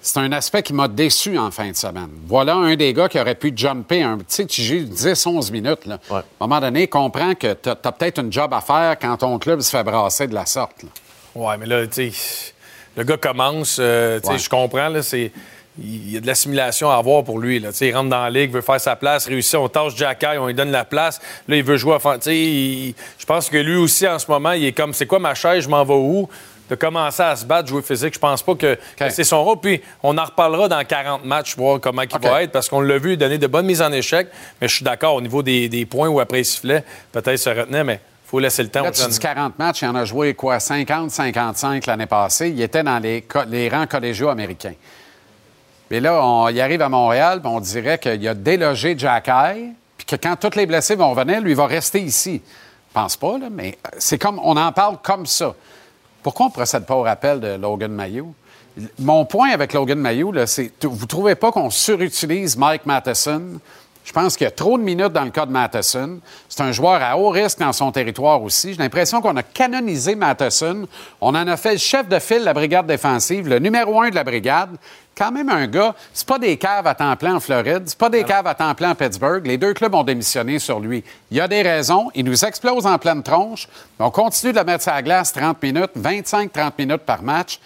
C'est 0.00 0.18
un 0.18 0.30
aspect 0.32 0.62
qui 0.62 0.74
m'a 0.74 0.86
déçu 0.86 1.38
en 1.38 1.50
fin 1.50 1.70
de 1.70 1.76
semaine. 1.76 2.10
Voilà 2.26 2.54
un 2.56 2.76
des 2.76 2.92
gars 2.92 3.08
qui 3.08 3.18
aurait 3.18 3.34
pu 3.34 3.52
jumper 3.56 4.02
un. 4.02 4.18
Sais, 4.28 4.44
tu 4.44 4.60
joues 4.62 4.84
10-11 4.84 5.50
minutes. 5.50 5.86
Là. 5.86 5.98
Ouais. 6.10 6.16
À 6.18 6.44
un 6.44 6.46
moment 6.46 6.60
donné, 6.60 6.88
comprends 6.88 7.34
que 7.34 7.54
tu 7.54 7.70
as, 7.70 7.74
peut-être 7.74 8.20
une 8.20 8.30
job 8.30 8.52
à 8.52 8.60
faire 8.60 8.98
quand 9.00 9.16
ton 9.16 9.38
club 9.38 9.60
se 9.62 9.70
fait 9.70 9.82
brasser 9.82 10.26
de 10.26 10.34
la 10.34 10.44
sorte. 10.44 10.82
là. 10.82 10.88
Ouais, 11.34 11.56
mais 11.56 11.64
là, 11.64 11.86
tu 11.86 12.12
sais, 12.12 12.52
le 12.98 13.02
gars 13.04 13.16
commence, 13.16 13.78
euh, 13.80 14.20
Ouais. 14.24 14.36
je 14.38 14.48
comprends, 14.50 14.88
là, 14.88 15.02
c'est. 15.02 15.32
Il 15.78 16.12
y 16.12 16.16
a 16.16 16.20
de 16.20 16.26
l'assimilation 16.26 16.88
à 16.90 16.94
avoir 16.96 17.24
pour 17.24 17.38
lui. 17.40 17.58
Là. 17.58 17.70
Il 17.80 17.94
rentre 17.96 18.08
dans 18.10 18.22
la 18.22 18.30
ligue, 18.30 18.52
veut 18.52 18.60
faire 18.60 18.80
sa 18.80 18.94
place, 18.94 19.26
réussit, 19.26 19.56
on 19.56 19.68
tâche 19.68 19.96
Jacky, 19.96 20.26
on 20.38 20.46
lui 20.46 20.54
donne 20.54 20.70
la 20.70 20.84
place. 20.84 21.20
Là, 21.48 21.56
il 21.56 21.64
veut 21.64 21.76
jouer 21.76 21.96
sais, 22.20 22.36
il- 22.36 22.94
Je 23.18 23.26
pense 23.26 23.48
que 23.50 23.56
lui 23.56 23.76
aussi, 23.76 24.06
en 24.06 24.18
ce 24.18 24.30
moment, 24.30 24.52
il 24.52 24.64
est 24.64 24.72
comme 24.72 24.92
c'est 24.94 25.06
quoi 25.06 25.18
ma 25.18 25.34
chaise, 25.34 25.64
je 25.64 25.68
m'en 25.68 25.84
vais 25.84 25.94
où? 25.94 26.28
De 26.70 26.76
commencer 26.76 27.22
à 27.22 27.36
se 27.36 27.44
battre, 27.44 27.68
jouer 27.68 27.82
physique, 27.82 28.14
je 28.14 28.18
pense 28.18 28.42
pas 28.42 28.54
que, 28.54 28.78
que 28.96 29.10
c'est 29.10 29.24
son 29.24 29.44
rôle. 29.44 29.60
Puis 29.60 29.82
on 30.02 30.16
en 30.16 30.24
reparlera 30.24 30.66
dans 30.68 30.82
40 30.82 31.24
matchs, 31.24 31.56
voir 31.56 31.78
comment 31.80 32.02
il 32.02 32.08
va 32.30 32.42
être, 32.44 32.52
parce 32.52 32.68
qu'on 32.70 32.80
l'a 32.80 32.96
vu 32.96 33.16
donner 33.18 33.36
de 33.36 33.46
bonnes 33.46 33.66
mises 33.66 33.82
en 33.82 33.92
échec. 33.92 34.28
Mais 34.62 34.68
je 34.68 34.76
suis 34.76 34.84
d'accord, 34.84 35.16
au 35.16 35.20
niveau 35.20 35.42
des, 35.42 35.68
des 35.68 35.84
points 35.84 36.08
où 36.08 36.20
après 36.20 36.40
il 36.40 36.44
sifflait, 36.46 36.82
peut-être 37.12 37.36
se 37.36 37.50
retenait, 37.50 37.84
mais 37.84 37.94
il 38.26 38.30
faut 38.30 38.38
laisser 38.38 38.62
le 38.62 38.70
temps. 38.70 38.80
Là, 38.82 38.92
tu 38.92 39.02
dis 39.10 39.18
40 39.18 39.58
matchs, 39.58 39.82
il 39.82 39.88
en 39.88 39.94
a 39.96 40.04
joué 40.06 40.32
quoi, 40.32 40.58
50, 40.58 41.10
55 41.10 41.84
l'année 41.84 42.06
passée. 42.06 42.48
Il 42.48 42.62
était 42.62 42.82
dans 42.82 42.98
les, 42.98 43.20
co- 43.22 43.44
les 43.46 43.68
rangs 43.68 43.86
collégiaux 43.86 44.30
américains. 44.30 44.72
Mais 45.90 46.00
là, 46.00 46.24
on 46.24 46.48
y 46.48 46.60
arrive 46.60 46.82
à 46.82 46.88
Montréal, 46.88 47.40
puis 47.40 47.50
on 47.52 47.60
dirait 47.60 47.98
qu'il 47.98 48.26
a 48.26 48.34
délogé 48.34 48.94
Jack 48.96 49.28
Eye, 49.28 49.72
puis 49.96 50.06
que 50.06 50.16
quand 50.16 50.36
tous 50.36 50.56
les 50.56 50.66
blessés 50.66 50.94
vont 50.94 51.12
venir, 51.12 51.40
lui 51.40 51.52
il 51.52 51.56
va 51.56 51.66
rester 51.66 52.00
ici. 52.00 52.42
Je 52.88 52.94
pense 52.94 53.16
pas, 53.16 53.38
là, 53.38 53.48
mais 53.50 53.76
c'est 53.98 54.18
comme 54.18 54.40
on 54.42 54.56
en 54.56 54.72
parle 54.72 54.98
comme 55.02 55.26
ça. 55.26 55.54
Pourquoi 56.22 56.46
on 56.46 56.48
ne 56.48 56.54
procède 56.54 56.86
pas 56.86 56.94
au 56.94 57.02
rappel 57.02 57.40
de 57.40 57.56
Logan 57.56 57.92
Mayou? 57.92 58.34
Mon 58.98 59.24
point 59.24 59.50
avec 59.50 59.72
Logan 59.72 59.98
Mayou, 59.98 60.32
c'est 60.46 60.72
vous 60.82 61.06
trouvez 61.06 61.34
pas 61.34 61.52
qu'on 61.52 61.70
surutilise 61.70 62.56
Mike 62.56 62.86
Matheson? 62.86 63.60
Je 64.04 64.12
pense 64.12 64.36
qu'il 64.36 64.44
y 64.44 64.48
a 64.48 64.50
trop 64.50 64.76
de 64.76 64.82
minutes 64.82 65.12
dans 65.12 65.24
le 65.24 65.30
cas 65.30 65.46
de 65.46 65.50
Matheson. 65.50 66.18
C'est 66.48 66.62
un 66.62 66.72
joueur 66.72 67.02
à 67.02 67.16
haut 67.16 67.30
risque 67.30 67.58
dans 67.58 67.72
son 67.72 67.90
territoire 67.90 68.42
aussi. 68.42 68.72
J'ai 68.72 68.78
l'impression 68.78 69.22
qu'on 69.22 69.36
a 69.36 69.42
canonisé 69.42 70.14
Matheson. 70.14 70.86
On 71.22 71.28
en 71.28 71.48
a 71.48 71.56
fait 71.56 71.72
le 71.72 71.78
chef 71.78 72.06
de 72.08 72.18
file 72.18 72.40
de 72.40 72.44
la 72.44 72.52
brigade 72.52 72.86
défensive, 72.86 73.48
le 73.48 73.58
numéro 73.58 74.02
un 74.02 74.10
de 74.10 74.14
la 74.14 74.24
brigade. 74.24 74.76
Quand 75.16 75.30
même 75.30 75.48
un 75.48 75.66
gars, 75.68 75.94
c'est 76.12 76.26
pas 76.26 76.40
des 76.40 76.56
caves 76.56 76.86
à 76.88 76.94
temps 76.94 77.14
plein 77.14 77.36
en 77.36 77.40
Floride, 77.40 77.84
c'est 77.86 77.96
pas 77.98 78.10
des 78.10 78.24
caves 78.24 78.48
à 78.48 78.54
temps 78.54 78.74
plein 78.74 78.90
à 78.90 78.94
Pittsburgh. 78.96 79.46
Les 79.46 79.56
deux 79.58 79.72
clubs 79.72 79.94
ont 79.94 80.02
démissionné 80.02 80.58
sur 80.58 80.80
lui. 80.80 81.04
Il 81.30 81.36
y 81.36 81.40
a 81.40 81.46
des 81.46 81.62
raisons. 81.62 82.10
Il 82.16 82.24
nous 82.24 82.44
explose 82.44 82.84
en 82.84 82.98
pleine 82.98 83.22
tronche. 83.22 83.68
On 84.00 84.10
continue 84.10 84.52
de 84.52 84.58
le 84.58 84.64
mettre 84.64 84.82
sur 84.82 84.92
la 84.92 85.02
glace 85.02 85.32
30 85.32 85.62
minutes, 85.62 85.90
25-30 85.96 86.72
minutes 86.78 87.02
par 87.02 87.22
match. 87.22 87.60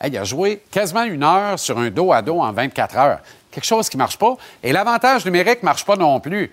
Hey, 0.00 0.10
il 0.12 0.18
a 0.18 0.24
joué 0.24 0.62
quasiment 0.70 1.02
une 1.02 1.22
heure 1.22 1.58
sur 1.58 1.78
un 1.78 1.90
dos 1.90 2.10
à 2.12 2.22
dos 2.22 2.40
en 2.40 2.52
24 2.52 2.96
heures. 2.96 3.18
Quelque 3.50 3.64
chose 3.66 3.88
qui 3.90 3.96
ne 3.98 4.02
marche 4.02 4.18
pas. 4.18 4.36
Et 4.62 4.72
l'avantage 4.72 5.26
numérique 5.26 5.62
ne 5.62 5.66
marche 5.66 5.84
pas 5.84 5.96
non 5.96 6.20
plus. 6.20 6.50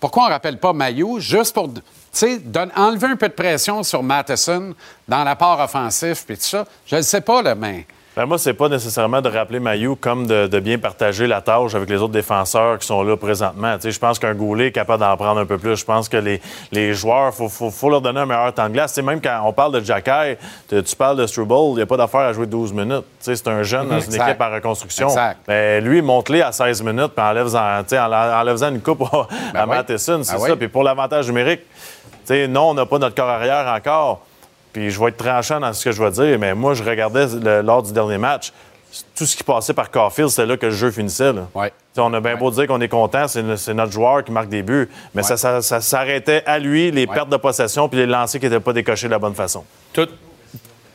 Pourquoi 0.00 0.24
on 0.24 0.26
ne 0.26 0.32
rappelle 0.32 0.58
pas 0.58 0.72
Mayou? 0.72 1.20
Juste 1.20 1.54
pour 1.54 1.68
donne- 1.68 2.72
enlever 2.74 3.06
un 3.06 3.16
peu 3.16 3.28
de 3.28 3.34
pression 3.34 3.84
sur 3.84 4.02
Matheson 4.02 4.74
dans 5.06 5.22
l'apport 5.22 5.60
offensif 5.60 6.24
puis 6.26 6.36
tout 6.36 6.42
ça? 6.42 6.64
Je 6.86 6.96
ne 6.96 7.02
sais 7.02 7.20
pas, 7.20 7.40
là, 7.40 7.54
mais 7.54 7.86
Ben, 8.14 8.26
moi, 8.26 8.36
c'est 8.36 8.52
pas 8.52 8.68
nécessairement 8.68 9.22
de 9.22 9.30
rappeler 9.30 9.58
Mayu 9.58 9.96
comme 9.96 10.26
de, 10.26 10.46
de 10.46 10.60
bien 10.60 10.76
partager 10.76 11.26
la 11.26 11.40
tâche 11.40 11.74
avec 11.74 11.88
les 11.88 11.96
autres 11.96 12.12
défenseurs 12.12 12.78
qui 12.78 12.86
sont 12.86 13.02
là 13.02 13.16
présentement. 13.16 13.74
Tu 13.76 13.82
sais, 13.84 13.90
je 13.90 13.98
pense 13.98 14.18
qu'un 14.18 14.34
Goulet 14.34 14.66
est 14.66 14.72
capable 14.72 15.00
d'en 15.00 15.16
prendre 15.16 15.40
un 15.40 15.46
peu 15.46 15.56
plus. 15.56 15.76
Je 15.76 15.84
pense 15.86 16.10
que 16.10 16.18
les, 16.18 16.42
les 16.72 16.92
joueurs, 16.92 17.30
il 17.32 17.36
faut, 17.36 17.48
faut- 17.48 17.70
faut 17.70 17.88
leur 17.88 18.02
donner 18.02 18.20
un 18.20 18.26
meilleur 18.26 18.52
temps 18.52 18.68
de 18.68 18.74
glace. 18.74 18.92
Tu 18.92 18.96
sais, 18.96 19.02
même 19.02 19.22
quand 19.22 19.40
on 19.46 19.54
parle 19.54 19.72
de 19.72 19.80
Jacky, 19.80 20.36
tu, 20.68 20.82
tu 20.82 20.94
parles 20.94 21.16
de 21.16 21.26
Struble, 21.26 21.54
il 21.70 21.74
n'y 21.76 21.82
a 21.82 21.86
pas 21.86 21.96
d'affaire 21.96 22.20
à 22.20 22.32
jouer 22.34 22.44
12 22.46 22.74
minutes. 22.74 22.98
Tu 23.18 23.24
sais, 23.24 23.36
c'est 23.36 23.48
un 23.48 23.62
jeune 23.62 23.88
dans 23.88 23.98
une 24.00 24.12
équipe 24.14 24.40
en 24.42 24.50
reconstruction. 24.52 25.08
Mais 25.48 25.80
lui, 25.80 26.02
monte-les 26.02 26.42
à 26.42 26.52
16 26.52 26.82
minutes 26.82 27.12
puis 27.16 27.24
enlève-en 27.24 27.82
tu 27.82 27.88
sais, 27.88 27.98
en, 27.98 28.12
en 28.12 28.40
enlève-en 28.40 28.68
une 28.74 28.82
coupe 28.82 29.04
à 29.54 29.62
oui. 29.64 29.68
Matheson. 29.70 30.20
C'est 30.22 30.34
Ben 30.34 30.38
ça. 30.38 30.50
oui. 30.50 30.56
Puis 30.58 30.68
pour 30.68 30.82
l'avantage 30.82 31.28
numérique, 31.28 31.60
tu 31.70 32.08
sais, 32.26 32.46
non, 32.46 32.70
on 32.70 32.74
n'a 32.74 32.84
pas 32.84 32.98
notre 32.98 33.14
corps 33.14 33.30
arrière 33.30 33.66
encore. 33.74 34.20
Puis 34.72 34.90
je 34.90 34.98
vais 35.00 35.08
être 35.08 35.16
tranchant 35.18 35.60
dans 35.60 35.72
ce 35.72 35.84
que 35.84 35.92
je 35.92 36.02
vais 36.02 36.10
dire, 36.10 36.38
mais 36.38 36.54
moi, 36.54 36.74
je 36.74 36.82
regardais 36.82 37.26
le- 37.26 37.60
lors 37.62 37.82
du 37.82 37.92
dernier 37.92 38.18
match, 38.18 38.52
tout 39.16 39.24
ce 39.26 39.36
qui 39.36 39.42
passait 39.44 39.72
par 39.74 39.90
Caulfield, 39.90 40.28
c'était 40.30 40.46
là 40.46 40.56
que 40.56 40.66
le 40.66 40.72
jeu 40.72 40.90
finissait. 40.90 41.32
là. 41.32 41.48
Ouais. 41.54 41.72
On 41.96 42.12
a 42.14 42.20
bien 42.20 42.36
beau 42.36 42.50
dire 42.50 42.66
qu'on 42.66 42.80
est 42.80 42.88
content, 42.88 43.28
c'est 43.28 43.56
c'est 43.56 43.74
notre 43.74 43.92
joueur 43.92 44.24
qui 44.24 44.32
marque 44.32 44.48
des 44.48 44.62
buts, 44.62 44.88
mais 45.14 45.22
ça, 45.22 45.36
ça- 45.36 45.60
ça 45.62 45.80
s'arrêtait 45.82 46.42
à 46.46 46.58
lui, 46.58 46.90
les 46.90 47.06
pertes 47.06 47.28
de 47.28 47.36
possession 47.36 47.88
puis 47.88 47.98
les 47.98 48.06
lancers 48.06 48.40
qui 48.40 48.46
n'étaient 48.46 48.60
pas 48.60 48.72
décochés 48.72 49.06
de 49.06 49.12
la 49.12 49.18
bonne 49.18 49.34
façon. 49.34 49.64
Tout, 49.92 50.08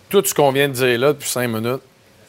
tout 0.10 0.24
ce 0.26 0.34
qu'on 0.34 0.52
vient 0.52 0.68
de 0.68 0.74
dire 0.74 1.00
là 1.00 1.14
depuis 1.14 1.30
cinq 1.30 1.48
minutes 1.48 1.82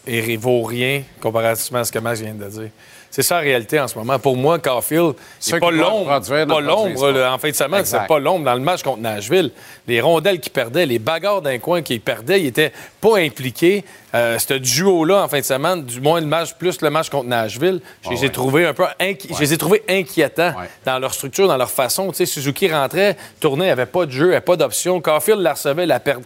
ne 0.06 0.36
vaut 0.38 0.62
rien 0.62 1.02
comparativement 1.20 1.80
à 1.80 1.84
ce 1.84 1.92
que 1.92 1.98
Max 1.98 2.20
vient 2.20 2.34
de 2.34 2.44
dire. 2.46 2.70
C'est 3.10 3.22
ça 3.22 3.36
la 3.36 3.40
réalité 3.40 3.80
en 3.80 3.88
ce 3.88 3.98
moment. 3.98 4.18
Pour 4.18 4.36
moi, 4.36 4.58
Caulfield, 4.58 5.14
c'est 5.40 5.58
pas 5.58 5.70
l'ombre. 5.70 6.10
Pas 6.54 6.60
l'ombre 6.60 7.26
en 7.32 7.38
fin 7.38 7.48
de 7.50 7.54
semaine. 7.54 7.84
C'est 7.84 8.06
pas 8.06 8.18
l'ombre 8.18 8.44
dans 8.44 8.54
le 8.54 8.60
match 8.60 8.82
contre 8.82 9.00
Nashville. 9.00 9.50
Les 9.86 10.00
rondelles 10.00 10.40
qui 10.40 10.50
perdaient, 10.50 10.86
les 10.86 10.98
bagarres 10.98 11.42
d'un 11.42 11.58
coin 11.58 11.82
qui 11.82 11.98
perdaient, 11.98 12.40
ils 12.42 12.46
étaient 12.46 12.72
pas 13.00 13.18
impliqués. 13.18 13.84
Euh, 14.14 14.38
ce 14.38 14.54
duo-là, 14.54 15.22
en 15.24 15.28
fin 15.28 15.40
de 15.40 15.44
semaine, 15.44 15.84
du 15.84 16.00
moins 16.00 16.20
le 16.20 16.26
match 16.26 16.54
plus 16.54 16.80
le 16.80 16.88
match 16.88 17.10
contre 17.10 17.26
Nashville, 17.28 17.80
je 18.02 18.08
les 18.10 18.24
ai 18.24 18.30
trouvés 18.30 18.64
un 18.66 18.72
peu 18.72 18.84
inqui- 19.00 19.34
je 19.34 19.38
les 19.38 19.52
ai 19.52 19.58
trouvés 19.58 19.82
inquiétants 19.86 20.48
Ouais. 20.58 20.68
dans 20.86 20.98
leur 20.98 21.12
structure, 21.12 21.46
dans 21.46 21.58
leur 21.58 21.70
façon. 21.70 22.08
Tu 22.10 22.16
sais, 22.18 22.26
Suzuki 22.26 22.72
rentrait, 22.72 23.16
tournait, 23.40 23.64
il 23.64 23.68
n'y 23.68 23.72
avait 23.72 23.84
pas 23.86 24.06
de 24.06 24.10
jeu, 24.10 24.26
il 24.26 24.28
n'y 24.30 24.34
avait 24.36 24.40
pas 24.44 24.56
d'option. 24.56 25.00
Caulfield 25.02 25.40
la 25.40 25.52
recevait, 25.54 25.84
la 25.84 26.00
perdait. 26.00 26.24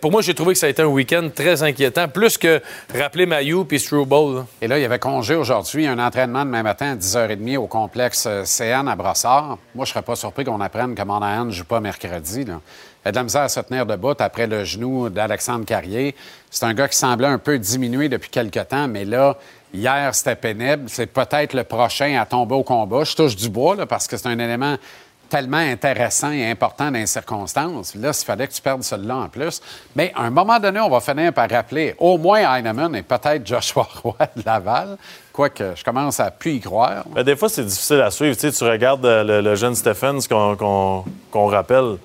Pour 0.00 0.12
moi, 0.12 0.22
j'ai 0.22 0.34
trouvé 0.34 0.52
que 0.54 0.58
ça 0.60 0.66
a 0.66 0.68
été 0.68 0.82
un 0.82 0.86
week-end 0.86 1.28
très 1.34 1.62
inquiétant, 1.64 2.06
plus 2.08 2.38
que 2.38 2.60
rappeler 2.96 3.26
Mayu 3.26 3.64
puis 3.64 3.80
Struble. 3.80 4.44
Et 4.62 4.68
là, 4.68 4.78
il 4.78 4.82
y 4.82 4.84
avait 4.84 4.98
congé 5.00 5.34
aujourd'hui, 5.34 5.86
un 5.88 5.98
entraînement 6.00 6.44
demain 6.44 6.62
matin 6.62 6.92
à 6.92 6.96
10h30 6.96 7.56
au 7.58 7.66
complexe 7.66 8.24
euh, 8.26 8.44
CN 8.44 8.88
à 8.88 8.96
Brossard. 8.96 9.58
Moi, 9.74 9.84
je 9.84 9.90
serais 9.90 10.02
pas 10.02 10.16
surpris 10.16 10.44
qu'on 10.44 10.60
apprenne 10.60 10.94
que 10.94 11.02
Monahan 11.02 11.46
ne 11.46 11.50
joue 11.50 11.64
pas 11.64 11.80
mercredi. 11.80 12.44
Là. 12.44 12.60
A 13.04 13.10
de 13.10 13.16
la 13.16 13.22
misère 13.22 13.42
à 13.42 13.48
se 13.48 13.60
tenir 13.60 13.86
debout 13.86 14.14
après 14.18 14.46
le 14.46 14.64
genou 14.64 15.08
d'Alexandre 15.08 15.64
Carrier. 15.64 16.14
C'est 16.50 16.64
un 16.64 16.74
gars 16.74 16.88
qui 16.88 16.96
semblait 16.96 17.28
un 17.28 17.38
peu 17.38 17.58
diminué 17.58 18.08
depuis 18.08 18.30
quelque 18.30 18.60
temps, 18.60 18.88
mais 18.88 19.04
là, 19.04 19.36
hier, 19.72 20.14
c'était 20.14 20.36
pénible. 20.36 20.84
C'est 20.88 21.06
peut-être 21.06 21.54
le 21.54 21.64
prochain 21.64 22.20
à 22.20 22.26
tomber 22.26 22.54
au 22.54 22.62
combat. 22.62 23.04
Je 23.04 23.14
touche 23.14 23.36
du 23.36 23.48
bois, 23.48 23.86
parce 23.86 24.06
que 24.06 24.16
c'est 24.16 24.28
un 24.28 24.38
élément 24.38 24.76
tellement 25.30 25.56
intéressant 25.56 26.30
et 26.32 26.50
important 26.50 26.90
dans 26.90 26.98
les 26.98 27.06
circonstances. 27.06 27.94
Là, 27.94 28.12
s'il 28.12 28.26
fallait 28.26 28.48
que 28.48 28.52
tu 28.52 28.60
perdes 28.60 28.82
celui-là 28.82 29.16
en 29.16 29.28
plus. 29.28 29.62
Mais 29.96 30.12
à 30.14 30.22
un 30.22 30.30
moment 30.30 30.58
donné, 30.58 30.80
on 30.80 30.90
va 30.90 31.00
finir 31.00 31.32
par 31.32 31.48
rappeler 31.48 31.94
au 31.98 32.18
moins 32.18 32.40
Heinemann 32.40 32.94
et 32.96 33.02
peut-être 33.02 33.46
Joshua 33.46 33.88
Roy 34.02 34.16
de 34.36 34.42
Laval. 34.44 34.98
Quoique, 35.32 35.74
je 35.76 35.84
commence 35.84 36.20
à 36.20 36.30
plus 36.30 36.54
y 36.54 36.60
croire. 36.60 37.04
Ben, 37.14 37.22
des 37.22 37.36
fois, 37.36 37.48
c'est 37.48 37.64
difficile 37.64 38.00
à 38.00 38.10
suivre. 38.10 38.34
Tu, 38.34 38.50
sais, 38.50 38.52
tu 38.52 38.64
regardes 38.64 39.06
euh, 39.06 39.40
le, 39.40 39.54
jeune 39.54 39.74
Stephens 39.74 40.26
qu'on 40.28 41.46
rappelle, 41.46 41.96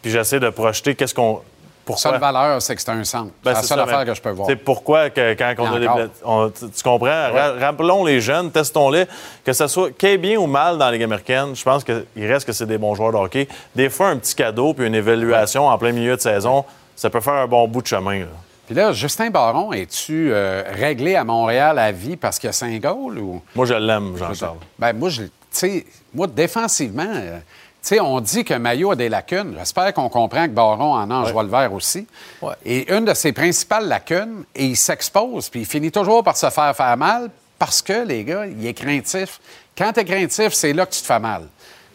puis 0.00 0.10
j'essaie 0.10 0.40
de 0.40 0.48
projeter 0.50 0.94
qu'est-ce 0.94 1.14
qu'on. 1.14 1.40
La 1.88 1.94
Pourquoi? 1.94 2.10
seule 2.10 2.20
valeur, 2.20 2.60
c'est 2.62 2.74
que 2.74 2.80
c'est 2.82 2.90
un 2.90 3.04
centre. 3.04 3.30
Ben, 3.44 3.50
c'est 3.54 3.60
la 3.60 3.62
seule 3.62 3.78
ça, 3.78 3.84
affaire 3.84 3.98
mais 4.00 4.04
que 4.06 4.14
je 4.14 4.20
peux 4.20 4.30
voir. 4.30 4.48
C'est 4.48 4.56
pourquoi 4.56 5.10
que, 5.10 5.34
quand 5.34 5.54
on 5.58 5.72
a 5.74 5.78
des 5.78 5.88
on- 6.24 6.50
tu, 6.50 6.68
tu 6.68 6.82
comprends? 6.82 7.06
Ra- 7.32 7.52
Rappelons 7.60 8.04
les 8.04 8.20
jeunes, 8.20 8.50
testons-les. 8.50 9.06
Que 9.44 9.52
ce 9.52 9.68
soit 9.68 9.92
qu'il 9.96 10.18
bien 10.18 10.36
ou 10.36 10.46
mal 10.48 10.78
dans 10.78 10.86
la 10.86 10.92
Ligue 10.92 11.04
américaine, 11.04 11.54
je 11.54 11.62
pense 11.62 11.84
qu'il 11.84 12.04
reste 12.26 12.44
que 12.44 12.52
c'est 12.52 12.66
des 12.66 12.78
bons 12.78 12.94
joueurs 12.96 13.12
de 13.12 13.16
hockey. 13.18 13.46
Des 13.74 13.88
fois, 13.88 14.08
un 14.08 14.16
petit 14.16 14.34
cadeau 14.34 14.74
puis 14.74 14.84
une 14.86 14.96
évaluation 14.96 15.68
en 15.68 15.78
plein 15.78 15.92
milieu 15.92 16.16
de 16.16 16.20
saison, 16.20 16.64
ça 16.96 17.08
peut 17.08 17.20
faire 17.20 17.34
un 17.34 17.46
bon 17.46 17.68
bout 17.68 17.82
de 17.82 17.86
chemin. 17.86 18.18
là. 18.20 18.26
Puis 18.66 18.74
là, 18.74 18.90
Justin 18.92 19.30
Baron, 19.30 19.72
es-tu 19.72 20.30
euh, 20.32 20.64
réglé 20.72 21.14
à 21.14 21.22
Montréal 21.22 21.78
à 21.78 21.92
vie 21.92 22.16
parce 22.16 22.36
qu'il 22.40 22.50
y 22.50 22.76
a 22.76 22.78
goals 22.80 23.18
ou? 23.20 23.40
Moi, 23.54 23.64
je 23.64 23.74
l'aime, 23.74 24.16
Jean-Charles. 24.16 24.56
Ben 24.76 24.92
moi, 24.92 25.08
je, 25.08 25.22
moi, 26.12 26.26
défensivement, 26.26 27.06
euh, 27.06 27.38
sais, 27.88 28.00
on 28.00 28.20
dit 28.20 28.44
que 28.44 28.54
Maillot 28.54 28.92
a 28.92 28.96
des 28.96 29.08
lacunes. 29.08 29.54
J'espère 29.58 29.92
qu'on 29.94 30.08
comprend 30.08 30.46
que 30.46 30.52
Baron 30.52 30.94
en 30.94 31.10
a 31.10 31.14
en 31.14 31.26
joie 31.26 31.42
le 31.42 31.48
vert 31.48 31.72
aussi. 31.72 32.06
Ouais. 32.42 32.54
Et 32.64 32.92
une 32.92 33.04
de 33.04 33.14
ses 33.14 33.32
principales 33.32 33.88
lacunes, 33.88 34.44
et 34.54 34.66
il 34.66 34.76
s'expose, 34.76 35.48
puis 35.48 35.60
il 35.60 35.66
finit 35.66 35.92
toujours 35.92 36.22
par 36.24 36.36
se 36.36 36.50
faire 36.50 36.74
faire 36.76 36.96
mal 36.96 37.30
parce 37.58 37.82
que, 37.82 38.06
les 38.06 38.24
gars, 38.24 38.46
il 38.46 38.66
est 38.66 38.74
craintif. 38.74 39.40
Quand 39.76 39.92
tu 39.92 40.00
es 40.00 40.04
craintif, 40.04 40.52
c'est 40.52 40.72
là 40.72 40.86
que 40.86 40.92
tu 40.92 41.00
te 41.00 41.06
fais 41.06 41.20
mal. 41.20 41.48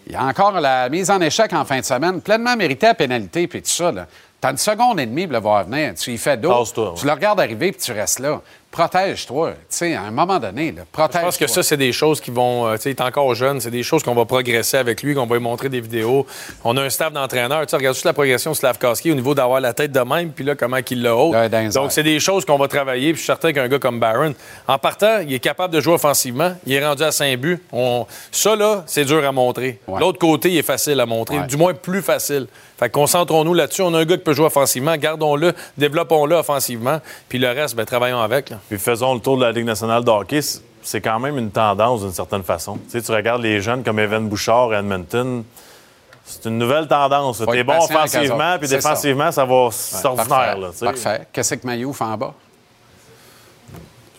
Il 0.08 0.14
y 0.14 0.16
a 0.16 0.24
encore 0.24 0.60
la 0.60 0.90
mise 0.90 1.12
en 1.12 1.22
échec 1.22 1.54
en 1.54 1.66
fin 1.66 1.80
de 1.80 1.86
semaine, 1.86 2.22
pleinement 2.22 2.56
méritée 2.56 2.88
à 2.88 2.94
pénalité, 2.94 3.48
puis 3.48 3.62
tout 3.62 3.70
ça. 3.70 3.92
Là. 3.92 4.08
T'as 4.40 4.52
une 4.52 4.58
seconde 4.58 5.00
et 5.00 5.06
demie 5.06 5.28
pour 5.28 5.34
le 5.34 5.40
voir 5.40 5.66
venir. 5.66 5.94
Tu 5.94 6.14
y 6.14 6.18
fais 6.18 6.36
ouais. 6.36 6.64
tu 6.98 7.06
le 7.06 7.12
regardes 7.12 7.40
arriver, 7.40 7.72
puis 7.72 7.82
tu 7.82 7.92
restes 7.92 8.20
là. 8.20 8.42
Protège-toi. 8.72 9.52
Tu 9.52 9.58
sais, 9.70 9.96
à 9.96 10.04
un 10.04 10.12
moment 10.12 10.40
donné, 10.40 10.72
là, 10.72 10.84
protège-toi. 10.92 11.20
Je 11.22 11.26
pense 11.26 11.38
que 11.38 11.48
ça, 11.48 11.62
c'est 11.62 11.76
des 11.78 11.92
choses 11.92 12.22
qui 12.22 12.32
vont. 12.32 12.68
euh, 12.68 12.76
tu 12.78 12.84
sais, 12.84 12.90
il 12.92 12.96
est 12.96 13.02
encore 13.02 13.36
jeune, 13.36 13.60
c'est 13.60 13.70
des 13.70 13.84
choses 13.84 14.02
qu'on 14.02 14.16
va 14.16 14.24
progresser 14.26 14.78
avec 14.78 15.04
lui, 15.04 15.14
qu'on 15.14 15.26
va 15.26 15.36
lui 15.36 15.44
montrer 15.44 15.68
des 15.68 15.82
vidéos. 15.82 16.26
On 16.64 16.78
a 16.78 16.82
un 16.82 16.90
staff 16.90 17.12
d'entraîneurs. 17.12 17.62
Tu 17.66 17.72
sais, 17.72 17.76
regarde 17.76 17.96
juste 17.96 18.06
la 18.06 18.14
progression 18.14 18.52
de 18.52 18.56
Slavkowski 18.56 19.12
au 19.12 19.16
niveau 19.16 19.36
d'avoir 19.36 19.60
la 19.60 19.74
tête 19.74 19.92
de 19.92 20.00
même, 20.00 20.32
puis 20.32 20.46
là, 20.46 20.56
comment 20.56 20.82
qu'il 20.82 21.04
le 21.04 21.12
haut. 21.14 21.34
Là, 21.34 21.50
dans 21.50 21.60
les 21.60 21.66
airs. 21.66 21.82
Donc, 21.84 21.92
c'est 21.92 22.02
des 22.04 22.20
choses 22.22 22.46
qu'on 22.46 22.58
va 22.58 22.68
travailler, 22.70 23.08
puis 23.12 23.18
je 23.18 23.24
suis 23.24 23.26
certain 23.28 23.52
qu'un 23.52 23.68
gars 23.68 23.80
comme 23.80 24.00
Barron, 24.00 24.34
en 24.68 24.78
partant, 24.78 25.20
il 25.20 25.34
est 25.34 25.40
capable 25.40 25.74
de 25.74 25.82
jouer 25.82 25.94
offensivement. 25.96 26.54
Il 26.66 26.74
est 26.74 26.86
rendu 26.86 27.04
à 27.04 27.12
5 27.12 27.38
buts. 27.38 27.62
On... 27.74 28.06
Ça, 28.32 28.56
là, 28.56 28.84
c'est 28.88 29.04
dur 29.06 29.26
à 29.28 29.32
montrer. 29.34 29.80
Ouais. 29.88 30.00
L'autre 30.00 30.18
côté, 30.20 30.50
il 30.50 30.58
est 30.58 30.62
facile 30.64 31.00
à 31.02 31.06
montrer, 31.06 31.40
Ouais. 31.40 31.48
du 31.48 31.58
moins 31.58 31.74
plus 31.74 32.02
facile. 32.02 32.48
Fait 32.80 32.88
que 32.88 32.94
concentrons-nous 32.94 33.54
là-dessus. 33.54 33.82
On 33.84 33.94
a 33.94 34.00
un 34.00 34.06
gars 34.06 34.18
qui 34.18 34.24
peut 34.24 34.34
jouer 34.34 34.46
offensivement. 34.48 34.96
Gardons-le, 34.98 35.54
développons-le 35.78 36.36
offensivement. 36.36 37.00
Puis 37.30 37.38
le 37.38 37.50
reste, 37.50 37.76
ben, 37.76 37.86
travaillons 37.86 38.20
avec. 38.20 38.50
là. 38.50 38.58
Puis 38.70 38.78
faisons 38.80 39.14
le 39.14 39.20
tour 39.20 39.38
de 39.38 39.44
la 39.44 39.52
Ligue 39.52 39.66
nationale 39.66 40.04
de 40.04 40.10
hockey. 40.10 40.40
C'est 40.84 41.02
quand 41.02 41.20
même 41.20 41.38
une 41.38 41.52
tendance 41.52 42.02
d'une 42.02 42.12
certaine 42.14 42.44
façon. 42.44 42.78
Tu 42.78 42.90
sais, 42.90 43.02
tu 43.02 43.12
regardes 43.12 43.42
les 43.44 43.62
jeunes 43.62 43.84
comme 43.84 44.00
Evan 44.00 44.28
Bouchard 44.28 44.72
à 44.72 44.80
Edmonton. 44.80 45.44
C'est 46.26 46.46
une 46.46 46.58
nouvelle 46.58 46.88
tendance. 46.88 47.40
T'es 47.40 47.64
bon 47.64 47.78
offensivement, 47.78 48.58
puis 48.58 48.68
ça. 48.68 48.76
défensivement, 48.78 49.32
ça, 49.32 49.46
va. 49.46 49.68
C'est 49.72 50.06
ordinaire. 50.06 50.28
Parfait. 50.30 50.60
Là, 50.60 50.68
tu 50.72 50.78
sais. 50.78 50.86
Parfait. 50.86 51.28
Qu'est-ce 51.34 51.56
que 51.56 51.68
Maillot 51.68 51.94
fait 51.94 52.04
en 52.06 52.18
bas? 52.18 52.34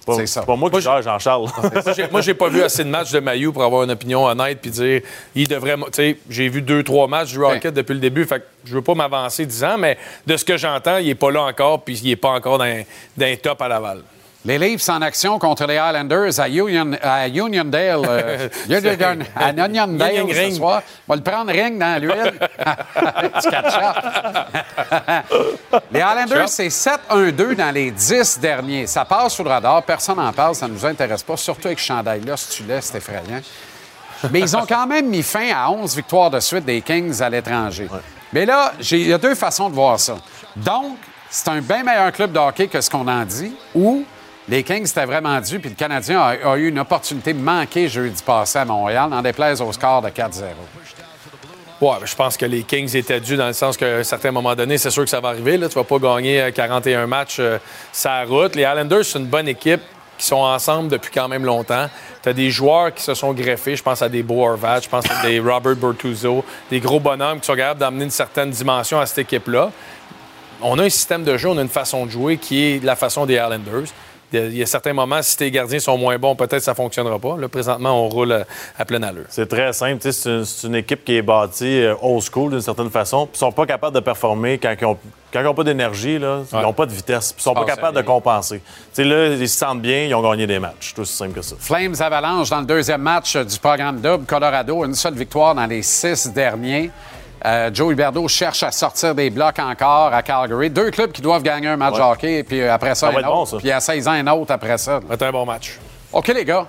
C'est 0.01 0.07
pas- 0.07 0.15
C'est 0.17 0.27
ça. 0.27 0.41
C'est 0.41 0.47
pas 0.47 0.57
moi 0.57 0.69
qui 0.71 0.81
gère, 0.81 1.01
Jean-Charles. 1.01 1.47
Moi, 2.11 2.21
j'ai- 2.23 2.35
pas 2.35 2.49
vu 2.49 2.61
assez 2.63 2.83
de 2.83 2.89
matchs 2.89 3.13
de 3.13 3.21
Mayu 3.21 3.53
pour 3.53 3.63
avoir 3.63 3.85
une 3.85 3.93
opinion 3.93 4.25
honnête 4.27 4.59
puis 4.61 4.71
dire 4.73 5.01
il 5.35 5.47
devrait. 5.47 5.77
Tu 5.77 5.83
sais, 5.93 6.19
j'ai 6.29 6.49
vu 6.49 6.61
deux, 6.61 6.83
trois 6.83 7.07
matchs 7.07 7.31
du 7.33 7.39
Rocket 7.43 7.73
depuis 7.73 7.95
le 7.95 8.01
début, 8.01 8.25
fait 8.25 8.41
que 8.41 8.45
je 8.65 8.75
veux 8.75 8.83
pas 8.83 8.95
m'avancer 8.95 9.47
10 9.47 9.63
ans, 9.65 9.79
mais 9.79 9.97
de 10.27 10.37
ce 10.37 10.45
que 10.45 10.57
j'entends, 10.57 10.97
il 10.99 11.09
est 11.09 11.15
pas 11.15 11.31
là 11.31 11.43
encore, 11.43 11.83
puis 11.83 11.97
il 12.03 12.11
est 12.11 12.17
pas 12.17 12.31
encore 12.31 12.59
dans, 12.59 12.85
dans 13.17 13.27
un 13.27 13.37
top 13.37 13.63
à 13.63 13.69
Laval. 13.69 14.03
Les 14.45 14.59
Leafs 14.59 14.89
en 14.89 15.01
action 15.03 15.39
contre 15.39 15.67
les 15.67 15.77
Highlanders 15.79 16.41
à, 16.41 16.49
Union, 16.49 16.91
à 17.01 17.29
Uniondale. 17.29 18.01
euh, 18.09 18.49
Union- 18.69 19.25
à 19.37 19.51
Uniondale 19.53 20.13
Union 20.15 20.29
ce 20.29 20.35
Ring. 20.39 20.57
soir. 20.57 20.83
On 21.07 21.13
va 21.13 21.17
le 21.17 21.23
prendre 21.23 21.53
ring 21.53 21.79
dans 21.79 22.01
l'huile. 22.03 22.33
Les 25.93 26.01
Highlanders, 26.01 26.49
c'est 26.49 26.69
7-1-2 26.69 27.55
dans 27.55 27.71
les 27.73 27.91
10 27.91 28.41
derniers. 28.41 28.87
Ça 28.87 29.05
passe 29.05 29.35
sous 29.35 29.45
le 29.45 29.51
radar. 29.51 29.83
Personne 29.85 30.17
n'en 30.17 30.33
parle. 30.33 30.55
Ça 30.55 30.67
ne 30.67 30.73
nous 30.73 30.85
intéresse 30.87 31.23
pas. 31.23 31.37
Surtout 31.37 31.67
avec 31.69 31.79
ce 31.79 31.85
chandail-là, 31.87 32.37
si 32.37 32.57
tu 32.57 32.63
laisses, 32.65 32.87
c'est 32.87 32.99
effrayant. 32.99 33.41
Mais 34.31 34.41
ils 34.41 34.57
ont 34.57 34.65
quand 34.67 34.87
même 34.87 35.09
mis 35.09 35.23
fin 35.23 35.51
à 35.55 35.71
11 35.71 35.95
victoires 35.97 36.31
de 36.31 36.41
suite 36.41 36.65
des 36.65 36.81
Kings 36.81 37.21
à 37.23 37.29
l'étranger. 37.29 37.89
Mais 38.33 38.47
là, 38.47 38.73
il 38.91 39.09
y 39.09 39.13
a 39.13 39.19
deux 39.19 39.35
façons 39.35 39.69
de 39.69 39.75
voir 39.75 39.99
ça. 40.01 40.17
Donc, 40.57 40.97
c'est 41.29 41.49
un 41.49 41.61
bien 41.61 41.83
meilleur 41.83 42.13
club 42.13 42.33
de 42.33 42.39
hockey 42.39 42.69
que 42.69 42.81
ce 42.81 42.89
qu'on 42.91 43.07
en 43.09 43.25
dit, 43.25 43.53
ou 43.75 44.05
les 44.49 44.63
Kings 44.63 44.89
étaient 44.89 45.07
vraiment 45.07 45.41
dû, 45.41 45.61
puis 45.61 45.71
le 45.71 45.77
Canadien 45.77 46.21
a, 46.21 46.57
eu 46.57 46.69
une 46.69 46.79
opportunité 46.79 47.33
manquée 47.33 47.89
jeudi 47.89 48.23
passé 48.23 48.59
à 48.59 48.65
Montréal, 48.65 49.13
en 49.13 49.23
déplaise 49.23 49.61
au 49.61 49.73
score 49.73 50.03
de 50.03 50.09
4-0. 50.09 50.43
Ouais, 51.81 51.97
je 52.05 52.15
pense 52.15 52.37
que 52.37 52.47
les 52.47 52.63
Kings 52.63 52.97
étaient 52.97 53.21
dus 53.21 53.37
dans 53.37 53.49
le 53.49 53.53
sens 53.53 53.77
qu'à 53.77 53.97
un 53.97 54.05
certain 54.05 54.31
moment 54.31 54.55
donné, 54.55 54.79
c'est 54.79 54.91
sûr 54.91 55.03
que 55.03 55.11
ça 55.11 55.19
va 55.19 55.31
arriver. 55.31 55.57
Là. 55.57 55.69
Tu 55.69 55.75
vas 55.75 55.83
pas 55.83 55.99
gagner 55.99 56.41
euh, 56.41 56.51
41 56.53 57.09
matchs 57.09 57.39
euh, 57.41 57.59
sa 57.91 58.23
route. 58.23 58.55
Les 58.55 58.63
Islanders, 58.63 59.05
c'est 59.05 59.19
une 59.19 59.27
bonne 59.27 59.49
équipe 59.49 59.81
qui 60.17 60.25
sont 60.25 60.37
ensemble 60.37 60.91
depuis 60.91 61.11
quand 61.13 61.27
même 61.27 61.45
longtemps. 61.45 61.89
Tu 62.23 62.29
as 62.29 62.33
des 62.33 62.51
joueurs 62.51 62.95
qui 62.95 63.03
se 63.03 63.15
sont 63.15 63.33
greffés. 63.33 63.75
Je 63.75 63.83
pense 63.83 64.01
à 64.01 64.09
des 64.09 64.23
Beau 64.23 64.47
je 64.57 64.89
pense 64.89 65.05
à 65.11 65.27
des 65.27 65.41
Robert 65.41 65.75
Bertuzzo, 65.75 66.45
des 66.71 66.79
gros 66.79 67.01
bonhommes 67.01 67.41
qui 67.41 67.47
sont 67.47 67.57
capables 67.57 67.81
d'amener 67.81 68.05
une 68.05 68.11
certaine 68.11 68.51
dimension 68.51 69.01
à 69.01 69.07
cette 69.07 69.19
équipe-là. 69.19 69.73
On 70.61 70.79
a 70.79 70.85
un 70.85 70.89
système 70.89 71.25
de 71.25 71.37
jeu, 71.37 71.49
on 71.49 71.59
a 71.59 71.63
une 71.63 71.69
façon 71.69 72.07
de 72.07 72.13
jouer 72.13 72.37
qui 72.37 72.63
est 72.63 72.85
la 72.85 72.95
façon 72.95 73.27
des 73.27 73.35
Islanders. 73.35 73.89
Il 74.33 74.57
y 74.57 74.63
a 74.63 74.67
certains 74.67 74.93
moments, 74.93 75.21
si 75.23 75.37
tes 75.37 75.51
gardiens 75.51 75.79
sont 75.79 75.99
moins 75.99 76.19
bons, 76.19 76.35
peut-être 76.35 76.63
ça 76.63 76.73
ne 76.73 76.77
fonctionnera 76.77 77.19
pas. 77.19 77.37
Là, 77.37 77.49
présentement, 77.49 78.05
on 78.05 78.09
roule 78.09 78.33
à, 78.33 78.45
à 78.79 78.85
pleine 78.85 79.05
allure. 79.05 79.25
C'est 79.29 79.49
très 79.49 79.73
simple. 79.73 79.99
C'est 80.11 80.29
une, 80.31 80.45
c'est 80.45 80.67
une 80.67 80.75
équipe 80.77 81.05
qui 81.05 81.17
est 81.17 81.23
bâtie 81.23 81.83
euh, 81.83 81.95
old 82.01 82.23
school 82.23 82.51
d'une 82.53 82.61
certaine 82.61 82.91
façon. 82.91 83.29
Ils 83.35 83.39
sont 83.39 83.53
pas 83.53 83.67
capables 83.67 83.95
de 83.95 84.01
performer 84.01 84.59
quand 84.59 84.75
ils 84.81 84.85
ont 84.85 84.99
Quand 85.33 85.41
ils 85.41 85.45
n'ont 85.45 85.55
pas 85.55 85.65
d'énergie, 85.65 86.15
ils 86.15 86.21
n'ont 86.61 86.73
pas 86.73 86.87
de 86.87 86.93
vitesse. 86.93 87.35
Ils 87.39 87.43
sont 87.43 87.55
pas 87.55 87.65
passe 87.65 87.77
capables 87.77 87.97
de 87.97 88.03
compenser. 88.03 88.61
Là, 88.99 89.27
ils 89.29 89.49
se 89.49 89.59
sentent 89.59 89.81
bien, 89.83 90.05
ils 90.05 90.15
ont 90.15 90.23
gagné 90.23 90.47
des 90.47 90.59
matchs. 90.59 90.93
Tout 90.95 91.03
aussi 91.03 91.15
simple 91.15 91.33
que 91.33 91.43
ça. 91.43 91.57
Flames 91.59 91.95
Avalanche 92.01 92.51
dans 92.51 92.61
le 92.61 92.67
deuxième 92.67 93.03
match 93.03 93.37
euh, 93.37 93.45
du 93.45 93.59
programme 93.59 94.01
double. 94.01 94.25
Colorado, 94.27 94.85
une 94.85 94.95
seule 94.95 95.15
victoire 95.15 95.55
dans 95.55 95.67
les 95.67 95.83
six 95.83 96.31
derniers. 96.33 96.91
Euh, 97.45 97.71
Joe 97.73 97.93
Huberdeau 97.93 98.29
cherche 98.29 98.63
à 98.63 98.71
sortir 98.71 99.15
des 99.15 99.29
blocs 99.31 99.59
encore 99.59 100.13
à 100.15 100.23
Calgary. 100.23 100.71
Deux 100.71 100.91
clubs 100.91 101.11
qui 101.11 101.23
doivent 101.23 101.43
gagner 101.43 101.69
un 101.69 101.77
match 101.77 101.95
Ouais. 101.95 101.99
de 102.01 102.05
hockey, 102.05 102.43
puis 102.45 102.63
après 102.63 102.95
ça, 102.95 103.07
Ça 103.09 103.11
va 103.11 103.19
un 103.19 103.21
être 103.21 103.27
bon, 103.27 103.41
autre. 103.43 103.51
ça. 103.53 103.57
Puis 103.59 103.71
à 103.73 103.81
16 103.81 104.07
ans, 104.09 104.13
un 104.13 104.27
autre 104.29 104.53
après 104.53 104.79
ça. 104.79 105.01
Ça 105.01 105.07
va 105.07 105.15
être 105.15 105.23
un 105.23 105.33
bon 105.33 105.45
match. 105.45 105.79
OK, 106.13 106.29
les 106.29 106.45
gars. 106.45 106.67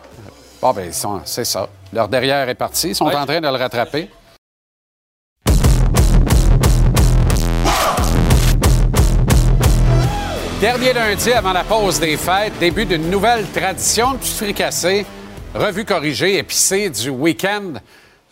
Bon, 0.62 0.72
ben, 0.72 0.86
ils 0.88 0.94
sont- 0.94 1.22
c'est 1.26 1.46
ça. 1.46 1.68
Leur 1.92 2.08
derrière 2.08 2.48
est 2.50 2.56
parti. 2.56 2.90
Ils 2.90 2.96
sont 2.96 3.06
en 3.06 3.26
train 3.26 3.40
de 3.42 3.48
le 3.48 3.56
rattraper. 3.58 4.10
Dernier 10.62 10.94
lundi 10.94 11.32
avant 11.34 11.52
la 11.52 11.64
pause 11.64 12.00
des 12.00 12.16
fêtes, 12.16 12.54
début 12.60 12.86
d'une 12.86 13.10
nouvelle 13.10 13.46
tradition 13.52 14.14
de 14.14 14.18
petit 14.18 14.32
fricassé, 14.34 15.06
revue 15.54 15.84
corrigée, 15.84 16.38
épicée 16.38 16.90
du 16.90 17.10
week-end 17.10 17.74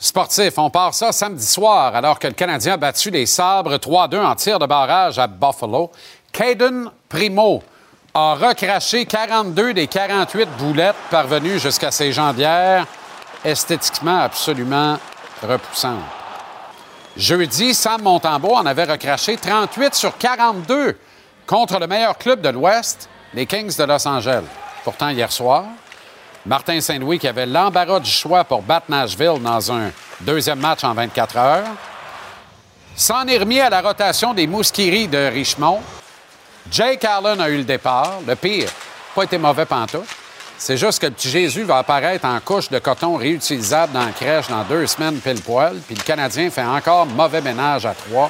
sportif. 0.01 0.57
On 0.57 0.69
part 0.69 0.93
ça 0.93 1.13
samedi 1.13 1.45
soir, 1.45 1.95
alors 1.95 2.19
que 2.19 2.27
le 2.27 2.33
Canadien 2.33 2.73
a 2.73 2.77
battu 2.77 3.11
les 3.11 3.25
Sabres 3.25 3.75
3-2 3.75 4.19
en 4.19 4.35
tir 4.35 4.59
de 4.59 4.65
barrage 4.65 5.19
à 5.19 5.27
Buffalo. 5.27 5.91
Caden 6.33 6.89
Primo 7.07 7.63
a 8.13 8.33
recraché 8.33 9.05
42 9.05 9.73
des 9.73 9.87
48 9.87 10.49
boulettes 10.57 10.95
parvenues 11.09 11.59
jusqu'à 11.59 11.91
ses 11.91 12.11
jambières, 12.11 12.85
esthétiquement 13.45 14.19
absolument 14.19 14.97
repoussantes. 15.41 15.99
Jeudi, 17.15 17.73
Sam 17.73 18.01
Montembeau 18.01 18.55
en 18.55 18.65
avait 18.65 18.85
recraché 18.85 19.37
38 19.37 19.93
sur 19.93 20.17
42 20.17 20.97
contre 21.45 21.79
le 21.79 21.87
meilleur 21.87 22.17
club 22.17 22.41
de 22.41 22.49
l'Ouest, 22.49 23.09
les 23.33 23.45
Kings 23.45 23.75
de 23.77 23.83
Los 23.83 24.07
Angeles. 24.07 24.45
Pourtant, 24.83 25.09
hier 25.09 25.31
soir, 25.31 25.65
Martin 26.45 26.81
Saint-Louis, 26.81 27.19
qui 27.19 27.27
avait 27.27 27.45
l'embarras 27.45 27.99
du 27.99 28.09
choix 28.09 28.43
pour 28.43 28.63
battre 28.63 28.87
Nashville 28.89 29.39
dans 29.41 29.71
un 29.71 29.91
deuxième 30.21 30.59
match 30.59 30.83
en 30.83 30.93
24 30.93 31.37
heures, 31.37 31.67
s'en 32.95 33.25
est 33.27 33.37
remis 33.37 33.59
à 33.59 33.69
la 33.69 33.81
rotation 33.81 34.33
des 34.33 34.47
Mouskiris 34.47 35.07
de 35.07 35.29
Richmond. 35.31 35.79
Jake 36.69 37.05
Allen 37.05 37.39
a 37.39 37.49
eu 37.49 37.57
le 37.57 37.63
départ. 37.63 38.19
Le 38.27 38.35
pire, 38.35 38.69
pas 39.15 39.23
été 39.23 39.37
mauvais 39.37 39.65
pantoute. 39.65 40.05
C'est 40.57 40.77
juste 40.77 40.99
que 40.99 41.07
le 41.07 41.13
petit 41.13 41.29
Jésus 41.29 41.63
va 41.63 41.79
apparaître 41.79 42.25
en 42.25 42.39
couche 42.39 42.69
de 42.69 42.77
coton 42.77 43.15
réutilisable 43.15 43.93
dans 43.93 44.05
la 44.05 44.11
crèche 44.11 44.47
dans 44.47 44.63
deux 44.63 44.85
semaines 44.85 45.19
pile 45.19 45.41
poil, 45.41 45.75
puis 45.87 45.95
le 45.95 46.03
Canadien 46.03 46.51
fait 46.51 46.63
encore 46.63 47.07
mauvais 47.07 47.41
ménage 47.41 47.85
à 47.85 47.95
trois 47.95 48.29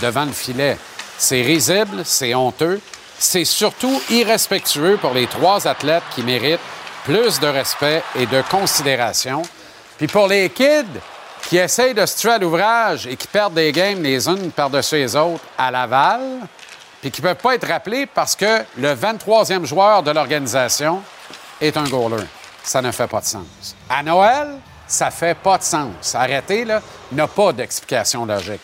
devant 0.00 0.24
le 0.24 0.32
filet. 0.32 0.78
C'est 1.18 1.42
risible, 1.42 2.02
c'est 2.04 2.34
honteux, 2.34 2.80
c'est 3.18 3.44
surtout 3.44 4.00
irrespectueux 4.10 4.96
pour 5.00 5.12
les 5.12 5.26
trois 5.26 5.66
athlètes 5.66 6.04
qui 6.14 6.22
méritent 6.22 6.60
plus 7.04 7.40
de 7.40 7.46
respect 7.46 8.02
et 8.14 8.26
de 8.26 8.42
considération. 8.50 9.42
Puis 9.98 10.06
pour 10.06 10.26
les 10.26 10.50
kids 10.50 11.00
qui 11.48 11.58
essayent 11.58 11.94
de 11.94 12.06
se 12.06 12.18
tuer 12.18 12.32
à 12.32 12.38
l'ouvrage 12.38 13.06
et 13.06 13.16
qui 13.16 13.26
perdent 13.26 13.54
des 13.54 13.72
games 13.72 14.02
les 14.02 14.28
unes 14.28 14.50
par-dessus 14.50 14.96
les 14.96 15.16
autres 15.16 15.44
à 15.58 15.70
Laval, 15.70 16.20
puis 17.00 17.10
qui 17.10 17.20
ne 17.20 17.28
peuvent 17.28 17.42
pas 17.42 17.54
être 17.54 17.66
rappelés 17.66 18.06
parce 18.06 18.36
que 18.36 18.64
le 18.78 18.94
23e 18.94 19.64
joueur 19.64 20.02
de 20.02 20.12
l'organisation 20.12 21.02
est 21.60 21.76
un 21.76 21.84
goaler. 21.84 22.24
Ça 22.62 22.80
ne 22.80 22.92
fait 22.92 23.08
pas 23.08 23.20
de 23.20 23.26
sens. 23.26 23.76
À 23.90 24.02
Noël, 24.02 24.48
ça 24.86 25.10
fait 25.10 25.36
pas 25.36 25.58
de 25.58 25.64
sens. 25.64 26.14
Arrêtez, 26.14 26.64
là, 26.64 26.80
n'a 27.10 27.26
pas 27.26 27.52
d'explication 27.52 28.24
logique. 28.24 28.60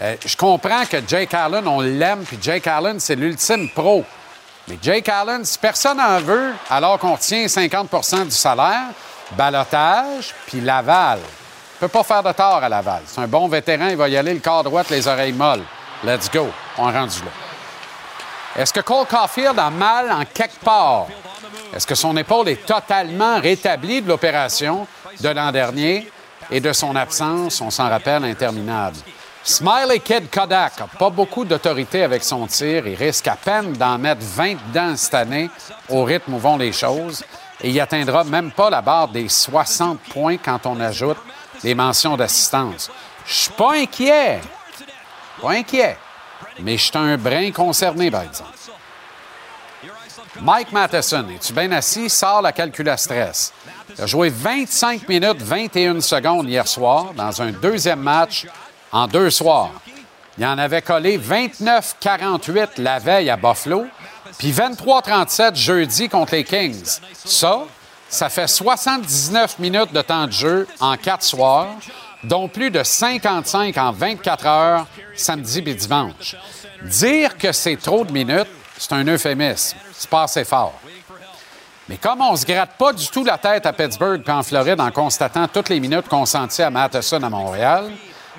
Euh, 0.00 0.16
je 0.24 0.36
comprends 0.36 0.84
que 0.86 0.96
Jake 1.06 1.34
Allen, 1.34 1.66
on 1.68 1.80
l'aime, 1.80 2.24
puis 2.24 2.38
Jake 2.40 2.66
Allen, 2.66 2.98
c'est 2.98 3.16
l'ultime 3.16 3.68
pro. 3.68 4.04
Mais 4.68 4.78
Jake 4.80 5.08
Allen, 5.08 5.44
si 5.44 5.58
personne 5.58 6.00
en 6.00 6.18
veut, 6.20 6.52
alors 6.70 6.98
qu'on 6.98 7.16
tient 7.16 7.44
50% 7.46 8.24
du 8.24 8.30
salaire, 8.30 8.88
balotage, 9.32 10.34
puis 10.46 10.60
Laval. 10.60 11.18
Il 11.18 11.78
peut 11.80 11.88
pas 11.88 12.02
faire 12.02 12.22
de 12.22 12.32
tort 12.32 12.62
à 12.62 12.68
Laval. 12.68 13.02
C'est 13.06 13.20
un 13.20 13.26
bon 13.26 13.46
vétéran, 13.48 13.88
il 13.88 13.96
va 13.96 14.08
y 14.08 14.16
aller 14.16 14.32
le 14.32 14.40
corps 14.40 14.64
droit, 14.64 14.82
les 14.88 15.06
oreilles 15.06 15.32
molles. 15.32 15.64
Let's 16.02 16.30
go. 16.30 16.48
On 16.78 16.90
est 16.90 16.98
rendu 16.98 17.18
là. 17.20 18.62
Est-ce 18.62 18.72
que 18.72 18.80
Cole 18.80 19.06
Caulfield 19.06 19.58
a 19.58 19.68
mal 19.70 20.12
en 20.12 20.24
quelque 20.24 20.60
part? 20.64 21.06
Est-ce 21.74 21.86
que 21.86 21.94
son 21.94 22.16
épaule 22.16 22.48
est 22.48 22.64
totalement 22.64 23.40
rétablie 23.40 24.00
de 24.00 24.08
l'opération 24.08 24.86
de 25.20 25.28
l'an 25.28 25.50
dernier 25.50 26.10
et 26.50 26.60
de 26.60 26.72
son 26.72 26.94
absence, 26.94 27.60
on 27.60 27.70
s'en 27.70 27.88
rappelle, 27.88 28.24
interminable? 28.24 28.96
Smiley 29.46 30.00
Kid 30.00 30.30
Kodak 30.30 30.80
n'a 30.80 30.86
pas 30.86 31.10
beaucoup 31.10 31.44
d'autorité 31.44 32.02
avec 32.02 32.24
son 32.24 32.46
tir. 32.46 32.86
Il 32.86 32.94
risque 32.94 33.28
à 33.28 33.36
peine 33.36 33.74
d'en 33.74 33.98
mettre 33.98 34.22
20 34.22 34.54
dedans 34.68 34.96
cette 34.96 35.12
année 35.12 35.50
au 35.90 36.02
rythme 36.02 36.32
où 36.32 36.38
vont 36.38 36.56
les 36.56 36.72
choses. 36.72 37.22
Et 37.60 37.68
il 37.68 37.78
atteindra 37.78 38.24
même 38.24 38.52
pas 38.52 38.70
la 38.70 38.80
barre 38.80 39.08
des 39.08 39.28
60 39.28 40.00
points 40.00 40.38
quand 40.38 40.64
on 40.64 40.80
ajoute 40.80 41.18
les 41.62 41.74
mentions 41.74 42.16
d'assistance. 42.16 42.90
Je 43.26 43.34
suis 43.34 43.52
pas 43.52 43.74
inquiet. 43.74 44.40
Pas 45.42 45.50
inquiet. 45.50 45.98
Mais 46.60 46.78
je 46.78 46.84
suis 46.84 46.96
un 46.96 47.18
brin 47.18 47.50
concerné, 47.50 48.10
par 48.10 48.22
exemple. 48.22 48.50
Mike 50.40 50.72
Matheson, 50.72 51.26
es-tu 51.34 51.52
bien 51.52 51.70
assis? 51.72 52.08
Sort 52.08 52.40
la 52.42 52.52
calculatrice. 52.52 53.52
Il 53.96 54.02
a 54.02 54.06
joué 54.06 54.30
25 54.30 55.06
minutes 55.06 55.42
21 55.42 56.00
secondes 56.00 56.48
hier 56.48 56.66
soir 56.66 57.12
dans 57.14 57.42
un 57.42 57.52
deuxième 57.52 58.00
match 58.00 58.46
en 58.94 59.08
deux 59.08 59.28
soirs. 59.28 59.72
Il 60.38 60.46
en 60.46 60.56
avait 60.56 60.82
collé 60.82 61.18
29-48 61.18 62.68
la 62.78 62.98
veille 62.98 63.28
à 63.28 63.36
Buffalo, 63.36 63.86
puis 64.38 64.52
23-37 64.52 65.56
jeudi 65.56 66.08
contre 66.08 66.34
les 66.34 66.44
Kings. 66.44 67.00
Ça, 67.24 67.64
ça 68.08 68.28
fait 68.28 68.46
79 68.46 69.58
minutes 69.58 69.92
de 69.92 70.00
temps 70.00 70.26
de 70.26 70.32
jeu 70.32 70.68
en 70.80 70.96
quatre 70.96 71.24
soirs, 71.24 71.68
dont 72.22 72.48
plus 72.48 72.70
de 72.70 72.82
55 72.82 73.76
en 73.76 73.92
24 73.92 74.46
heures 74.46 74.86
samedi 75.14 75.58
et 75.66 75.74
dimanche. 75.74 76.36
Dire 76.82 77.36
que 77.36 77.52
c'est 77.52 77.76
trop 77.76 78.04
de 78.04 78.12
minutes, 78.12 78.48
c'est 78.78 78.92
un 78.92 79.04
euphémisme. 79.06 79.76
C'est 79.92 80.10
pas 80.10 80.22
assez 80.22 80.44
fort. 80.44 80.74
Mais 81.88 81.96
comme 81.96 82.20
on 82.20 82.34
se 82.34 82.46
gratte 82.46 82.76
pas 82.78 82.92
du 82.92 83.06
tout 83.08 83.24
la 83.24 83.38
tête 83.38 83.66
à 83.66 83.72
Pittsburgh 83.72 84.22
puis 84.22 84.32
en 84.32 84.42
Floride 84.42 84.80
en 84.80 84.90
constatant 84.90 85.46
toutes 85.48 85.68
les 85.68 85.80
minutes 85.80 86.08
consenties 86.08 86.62
à 86.62 86.70
Matheson 86.70 87.22
à 87.22 87.28
Montréal, 87.28 87.90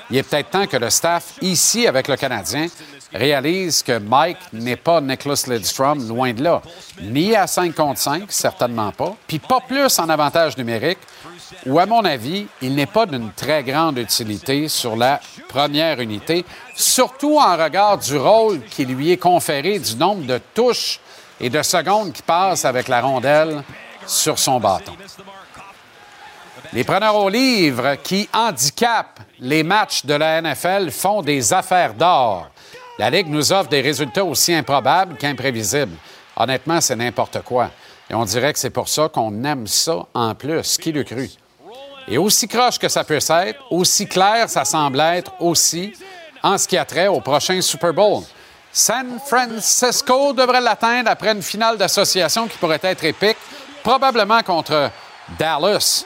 il 0.10 0.18
est 0.18 0.24
peut-être 0.24 0.50
temps 0.50 0.68
que 0.68 0.78
le 0.78 0.90
staff 0.90 1.34
ici 1.42 1.88
avec 1.88 2.08
le 2.08 2.16
Canadien 2.16 2.68
réalise 3.14 3.82
que 3.82 3.98
Mike 3.98 4.38
n'est 4.54 4.76
pas 4.76 5.02
Nicholas 5.02 5.46
Lidstrom, 5.48 6.08
loin 6.08 6.34
de 6.34 6.44
là. 6.44 6.62
Ni 7.02 7.36
à 7.36 7.48
5 7.48 7.74
contre 7.74 8.00
5, 8.00 8.24
certainement 8.30 8.92
pas, 8.92 9.16
puis 9.28 9.40
pas 9.40 9.60
plus 9.62 9.98
en 10.00 10.10
avantage 10.10 10.58
numérique, 10.58 11.00
ou 11.66 11.80
à 11.80 11.86
mon 11.86 12.04
avis, 12.04 12.48
il 12.62 12.76
n'est 12.76 12.86
pas 12.86 13.06
d'une 13.06 13.32
très 13.32 13.64
grande 13.64 13.98
utilité 13.98 14.68
sur 14.68 14.96
la 14.96 15.20
première 15.48 16.00
unité, 16.00 16.46
surtout 16.76 17.38
en 17.40 17.56
regard 17.56 17.98
du 17.98 18.18
rôle 18.18 18.62
qui 18.66 18.86
lui 18.86 19.12
est 19.12 19.18
conféré, 19.18 19.80
du 19.80 19.96
nombre 19.96 20.26
de 20.26 20.40
touches 20.54 21.00
et 21.40 21.50
de 21.50 21.62
secondes 21.62 22.14
qui 22.14 22.22
passent 22.22 22.66
avec 22.66 22.88
la 22.88 23.02
rondelle 23.02 23.64
sur 24.08 24.40
son 24.40 24.60
bâton. 24.60 24.94
Les 26.76 26.84
preneurs 26.84 27.16
au 27.16 27.30
livre 27.30 27.96
qui 28.04 28.28
handicapent 28.34 29.22
les 29.40 29.64
matchs 29.64 30.04
de 30.04 30.14
la 30.14 30.42
NFL 30.42 30.92
font 30.92 31.22
des 31.22 31.54
affaires 31.54 31.94
d'or. 31.94 32.50
La 33.00 33.10
Ligue 33.10 33.30
nous 33.30 33.54
offre 33.54 33.70
des 33.70 33.80
résultats 33.80 34.26
aussi 34.26 34.54
improbables 34.54 35.16
qu'imprévisibles. 35.16 35.96
Honnêtement, 36.36 36.82
c'est 36.82 36.98
n'importe 36.98 37.42
quoi. 37.44 37.72
Et 38.10 38.14
on 38.14 38.26
dirait 38.26 38.52
que 38.52 38.60
c'est 38.60 38.72
pour 38.72 38.90
ça 38.90 39.08
qu'on 39.08 39.42
aime 39.46 39.68
ça 39.68 40.06
en 40.14 40.36
plus. 40.36 40.78
Qui 40.78 40.92
le 40.92 41.06
cru? 41.06 41.30
Et 42.10 42.18
aussi 42.18 42.46
croche 42.46 42.78
que 42.78 42.90
ça 42.90 43.06
peut 43.06 43.20
être, 43.30 43.64
aussi 43.72 44.06
clair 44.06 44.50
ça 44.50 44.66
semble 44.66 45.00
être 45.00 45.32
aussi 45.40 45.94
en 46.44 46.58
ce 46.58 46.68
qui 46.68 46.78
a 46.78 46.84
trait 46.84 47.08
au 47.08 47.22
prochain 47.22 47.62
Super 47.62 47.94
Bowl. 47.94 48.24
San 48.74 49.18
Francisco 49.26 50.34
devrait 50.34 50.60
l'atteindre 50.60 51.10
après 51.10 51.32
une 51.32 51.42
finale 51.42 51.78
d'association 51.78 52.50
qui 52.50 52.58
pourrait 52.58 52.82
être 52.84 53.06
épique, 53.06 53.38
probablement 53.82 54.44
contre 54.44 54.92
Dallas. 55.40 56.06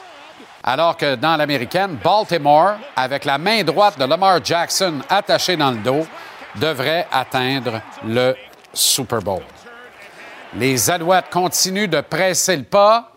Alors 0.62 0.96
que 0.96 1.14
dans 1.14 1.36
l'américaine, 1.36 1.98
Baltimore, 2.02 2.74
avec 2.94 3.24
la 3.24 3.38
main 3.38 3.62
droite 3.62 3.98
de 3.98 4.04
Lamar 4.04 4.44
Jackson 4.44 5.00
attachée 5.08 5.56
dans 5.56 5.70
le 5.70 5.78
dos, 5.78 6.06
devrait 6.56 7.06
atteindre 7.10 7.80
le 8.04 8.36
Super 8.72 9.20
Bowl. 9.22 9.42
Les 10.54 10.90
Alouettes 10.90 11.30
continuent 11.30 11.88
de 11.88 12.00
presser 12.00 12.56
le 12.56 12.64
pas 12.64 13.12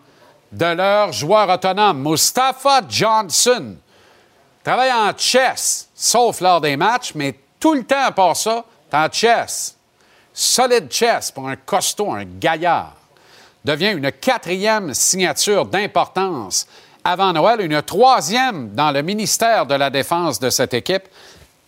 de 0.50 0.66
leur 0.66 1.12
joueur 1.12 1.48
autonome, 1.48 2.08
Mustafa 2.08 2.80
Johnson. 2.88 3.76
Travaille 4.62 4.92
en 4.92 5.12
chess, 5.16 5.88
sauf 5.94 6.40
lors 6.40 6.60
des 6.60 6.76
matchs, 6.76 7.12
mais 7.14 7.34
tout 7.58 7.74
le 7.74 7.84
temps 7.84 8.04
à 8.04 8.12
part 8.12 8.36
ça, 8.36 8.64
en 8.92 9.08
chess. 9.10 9.76
Solide 10.32 10.90
chess 10.90 11.30
pour 11.30 11.48
un 11.48 11.56
costaud, 11.56 12.12
un 12.12 12.24
gaillard. 12.24 12.94
Devient 13.64 13.92
une 13.92 14.12
quatrième 14.12 14.94
signature 14.94 15.66
d'importance 15.66 16.66
avant 17.04 17.34
Noël, 17.34 17.60
une 17.60 17.82
troisième 17.82 18.70
dans 18.70 18.90
le 18.90 19.02
ministère 19.02 19.66
de 19.66 19.74
la 19.74 19.90
Défense 19.90 20.40
de 20.40 20.48
cette 20.48 20.72
équipe 20.72 21.04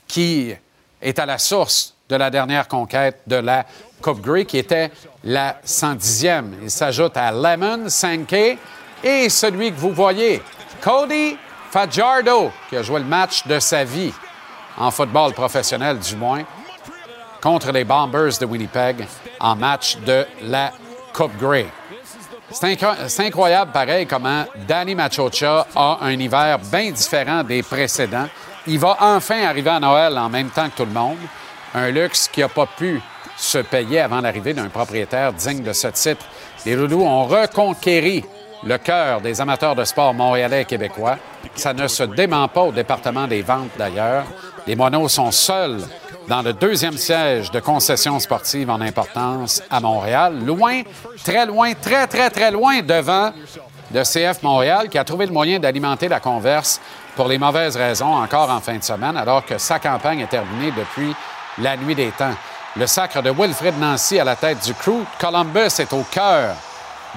qui 0.08 0.54
est 1.02 1.18
à 1.18 1.26
la 1.26 1.36
source 1.36 1.94
de 2.08 2.16
la 2.16 2.30
dernière 2.30 2.68
conquête 2.68 3.20
de 3.26 3.36
la 3.36 3.66
Coupe 4.00 4.22
Grey, 4.22 4.46
qui 4.46 4.58
était 4.58 4.90
la 5.24 5.56
110e. 5.66 6.44
Il 6.62 6.70
s'ajoute 6.70 7.16
à 7.16 7.32
Lemon, 7.32 7.88
Sankey 7.88 8.56
et 9.04 9.28
celui 9.28 9.72
que 9.72 9.78
vous 9.78 9.92
voyez, 9.92 10.40
Cody 10.80 11.36
Fajardo, 11.70 12.50
qui 12.70 12.76
a 12.76 12.82
joué 12.82 13.00
le 13.00 13.06
match 13.06 13.46
de 13.46 13.58
sa 13.58 13.84
vie 13.84 14.12
en 14.78 14.90
football 14.90 15.34
professionnel 15.34 15.98
du 15.98 16.16
moins, 16.16 16.44
contre 17.42 17.72
les 17.72 17.84
Bombers 17.84 18.38
de 18.40 18.46
Winnipeg 18.46 19.06
en 19.40 19.54
match 19.54 19.98
de 19.98 20.26
la 20.42 20.72
Coupe 21.12 21.36
Grey. 21.38 21.66
C'est 22.50 22.66
incro- 22.74 23.08
c'est 23.08 23.26
incroyable, 23.26 23.72
pareil, 23.72 24.06
comment 24.06 24.44
Danny 24.68 24.94
Machocha 24.94 25.66
a 25.74 25.98
un 26.02 26.12
hiver 26.12 26.58
bien 26.58 26.90
différent 26.92 27.42
des 27.42 27.62
précédents. 27.62 28.28
Il 28.66 28.78
va 28.78 28.96
enfin 29.00 29.44
arriver 29.44 29.70
à 29.70 29.80
Noël 29.80 30.16
en 30.18 30.28
même 30.28 30.50
temps 30.50 30.68
que 30.70 30.76
tout 30.76 30.84
le 30.86 30.92
monde. 30.92 31.18
Un 31.74 31.90
luxe 31.90 32.28
qui 32.28 32.40
n'a 32.40 32.48
pas 32.48 32.66
pu 32.66 33.00
se 33.36 33.58
payer 33.58 34.00
avant 34.00 34.20
l'arrivée 34.20 34.54
d'un 34.54 34.68
propriétaire 34.68 35.32
digne 35.32 35.62
de 35.62 35.72
ce 35.72 35.88
titre. 35.88 36.24
Les 36.64 36.74
Loulous 36.74 37.02
ont 37.04 37.24
reconquéri 37.26 38.24
le 38.64 38.78
cœur 38.78 39.20
des 39.20 39.40
amateurs 39.40 39.74
de 39.74 39.84
sport 39.84 40.14
montréalais 40.14 40.62
et 40.62 40.64
québécois. 40.64 41.18
Ça 41.54 41.74
ne 41.74 41.86
se 41.86 42.04
dément 42.04 42.48
pas 42.48 42.62
au 42.62 42.72
département 42.72 43.26
des 43.26 43.42
ventes, 43.42 43.70
d'ailleurs. 43.76 44.24
Les 44.66 44.74
Monos 44.74 45.08
sont 45.08 45.30
seuls 45.30 45.80
dans 46.28 46.42
le 46.42 46.52
deuxième 46.52 46.96
siège 46.96 47.50
de 47.50 47.60
concessions 47.60 48.18
sportives 48.18 48.70
en 48.70 48.80
importance 48.80 49.62
à 49.70 49.80
Montréal, 49.80 50.44
loin, 50.44 50.82
très 51.24 51.46
loin, 51.46 51.72
très, 51.74 52.06
très, 52.06 52.30
très 52.30 52.50
loin 52.50 52.82
devant 52.82 53.32
le 53.92 54.02
CF 54.02 54.42
Montréal 54.42 54.88
qui 54.88 54.98
a 54.98 55.04
trouvé 55.04 55.26
le 55.26 55.32
moyen 55.32 55.58
d'alimenter 55.58 56.08
la 56.08 56.20
converse 56.20 56.80
pour 57.14 57.28
les 57.28 57.38
mauvaises 57.38 57.76
raisons 57.76 58.12
encore 58.14 58.50
en 58.50 58.60
fin 58.60 58.76
de 58.76 58.82
semaine, 58.82 59.16
alors 59.16 59.44
que 59.44 59.58
sa 59.58 59.78
campagne 59.78 60.20
est 60.20 60.26
terminée 60.26 60.72
depuis 60.72 61.14
la 61.58 61.76
nuit 61.76 61.94
des 61.94 62.10
temps. 62.10 62.34
Le 62.76 62.86
sacre 62.86 63.22
de 63.22 63.30
Wilfred 63.30 63.78
Nancy 63.78 64.18
à 64.18 64.24
la 64.24 64.36
tête 64.36 64.62
du 64.64 64.74
crew, 64.74 65.04
Columbus 65.18 65.78
est 65.78 65.92
au 65.92 66.04
cœur 66.10 66.56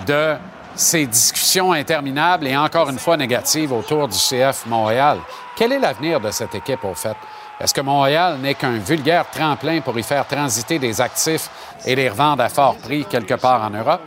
de 0.05 0.35
ces 0.75 1.05
discussions 1.05 1.73
interminables 1.73 2.47
et 2.47 2.55
encore 2.55 2.89
une 2.89 2.99
fois 2.99 3.17
négatives 3.17 3.73
autour 3.73 4.07
du 4.07 4.17
CF 4.17 4.65
Montréal. 4.67 5.17
Quel 5.57 5.73
est 5.73 5.79
l'avenir 5.79 6.21
de 6.21 6.31
cette 6.31 6.55
équipe, 6.55 6.85
au 6.85 6.93
fait? 6.93 7.17
Est-ce 7.59 7.73
que 7.73 7.81
Montréal 7.81 8.37
n'est 8.41 8.53
qu'un 8.53 8.77
vulgaire 8.77 9.29
tremplin 9.29 9.81
pour 9.81 9.99
y 9.99 10.03
faire 10.03 10.25
transiter 10.25 10.79
des 10.79 11.01
actifs 11.01 11.49
et 11.85 11.93
les 11.93 12.07
revendre 12.07 12.41
à 12.41 12.47
fort 12.47 12.77
prix 12.77 13.03
quelque 13.03 13.33
part 13.33 13.61
en 13.63 13.69
Europe? 13.69 14.01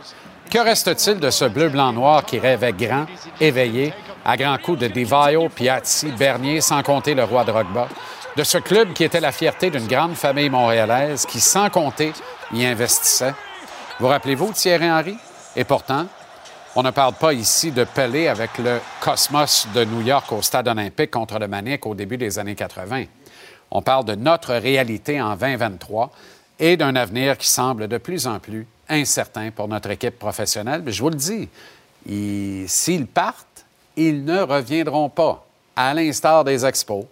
Que 0.49 0.57
reste-t-il 0.57 1.19
de 1.19 1.29
ce 1.29 1.45
bleu-blanc-noir 1.45 2.25
qui 2.25 2.39
rêvait 2.39 2.73
grand, 2.73 3.05
éveillé, 3.39 3.93
à 4.25 4.37
grands 4.37 4.57
coups 4.57 4.79
de 4.79 4.87
Divaio, 4.87 5.49
Piatti, 5.49 6.07
Bernier, 6.11 6.61
sans 6.61 6.81
compter 6.81 7.13
le 7.13 7.25
roi 7.25 7.43
Drogba? 7.43 7.87
De 8.35 8.43
ce 8.43 8.57
club 8.57 8.93
qui 8.93 9.03
était 9.03 9.19
la 9.19 9.31
fierté 9.31 9.69
d'une 9.69 9.85
grande 9.85 10.15
famille 10.15 10.49
montréalaise 10.49 11.27
qui, 11.27 11.39
sans 11.39 11.69
compter, 11.69 12.11
y 12.51 12.65
investissait? 12.65 13.35
Vous 13.99 14.07
rappelez-vous 14.07 14.49
de 14.49 14.53
Thierry 14.53 14.89
Henry? 14.89 15.17
Et 15.55 15.63
pourtant, 15.63 16.07
on 16.75 16.81
ne 16.81 16.89
parle 16.89 17.13
pas 17.13 17.33
ici 17.33 17.71
de 17.71 17.83
Pelé 17.83 18.27
avec 18.27 18.57
le 18.57 18.79
Cosmos 18.99 19.67
de 19.75 19.85
New 19.85 20.01
York 20.01 20.31
au 20.31 20.41
stade 20.41 20.67
olympique 20.67 21.11
contre 21.11 21.37
le 21.37 21.47
Manic 21.47 21.85
au 21.85 21.93
début 21.93 22.17
des 22.17 22.39
années 22.39 22.55
80. 22.55 23.03
On 23.75 23.81
parle 23.81 24.05
de 24.05 24.13
notre 24.13 24.53
réalité 24.53 25.19
en 25.19 25.35
2023 25.35 26.11
et 26.59 26.77
d'un 26.77 26.95
avenir 26.95 27.37
qui 27.39 27.47
semble 27.47 27.87
de 27.87 27.97
plus 27.97 28.27
en 28.27 28.39
plus 28.39 28.67
incertain 28.87 29.49
pour 29.49 29.67
notre 29.67 29.89
équipe 29.89 30.19
professionnelle. 30.19 30.83
Mais 30.85 30.91
je 30.91 31.01
vous 31.01 31.09
le 31.09 31.15
dis, 31.15 31.49
ils- 32.05 32.69
s'ils 32.69 33.07
partent, 33.07 33.65
ils 33.97 34.23
ne 34.23 34.39
reviendront 34.41 35.09
pas, 35.09 35.43
à 35.75 35.91
l'instar 35.95 36.43
des 36.43 36.63
Expos, 36.63 37.05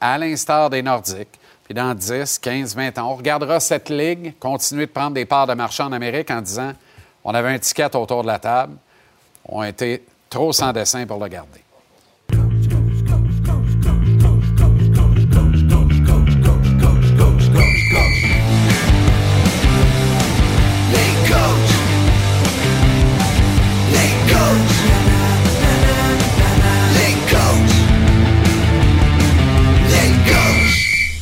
à 0.00 0.18
l'instar 0.18 0.68
des 0.68 0.82
Nordiques. 0.82 1.38
Puis 1.64 1.72
dans 1.72 1.94
10, 1.94 2.38
15, 2.38 2.76
20 2.76 2.98
ans, 2.98 3.12
on 3.12 3.16
regardera 3.16 3.58
cette 3.58 3.88
ligue 3.88 4.34
continuer 4.38 4.84
de 4.86 4.90
prendre 4.92 5.14
des 5.14 5.24
parts 5.24 5.46
de 5.46 5.54
marché 5.54 5.82
en 5.82 5.92
Amérique 5.92 6.30
en 6.30 6.42
disant 6.42 6.72
on 7.24 7.32
avait 7.32 7.50
un 7.54 7.58
ticket 7.58 7.96
autour 7.96 8.20
de 8.22 8.26
la 8.26 8.38
table, 8.38 8.74
ont 9.48 9.62
été 9.62 10.04
trop 10.28 10.52
sans 10.52 10.72
dessin 10.74 11.06
pour 11.06 11.18
le 11.18 11.28
garder. 11.28 11.61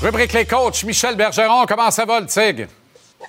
Rubrique 0.03 0.33
les 0.33 0.47
coachs, 0.47 0.83
Michel 0.85 1.15
Bergeron, 1.15 1.67
comment 1.67 1.91
ça 1.91 2.07
va 2.07 2.21
le 2.21 2.27
Tigre? 2.27 2.69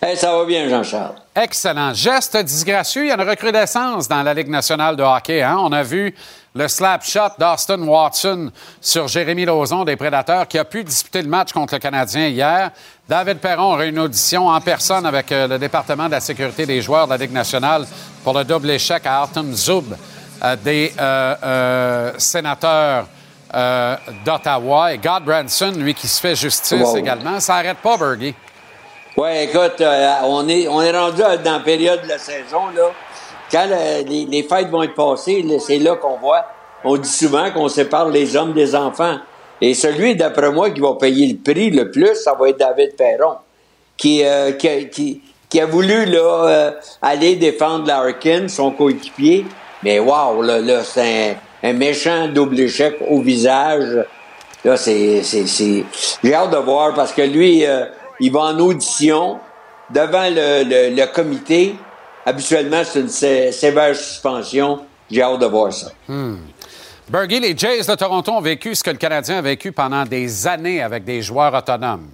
Hey, 0.02 0.16
ça 0.16 0.32
va 0.32 0.46
bien, 0.46 0.70
Jean-Charles. 0.70 1.16
Excellent. 1.36 1.94
Geste 1.94 2.38
disgracieux. 2.38 3.04
Il 3.04 3.08
y 3.10 3.12
a 3.12 3.16
une 3.16 3.30
recrudescence 3.30 4.08
dans 4.08 4.24
la 4.24 4.34
Ligue 4.34 4.48
nationale 4.48 4.96
de 4.96 5.04
hockey. 5.04 5.42
hein? 5.42 5.58
On 5.60 5.74
a 5.74 5.84
vu 5.84 6.16
le 6.56 6.68
slap 6.70 7.04
shot 7.04 7.32
d'Austin 7.38 7.82
Watson 7.82 8.52
sur 8.80 9.10
Jérémy 9.10 9.44
Lauzon 9.44 9.84
des 9.84 9.98
Prédateurs 9.98 10.48
qui 10.48 10.58
a 10.58 10.64
pu 10.64 10.86
disputer 10.86 11.22
le 11.22 11.28
match 11.28 11.52
contre 11.52 11.74
le 11.74 11.80
Canadien 11.80 12.28
hier. 12.28 12.72
David 13.08 13.40
Perron 13.40 13.74
aura 13.74 13.86
une 13.86 14.00
audition 14.00 14.48
en 14.48 14.62
personne 14.62 15.06
avec 15.06 15.30
euh, 15.34 15.48
le 15.48 15.60
département 15.60 16.06
de 16.06 16.12
la 16.12 16.22
sécurité 16.22 16.66
des 16.66 16.82
joueurs 16.82 17.06
de 17.06 17.12
la 17.12 17.18
Ligue 17.18 17.34
nationale 17.34 17.86
pour 18.24 18.34
le 18.34 18.46
double 18.46 18.70
échec 18.70 19.06
à 19.06 19.20
Artem 19.20 19.54
Zub 19.54 19.94
euh, 20.44 20.56
des 20.56 20.94
euh, 20.98 21.36
euh, 21.44 22.12
sénateurs 22.18 23.08
euh, 23.54 23.96
d'Ottawa. 24.26 24.94
Et 24.94 24.98
God 24.98 25.24
Branson, 25.24 25.74
lui, 25.76 25.94
qui 25.94 26.08
se 26.08 26.20
fait 26.20 26.36
justice 26.36 26.74
Wow. 26.82 26.98
également. 26.98 27.40
Ça 27.40 27.54
n'arrête 27.56 27.78
pas, 27.78 27.98
Bergie. 27.98 28.34
Oui, 29.18 29.30
écoute, 29.44 29.82
euh, 29.82 30.14
on, 30.24 30.48
est, 30.48 30.68
on 30.68 30.82
est 30.82 30.98
rendu 30.98 31.22
dans 31.44 31.54
la 31.54 31.60
période 31.60 32.02
de 32.04 32.08
la 32.08 32.18
saison, 32.18 32.68
là. 32.76 32.92
Quand 33.52 33.66
le- 33.70 34.08
les, 34.08 34.26
les 34.26 34.44
fêtes 34.44 34.70
vont 34.70 34.84
être 34.84 34.96
passées, 34.96 35.46
c'est 35.60 35.80
là 35.80 35.96
qu'on 35.98 36.18
voit. 36.18 36.46
On 36.86 36.96
dit 36.96 37.10
souvent 37.10 37.52
qu'on 37.52 37.68
sépare 37.68 38.08
les 38.08 38.36
hommes 38.38 38.54
des 38.54 38.74
enfants. 38.76 39.18
Et 39.60 39.74
celui, 39.74 40.16
d'après 40.16 40.50
moi, 40.52 40.70
qui 40.72 40.80
va 40.80 40.94
payer 40.96 41.28
le 41.28 41.38
prix 41.38 41.70
le 41.70 41.92
plus, 41.92 42.16
ça 42.16 42.34
va 42.40 42.50
être 42.50 42.58
David 42.58 42.96
Perron, 42.96 43.36
qui, 43.98 44.24
euh, 44.24 44.54
qui, 44.54 44.68
a- 44.70 44.84
qui- 44.86 45.22
qui 45.50 45.60
a 45.60 45.66
voulu 45.66 46.06
là, 46.06 46.72
aller 47.02 47.36
défendre 47.36 47.86
Larkin, 47.86 48.48
son 48.48 48.72
coéquipier. 48.72 49.46
Mais 49.84 50.00
wow, 50.00 50.42
là, 50.42 50.60
là 50.60 50.84
c'est 50.86 51.36
un, 51.64 51.74
méchant 51.74 52.28
double 52.28 52.60
échec 52.60 52.98
au 53.08 53.22
visage. 53.22 54.06
Là, 54.64 54.78
c'est, 54.78 55.24
c'est, 55.24 55.48
c'est... 55.48 55.84
J'ai 56.24 56.34
hâte 56.34 56.52
de 56.52 56.58
voir 56.58 56.94
parce 56.94 57.12
que 57.14 57.22
lui, 57.24 57.66
euh, 57.66 57.86
il 58.20 58.32
va 58.32 58.42
en 58.42 58.60
audition 58.60 59.40
devant 59.90 60.30
le, 60.30 60.64
le, 60.64 60.96
le 60.96 61.06
comité. 61.14 61.76
Habituellement, 62.26 62.84
c'est 62.84 63.00
une 63.00 63.10
sé- 63.10 63.52
sévère 63.52 63.96
suspension. 63.96 64.80
J'ai 65.10 65.22
hâte 65.24 65.40
de 65.40 65.48
voir 65.48 65.74
ça. 65.74 65.88
Hmm. 66.08 66.38
Bergie, 67.10 67.40
les 67.40 67.58
Jays 67.58 67.84
de 67.84 67.96
Toronto 67.96 68.32
ont 68.32 68.42
vécu 68.42 68.74
ce 68.76 68.84
que 68.84 68.92
le 68.92 68.98
Canadien 68.98 69.40
a 69.40 69.42
vécu 69.42 69.72
pendant 69.72 70.06
des 70.06 70.48
années 70.48 70.82
avec 70.82 71.04
des 71.04 71.22
joueurs 71.22 71.54
autonomes. 71.54 72.08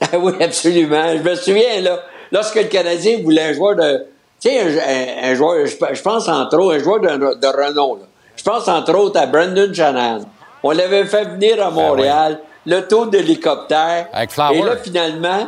Ah 0.00 0.18
oui, 0.18 0.32
absolument. 0.40 1.16
Je 1.16 1.22
me 1.22 1.34
souviens, 1.34 1.80
là, 1.80 2.00
lorsque 2.30 2.56
le 2.56 2.64
Canadien 2.64 3.18
voulait 3.22 3.42
un 3.44 3.52
joueur 3.54 3.74
de. 3.76 4.04
Tu 4.40 4.50
sais, 4.50 4.60
un, 4.60 4.66
un- 4.66 5.30
un 5.30 5.34
joueur, 5.34 5.66
je, 5.66 5.74
je 5.94 6.02
pense 6.02 6.28
entre 6.28 6.58
autres, 6.58 6.76
un 6.76 6.78
joueur 6.78 7.00
de, 7.00 7.08
de 7.40 7.46
renom, 7.46 7.96
là. 7.96 8.02
Je 8.44 8.50
pense 8.50 8.66
entre 8.66 8.96
autres 8.96 9.20
à 9.20 9.26
Brendan 9.26 9.72
Shanahan. 9.72 10.22
On 10.64 10.72
l'avait 10.72 11.06
fait 11.06 11.24
venir 11.26 11.64
à 11.64 11.70
Montréal, 11.70 12.40
le 12.66 12.80
taux 12.80 13.06
d'hélicoptère. 13.06 14.08
Et 14.12 14.62
là, 14.62 14.76
finalement, 14.82 15.46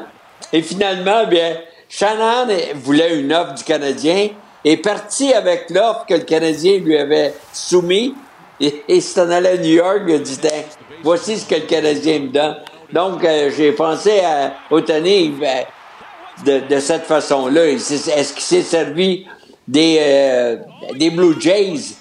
et 0.52 0.62
finalement, 0.62 1.26
bien, 1.26 1.56
Shanahan 1.88 2.46
voulait 2.76 3.18
une 3.18 3.32
offre 3.32 3.54
du 3.54 3.64
Canadien, 3.64 4.28
est 4.64 4.76
parti 4.76 5.32
avec 5.32 5.70
l'offre 5.70 6.06
que 6.06 6.14
le 6.14 6.20
Canadien 6.20 6.78
lui 6.78 6.96
avait 6.96 7.34
soumis, 7.52 8.14
et, 8.60 8.84
et 8.86 9.00
s'en 9.00 9.28
allait 9.28 9.48
à 9.48 9.56
New 9.56 9.74
York, 9.74 10.02
il 10.06 10.14
a 10.14 10.18
dit, 10.18 10.38
voici 11.02 11.36
ce 11.36 11.46
que 11.46 11.56
le 11.56 11.62
Canadien 11.62 12.20
me 12.20 12.28
donne. 12.28 12.58
Donc, 12.92 13.24
euh, 13.24 13.50
j'ai 13.56 13.72
pensé 13.72 14.20
à 14.20 14.52
Otani 14.70 15.30
ben, 15.30 15.64
de, 16.46 16.60
de 16.72 16.78
cette 16.78 17.06
façon-là. 17.06 17.64
Est-ce 17.66 18.32
qu'il 18.32 18.42
s'est 18.42 18.62
servi 18.62 19.26
des, 19.66 19.98
euh, 20.00 20.56
des 20.94 21.10
Blue 21.10 21.34
Jays? 21.40 21.96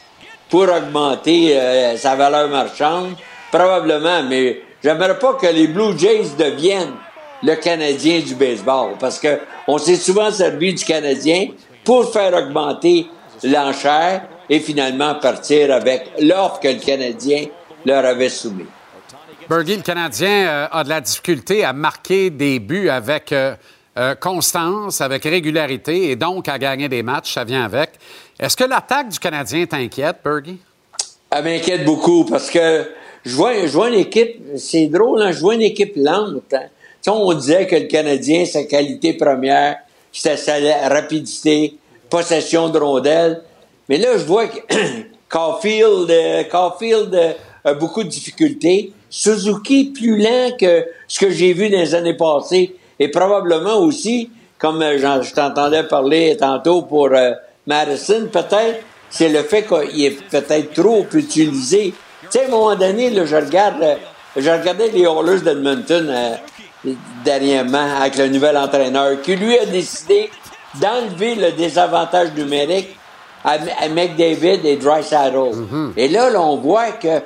Pour 0.53 0.69
augmenter 0.69 1.57
euh, 1.57 1.97
sa 1.97 2.15
valeur 2.15 2.47
marchande? 2.47 3.15
Probablement, 3.51 4.21
mais 4.21 4.61
j'aimerais 4.83 5.17
pas 5.17 5.33
que 5.33 5.47
les 5.47 5.65
Blue 5.65 5.97
Jays 5.97 6.35
deviennent 6.37 6.93
le 7.41 7.55
Canadien 7.55 8.19
du 8.19 8.35
baseball, 8.35 8.91
parce 8.99 9.17
que 9.17 9.39
on 9.67 9.79
s'est 9.79 9.95
souvent 9.95 10.29
servi 10.29 10.75
du 10.75 10.85
Canadien 10.85 11.47
pour 11.83 12.13
faire 12.13 12.35
augmenter 12.35 13.07
l'enchère 13.43 14.27
et 14.47 14.59
finalement 14.59 15.15
partir 15.15 15.73
avec 15.73 16.11
l'offre 16.19 16.59
que 16.59 16.67
le 16.67 16.79
Canadien 16.79 17.45
leur 17.83 18.05
avait 18.05 18.29
soumise. 18.29 18.67
Bergie, 19.49 19.77
le 19.77 19.81
Canadien 19.81 20.45
euh, 20.45 20.67
a 20.71 20.83
de 20.83 20.89
la 20.89 21.01
difficulté 21.01 21.65
à 21.65 21.73
marquer 21.73 22.29
des 22.29 22.59
buts 22.59 22.89
avec 22.89 23.31
euh, 23.31 23.55
constance, 24.19 25.01
avec 25.01 25.23
régularité 25.23 26.11
et 26.11 26.15
donc 26.15 26.47
à 26.47 26.59
gagner 26.59 26.89
des 26.89 27.01
matchs, 27.01 27.33
ça 27.33 27.43
vient 27.43 27.65
avec. 27.65 27.93
Est-ce 28.39 28.57
que 28.57 28.63
l'attaque 28.63 29.09
du 29.09 29.19
Canadien 29.19 29.65
t'inquiète, 29.65 30.17
Bergie? 30.23 30.59
Elle 31.29 31.43
m'inquiète 31.43 31.85
beaucoup 31.85 32.25
parce 32.25 32.49
que 32.49 32.85
je 33.25 33.35
vois, 33.35 33.87
une 33.87 33.99
équipe, 33.99 34.41
c'est 34.57 34.87
drôle, 34.87 35.21
hein, 35.21 35.31
je 35.31 35.39
vois 35.39 35.55
une 35.55 35.61
équipe 35.61 35.93
lente. 35.95 36.53
hein. 36.53 36.63
sais, 37.01 37.09
on 37.09 37.33
disait 37.33 37.67
que 37.67 37.75
le 37.75 37.85
Canadien, 37.87 38.45
sa 38.45 38.63
qualité 38.63 39.13
première, 39.13 39.77
c'était 40.11 40.35
sa 40.37 40.55
rapidité, 40.89 41.77
possession 42.09 42.69
de 42.69 42.77
rondelles. 42.77 43.41
Mais 43.87 43.97
là, 43.97 44.17
je 44.17 44.23
vois 44.25 44.47
que 44.47 44.59
Caulfield, 45.29 46.09
euh, 46.09 46.43
Caulfield 46.43 47.15
euh, 47.15 47.33
a 47.63 47.73
beaucoup 47.73 48.03
de 48.03 48.09
difficultés. 48.09 48.91
Suzuki, 49.09 49.85
plus 49.85 50.17
lent 50.17 50.51
que 50.59 50.85
ce 51.07 51.19
que 51.19 51.31
j'ai 51.31 51.53
vu 51.53 51.69
dans 51.69 51.79
les 51.79 51.95
années 51.95 52.15
passées. 52.15 52.75
Et 52.99 53.07
probablement 53.09 53.77
aussi, 53.77 54.29
comme 54.57 54.81
euh, 54.81 54.97
je 54.97 55.33
t'entendais 55.33 55.83
parler 55.83 56.35
tantôt 56.37 56.81
pour 56.81 57.09
Madison, 57.65 58.27
peut-être, 58.31 58.83
c'est 59.09 59.29
le 59.29 59.43
fait 59.43 59.63
qu'il 59.63 60.05
est 60.05 60.21
peut-être 60.29 60.73
trop 60.73 61.05
utilisé. 61.13 61.93
Tu 62.23 62.27
sais, 62.29 62.45
à 62.45 62.47
un 62.47 62.51
moment 62.51 62.75
donné, 62.75 63.09
là, 63.09 63.25
je 63.25 63.35
regarde, 63.35 63.81
euh, 63.81 63.95
je 64.35 64.49
regardais 64.49 64.89
les 64.89 65.01
Oilers 65.01 65.41
d'Edmonton 65.41 66.07
euh, 66.09 66.93
dernièrement 67.23 67.97
avec 68.01 68.17
le 68.17 68.27
nouvel 68.27 68.57
entraîneur 68.57 69.21
qui 69.21 69.35
lui 69.35 69.57
a 69.57 69.65
décidé 69.65 70.29
d'enlever 70.81 71.35
le 71.35 71.51
désavantage 71.51 72.33
numérique 72.35 72.97
à, 73.43 73.57
à 73.79 73.87
McDavid 73.89 74.65
et 74.65 74.77
Drysaddle. 74.77 75.93
Et 75.95 76.07
là, 76.07 76.29
là, 76.29 76.41
on 76.41 76.57
voit 76.57 76.91
que 76.91 77.21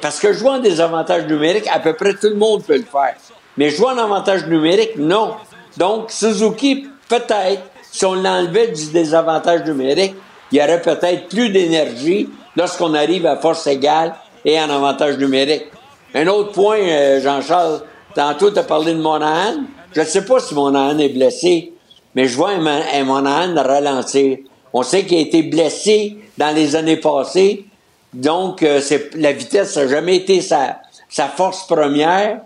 parce 0.00 0.18
que 0.18 0.32
jouer 0.32 0.50
en 0.50 0.58
désavantage 0.58 1.26
numérique, 1.26 1.66
à 1.72 1.78
peu 1.78 1.94
près 1.94 2.14
tout 2.14 2.28
le 2.28 2.36
monde 2.36 2.64
peut 2.64 2.76
le 2.76 2.84
faire. 2.84 3.14
Mais 3.56 3.70
jouer 3.70 3.88
en 3.88 3.98
avantage 3.98 4.46
numérique, 4.46 4.96
non. 4.96 5.34
Donc, 5.76 6.10
Suzuki, 6.10 6.88
peut-être, 7.08 7.62
si 7.92 8.06
on 8.06 8.14
l'enlevait 8.14 8.68
du 8.68 8.90
désavantage 8.90 9.64
numérique, 9.64 10.14
il 10.50 10.58
y 10.58 10.62
aurait 10.62 10.80
peut-être 10.80 11.28
plus 11.28 11.50
d'énergie 11.50 12.28
lorsqu'on 12.56 12.94
arrive 12.94 13.26
à 13.26 13.36
force 13.36 13.66
égale 13.66 14.14
et 14.44 14.58
en 14.58 14.70
avantage 14.70 15.18
numérique. 15.18 15.66
Un 16.14 16.26
autre 16.26 16.52
point, 16.52 16.80
euh, 16.80 17.20
Jean-Charles, 17.20 17.82
tantôt 18.14 18.50
tu 18.50 18.58
as 18.58 18.64
parlé 18.64 18.94
de 18.94 19.00
Monahan. 19.00 19.60
Je 19.94 20.00
ne 20.00 20.06
sais 20.06 20.24
pas 20.24 20.40
si 20.40 20.54
Monahan 20.54 20.98
est 20.98 21.10
blessé, 21.10 21.72
mais 22.14 22.26
je 22.26 22.36
vois 22.36 22.50
un, 22.50 22.66
un 22.66 23.04
Monahan 23.04 23.54
ralentir. 23.62 24.38
On 24.72 24.82
sait 24.82 25.04
qu'il 25.04 25.18
a 25.18 25.20
été 25.20 25.42
blessé 25.42 26.16
dans 26.38 26.54
les 26.54 26.74
années 26.76 26.96
passées, 26.96 27.66
donc 28.14 28.62
euh, 28.62 28.80
la 29.16 29.32
vitesse 29.32 29.76
n'a 29.76 29.86
jamais 29.86 30.16
été 30.16 30.40
sa, 30.40 30.78
sa 31.10 31.28
force 31.28 31.66
première. 31.66 32.40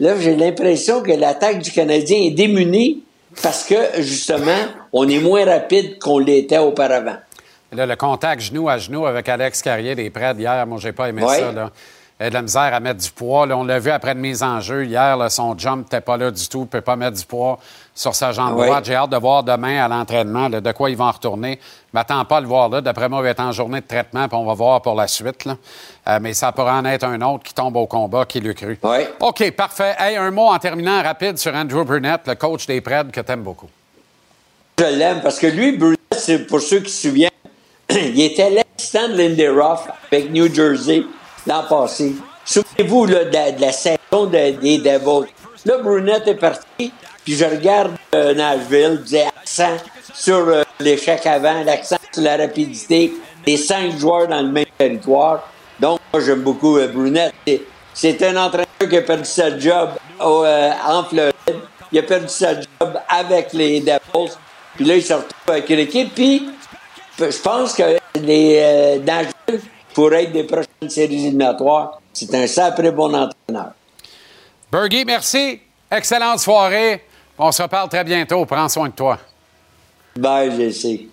Là, 0.00 0.14
j'ai 0.20 0.36
l'impression 0.36 1.02
que 1.02 1.12
l'attaque 1.12 1.62
du 1.62 1.70
Canadien 1.70 2.18
est 2.18 2.30
démunie 2.30 3.02
parce 3.42 3.64
que, 3.64 4.02
justement, 4.02 4.56
on 4.92 5.08
est 5.08 5.20
moins 5.20 5.44
rapide 5.44 5.98
qu'on 5.98 6.18
l'était 6.18 6.58
auparavant. 6.58 7.16
Là, 7.72 7.86
le 7.86 7.96
contact 7.96 8.42
genou 8.42 8.68
à 8.68 8.78
genou 8.78 9.06
avec 9.06 9.28
Alex 9.28 9.60
Carrier 9.62 9.94
des 9.94 10.08
Preds 10.10 10.34
hier, 10.38 10.66
moi, 10.66 10.78
j'ai 10.80 10.92
pas 10.92 11.08
aimé 11.08 11.22
Ouais. 11.22 11.40
ça. 11.40 11.52
Là. 11.52 11.70
Il 12.18 12.24
a 12.26 12.28
de 12.30 12.34
la 12.34 12.40
misère 12.42 12.72
à 12.72 12.80
mettre 12.80 13.02
du 13.02 13.10
poids. 13.10 13.44
Là, 13.46 13.58
on 13.58 13.64
l'a 13.64 13.78
vu 13.78 13.90
après 13.90 14.12
une 14.12 14.20
mise 14.20 14.42
en 14.42 14.58
jeu. 14.60 14.86
Hier, 14.86 15.18
là, 15.18 15.28
son 15.28 15.56
jump 15.58 15.80
n'était 15.84 16.00
pas 16.00 16.16
là 16.16 16.30
du 16.30 16.48
tout. 16.48 16.60
Il 16.60 16.62
ne 16.62 16.66
peut 16.66 16.80
pas 16.80 16.96
mettre 16.96 17.18
du 17.18 17.26
poids 17.26 17.58
sur 17.94 18.14
sa 18.14 18.32
jambe 18.32 18.56
Ouais. 18.56 18.66
droite. 18.66 18.86
J'ai 18.86 18.94
hâte 18.94 19.10
de 19.10 19.18
voir 19.18 19.42
demain 19.42 19.84
à 19.84 19.88
l'entraînement 19.88 20.48
de 20.48 20.72
quoi 20.72 20.88
il 20.88 20.96
va 20.96 21.04
en 21.04 21.10
retourner. 21.10 21.60
Je 21.62 21.90
m'attends 21.92 22.24
pas 22.24 22.38
à 22.38 22.40
le 22.40 22.46
voir 22.46 22.70
là. 22.70 22.80
D'après 22.80 23.10
moi, 23.10 23.18
il 23.20 23.24
va 23.24 23.28
être 23.28 23.40
en 23.40 23.52
journée 23.52 23.82
de 23.82 23.86
traitement, 23.86 24.28
puis 24.28 24.36
on 24.38 24.46
va 24.46 24.54
voir 24.54 24.80
pour 24.80 24.94
la 24.94 25.06
suite. 25.08 25.44
Là. 25.44 25.56
Euh, 26.08 26.18
mais 26.22 26.32
ça 26.32 26.52
pourrait 26.52 26.70
en 26.70 26.86
être 26.86 27.04
un 27.04 27.20
autre 27.20 27.42
qui 27.44 27.52
tombe 27.52 27.76
au 27.76 27.86
combat, 27.86 28.24
qui 28.24 28.40
le 28.40 28.54
cru. 28.54 28.78
OK, 29.20 29.50
parfait. 29.50 29.94
Hey, 29.98 30.16
un 30.16 30.30
mot 30.30 30.46
en 30.46 30.58
terminant 30.58 31.02
rapide 31.02 31.36
sur 31.36 31.54
Andrew 31.54 31.84
Burnett, 31.84 32.22
le 32.26 32.34
coach 32.34 32.66
des 32.66 32.80
Preds 32.80 33.10
que 33.12 33.20
tu 33.20 33.30
aimes 33.32 33.42
beaucoup. 33.42 33.68
Je 34.78 34.84
l'aime 34.84 35.20
parce 35.20 35.38
que 35.38 35.48
lui, 35.48 35.72
Burnett, 35.76 36.46
pour 36.48 36.60
ceux 36.62 36.80
qui 36.80 36.90
se 36.90 37.08
souviennent, 37.08 37.30
il 37.90 38.20
était 38.22 38.48
l'assistant 38.50 39.08
de 39.08 39.18
Lindy 39.18 39.48
Ruff 39.48 39.80
avec 40.10 40.30
New 40.30 40.52
Jersey 40.52 41.02
l'an 41.46 41.62
passé. 41.68 42.14
Souvenez-vous 42.44 43.06
là, 43.06 43.24
de, 43.24 43.60
la, 43.60 43.72
saison 43.72 44.26
de- 44.26 44.50
des 44.60 44.78
Devils. 44.78 45.26
Là, 45.64 45.78
Brunette 45.78 46.28
est 46.28 46.34
parti, 46.34 46.92
puis 47.24 47.34
je 47.34 47.44
regarde 47.44 47.92
euh, 48.14 48.34
Nashville, 48.34 49.00
disait 49.02 49.26
accent 49.26 49.76
sur 50.14 50.36
euh, 50.36 50.62
l'échec 50.78 51.26
avant, 51.26 51.62
l'accent 51.64 51.96
sur 52.12 52.22
la 52.22 52.36
rapidité, 52.36 53.12
les 53.46 53.56
cinq 53.56 53.98
joueurs 53.98 54.28
dans 54.28 54.42
le 54.42 54.48
même 54.48 54.64
territoire. 54.78 55.48
Donc, 55.80 55.98
moi, 56.12 56.22
j'aime 56.24 56.42
beaucoup 56.42 56.78
euh, 56.78 56.88
Brunette. 56.88 57.34
C'est- 57.92 58.22
un 58.22 58.36
entraîneur 58.36 58.66
qui 58.78 58.96
a 58.96 59.02
perdu 59.02 59.24
sa 59.24 59.58
job 59.58 59.90
au, 60.20 60.44
en 60.44 61.02
Floride. 61.04 61.32
Il 61.90 61.98
a 61.98 62.02
perdu 62.02 62.28
sa 62.28 62.54
job 62.54 62.98
avec 63.08 63.52
les 63.52 63.80
Devils. 63.80 64.32
Puis 64.76 64.84
là, 64.84 64.96
il 64.96 65.02
se 65.02 65.14
retrouve 65.14 65.32
avec 65.48 65.70
une 65.70 65.78
équipe. 65.80 66.14
Puis, 66.14 66.48
je 67.18 67.38
pense 67.42 67.72
que 67.72 67.96
les 68.20 69.00
Nashville 69.04 69.60
pourraient 69.96 70.24
être 70.24 70.32
des 70.32 70.44
prochaines 70.44 70.90
séries 70.90 71.24
éliminatoires. 71.24 72.02
C'est 72.12 72.32
un 72.34 72.46
sacré 72.46 72.90
bon 72.90 73.14
entraîneur. 73.14 73.72
Bergie, 74.70 75.06
merci. 75.06 75.58
Excellente 75.90 76.38
soirée. 76.40 77.02
On 77.38 77.50
se 77.50 77.62
reparle 77.62 77.88
très 77.88 78.04
bientôt. 78.04 78.44
Prends 78.44 78.68
soin 78.68 78.88
de 78.88 78.92
toi. 78.92 79.18
Bye, 80.14 80.50
JC. 80.50 81.08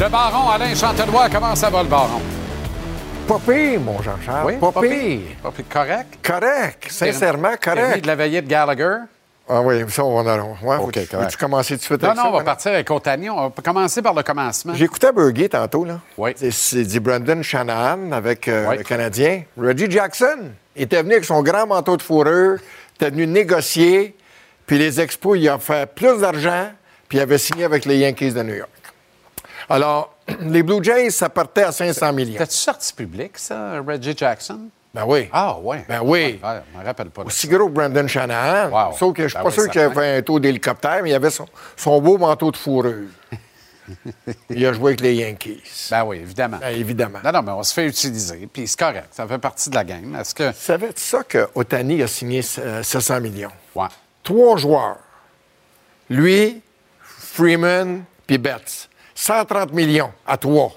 Le 0.00 0.08
baron 0.10 0.50
Alain 0.50 0.74
Chantelois, 0.74 1.30
comment 1.30 1.56
ça 1.56 1.70
va 1.70 1.82
le 1.82 1.88
baron? 1.88 2.20
Pas 3.26 3.38
pire, 3.38 3.80
mon 3.80 4.02
Jean-Charles. 4.02 4.46
Oui, 4.46 4.56
pas, 4.58 4.80
pire. 4.82 5.20
Pas 5.42 5.50
pire. 5.50 5.64
Correct? 5.70 6.18
Correct. 6.22 6.86
Sincèrement, 6.90 7.54
correct. 7.60 8.02
de 8.02 8.06
la 8.06 8.14
veillée 8.16 8.42
de 8.42 8.48
Gallagher? 8.48 8.98
Ah 9.48 9.62
oui, 9.62 9.82
ça, 9.88 10.04
on 10.04 10.22
va 10.22 10.34
en 10.42 10.56
ouais, 10.62 10.76
OK, 10.76 10.98
faut-. 11.06 11.16
Veux-tu 11.18 11.36
commencer 11.36 11.74
tout 11.74 11.80
de 11.80 11.84
suite 11.84 12.02
Non, 12.02 12.08
avec 12.10 12.16
non, 12.18 12.22
ça, 12.22 12.28
on 12.28 12.32
va 12.32 12.38
maintenant? 12.38 12.44
partir 12.52 12.72
avec 12.72 12.90
Otani. 12.90 13.30
On 13.30 13.48
va 13.48 13.62
commencer 13.64 14.02
par 14.02 14.14
le 14.14 14.22
commencement. 14.22 14.74
J'écoutais 14.74 15.12
Burger 15.12 15.48
tantôt, 15.48 15.84
là. 15.84 16.00
Oui. 16.16 16.32
C'est- 16.50 16.82
dit 16.84 17.00
Brandon 17.00 17.42
Shanahan 17.42 18.12
avec 18.12 18.46
euh, 18.48 18.74
le 18.76 18.82
Canadien. 18.82 19.42
Reggie 19.56 19.90
Jackson 19.90 20.50
il 20.78 20.82
était 20.82 21.02
venu 21.02 21.14
avec 21.14 21.24
son 21.24 21.42
grand 21.42 21.66
manteau 21.66 21.96
de 21.96 22.02
fourrure, 22.02 22.58
était 22.94 23.10
venu 23.10 23.26
négocier, 23.26 24.14
puis 24.64 24.78
les 24.78 25.00
Expos, 25.00 25.36
il 25.36 25.48
a 25.48 25.58
fait 25.58 25.92
plus 25.92 26.20
d'argent, 26.20 26.70
puis 27.08 27.18
il 27.18 27.20
avait 27.20 27.38
signé 27.38 27.64
avec 27.64 27.84
les 27.84 27.98
Yankees 27.98 28.30
de 28.32 28.42
New 28.44 28.54
York. 28.54 28.70
Alors, 29.68 30.14
les 30.40 30.62
Blue 30.62 30.82
Jays, 30.82 31.10
ça 31.10 31.28
partait 31.28 31.64
à 31.64 31.72
500 31.72 32.12
millions. 32.12 32.38
T'as-tu 32.38 32.54
sorti 32.54 32.92
public, 32.92 33.32
ça, 33.36 33.80
Reggie 33.84 34.14
Jackson? 34.16 34.68
Ben 34.94 35.04
oui. 35.06 35.28
Ah, 35.32 35.58
ouais. 35.58 35.84
Ben 35.88 36.00
oui. 36.02 36.40
Je 36.42 36.78
me 36.78 36.84
rappelle 36.84 37.10
pas. 37.10 37.22
Aussi 37.22 37.46
ça. 37.46 37.52
gro 37.52 37.68
que 37.68 37.72
Brandon 37.72 38.06
Shanahan. 38.08 38.70
Wow. 38.70 38.96
Sauf 38.96 39.14
que 39.14 39.24
je 39.24 39.28
suis 39.28 39.36
Ben 39.36 39.42
pas 39.42 39.48
oui, 39.48 39.54
sûr 39.54 39.70
qu'il 39.70 39.80
avait 39.80 40.16
un 40.16 40.22
taux 40.22 40.40
d'hélicoptère, 40.40 41.00
mais 41.02 41.10
il 41.10 41.14
avait 41.14 41.30
son, 41.30 41.46
son 41.76 42.00
beau 42.00 42.16
manteau 42.18 42.50
de 42.50 42.56
fourrure. 42.56 43.08
il 44.50 44.66
a 44.66 44.72
joué 44.72 44.90
avec 44.90 45.00
les 45.00 45.14
Yankees. 45.14 45.88
Ben 45.90 46.04
oui, 46.04 46.18
évidemment. 46.18 46.58
Ben, 46.58 46.74
évidemment. 46.74 47.18
Non, 47.24 47.32
non, 47.32 47.42
mais 47.42 47.52
on 47.52 47.62
se 47.62 47.72
fait 47.72 47.86
utiliser, 47.86 48.48
puis 48.52 48.66
c'est 48.66 48.78
correct. 48.78 49.08
Ça 49.12 49.26
fait 49.26 49.38
partie 49.38 49.70
de 49.70 49.74
la 49.74 49.84
game. 49.84 50.16
Est-ce 50.16 50.34
que. 50.34 50.52
Savais-tu 50.52 51.00
ça 51.02 51.22
que 51.22 51.48
Otani 51.54 52.02
a 52.02 52.06
signé 52.06 52.42
euh, 52.58 52.82
700 52.82 53.20
millions? 53.20 53.52
Ouais. 53.74 53.88
Trois 54.22 54.56
joueurs. 54.56 54.98
Lui, 56.10 56.62
Freeman, 57.00 58.04
puis 58.26 58.38
Betts. 58.38 58.88
130 59.14 59.72
millions 59.72 60.12
à 60.26 60.36
trois. 60.36 60.72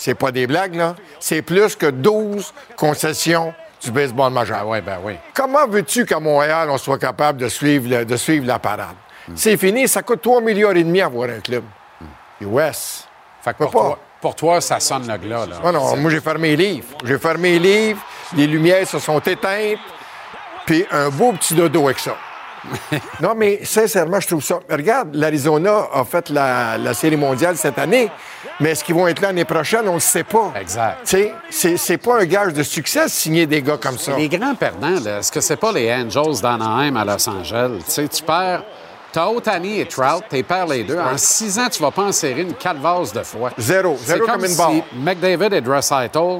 C'est 0.00 0.14
pas 0.14 0.30
des 0.32 0.46
blagues, 0.46 0.76
là. 0.76 0.94
C'est 1.18 1.42
plus 1.42 1.74
que 1.76 1.86
12 1.86 2.54
concessions 2.76 3.52
du 3.82 3.90
baseball 3.90 4.32
majeur. 4.32 4.66
oui, 4.66 4.80
ben 4.80 4.98
oui. 5.02 5.14
Comment 5.34 5.66
veux-tu 5.66 6.06
qu'à 6.06 6.20
Montréal, 6.20 6.68
on 6.70 6.78
soit 6.78 6.98
capable 6.98 7.38
de 7.40 7.48
suivre, 7.48 7.88
le- 7.90 8.04
de 8.04 8.16
suivre 8.16 8.46
la 8.46 8.58
parade? 8.58 8.94
C'est 9.34 9.56
fini, 9.56 9.86
ça 9.88 10.02
coûte 10.02 10.22
3 10.22 10.40
millions 10.40 10.70
et 10.70 10.82
demi 10.84 11.00
avoir 11.02 11.28
un 11.28 11.40
club. 11.40 11.64
US. 12.40 13.06
Fait 13.42 13.52
que 13.52 13.58
pour, 13.58 13.70
toi, 13.70 13.98
pour 14.20 14.34
toi, 14.34 14.60
ça 14.60 14.80
sonne 14.80 15.06
le 15.06 15.16
glas, 15.18 15.46
là. 15.46 15.56
Non, 15.62 15.72
non, 15.72 15.96
moi, 15.96 16.10
j'ai 16.10 16.20
fermé 16.20 16.56
les 16.56 16.70
livres. 16.74 16.88
J'ai 17.04 17.18
fermé 17.18 17.58
les 17.58 17.88
livres, 17.88 18.00
les 18.36 18.46
lumières 18.46 18.86
se 18.86 18.98
sont 18.98 19.18
éteintes, 19.20 19.78
puis 20.64 20.86
un 20.90 21.08
beau 21.10 21.32
petit 21.32 21.54
dodo 21.54 21.86
avec 21.86 21.98
ça. 21.98 22.16
non, 23.20 23.34
mais 23.36 23.60
sincèrement, 23.64 24.20
je 24.20 24.26
trouve 24.28 24.42
ça. 24.42 24.60
Regarde, 24.70 25.14
l'Arizona 25.14 25.88
a 25.92 26.04
fait 26.04 26.28
la, 26.30 26.78
la 26.78 26.94
Série 26.94 27.16
mondiale 27.16 27.56
cette 27.56 27.78
année, 27.78 28.10
mais 28.60 28.70
est-ce 28.70 28.84
qu'ils 28.84 28.94
vont 28.94 29.06
être 29.08 29.20
là 29.20 29.28
l'année 29.28 29.44
prochaine? 29.44 29.82
On 29.84 29.90
ne 29.90 29.94
le 29.94 30.00
sait 30.00 30.24
pas. 30.24 30.52
Exact. 30.60 30.98
Tu 31.04 31.08
sais, 31.10 31.34
c'est- 31.50 31.76
c'est 31.76 31.98
pas 31.98 32.20
un 32.20 32.24
gage 32.24 32.52
de 32.52 32.62
succès 32.62 33.04
de 33.04 33.10
signer 33.10 33.46
des 33.46 33.62
gars 33.62 33.76
comme 33.80 33.98
ça. 33.98 34.16
Les 34.16 34.28
grands 34.28 34.54
perdants, 34.54 35.00
là, 35.04 35.18
est-ce 35.18 35.30
que 35.32 35.40
c'est 35.40 35.56
pas 35.56 35.72
les 35.72 35.92
Angels 35.92 36.40
d'Anaheim 36.42 36.96
à 36.96 37.04
Los 37.04 37.28
Angeles? 37.28 37.82
Tu 37.86 37.90
sais, 37.90 38.08
tu 38.08 38.22
perds. 38.22 38.62
T'as 39.10 39.26
Otani 39.26 39.80
et 39.80 39.86
Trout, 39.86 40.22
tu 40.30 40.42
perds 40.42 40.66
les 40.66 40.84
deux. 40.84 40.98
En 40.98 41.16
six 41.16 41.58
ans, 41.58 41.68
tu 41.70 41.80
vas 41.82 41.90
pas 41.90 42.02
en 42.02 42.12
serrer 42.12 42.42
une 42.42 42.52
calvasse 42.54 43.12
de 43.12 43.22
fois. 43.22 43.50
Zéro. 43.56 43.96
Zéro 44.04 44.20
comme 44.20 44.32
comme 44.32 44.44
une 44.44 44.50
si 44.50 44.56
barre. 44.58 44.70
McDavid 44.94 45.54
et 45.54 45.60
Draisaitl 45.62 46.36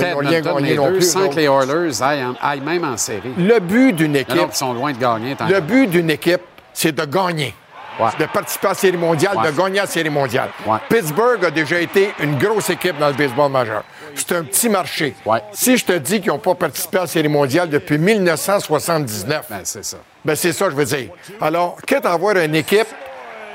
ils 0.00 0.04
Edmonton 0.34 0.54
gagné 0.56 0.68
les 0.70 0.76
non 0.76 0.86
deux 0.88 0.92
plus, 0.98 1.10
sans 1.10 1.28
que 1.28 1.36
les 1.36 1.44
Oilers 1.44 2.02
aillent, 2.02 2.24
en- 2.24 2.34
aillent 2.40 2.60
même 2.60 2.84
en 2.84 2.96
série. 2.96 3.32
Le 3.36 3.58
but 3.60 3.92
d'une 3.92 4.16
équipe, 4.16 4.36
non, 4.36 4.48
ils 4.50 4.56
sont 4.56 4.72
loin 4.72 4.92
de 4.92 4.98
gagner. 4.98 5.36
le 5.48 5.60
but 5.60 5.86
d'une 5.88 6.10
équipe, 6.10 6.42
c'est 6.72 6.92
de 6.92 7.04
gagner. 7.04 7.54
Ouais. 8.00 8.08
De 8.18 8.24
participer 8.24 8.68
à 8.68 8.70
la 8.70 8.74
Série 8.74 8.96
mondiale, 8.96 9.36
Ouais. 9.36 9.52
de 9.52 9.56
gagner 9.56 9.76
la 9.80 9.86
Série 9.86 10.08
mondiale. 10.08 10.48
Ouais. 10.66 10.78
Pittsburgh 10.88 11.44
a 11.44 11.50
déjà 11.50 11.78
été 11.78 12.14
une 12.20 12.38
grosse 12.38 12.70
équipe 12.70 12.98
dans 12.98 13.08
le 13.08 13.12
baseball 13.12 13.50
majeur. 13.52 13.84
C'est 14.14 14.32
un 14.32 14.44
petit 14.44 14.70
marché. 14.70 15.14
Si 15.52 15.76
je 15.76 15.84
te 15.84 15.92
dis 15.98 16.20
qu'ils 16.22 16.30
n'ont 16.30 16.38
pas 16.38 16.54
participé 16.54 16.96
à 16.96 17.00
la 17.02 17.06
Série 17.06 17.28
mondiale 17.28 17.68
depuis 17.68 17.98
1979, 17.98 19.44
Ben, 19.50 19.60
c'est 19.64 19.84
ça. 19.84 19.98
ben 20.24 20.34
c'est 20.34 20.52
ça 20.52 20.70
je 20.70 20.74
veux 20.74 20.84
dire. 20.86 21.10
Alors, 21.40 21.76
quitte 21.86 22.06
à 22.06 22.12
avoir 22.12 22.36
une 22.36 22.54
équipe 22.54 22.88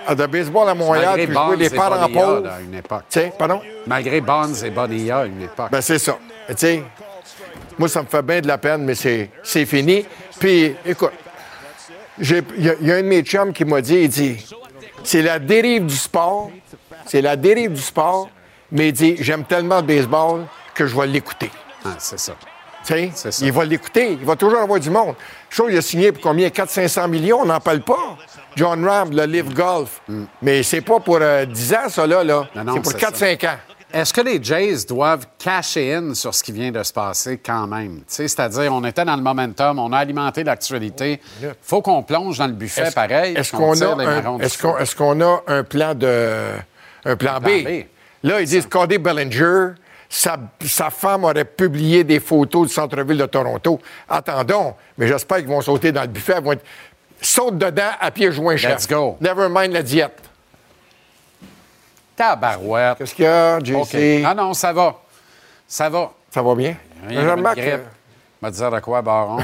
de 0.08 0.26
baseball 0.28 0.70
à 0.70 0.76
Montréal, 0.76 1.06
Malgré 1.08 1.26
puis 1.26 1.36
jouer 1.36 1.44
Bonds 1.48 1.56
les 1.58 1.66
et 1.66 1.70
parents 1.76 2.08
pauvres. 2.10 2.48
à 2.48 2.62
une 2.62 2.74
époque. 2.76 3.04
Pardon? 3.40 3.62
Malgré 3.88 4.22
Bonds 4.22 4.54
et 4.64 4.70
Bonilla 4.70 5.18
à 5.20 5.26
une 5.26 5.42
époque. 5.42 5.70
Ben, 5.72 5.82
c'est 5.82 6.00
ça. 6.00 6.18
Tu 6.50 6.54
sais, 6.58 6.84
moi, 7.78 7.90
ça 7.90 8.02
me 8.02 8.08
fait 8.08 8.22
bien 8.22 8.42
de 8.42 8.48
la 8.48 8.58
peine, 8.58 8.84
mais 8.84 8.96
c'est, 8.96 9.30
fini. 9.66 10.06
Puis, 10.40 10.76
écoute, 10.86 11.12
il 12.20 12.32
y, 12.32 12.70
a- 12.70 12.76
il 12.82 12.88
y 12.88 12.92
a 12.92 12.96
un 12.96 13.02
de 13.02 13.08
mes 13.08 13.22
chums 13.22 13.54
qui 13.54 13.66
m'a 13.66 13.82
dit, 13.82 13.96
il 14.04 14.10
dit, 14.10 14.46
c'est 15.04 15.22
la 15.22 15.40
dérive 15.40 15.86
du 15.86 15.96
sport, 15.96 16.52
c'est 17.06 17.22
la 17.22 17.36
dérive 17.36 17.74
du 17.74 17.82
sport, 17.82 18.30
mais 18.72 18.90
il 18.90 18.94
dit, 18.94 19.16
j'aime 19.20 19.44
tellement 19.44 19.78
le 19.78 19.84
baseball 19.84 20.46
que 20.74 20.88
je 20.88 20.96
vais 20.96 21.08
l'écouter. 21.08 21.52
Ah, 21.86 21.90
c'est 22.00 22.20
ça. 22.20 22.34
Tu 22.86 23.12
sais, 23.14 23.30
il 23.42 23.52
va 23.52 23.66
l'écouter, 23.66 24.14
il 24.14 24.26
va 24.26 24.36
toujours 24.38 24.60
avoir 24.60 24.80
du 24.80 24.90
monde. 24.90 25.16
Chose, 25.50 25.72
il 25.74 25.78
a 25.78 25.82
signé 25.82 26.12
pour 26.14 26.22
combien? 26.24 26.48
400-500 26.48 27.10
millions, 27.10 27.42
on 27.42 27.46
n'en 27.46 27.60
parle 27.60 27.82
pas. 27.82 28.18
John 28.56 28.88
Ram, 28.88 29.12
le 29.12 29.26
Live 29.26 29.54
Golf. 29.54 30.02
Mais 30.42 30.64
c'est 30.64 30.82
pas 30.82 31.00
pour 31.02 31.18
euh, 31.22 31.46
10 31.46 31.74
ans, 31.74 31.90
ça, 31.90 32.08
là. 32.08 32.24
là. 32.24 32.48
C'est 32.56 32.82
pour 32.82 32.92
c'est 32.94 32.98
4-5 33.38 33.48
ans. 33.48 33.58
Est-ce 33.98 34.14
que 34.14 34.22
les 34.22 34.44
Jays 34.44 34.86
doivent 34.88 35.26
cacher 35.40 35.96
in 35.96 36.14
sur 36.14 36.36
ce 36.36 36.44
qui 36.44 36.52
vient 36.52 36.72
de 36.72 36.84
se 36.84 36.94
passer 36.94 37.40
quand 37.44 37.66
même? 37.66 38.02
C'est-à-dire, 38.06 38.72
on 38.72 38.84
était 38.84 39.04
dans 39.04 39.16
le 39.16 39.24
momentum, 39.24 39.80
on 39.80 39.92
a 39.92 39.98
alimenté 39.98 40.44
l'actualité. 40.44 41.20
faut 41.64 41.82
qu'on 41.82 42.04
plonge 42.04 42.38
dans 42.38 42.46
le 42.46 42.54
buffet 42.54 42.92
pareil. 42.92 43.36
Est-ce 43.36 43.52
qu'on 43.52 43.72
a, 43.82 43.86
un- 44.06 44.22
a 45.48 45.64
plan 45.64 45.96
de 45.96 46.52
un 47.06 47.16
plan, 47.16 47.40
B? 47.40 47.44
plan 47.44 47.64
B. 47.64 47.86
Là, 48.22 48.42
ils 48.42 48.48
disent 48.48 48.68
Cody 48.68 49.00
Bellinger, 49.00 49.70
sa, 50.08 50.38
sa 50.64 50.92
femme 50.92 51.24
aurait 51.24 51.44
publié 51.46 52.04
des 52.04 52.20
photos 52.20 52.68
du 52.68 52.74
centre-ville 52.76 53.18
de 53.18 53.26
Toronto. 53.26 53.80
Attendons, 54.08 54.76
mais 54.98 55.08
j'espère 55.08 55.38
qu'ils 55.38 55.48
vont 55.48 55.62
sauter 55.62 55.92
dans 55.92 56.02
le 56.02 56.08
buffet. 56.08 56.36
Ils 56.38 56.44
vont 56.44 56.52
être- 56.52 56.66
Saute 57.20 57.58
dedans 57.58 57.90
à 58.00 58.12
pieds 58.12 58.32
joints, 58.32 58.58
chef. 58.58 58.74
Let's 58.74 58.88
go. 58.88 59.18
Never 59.22 59.48
mind 59.50 59.74
la 59.74 59.82
diète. 59.82 60.20
Tabarouette. 62.18 62.98
Qu'est-ce 62.98 63.16
qu'il 63.16 63.24
y 63.26 63.28
a, 63.30 63.60
JC? 63.60 63.74
OK. 63.76 63.98
Ah 64.26 64.34
non, 64.36 64.54
ça 64.54 64.74
va. 64.74 64.96
Ça 65.68 65.88
va. 65.90 66.12
Ça 66.32 66.42
va 66.42 66.56
bien? 66.56 66.76
Rien 67.08 67.32
remarque 67.32 67.58
grippe. 67.58 67.82
te 68.42 68.50
dire 68.50 68.72
de 68.72 68.80
quoi, 68.80 69.02
Baron? 69.02 69.38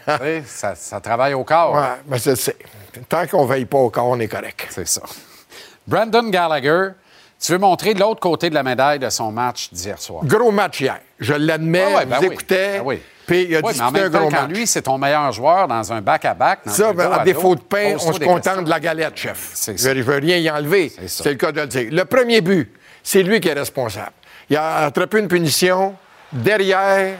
Ça, 0.46 0.74
ça 0.76 1.00
travaille 1.00 1.34
au 1.34 1.42
corps. 1.44 1.74
Ouais, 1.74 1.88
mais 2.06 2.18
c'est, 2.18 2.36
c'est- 2.36 2.56
Tant 3.08 3.26
qu'on 3.26 3.44
ne 3.44 3.48
veille 3.48 3.64
pas 3.64 3.78
au 3.78 3.90
corps, 3.90 4.06
on 4.06 4.18
est 4.20 4.28
correct. 4.28 4.66
C'est 4.70 4.86
ça. 4.86 5.02
Brandon 5.86 6.28
Gallagher, 6.28 6.90
tu 7.40 7.52
veux 7.52 7.58
montrer 7.58 7.94
l'autre 7.94 8.20
côté 8.20 8.50
de 8.50 8.54
la 8.54 8.62
médaille 8.62 8.98
de 8.98 9.08
son 9.10 9.30
match 9.32 9.72
d'hier 9.72 9.98
soir? 9.98 10.22
Gros 10.24 10.50
match 10.50 10.80
hier. 10.80 10.98
Je 11.18 11.34
l'admets, 11.34 11.84
Ah 11.94 11.96
ouais, 11.98 12.06
ben 12.06 12.16
vous 12.18 12.26
oui. 12.28 12.34
écoutez. 12.34 12.78
Ben 12.78 12.82
oui. 12.84 13.02
Puis 13.28 13.46
il 13.48 13.54
a 13.56 13.60
Oui, 13.60 13.72
mais 13.76 13.80
en 13.82 13.90
disputé 13.92 14.00
un 14.00 14.02
même 14.02 14.12
temps, 14.12 14.18
gros 14.20 14.30
quand 14.30 14.46
lui, 14.48 14.66
c'est 14.66 14.82
ton 14.82 14.98
meilleur 14.98 15.30
joueur 15.30 15.68
dans 15.68 15.92
un 15.92 16.00
back-à-back. 16.00 16.60
dans 16.66 16.72
Ça, 16.72 16.92
ben, 16.92 17.12
à 17.12 17.22
défaut 17.22 17.54
de 17.54 17.60
pain, 17.60 17.94
on 18.04 18.12
se 18.12 18.18
contente 18.18 18.64
de 18.64 18.70
la 18.70 18.80
galette, 18.80 19.16
chef. 19.16 19.52
Je 19.76 19.88
ne 19.90 20.02
veux 20.02 20.16
rien 20.16 20.38
y 20.38 20.50
enlever. 20.50 20.92
C'est 21.06 21.30
le 21.30 21.34
cas 21.36 21.52
de 21.52 21.60
le 21.60 21.66
dire. 21.68 21.88
Le 21.92 22.04
premier 22.04 22.40
but, 22.40 22.74
c'est 23.04 23.22
lui 23.22 23.38
qui 23.40 23.48
est 23.48 23.52
responsable. 23.52 24.10
Il 24.50 24.56
a 24.56 24.78
attrapé 24.86 25.20
une 25.20 25.28
punition 25.28 25.94
derrière 26.32 27.14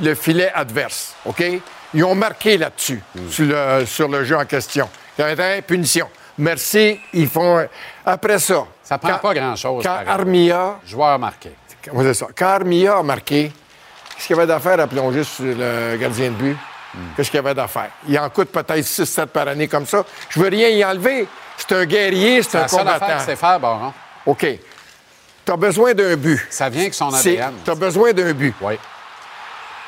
le 0.00 0.14
filet 0.14 0.50
adverse. 0.54 1.14
OK? 1.24 1.42
Ils 1.94 2.04
ont 2.04 2.14
marqué 2.14 2.58
là-dessus, 2.58 3.00
Mm. 3.14 3.28
sur, 3.30 3.46
le, 3.46 3.86
sur 3.86 4.08
le 4.08 4.24
jeu 4.24 4.36
en 4.36 4.44
question. 4.44 4.88
Il 5.18 5.22
y 5.22 5.24
a 5.40 5.56
une 5.56 5.62
punition. 5.62 6.08
Merci. 6.38 6.98
Ils 7.12 7.28
font. 7.28 7.66
Après 8.04 8.38
ça. 8.40 8.64
Ça 8.82 8.98
prend 8.98 9.10
quand- 9.12 9.18
pas 9.28 9.34
grand-chose. 9.34 9.84
Quand. 9.84 9.98
Armia. 10.06 10.78
Joueur 10.84 11.18
marqué. 11.18 11.50
C'est 11.96 12.14
ça. 12.14 12.26
Quand 12.36 12.46
Armia 12.48 12.96
a 12.98 13.02
marqué, 13.02 13.52
qu'est-ce 14.16 14.26
qu'il 14.26 14.36
y 14.36 14.38
avait 14.38 14.46
d'affaire 14.46 14.78
à 14.80 14.86
plonger 14.86 15.24
sur 15.24 15.44
le 15.44 15.96
gardien 15.96 16.30
de 16.30 16.34
but? 16.34 16.56
Qu'est-ce 17.16 17.28
qu'il 17.30 17.38
y 17.38 17.40
avait 17.44 17.54
d'affaire? 17.54 17.90
Il 18.08 18.16
en 18.18 18.30
coûte 18.30 18.50
peut-être 18.50 18.84
6-7 18.86 19.26
par 19.26 19.48
année 19.48 19.66
comme 19.66 19.84
ça. 19.86 20.04
Je 20.28 20.38
veux 20.40 20.48
rien 20.48 20.68
y 20.68 20.84
enlever. 20.84 21.26
C'est 21.56 21.72
un 21.72 21.84
guerrier, 21.86 22.42
c'est 22.42 22.50
C'est 22.50 22.58
un 22.58 22.78
combattant. 22.78 23.18
sait 23.24 23.36
faire, 23.36 23.58
Baron. 23.58 23.92
OK. 24.26 24.46
Tu 25.44 25.52
as 25.52 25.56
besoin 25.56 25.92
d'un 25.92 26.16
but. 26.16 26.40
Ça 26.50 26.68
vient 26.68 26.82
avec 26.82 26.94
son 26.94 27.10
Tu 27.10 27.16
ADN. 27.30 27.52
as 27.66 27.74
besoin 27.74 28.12
d'un 28.12 28.32
but. 28.32 28.54
Oui. 28.60 28.74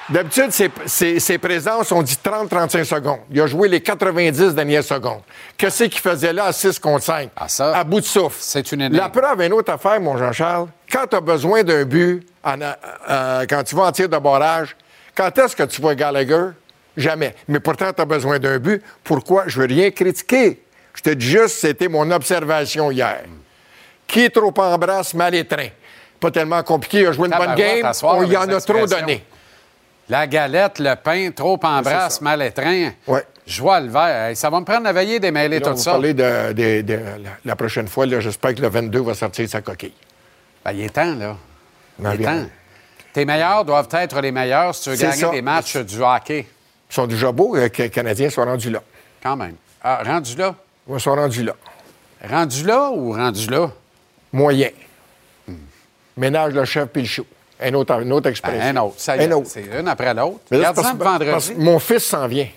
D'habitude, 0.09 0.53
ses, 0.53 0.71
ses- 0.87 1.19
ses 1.19 1.37
présences, 1.39 1.91
on 1.91 2.01
dit 2.01 2.17
30-35 2.23 2.85
secondes. 2.85 3.19
Il 3.31 3.41
a 3.41 3.47
joué 3.49 3.69
les 3.69 3.81
90 3.81 4.55
dernières 4.55 4.85
secondes. 4.85 5.23
Qu'est-ce 5.57 5.85
qu'il 5.85 6.01
faisait 6.01 6.33
là 6.33 6.45
à 6.45 6.53
6 6.53 6.79
contre 6.79 7.03
5? 7.05 7.31
Ah, 7.37 7.49
ça, 7.49 7.77
à 7.77 7.83
bout 7.83 8.01
de 8.01 8.05
souffle. 8.07 8.37
c'est 8.39 8.71
une 8.71 8.83
énigme. 8.83 8.97
La 8.99 9.09
preuve, 9.09 9.41
une 9.43 9.53
autre 9.53 9.73
affaire, 9.73 10.01
mon 10.01 10.17
Jean-Charles. 10.17 10.69
Quand 10.91 11.07
tu 11.11 11.17
as 11.17 11.21
besoin 11.21 11.65
d'un 11.65 11.85
but, 11.85 12.25
en, 12.45 12.61
euh, 12.61 12.73
euh, 13.11 13.47
quand 13.51 13.65
tu 13.65 13.75
vas 13.75 13.83
en 13.85 13.93
tir 13.93 14.09
de 14.09 14.17
barrage, 14.19 14.77
quand 15.17 15.37
est-ce 15.39 15.57
que 15.57 15.65
tu 15.65 15.81
vois 15.81 15.97
Gallagher? 15.97 16.51
Jamais. 16.97 17.35
Mais 17.49 17.59
pourtant, 17.59 17.93
tu 17.93 18.01
as 18.01 18.05
besoin 18.05 18.39
d'un 18.39 18.59
but. 18.59 18.83
Pourquoi? 19.03 19.45
Je 19.49 19.61
veux 19.61 19.67
rien 19.67 19.91
critiquer. 19.91 20.63
Je 20.95 21.03
te 21.03 21.11
dis 21.11 21.27
juste, 21.27 21.57
c'était 21.59 21.89
mon 21.89 22.09
observation 22.13 22.93
hier. 22.93 23.25
Qui 24.07 24.31
trop 24.31 24.55
embrasse, 24.57 25.15
mal 25.15 25.35
étreint. 25.35 25.69
Pas 26.21 26.31
tellement 26.31 26.63
compliqué. 26.63 27.01
Il 27.01 27.07
a 27.09 27.13
joué 27.13 27.29
une 27.29 27.37
bonne 27.37 27.55
game. 27.57 27.93
On 28.05 28.23
y 28.23 28.37
en 28.37 28.49
a 28.49 28.61
trop 28.61 28.87
donné. 28.87 29.25
La 30.09 30.27
galette, 30.27 30.79
le 30.79 30.95
pain, 30.95 31.31
trop 31.33 31.59
embrasse, 31.63 32.15
C'est 32.15 32.19
ça. 32.21 32.25
mal 32.25 32.43
étreint. 32.43 32.93
Ouais. 33.07 33.25
Joie 33.47 33.81
le 33.81 33.89
vert. 33.89 34.37
Ça 34.37 34.51
va 34.51 34.61
me 34.61 34.65
prendre 34.65 34.85
la 34.85 34.93
veillée 34.93 35.19
démêler 35.19 35.59
Là, 35.59 35.67
on 35.67 35.71
tout 35.71 35.77
va 35.77 35.83
ça. 35.83 35.91
parler 35.93 36.15
de, 36.15 36.53
de- 36.53 36.83
de- 36.83 37.01
la, 37.45 37.57
prochaine 37.57 37.89
fois. 37.89 38.07
J'espère 38.21 38.55
que 38.55 38.63
le 38.63 38.69
22 38.69 39.01
va 39.03 39.15
sortir 39.15 39.49
sa 39.49 39.61
coquille. 39.63 39.93
Ben, 40.65 40.73
il 40.73 40.83
est 40.83 40.91
temps, 40.91 41.15
là. 41.15 41.37
Non, 41.99 42.11
il 42.11 42.15
est 42.15 42.19
bien. 42.19 42.43
temps. 42.43 42.49
Tes 43.13 43.25
meilleurs 43.25 43.65
doivent 43.65 43.89
être 43.93 44.21
les 44.21 44.31
meilleurs 44.33 44.75
si 44.75 44.83
tu 44.85 44.91
veux 44.91 44.97
gagner 44.97 45.17
ça. 45.23 45.31
des 45.31 45.43
matchs 45.43 45.77
du 45.79 46.03
hockey. 46.03 46.47
Ils 46.91 46.95
sont 46.95 47.07
déjà 47.07 47.33
beaux 47.33 47.57
euh, 47.57 47.69
que 47.69 47.83
les 47.83 47.91
Canadiens 47.91 48.31
soient 48.31 48.45
rendus 48.45 48.71
là. 48.71 48.83
Quand 49.23 49.37
même. 49.37 49.55
Ah, 49.83 50.03
rendu 50.05 50.37
là? 50.37 50.55
Ils 50.89 51.01
sont 51.01 51.15
rendus 51.15 51.43
là. 51.43 51.55
Rendu 52.29 52.65
là 52.65 52.91
ou 52.93 53.13
rendu 53.13 53.49
là? 53.49 53.71
Moyen. 54.33 54.71
Ménage 56.17 56.53
le 56.55 56.65
chef 56.65 56.89
puis 56.89 57.03
le 57.03 57.09
chou. 57.09 57.25
Un 57.61 57.73
autre, 57.75 58.01
une 58.03 58.13
autre 58.13 58.29
expression. 58.29 58.59
Ben, 58.61 58.77
un 58.77 58.81
autre. 58.83 58.95
Ça 58.99 59.17
y 59.17 59.21
est, 59.21 59.27
Un 59.27 59.33
autre. 59.33 59.49
C'est 59.51 59.63
une 59.81 59.89
après 59.89 60.13
l'autre. 60.15 60.41
Mais 60.51 60.59
là, 60.59 60.71
Regarde 60.71 60.77
ça 60.77 60.95
parce- 60.99 61.13
vendredi. 61.13 61.31
parce 61.31 61.53
mon 61.57 61.79
fils 61.79 62.05
s'en 62.05 62.27
vient. 62.27 62.49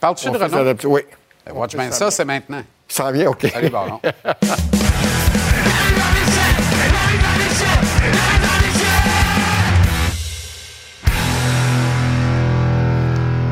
Parles-tu 0.00 0.28
Mon 0.28 0.32
de 0.32 0.38
Renault? 0.44 0.74
Oui. 0.84 1.02
Ben, 1.46 1.52
Watch 1.54 1.76
bien 1.76 1.90
ça, 1.90 2.10
c'est 2.10 2.24
maintenant. 2.24 2.62
Il 2.88 2.94
s'en 2.94 3.10
vient, 3.12 3.28
OK. 3.30 3.46
Salut, 3.52 3.68
Baron. 3.70 4.00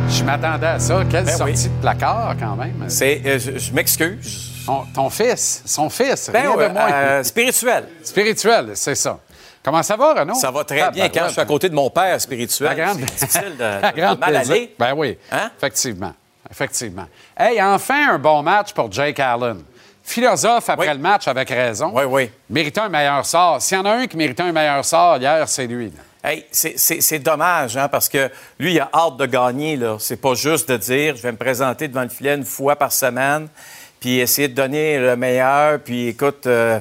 Je 0.08 0.24
m'attendais 0.24 0.66
à 0.66 0.78
ça. 0.78 1.02
Quelle 1.08 1.24
Ben 1.24 1.36
sortie 1.36 1.52
oui. 1.68 1.70
de 1.76 1.80
placard, 1.80 2.34
quand 2.40 2.56
même. 2.56 2.84
C'est, 2.88 3.20
euh, 3.26 3.38
je, 3.38 3.58
je 3.58 3.72
m'excuse. 3.72 4.46
Ton, 4.66 4.82
ton 4.94 5.10
fils, 5.10 5.62
son 5.64 5.88
fils, 5.88 6.28
Ben 6.30 6.40
rien 6.42 6.50
ouais, 6.56 6.68
de 6.68 6.72
moins. 6.74 6.92
euh, 6.92 7.22
spirituel. 7.22 7.84
Spirituel, 8.02 8.70
c'est 8.74 8.94
ça. 8.94 9.18
Comment 9.68 9.82
ça 9.82 9.96
va, 9.96 10.14
Renaud? 10.14 10.32
Ça 10.34 10.50
va 10.50 10.64
très 10.64 10.90
bien 10.92 11.10
quand 11.10 11.26
je 11.26 11.32
suis 11.32 11.40
à 11.42 11.44
côté 11.44 11.68
de 11.68 11.74
mon 11.74 11.90
père 11.90 12.18
spirituel. 12.18 12.74
Grande, 12.74 13.00
C'est 13.16 13.26
difficile 13.26 13.56
de, 13.58 13.62
La 13.82 13.92
de 13.92 14.00
grande 14.00 14.18
mal 14.18 14.30
plaisir. 14.30 14.54
aller. 14.54 14.74
Ben 14.78 14.94
oui, 14.96 15.18
Hein? 15.30 15.50
effectivement. 15.58 16.14
Effectivement. 16.50 17.04
Hey, 17.36 17.60
enfin 17.62 18.14
un 18.14 18.18
bon 18.18 18.42
match 18.42 18.72
pour 18.72 18.90
Jake 18.90 19.20
Allen. 19.20 19.62
Philosophe 20.02 20.70
après 20.70 20.88
Oui. 20.88 20.94
le 20.94 21.00
match 21.00 21.28
avec 21.28 21.50
raison. 21.50 21.90
Oui, 21.92 22.04
oui. 22.04 22.30
Méritait 22.48 22.80
un 22.80 22.88
meilleur 22.88 23.26
sort. 23.26 23.60
S'il 23.60 23.76
y 23.76 23.80
en 23.80 23.84
a 23.84 23.90
un 23.90 24.06
qui 24.06 24.16
méritait 24.16 24.42
un 24.44 24.52
meilleur 24.52 24.82
sort 24.82 25.18
hier, 25.18 25.46
c'est 25.46 25.66
lui. 25.66 25.90
là. 25.90 26.30
Hey, 26.30 26.46
c'est- 26.50 27.18
dommage, 27.18 27.76
hein, 27.76 27.88
parce 27.88 28.08
que 28.08 28.30
lui, 28.58 28.72
il 28.72 28.80
a 28.80 28.88
hâte 28.94 29.18
de 29.18 29.26
gagner. 29.26 29.76
là. 29.76 29.96
C'est 30.00 30.16
pas 30.16 30.32
juste 30.32 30.70
de 30.70 30.78
dire 30.78 31.14
je 31.14 31.22
vais 31.22 31.32
me 31.32 31.36
présenter 31.36 31.88
devant 31.88 32.02
le 32.04 32.08
filet 32.08 32.34
une 32.34 32.44
fois 32.46 32.74
par 32.76 32.90
semaine, 32.90 33.48
puis 34.00 34.18
essayer 34.18 34.48
de 34.48 34.54
donner 34.54 34.98
le 34.98 35.16
meilleur, 35.16 35.80
puis 35.80 36.08
écoute, 36.08 36.46
euh, 36.46 36.78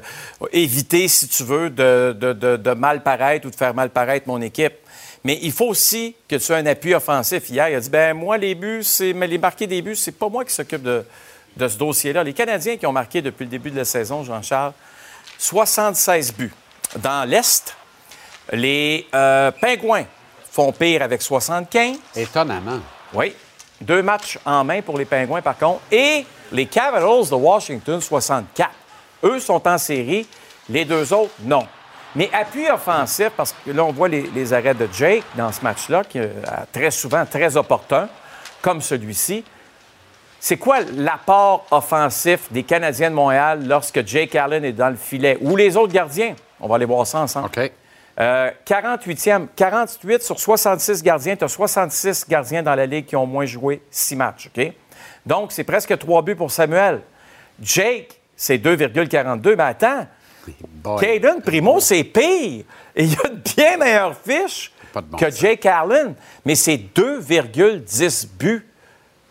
éviter, 0.52 1.08
si 1.08 1.28
tu 1.28 1.44
veux, 1.44 1.70
de, 1.70 2.16
de- 2.20 2.34
de- 2.34 2.58
de 2.58 2.72
mal 2.72 3.02
paraître 3.04 3.48
ou 3.48 3.50
de 3.50 3.56
faire 3.56 3.74
mal 3.74 3.90
paraître 3.90 4.28
mon 4.28 4.42
équipe. 4.42 4.74
Mais 5.24 5.40
il 5.42 5.52
faut 5.52 5.66
aussi 5.68 6.16
que 6.28 6.36
tu 6.36 6.52
aies 6.52 6.56
un 6.56 6.66
appui 6.68 6.94
offensif. 6.94 7.50
Hier, 7.50 7.70
il 7.70 7.76
a 7.76 7.80
dit 7.80 7.90
ben 7.90 8.14
moi, 8.14 8.38
les 8.38 8.56
buts, 8.56 8.84
c'est. 8.84 9.14
Mais 9.14 9.28
les 9.28 9.38
marqués 9.38 9.68
des 9.68 9.82
buts, 9.82 9.96
c'est 9.96 10.12
pas 10.18 10.30
moi 10.30 10.46
qui 10.46 10.54
s'occupe 10.54 10.84
de, 10.84 11.04
de 11.58 11.68
ce 11.68 11.78
dossier-là. 11.78 12.24
Les 12.24 12.34
Canadiens 12.34 12.78
qui 12.78 12.86
ont 12.86 12.94
marqué 12.94 13.22
depuis 13.22 13.44
le 13.44 13.50
début 13.50 13.72
de 13.72 13.78
la 13.78 13.86
saison, 13.86 14.24
Jean-Charles, 14.24 14.74
76 15.38 16.34
buts. 16.34 16.54
Dans 17.00 17.28
l'Est, 17.28 17.76
les 18.54 19.08
euh, 19.14 19.52
Pingouins 19.52 20.06
font 20.50 20.72
pire 20.72 21.02
avec 21.02 21.22
75. 21.22 21.98
Étonnamment. 22.16 22.80
Oui. 23.14 23.34
Deux 23.82 24.02
matchs 24.02 24.40
en 24.46 24.64
main 24.64 24.82
pour 24.82 24.98
les 24.98 25.06
Pingouins, 25.06 25.42
par 25.42 25.58
contre. 25.58 25.82
Et 25.92 26.26
les 26.52 26.66
Capitals 26.66 27.30
de 27.30 27.36
Washington, 27.36 28.02
64. 28.02 28.70
Eux 29.24 29.40
sont 29.40 29.68
en 29.68 29.78
série. 29.78 30.28
Les 30.70 30.86
deux 30.86 31.14
autres, 31.14 31.34
non. 31.44 31.66
Mais 32.16 32.30
appui 32.34 32.70
offensif, 32.70 33.30
parce 33.36 33.54
que 33.54 33.72
là, 33.72 33.84
on 33.84 33.92
voit 33.92 34.08
les, 34.08 34.24
les 34.34 34.54
arrêts 34.54 34.74
de 34.74 34.88
Jake 34.92 35.24
dans 35.36 35.52
ce 35.52 35.62
match-là, 35.62 36.04
qui 36.04 36.18
est 36.18 36.24
euh, 36.24 36.66
très 36.72 36.92
souvent 36.92 37.26
très 37.26 37.56
opportun, 37.58 38.10
comme 38.62 38.82
celui-ci. 38.82 39.44
C'est 40.40 40.58
quoi 40.58 40.80
l'apport 40.96 41.66
offensif 41.72 42.52
des 42.52 42.64
Canadiens 42.64 43.10
de 43.10 43.16
Montréal 43.16 43.64
lorsque 43.66 44.06
Jake 44.06 44.36
Allen 44.36 44.64
est 44.64 44.74
dans 44.74 44.90
le 44.90 44.96
filet? 44.96 45.38
Ou 45.42 45.56
les 45.56 45.76
autres 45.78 45.94
gardiens? 45.94 46.36
On 46.60 46.68
va 46.68 46.76
aller 46.76 46.86
voir 46.86 47.06
ça 47.06 47.20
ensemble. 47.20 47.48
OK. 47.48 47.72
Euh, 48.20 48.50
48e, 48.66 49.48
48 49.56 50.24
sur 50.24 50.40
66 50.40 51.04
gardiens. 51.04 51.36
Tu 51.36 51.44
as 51.44 51.48
66 51.48 52.26
gardiens 52.28 52.64
dans 52.64 52.74
la 52.74 52.86
Ligue 52.86 53.06
qui 53.06 53.16
ont 53.16 53.28
moins 53.28 53.46
joué 53.46 53.82
six 53.92 54.16
matchs. 54.16 54.50
OK? 54.56 54.74
Donc, 55.28 55.52
c'est 55.52 55.64
presque 55.64 55.98
trois 55.98 56.22
buts 56.22 56.36
pour 56.36 56.52
Samuel. 56.52 57.02
Jake, 57.62 58.20
c'est 58.36 58.58
2,42. 58.58 59.56
Mais 59.56 59.64
attends. 59.64 60.08
Caden 61.00 61.42
Primo, 61.42 61.80
c'est 61.80 62.04
pire. 62.06 62.64
Et 62.96 63.04
il 63.04 63.14
a 63.24 63.28
une 63.30 63.42
bien 63.56 63.78
meilleure 63.78 64.16
fiche 64.16 64.72
bon 64.94 65.18
que. 65.18 65.30
Jake 65.30 65.66
Allen, 65.66 66.16
mais 66.46 66.56
c'est 66.56 66.78
2,10 66.78 68.28
buts. 68.40 68.66
Tu 68.66 68.68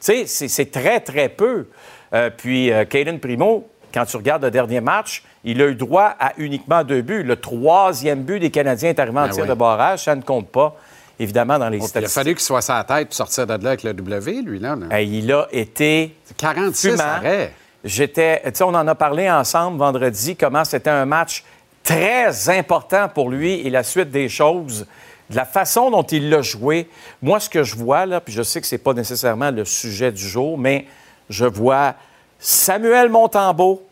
sais, 0.00 0.26
c'est- 0.26 0.48
c'est 0.48 0.70
très, 0.70 1.00
très 1.00 1.28
peu. 1.30 1.66
Euh, 2.12 2.30
puis, 2.36 2.70
euh, 2.70 2.84
Caden 2.84 3.18
Primo, 3.18 3.66
quand 3.92 4.04
tu 4.04 4.16
regardes 4.18 4.44
le 4.44 4.50
dernier 4.50 4.80
match, 4.82 5.22
il 5.42 5.60
a 5.62 5.66
eu 5.68 5.74
droit 5.74 6.14
à 6.20 6.32
uniquement 6.36 6.84
deux 6.84 7.00
buts. 7.00 7.22
Le 7.22 7.36
troisième 7.36 8.22
but 8.22 8.38
des 8.38 8.50
Canadiens 8.50 8.90
est 8.90 8.98
arrivé 9.00 9.18
en 9.18 9.22
Ben 9.26 9.30
tir 9.30 9.42
oui. 9.44 9.48
de 9.48 9.54
barrage. 9.54 10.04
Ça 10.04 10.14
ne 10.14 10.20
compte 10.22 10.48
pas, 10.50 10.76
évidemment, 11.18 11.58
dans 11.58 11.68
les 11.68 11.78
Il 11.78 11.84
a 11.84 11.86
statistiques. 11.86 12.14
fallu 12.14 12.34
qu'il 12.34 12.42
soit 12.44 12.68
la 12.68 12.84
tête 12.84 13.08
pour 13.08 13.14
sortir 13.16 13.46
de 13.46 13.52
là 13.52 13.70
avec 13.70 13.82
le 13.82 13.92
W, 13.94 14.42
lui, 14.42 14.58
là. 14.58 14.76
il 15.00 15.32
a 15.32 15.46
été 15.52 16.14
46 16.36 16.90
fumant. 16.90 17.02
arrêts. 17.04 17.52
J'étais, 17.84 18.42
tu 18.44 18.50
sais, 18.54 18.64
on 18.64 18.68
en 18.74 18.86
a 18.88 18.94
parlé 18.94 19.30
ensemble 19.30 19.78
vendredi, 19.78 20.34
comment 20.36 20.64
c'était 20.64 20.90
un 20.90 21.06
match 21.06 21.44
très 21.84 22.48
important 22.50 23.08
pour 23.08 23.30
lui 23.30 23.52
et 23.66 23.70
la 23.70 23.84
suite 23.84 24.10
des 24.10 24.28
choses. 24.28 24.86
De 25.30 25.36
la 25.36 25.44
façon 25.44 25.90
dont 25.90 26.02
il 26.04 26.30
l'a 26.30 26.42
joué, 26.42 26.88
moi, 27.22 27.40
ce 27.40 27.48
que 27.48 27.62
je 27.64 27.74
vois, 27.76 28.06
là, 28.06 28.20
puis 28.20 28.32
je 28.32 28.42
sais 28.42 28.60
que 28.60 28.66
c'est 28.66 28.78
pas 28.78 28.92
nécessairement 28.92 29.50
le 29.50 29.64
sujet 29.64 30.12
du 30.12 30.26
jour, 30.26 30.56
mais 30.58 30.86
je 31.30 31.44
vois 31.46 31.94
Samuel 32.38 33.08
Montembeau 33.08 33.84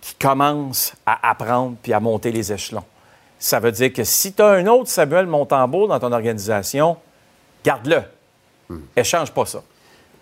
qui 0.00 0.14
commence 0.16 0.92
à 1.06 1.30
apprendre 1.30 1.76
puis 1.82 1.92
à 1.92 2.00
monter 2.00 2.32
les 2.32 2.52
échelons. 2.52 2.84
Ça 3.42 3.58
veut 3.58 3.72
dire 3.72 3.92
que 3.92 4.04
si 4.04 4.32
tu 4.32 4.40
as 4.40 4.46
un 4.50 4.66
autre 4.68 4.88
Samuel 4.88 5.26
Montembeau 5.26 5.88
dans 5.88 5.98
ton 5.98 6.12
organisation, 6.12 6.96
garde-le. 7.64 8.02
Échange 8.96 9.32
pas 9.32 9.44
ça. 9.46 9.62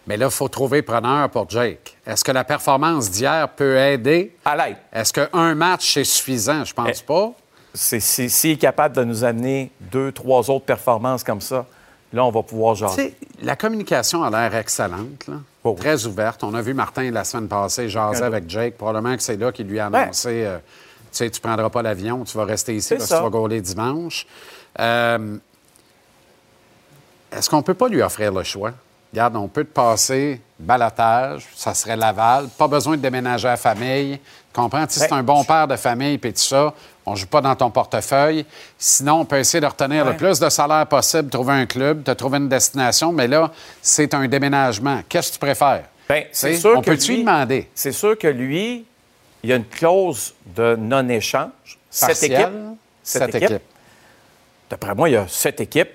Mais 0.06 0.16
là, 0.16 0.26
il 0.26 0.32
faut 0.32 0.48
trouver 0.48 0.80
preneur 0.80 1.28
pour 1.28 1.48
Jake. 1.50 1.98
Est-ce 2.06 2.24
que 2.24 2.32
la 2.32 2.44
performance 2.44 3.10
d'hier 3.10 3.46
peut 3.50 3.76
aider? 3.76 4.34
À 4.44 4.56
l'aide. 4.56 4.76
Est-ce 4.90 5.12
qu'un 5.12 5.54
match, 5.54 5.92
c'est 5.92 6.04
suffisant? 6.04 6.64
Je 6.64 6.72
pense 6.72 7.00
Eh, 7.02 7.04
pas. 7.06 7.32
C'est- 7.74 8.00
c'est- 8.00 8.30
S'il 8.30 8.52
est 8.52 8.56
capable 8.56 8.96
de 8.96 9.04
nous 9.04 9.22
amener 9.22 9.70
deux, 9.80 10.10
trois 10.12 10.48
autres 10.50 10.64
performances 10.64 11.22
comme 11.22 11.42
ça, 11.42 11.66
là, 12.14 12.24
on 12.24 12.30
va 12.30 12.42
pouvoir 12.42 12.74
jaser. 12.74 12.96
sais, 13.10 13.14
la 13.42 13.54
communication 13.54 14.24
a 14.24 14.30
l'air 14.30 14.54
excellente, 14.58 15.26
là. 15.28 15.34
Oh 15.62 15.76
très 15.78 16.06
ouverte. 16.06 16.42
On 16.42 16.54
a 16.54 16.62
vu 16.62 16.72
Martin 16.72 17.10
la 17.10 17.22
semaine 17.22 17.48
passée 17.48 17.90
jaser 17.90 18.22
avec 18.24 18.48
Jake. 18.48 18.78
Probablement 18.78 19.14
que 19.14 19.22
c'est 19.22 19.36
là 19.36 19.52
qu'il 19.52 19.66
lui 19.66 19.78
a 19.78 19.86
annoncé 19.88 20.42
euh, 20.46 20.56
sais, 21.16 21.30
tu 21.30 21.40
prendras 21.40 21.68
pas 21.70 21.82
l'avion, 21.82 22.24
tu 22.24 22.36
vas 22.36 22.44
rester 22.44 22.74
ici 22.76 22.94
parce 22.96 23.08
que 23.10 23.14
tu 23.16 23.22
vas 23.22 23.28
gauler 23.30 23.60
dimanche. 23.60 24.26
Euh, 24.78 25.36
Est-ce 27.32 27.48
qu'on 27.48 27.62
peut 27.62 27.74
pas 27.74 27.88
lui 27.88 28.02
offrir 28.02 28.32
le 28.32 28.42
choix? 28.42 28.72
Regarde, 29.12 29.36
on 29.36 29.48
peut 29.48 29.64
te 29.64 29.72
passer 29.72 30.40
balotage, 30.58 31.48
ça 31.56 31.74
serait 31.74 31.96
Laval, 31.96 32.46
pas 32.56 32.68
besoin 32.68 32.96
de 32.96 33.02
déménager 33.02 33.48
à 33.48 33.52
la 33.52 33.56
famille. 33.56 34.18
Tu 34.18 34.60
comprends? 34.60 34.86
Tu 34.86 34.94
sais, 34.94 35.06
c'est 35.08 35.12
un 35.12 35.22
bon 35.22 35.42
père 35.42 35.66
de 35.66 35.74
famille, 35.76 36.18
puis 36.18 36.32
tout 36.32 36.40
ça. 36.40 36.72
On 37.06 37.16
joue 37.16 37.26
pas 37.26 37.40
dans 37.40 37.56
ton 37.56 37.70
portefeuille. 37.70 38.44
Sinon, 38.78 39.20
on 39.20 39.24
peut 39.24 39.38
essayer 39.38 39.60
de 39.60 39.66
retenir 39.66 40.04
le 40.04 40.16
plus 40.16 40.38
de 40.38 40.48
salaire 40.48 40.86
possible, 40.86 41.28
trouver 41.28 41.54
un 41.54 41.66
club, 41.66 42.04
te 42.04 42.10
trouver 42.12 42.38
une 42.38 42.48
destination, 42.48 43.10
mais 43.12 43.26
là, 43.26 43.50
c'est 43.82 44.12
un 44.14 44.28
déménagement. 44.28 45.00
Qu'est-ce 45.08 45.28
que 45.30 45.32
tu 45.34 45.38
préfères? 45.40 45.84
Ben, 46.08 46.22
Tu 46.24 46.28
c'est 46.32 46.56
sûr 46.56 46.74
on 46.76 46.80
que 46.80 46.90
peut-tu 46.90 47.08
lui- 47.12 47.16
lui 47.18 47.24
demander? 47.24 47.68
C'est 47.74 47.92
sûr 47.92 48.16
que 48.18 48.28
lui, 48.28 48.84
il 49.42 49.50
y 49.50 49.52
a 49.52 49.56
une 49.56 49.64
clause 49.66 50.34
de 50.46 50.76
non-échange. 50.76 51.78
Cette 51.90 52.22
équipe. 52.22 52.48
Cette 53.02 53.34
équipe. 53.34 53.62
D'après 54.68 54.94
moi, 54.94 55.08
il 55.08 55.12
y 55.12 55.16
a 55.16 55.26
sept 55.26 55.60
équipes 55.60 55.90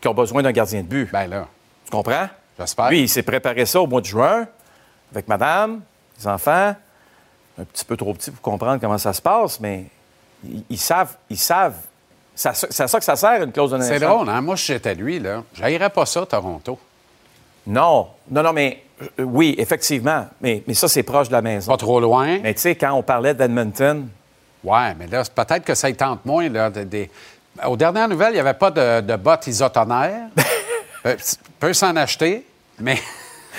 qui 0.00 0.08
ont 0.08 0.14
besoin 0.14 0.42
d'un 0.42 0.52
gardien 0.52 0.82
de 0.82 0.86
but. 0.86 1.10
Ben 1.10 1.26
là, 1.26 1.48
Tu 1.84 1.90
comprends? 1.90 2.28
j'espère. 2.58 2.90
Lui, 2.90 3.02
il 3.02 3.08
s'est 3.08 3.22
préparé 3.22 3.66
ça 3.66 3.80
au 3.80 3.86
mois 3.86 4.00
de 4.00 4.06
juin 4.06 4.46
avec 5.12 5.26
madame, 5.28 5.80
les 6.18 6.26
enfants. 6.26 6.74
Un 7.58 7.64
petit 7.64 7.84
peu 7.84 7.96
trop 7.96 8.14
petit 8.14 8.30
pour 8.30 8.40
comprendre 8.40 8.80
comment 8.80 8.98
ça 8.98 9.12
se 9.12 9.20
passe, 9.22 9.58
mais 9.58 9.86
ils, 10.44 10.62
ils 10.70 10.78
savent. 10.78 11.16
Ils 11.28 11.38
savent. 11.38 11.76
C'est 12.34 12.50
à 12.80 12.86
ça 12.86 12.98
que 13.00 13.04
ça 13.04 13.16
sert, 13.16 13.42
une 13.42 13.50
clause 13.50 13.72
de 13.72 13.78
non-échange. 13.78 13.98
C'est 13.98 14.06
drôle, 14.06 14.28
hein? 14.28 14.40
Moi, 14.40 14.54
j'étais 14.54 14.94
lui, 14.94 15.18
là, 15.18 15.42
j'haïrais 15.54 15.90
pas 15.90 16.06
ça, 16.06 16.24
Toronto. 16.24 16.78
Non, 17.66 18.10
non, 18.30 18.42
non, 18.44 18.52
mais 18.52 18.84
oui, 19.18 19.54
effectivement. 19.58 20.26
Mais, 20.40 20.62
mais 20.66 20.74
ça, 20.74 20.88
c'est 20.88 21.02
proche 21.02 21.28
de 21.28 21.32
la 21.32 21.42
maison. 21.42 21.70
Pas 21.72 21.76
trop 21.78 22.00
loin. 22.00 22.38
Mais 22.42 22.54
tu 22.54 22.60
sais, 22.60 22.74
quand 22.74 22.92
on 22.92 23.02
parlait 23.02 23.34
d'Edmonton, 23.34 24.08
Ouais, 24.64 24.92
mais 24.98 25.06
là, 25.06 25.22
peut-être 25.32 25.64
que 25.64 25.74
ça 25.76 25.88
y 25.88 25.94
tente 25.94 26.24
moins. 26.26 26.48
Là, 26.48 26.68
de- 26.68 26.82
des- 26.82 27.08
Aux 27.64 27.76
dernières 27.76 28.08
nouvelles, 28.08 28.30
il 28.30 28.34
n'y 28.34 28.40
avait 28.40 28.54
pas 28.54 28.72
de, 28.72 29.00
de 29.02 29.16
bottes. 29.16 29.48
Euh, 31.06 31.14
peut 31.60 31.72
s'en 31.72 31.94
acheter, 31.94 32.44
mais, 32.80 32.98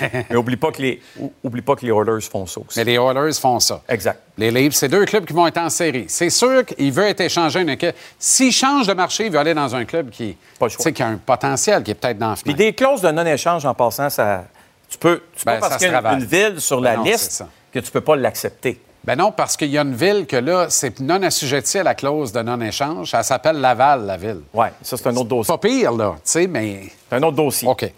mais 0.28 0.36
oublie 0.36 0.56
pas 0.58 0.70
que 0.70 0.82
les, 0.82 1.00
ou- 1.18 1.32
oublie 1.42 1.62
pas 1.62 1.74
que 1.74 1.86
les 1.86 1.90
Oilers 1.90 2.20
font 2.30 2.44
ça 2.44 2.60
aussi. 2.60 2.78
mais 2.78 2.84
les 2.84 2.94
Oilers 2.96 3.32
font 3.40 3.58
ça. 3.60 3.80
Exact. 3.88 4.20
Les 4.36 4.50
Leafs, 4.50 4.74
c'est 4.74 4.88
deux 4.88 5.06
clubs 5.06 5.24
qui 5.24 5.32
vont 5.32 5.46
être 5.46 5.56
en 5.56 5.70
série. 5.70 6.04
C'est 6.08 6.28
sûr 6.28 6.66
qu'il 6.66 6.92
veut 6.92 7.04
être 7.06 7.22
échangé 7.22 7.62
une 7.62 7.70
équipe. 7.70 7.94
S'il 8.18 8.52
change 8.52 8.86
de 8.86 8.92
marché, 8.92 9.24
il 9.26 9.32
veut 9.32 9.38
aller 9.38 9.54
dans 9.54 9.74
un 9.74 9.86
club 9.86 10.10
qui, 10.10 10.36
Pas 10.58 10.66
le 10.66 10.70
choix. 10.70 10.76
tu 10.76 10.82
sais, 10.82 10.92
qui 10.92 11.02
a 11.02 11.06
un 11.06 11.16
potentiel, 11.16 11.82
qui 11.82 11.92
est 11.92 11.94
peut-être 11.94 12.18
dans 12.18 12.28
la 12.30 12.36
Puis 12.36 12.52
des 12.54 12.74
clauses 12.74 13.00
de 13.00 13.10
non-échange 13.10 13.64
en 13.64 13.72
passant, 13.72 14.10
ça, 14.10 14.44
tu 14.90 14.98
peux, 14.98 15.22
tu 15.36 15.44
Ben, 15.44 15.54
peux 15.54 15.60
parce 15.60 15.72
ça 15.72 15.78
qu'il 15.78 15.88
y 15.88 15.90
se 15.90 15.96
a 15.96 16.12
une, 16.12 16.24
ville 16.24 16.60
sur 16.60 16.80
la 16.80 16.90
Ben 16.90 16.96
non, 16.98 17.04
c'est 17.04 17.10
liste 17.12 17.44
que 17.72 17.78
tu 17.78 17.90
peux 17.90 18.00
pas 18.00 18.16
l'accepter. 18.16 18.80
Ben 19.02 19.16
non, 19.16 19.32
parce 19.32 19.56
qu'il 19.56 19.70
y 19.70 19.78
a 19.78 19.82
une 19.82 19.94
ville 19.94 20.26
que 20.26 20.36
là, 20.36 20.66
c'est 20.68 21.00
non 21.00 21.22
assujetti 21.22 21.78
à 21.78 21.82
la 21.82 21.94
clause 21.94 22.32
de 22.32 22.42
non-échange. 22.42 23.10
Ça 23.10 23.22
s'appelle 23.22 23.56
Laval, 23.56 24.04
la 24.04 24.18
ville. 24.18 24.42
Oui, 24.52 24.66
ça, 24.82 24.98
c'est 24.98 25.06
un 25.06 25.16
autre 25.16 25.30
dossier. 25.30 25.54
Pas 25.54 25.58
pire, 25.58 25.92
là, 25.92 26.16
tu 26.16 26.20
sais, 26.24 26.46
mais 26.46 26.82
C'est 27.08 27.16
un 27.16 27.22
autre 27.22 27.36
dossier. 27.36 27.66
OK. 27.66 27.90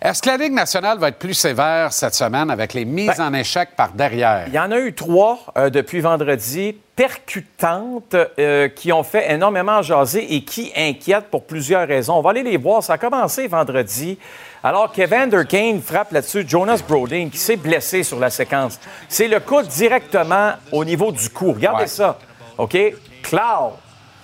Est-ce 0.00 0.22
que 0.22 0.28
la 0.28 0.36
Ligue 0.36 0.52
nationale 0.52 0.98
va 0.98 1.08
être 1.08 1.18
plus 1.18 1.34
sévère 1.34 1.92
cette 1.92 2.14
semaine 2.14 2.50
avec 2.50 2.72
les 2.72 2.84
mises 2.84 3.16
Ben, 3.16 3.28
en 3.28 3.34
échec 3.34 3.70
par 3.76 3.92
derrière? 3.92 4.44
Il 4.46 4.54
y 4.54 4.58
en 4.58 4.70
a 4.70 4.78
eu 4.78 4.94
trois 4.94 5.40
euh, 5.58 5.70
depuis 5.70 6.00
vendredi, 6.00 6.76
percutantes, 6.94 8.14
euh, 8.38 8.68
qui 8.68 8.92
ont 8.92 9.02
fait 9.02 9.32
énormément 9.32 9.82
jaser 9.82 10.36
et 10.36 10.44
qui 10.44 10.72
inquiètent 10.76 11.30
pour 11.30 11.46
plusieurs 11.46 11.88
raisons. 11.88 12.14
On 12.14 12.20
va 12.20 12.30
aller 12.30 12.44
les 12.44 12.58
voir. 12.58 12.82
Ça 12.82 12.92
a 12.92 12.98
commencé 12.98 13.48
vendredi. 13.48 14.18
Alors 14.66 14.90
Kevin 14.92 15.28
Durkane 15.28 15.82
frappe 15.82 16.10
là-dessus 16.12 16.44
Jonas 16.48 16.80
Brodin, 16.88 17.28
qui 17.30 17.36
s'est 17.36 17.56
blessé 17.56 18.02
sur 18.02 18.18
la 18.18 18.30
séquence. 18.30 18.80
C'est 19.10 19.28
le 19.28 19.38
coup 19.40 19.60
directement 19.62 20.52
au 20.72 20.84
niveau 20.86 21.12
du 21.12 21.28
cou. 21.28 21.52
Regardez 21.52 21.82
Ouais. 21.82 21.86
ça. 21.86 22.18
OK? 22.56 22.76
Cloud. 23.22 23.72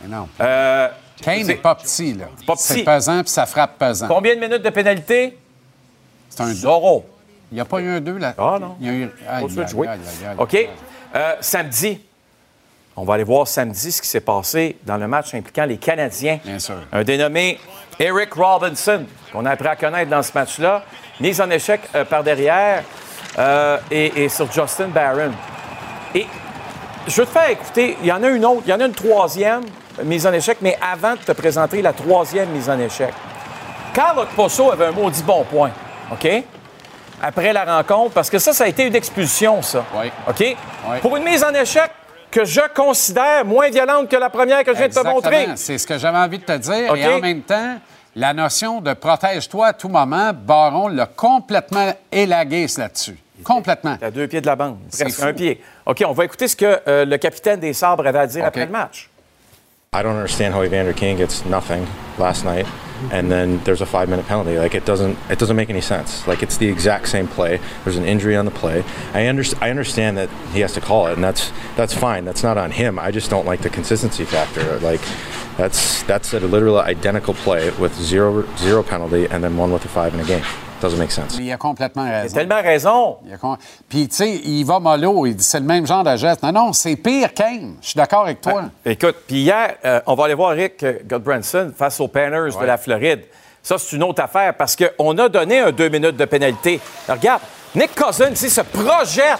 Non. 0.09 0.27
Euh, 0.41 0.89
Kane 1.23 1.41
c'est- 1.41 1.45
n'est 1.45 1.55
pas 1.57 1.75
petit, 1.75 2.15
là. 2.15 2.25
pas 2.47 2.55
C'est 2.57 2.75
petit. 2.77 2.85
pesant, 2.85 3.21
puis 3.21 3.29
ça 3.31 3.45
frappe 3.45 3.79
pesant. 3.79 4.09
Combien 4.09 4.35
de 4.35 4.41
minutes 4.41 4.63
de 4.63 4.71
pénalité? 4.71 5.37
C'est 6.31 6.41
un 6.43 6.55
Zéro. 6.55 7.05
Il 7.53 7.57
n'y 7.57 7.61
a 7.61 7.65
pas 7.67 7.81
eu 7.81 7.89
un 7.91 8.01
2 8.01 8.17
là? 8.17 8.35
Ah, 8.39 8.57
non. 8.59 8.77
Il 8.81 8.87
y 8.87 8.89
a 8.89 8.93
eu. 8.95 9.11
Aïe, 9.29 9.45
aïe. 9.85 10.37
OK. 10.39 10.69
Euh, 11.17 11.35
samedi, 11.41 12.01
on 12.97 13.05
va 13.05 13.15
aller 13.15 13.25
voir 13.25 13.47
samedi 13.47 13.93
ce 13.93 14.03
qui 14.03 14.09
s'est 14.09 14.21
passé 14.21 14.77
dans 14.85 14.97
le 14.97 15.07
match 15.07 15.35
impliquant 15.35 15.65
les 15.65 15.79
Canadiens. 15.79 16.39
Bien 16.45 16.59
sûr. 16.59 16.77
Un 16.93 17.03
dénommé 17.03 17.59
Eric 17.99 18.33
Robinson, 18.35 19.05
qu'on 19.33 19.45
a 19.47 19.51
appris 19.51 19.69
à 19.69 19.77
connaître 19.77 20.11
dans 20.11 20.23
ce 20.23 20.33
match-là, 20.35 20.83
mise 21.21 21.41
en 21.41 21.51
échec 21.51 21.81
euh, 21.95 22.05
par 22.05 22.25
derrière 22.25 22.83
euh, 23.39 23.79
et, 23.91 24.25
et 24.25 24.29
sur 24.29 24.51
Justin 24.51 24.89
Barron. 24.89 25.33
Et 26.15 26.27
je 27.07 27.21
veux 27.21 27.27
te 27.27 27.33
faire 27.33 27.51
écouter, 27.51 27.97
il 28.01 28.07
y 28.07 28.13
en 28.13 28.23
a 28.23 28.29
une 28.29 28.45
autre, 28.45 28.63
il 28.67 28.71
y 28.71 28.75
en 28.75 28.81
a 28.81 28.87
une 28.87 28.95
troisième 28.95 29.63
mise 30.03 30.27
en 30.27 30.33
échec, 30.33 30.59
mais 30.61 30.79
avant 30.81 31.13
de 31.13 31.21
te 31.21 31.33
présenter 31.33 31.83
la 31.83 31.93
troisième 31.93 32.49
mise 32.51 32.69
en 32.71 32.79
échec, 32.79 33.13
Carl 33.93 34.27
Posso 34.37 34.71
avait 34.71 34.87
un 34.87 34.93
maudit 34.93 35.23
bon 35.23 35.45
point, 35.45 35.71
OK? 36.13 36.29
Après 37.23 37.53
la 37.53 37.65
rencontre, 37.65 38.15
parce 38.15 38.31
que 38.31 38.39
ça, 38.39 38.53
ça 38.53 38.65
a 38.65 38.67
été 38.67 38.87
une 38.87 38.95
expulsion, 38.95 39.61
ça. 39.61 39.85
Oui. 39.95 40.11
OK? 40.29 40.41
Oui. 40.41 40.99
Pour 41.03 41.17
une 41.17 41.25
mise 41.25 41.45
en 41.45 41.53
échec 41.53 41.91
que 42.31 42.45
je 42.45 42.61
considère 42.75 43.45
moins 43.45 43.71
violente 43.71 44.09
que 44.09 44.17
la 44.17 44.31
première 44.31 44.65
que 44.65 44.73
je 44.73 44.79
viens 44.79 44.89
de 44.89 44.95
te 44.95 45.05
montrer. 45.05 45.49
C'est 45.57 45.79
ce 45.79 45.87
que 45.87 45.99
j'avais 45.99 46.19
envie 46.19 46.39
de 46.39 46.45
te 46.45 46.57
dire. 46.57 46.95
Et 46.95 47.07
en 47.07 47.21
même 47.21 47.43
temps, 47.43 47.79
la 48.17 48.33
notion 48.33 48.81
de 48.81 48.93
protège-toi 48.93 49.69
à 49.69 49.73
tout 49.73 49.89
moment, 49.89 50.33
Baron 50.33 50.89
l'a 50.89 51.07
complètement 51.07 51.93
élagué 52.11 52.67
là-dessus. 52.77 53.17
Complètement. 53.43 53.97
À 54.01 54.11
deux 54.11 54.27
pieds 54.29 54.41
de 54.41 54.47
la 54.47 54.57
bande, 54.57 54.79
presque 54.91 55.23
un 55.23 55.33
pied. 55.33 55.63
OK, 55.87 56.05
on 56.07 56.13
va 56.13 56.25
écouter 56.25 56.47
ce 56.47 56.57
que 56.57 56.81
euh, 56.87 57.05
le 57.05 57.17
capitaine 57.17 57.59
des 57.59 57.73
Sabres 57.73 58.07
avait 58.07 58.19
à 58.19 58.27
dire 58.27 58.45
après 58.45 58.67
le 58.67 58.73
match. 58.73 59.10
I 59.93 60.05
don't 60.05 60.15
understand 60.15 60.55
how 60.55 60.63
Evander 60.63 60.93
King 60.93 61.17
gets 61.17 61.45
nothing 61.45 61.85
last 62.17 62.45
night, 62.45 62.65
and 63.11 63.29
then 63.29 63.59
there's 63.65 63.81
a 63.81 63.87
five-minute 63.87 64.25
penalty. 64.27 64.57
Like 64.57 64.77
it 64.77 64.85
doesn't, 64.85 65.19
it 65.29 65.41
doesn't 65.41 65.57
make 65.57 65.69
any 65.69 65.81
sense. 65.81 66.29
Like 66.29 66.45
it's 66.45 66.59
the 66.59 66.69
exact 66.69 67.09
same 67.09 67.27
play. 67.27 67.59
There's 67.83 67.97
an 67.97 68.05
injury 68.05 68.37
on 68.37 68.45
the 68.45 68.53
play. 68.53 68.85
I 69.15 69.27
understand, 69.27 69.65
I 69.65 69.71
understand 69.71 70.17
that 70.17 70.31
he 70.53 70.61
has 70.61 70.75
to 70.75 70.81
call 70.81 71.09
it, 71.09 71.15
and 71.15 71.25
that's 71.25 71.51
that's 71.75 71.93
fine. 71.93 72.25
That's 72.25 72.45
not 72.45 72.57
on 72.57 72.71
him. 72.71 73.01
I 73.01 73.11
just 73.11 73.31
don't 73.31 73.47
like 73.47 73.63
the 73.63 73.69
consistency 73.69 74.25
factor. 74.25 74.79
Like 74.79 75.01
that's 75.57 76.05
that's 76.05 76.33
a 76.35 76.39
literal 76.39 76.79
identical 76.79 77.35
play 77.35 77.71
with 77.71 77.93
zero 77.97 78.47
zero 78.59 78.85
penalty, 78.85 79.27
and 79.27 79.43
then 79.43 79.57
one 79.57 79.73
with 79.73 79.85
a 79.85 79.89
five 79.89 80.15
in 80.15 80.21
a 80.21 80.25
game. 80.25 80.45
Doesn't 80.81 80.99
make 80.99 81.13
sense. 81.13 81.37
Il 81.39 81.53
a 81.53 81.57
complètement 81.59 82.07
Il 82.07 82.13
a 82.13 82.23
raison. 82.23 82.35
tellement 82.35 82.63
raison. 82.63 83.17
Il 83.27 83.35
a 83.35 83.37
com- 83.37 83.57
Puis, 83.89 84.09
tu 84.09 84.17
sais, 84.17 84.31
il 84.45 84.65
va 84.65 84.79
mollo. 84.81 85.27
Il 85.27 85.37
dit 85.37 85.45
c'est 85.45 85.61
le 85.61 85.67
même 85.67 85.87
genre 85.87 86.03
de 86.05 86.17
geste. 86.17 86.43
Non, 86.43 86.53
non, 86.53 86.73
c'est 86.73 86.97
pire, 86.97 87.35
Kane. 87.35 87.75
Je 87.83 87.89
suis 87.89 87.97
d'accord 87.99 88.23
avec 88.23 88.41
toi. 88.41 88.65
Écoute, 88.85 89.17
puis 89.27 89.43
hier, 89.43 89.75
euh, 89.85 90.01
on 90.07 90.15
va 90.15 90.25
aller 90.25 90.35
voir 90.35 90.53
Rick 90.53 90.83
euh, 90.83 90.95
Goodbranson 91.07 91.73
face 91.77 92.01
aux 92.01 92.09
Panthers 92.09 92.59
de 92.59 92.65
la 92.65 92.79
Floride. 92.79 93.23
Ça, 93.63 93.77
c'est 93.77 93.95
une 93.97 94.03
autre 94.05 94.23
affaire 94.23 94.55
parce 94.57 94.75
qu'on 94.75 95.19
a 95.19 95.29
donné 95.29 95.59
un 95.59 95.71
deux 95.71 95.91
minutes 95.91 96.17
de 96.17 96.25
pénalité. 96.25 96.81
Alors, 97.07 97.21
regarde, 97.21 97.43
Nick 97.75 97.95
Cousins, 97.95 98.31
il 98.31 98.51
se 98.51 98.63
projette 98.63 99.39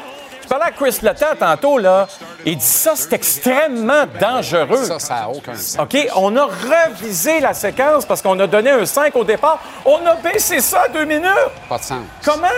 parlais 0.51 0.67
à 0.67 0.71
Chris 0.73 0.99
Letang 1.01 1.37
tantôt, 1.39 1.79
là. 1.79 2.09
Il 2.45 2.57
dit 2.57 2.65
ça, 2.65 2.93
c'est 2.97 3.13
extrêmement 3.13 4.05
dangereux. 4.21 4.85
Ça, 4.85 4.99
ça 4.99 5.15
n'a 5.15 5.29
aucun 5.29 5.55
sens. 5.55 5.79
OK, 5.81 5.97
on 6.17 6.37
a 6.37 6.45
revisé 6.47 7.39
la 7.39 7.55
séquence 7.55 8.05
parce 8.05 8.21
qu'on 8.21 8.39
a 8.41 8.47
donné 8.47 8.71
un 8.71 8.85
5 8.85 9.15
au 9.15 9.25
départ. 9.25 9.63
On 9.85 10.05
a 10.05 10.17
baissé 10.17 10.61
ça 10.61 10.83
à 10.83 10.89
deux 10.89 11.05
minutes. 11.05 11.31
Pas 11.69 11.79
de 11.79 11.85
sens. 11.85 12.05
Comment? 12.25 12.49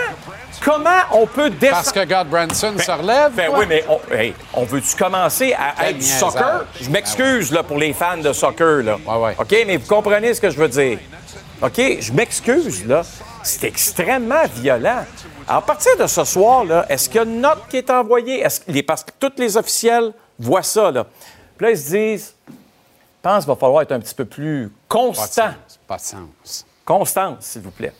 Comment 0.63 0.89
on 1.11 1.27
peut 1.27 1.49
descendre? 1.51 1.83
Parce 1.83 1.91
que 1.91 2.05
God 2.05 2.29
Branson 2.29 2.73
se 2.77 2.91
relève? 2.91 3.33
Ben 3.33 3.49
quoi? 3.49 3.59
oui, 3.59 3.65
mais 3.69 3.83
on, 3.87 3.99
hey, 4.11 4.33
on 4.53 4.63
veut-tu 4.63 4.95
commencer 4.95 5.53
à 5.53 5.89
être 5.89 5.97
du 5.97 6.05
soccer? 6.05 6.65
Je 6.81 6.89
m'excuse 6.89 7.51
là, 7.51 7.61
pour 7.61 7.77
les 7.77 7.93
fans 7.93 8.17
de 8.17 8.33
soccer. 8.33 8.81
Là. 8.81 8.97
Ouais, 9.05 9.17
ouais. 9.17 9.35
OK, 9.37 9.55
mais 9.67 9.77
vous 9.77 9.87
comprenez 9.87 10.33
ce 10.33 10.41
que 10.41 10.49
je 10.49 10.57
veux 10.57 10.69
dire. 10.69 10.97
OK, 11.61 11.79
je 11.99 12.11
m'excuse, 12.11 12.85
là. 12.87 13.03
C'est 13.43 13.65
extrêmement 13.65 14.43
violent. 14.55 15.05
À 15.47 15.61
partir 15.61 15.91
de 15.97 16.07
ce 16.07 16.23
soir, 16.23 16.63
là, 16.63 16.85
est-ce 16.89 17.07
qu'il 17.09 17.17
y 17.17 17.19
a 17.19 17.23
une 17.23 17.41
note 17.41 17.67
qui 17.69 17.77
est 17.77 17.89
envoyée? 17.89 18.39
Est-ce 18.41 18.61
que 18.61 18.71
les, 18.71 18.83
parce 18.83 19.03
que 19.03 19.11
tous 19.19 19.33
les 19.37 19.57
officiels 19.57 20.13
voient 20.39 20.63
ça, 20.63 20.89
là. 20.91 21.05
Puis 21.57 21.65
là, 21.65 21.71
ils 21.71 21.77
se 21.77 21.89
disent, 21.89 22.35
je 22.47 22.53
pense 23.21 23.43
qu'il 23.43 23.53
va 23.53 23.55
falloir 23.59 23.81
être 23.81 23.91
un 23.91 23.99
petit 23.99 24.15
peu 24.15 24.25
plus 24.25 24.69
Pas 24.69 24.73
de 24.97 25.01
constant. 25.05 25.25
sens. 25.25 25.79
Pas 25.87 25.97
de 25.97 26.01
sens. 26.01 26.65
Constance, 26.85 27.45
s'il 27.45 27.61
vous 27.61 27.71
plaît. 27.71 27.93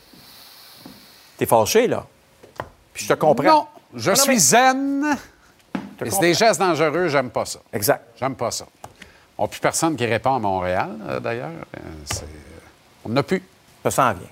T'es 1.38 1.46
fâché, 1.46 1.88
là? 1.88 2.06
Puis 2.94 3.04
je 3.06 3.10
te 3.10 3.14
comprends. 3.20 3.44
Non, 3.44 3.68
je 3.96 4.10
Non, 4.12 4.16
suis 4.16 4.34
mais- 4.34 4.40
zen. 4.40 5.18
Et 6.06 6.10
c'est 6.10 6.20
des 6.20 6.34
gestes 6.34 6.60
dangereux, 6.60 7.08
j'aime 7.08 7.30
pas 7.30 7.46
ça. 7.46 7.60
Exact. 7.72 8.04
J'aime 8.20 8.36
pas 8.36 8.52
ça. 8.52 8.66
On 9.38 9.44
n'a 9.44 9.48
plus 9.48 9.60
personne 9.60 9.96
qui 9.96 10.06
répond 10.06 10.36
à 10.36 10.40
Montréal, 10.40 10.90
euh, 11.08 11.20
d'ailleurs. 11.20 11.50
Euh, 11.78 11.80
c'est- 12.06 12.26
On 13.06 13.10
n'a 13.10 13.24
plus. 13.24 13.42
Ça 13.84 13.92
s'en 13.92 14.14
vient. 14.14 14.28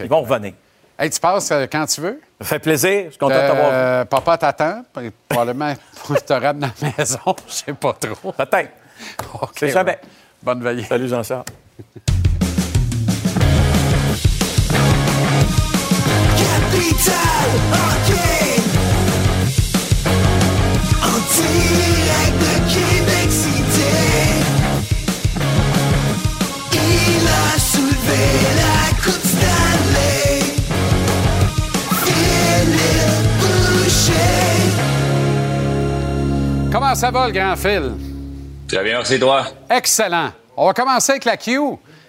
Ils 0.00 0.08
vont 0.08 0.22
revenir. 0.22 0.52
Hey, 1.00 1.10
tu 1.10 1.20
passes 1.20 1.48
euh, 1.52 1.66
quand 1.70 1.86
tu 1.86 2.00
veux. 2.00 2.20
Ça 2.40 2.46
fait 2.46 2.58
plaisir. 2.58 3.04
Je 3.04 3.10
suis 3.10 3.18
content 3.18 3.36
de 3.36 3.40
t'avoir 3.46 3.70
vu. 3.70 3.76
Euh, 3.76 4.04
papa 4.04 4.36
t'attend. 4.36 4.82
Probablement, 5.28 5.72
il 6.10 6.16
te 6.16 6.32
ramène 6.32 6.64
à 6.64 6.72
la 6.82 6.92
maison. 6.98 7.20
Je 7.46 7.52
sais 7.52 7.72
pas 7.72 7.92
trop. 7.92 8.32
Peut-être. 8.32 8.70
OK, 9.40 9.50
C'est 9.54 9.68
jamais. 9.68 10.00
Bonne 10.42 10.60
veillée. 10.60 10.82
Salut, 10.82 11.06
Jean-Charles. 11.06 11.44
Ça 36.98 37.10
va, 37.12 37.26
le 37.26 37.32
grand 37.32 37.54
fil? 37.56 37.92
Très 38.66 38.82
bien, 38.82 38.98
merci 38.98 39.20
toi. 39.20 39.46
Excellent. 39.70 40.30
On 40.56 40.66
va 40.66 40.72
commencer 40.72 41.12
avec 41.12 41.24
la 41.24 41.36
Q. 41.36 41.58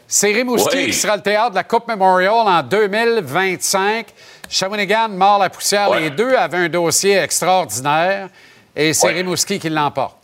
C'est 0.07 0.31
Rimouski 0.31 0.75
Oui. 0.77 0.85
qui 0.87 0.93
sera 0.93 1.15
le 1.15 1.21
théâtre 1.21 1.51
de 1.51 1.55
la 1.55 1.63
Coupe 1.63 1.87
Memorial 1.87 2.33
en 2.33 2.63
2025. 2.63 4.07
Shawinigan, 4.49 5.09
mort 5.09 5.37
la 5.37 5.49
poussière, 5.51 5.91
Ouais. 5.91 5.99
les 6.01 6.09
deux 6.09 6.33
avaient 6.33 6.57
un 6.57 6.69
dossier 6.69 7.17
extraordinaire 7.17 8.29
et 8.75 8.93
c'est 8.93 9.05
Ouais. 9.07 9.13
Rimouski 9.13 9.59
qui 9.59 9.69
l'emporte. 9.69 10.17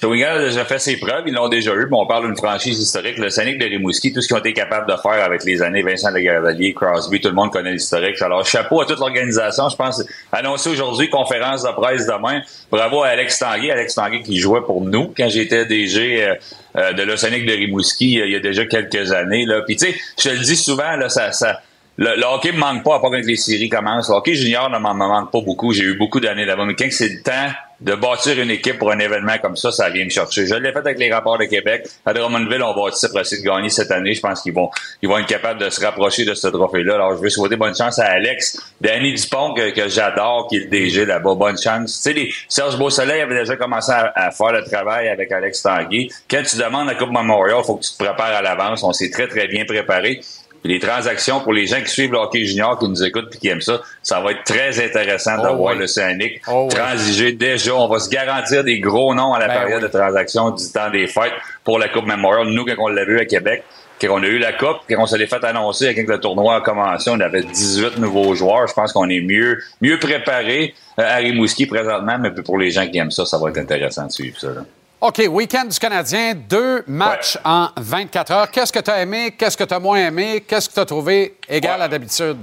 Shawinigan 0.00 0.30
a 0.30 0.38
déjà 0.40 0.64
fait 0.64 0.80
ses 0.80 0.96
preuves, 0.96 1.22
ils 1.26 1.34
l'ont 1.34 1.48
déjà 1.48 1.72
eu, 1.72 1.86
mais 1.88 1.96
on 1.96 2.06
parle 2.06 2.26
d'une 2.26 2.36
franchise 2.36 2.80
historique. 2.80 3.16
Le 3.16 3.30
Scénic 3.30 3.58
de 3.58 3.64
Rimouski, 3.66 4.12
tout 4.12 4.20
ce 4.20 4.26
qu'ils 4.26 4.36
ont 4.36 4.40
été 4.40 4.52
capables 4.52 4.90
de 4.90 4.96
faire 5.00 5.24
avec 5.24 5.44
les 5.44 5.62
années, 5.62 5.82
Vincent 5.82 6.10
Legavalier, 6.10 6.74
Crosby, 6.74 7.20
tout 7.20 7.28
le 7.28 7.34
monde 7.34 7.52
connaît 7.52 7.72
l'historique. 7.72 8.20
Alors, 8.20 8.44
chapeau 8.44 8.80
à 8.80 8.86
toute 8.86 8.98
l'organisation. 8.98 9.68
Je 9.68 9.76
pense, 9.76 10.02
annoncé 10.32 10.70
aujourd'hui, 10.70 11.08
conférence 11.08 11.62
de 11.62 11.70
presse 11.70 12.06
demain. 12.06 12.42
Bravo 12.72 13.04
à 13.04 13.08
Alex 13.08 13.38
Tanguay. 13.38 13.70
Alex 13.70 13.94
Tanguay 13.94 14.22
qui 14.22 14.36
jouait 14.38 14.62
pour 14.62 14.80
nous 14.82 15.14
quand 15.16 15.28
j'étais 15.28 15.64
DG 15.64 16.24
euh, 16.24 16.34
euh, 16.76 16.92
de 16.92 17.02
l'Océanique 17.02 17.46
de 17.46 17.52
Rimouski 17.52 18.20
euh, 18.20 18.26
il 18.26 18.32
y 18.32 18.36
a 18.36 18.40
déjà 18.40 18.66
quelques 18.66 19.12
années. 19.12 19.46
Là. 19.46 19.62
Puis 19.64 19.76
tu 19.76 19.86
sais, 19.86 19.94
je 20.18 20.28
te 20.28 20.34
le 20.34 20.40
dis 20.40 20.56
souvent, 20.56 20.96
là, 20.96 21.08
ça... 21.08 21.30
ça 21.30 21.60
le, 21.96 22.16
le 22.16 22.24
hockey 22.24 22.50
me 22.50 22.58
manque 22.58 22.82
pas 22.82 22.96
à 22.96 22.98
part 22.98 23.12
quand 23.12 23.24
les 23.24 23.36
séries 23.36 23.68
commencent. 23.68 24.08
Le 24.08 24.16
hockey 24.16 24.34
junior 24.34 24.68
ne 24.68 24.78
me 24.78 24.94
manque 24.94 25.30
pas 25.30 25.40
beaucoup. 25.40 25.72
J'ai 25.72 25.84
eu 25.84 25.96
beaucoup 25.96 26.18
d'années 26.18 26.44
là-bas. 26.44 26.64
Mais 26.64 26.74
quand 26.74 26.88
c'est 26.90 27.08
le 27.08 27.22
temps 27.22 27.52
de 27.80 27.94
bâtir 27.94 28.38
une 28.40 28.50
équipe 28.50 28.78
pour 28.78 28.90
un 28.92 28.98
événement 28.98 29.36
comme 29.42 29.56
ça, 29.56 29.72
ça 29.72 29.90
vient 29.90 30.04
me 30.04 30.10
chercher. 30.10 30.46
Je 30.46 30.54
l'ai 30.54 30.72
fait 30.72 30.78
avec 30.78 30.98
les 30.98 31.12
rapports 31.12 31.38
de 31.38 31.44
Québec. 31.44 31.86
À 32.06 32.12
Drummondville, 32.12 32.62
on 32.62 32.74
va 32.74 32.74
pour 32.74 33.20
essayer 33.20 33.42
de 33.42 33.46
gagner 33.46 33.68
cette 33.68 33.90
année. 33.90 34.14
Je 34.14 34.20
pense 34.20 34.42
qu'ils 34.42 34.52
vont, 34.52 34.70
ils 35.02 35.08
vont 35.08 35.18
être 35.18 35.26
capables 35.26 35.60
de 35.60 35.70
se 35.70 35.84
rapprocher 35.84 36.24
de 36.24 36.34
ce 36.34 36.48
trophée-là. 36.48 36.94
Alors, 36.94 37.16
je 37.16 37.22
veux 37.22 37.30
souhaiter 37.30 37.56
bonne 37.56 37.74
chance 37.74 37.98
à 37.98 38.06
Alex. 38.06 38.60
Danny 38.80 39.14
Dupont, 39.14 39.54
que, 39.54 39.88
j'adore, 39.88 40.46
qui 40.48 40.56
est 40.56 40.60
le 40.60 40.66
DG 40.66 41.04
là-bas. 41.04 41.34
Bonne 41.34 41.58
chance. 41.58 42.02
Tu 42.02 42.12
sais, 42.12 42.28
Serge 42.48 42.78
Beausoleil 42.78 43.20
avait 43.20 43.38
déjà 43.40 43.56
commencé 43.56 43.92
à, 43.92 44.30
faire 44.30 44.52
le 44.52 44.64
travail 44.64 45.08
avec 45.08 45.30
Alex 45.32 45.62
Tanguay. 45.62 46.08
Quand 46.30 46.42
tu 46.42 46.56
demandes 46.56 46.86
la 46.86 46.94
Coupe 46.94 47.10
Memorial, 47.10 47.62
faut 47.64 47.76
que 47.76 47.84
tu 47.84 47.92
te 47.92 48.04
prépares 48.04 48.34
à 48.34 48.42
l'avance. 48.42 48.82
On 48.82 48.92
s'est 48.92 49.10
très, 49.10 49.28
très 49.28 49.48
bien 49.48 49.64
préparé. 49.64 50.20
Puis 50.64 50.72
les 50.72 50.78
transactions 50.80 51.40
pour 51.40 51.52
les 51.52 51.66
gens 51.66 51.80
qui 51.82 51.90
suivent 51.90 52.12
le 52.12 52.16
hockey 52.18 52.46
junior, 52.46 52.78
qui 52.78 52.88
nous 52.88 53.04
écoutent 53.04 53.34
et 53.34 53.38
qui 53.38 53.48
aiment 53.48 53.60
ça, 53.60 53.82
ça 54.02 54.20
va 54.22 54.30
être 54.32 54.44
très 54.44 54.82
intéressant 54.82 55.32
Oh 55.40 55.56
voir 55.56 55.74
oui. 55.74 55.80
l'Océanique 55.80 56.40
Oh 56.48 56.68
oui. 56.70 56.74
transiger 56.74 57.32
déjà. 57.32 57.74
On 57.74 57.86
va 57.86 57.98
se 57.98 58.08
garantir 58.08 58.64
des 58.64 58.80
gros 58.80 59.14
noms 59.14 59.34
à 59.34 59.40
la 59.40 59.48
Ben 59.48 59.54
période 59.60 59.82
oui. 59.82 59.88
de 59.90 59.92
transaction 59.98 60.50
du 60.52 60.64
temps 60.72 60.90
des 60.90 61.06
fêtes 61.06 61.34
pour 61.64 61.78
la 61.78 61.88
Coupe 61.88 62.06
Memorial. 62.06 62.48
Nous, 62.48 62.64
quand 62.64 62.74
on 62.78 62.88
l'a 62.88 63.04
vu 63.04 63.20
à 63.20 63.26
Québec, 63.26 63.62
quand 64.00 64.08
on 64.10 64.22
a 64.22 64.26
eu 64.26 64.38
la 64.38 64.54
Coupe, 64.54 64.78
quand 64.88 64.96
on 64.98 65.06
se 65.06 65.16
l'est 65.16 65.26
fait 65.26 65.44
annoncer, 65.44 65.94
quand 65.94 66.08
le 66.08 66.18
tournoi 66.18 66.56
a 66.56 66.60
commencé, 66.62 67.10
on 67.10 67.20
avait 67.20 67.42
18 67.42 67.98
nouveaux 67.98 68.34
joueurs. 68.34 68.66
Je 68.66 68.72
pense 68.72 68.92
qu'on 68.94 69.10
est 69.10 69.20
mieux, 69.20 69.58
mieux 69.82 69.98
préparé 69.98 70.74
euh, 70.98 71.02
à 71.06 71.16
Rimouski 71.16 71.66
présentement, 71.66 72.16
mais 72.18 72.30
pour 72.30 72.56
les 72.56 72.70
gens 72.70 72.86
qui 72.88 72.96
aiment 72.96 73.10
ça, 73.10 73.26
ça 73.26 73.36
va 73.38 73.50
être 73.50 73.58
intéressant 73.58 74.06
de 74.06 74.12
suivre 74.12 74.40
ça. 74.40 74.46
là. 74.48 74.64
OK, 75.06 75.22
week-end 75.28 75.66
du 75.66 75.78
Canadien, 75.78 76.32
deux 76.34 76.82
matchs 76.86 77.36
en 77.44 77.68
24 77.76 78.30
heures. 78.32 78.50
Qu'est-ce 78.50 78.72
que 78.72 78.78
tu 78.78 78.90
as 78.90 79.02
aimé? 79.02 79.34
Qu'est-ce 79.36 79.54
que 79.54 79.64
tu 79.64 79.74
as 79.74 79.78
moins 79.78 79.98
aimé? 79.98 80.42
Qu'est-ce 80.48 80.66
que 80.66 80.72
tu 80.72 80.80
as 80.80 80.86
trouvé 80.86 81.34
égal 81.46 81.82
à 81.82 81.88
d'habitude? 81.88 82.38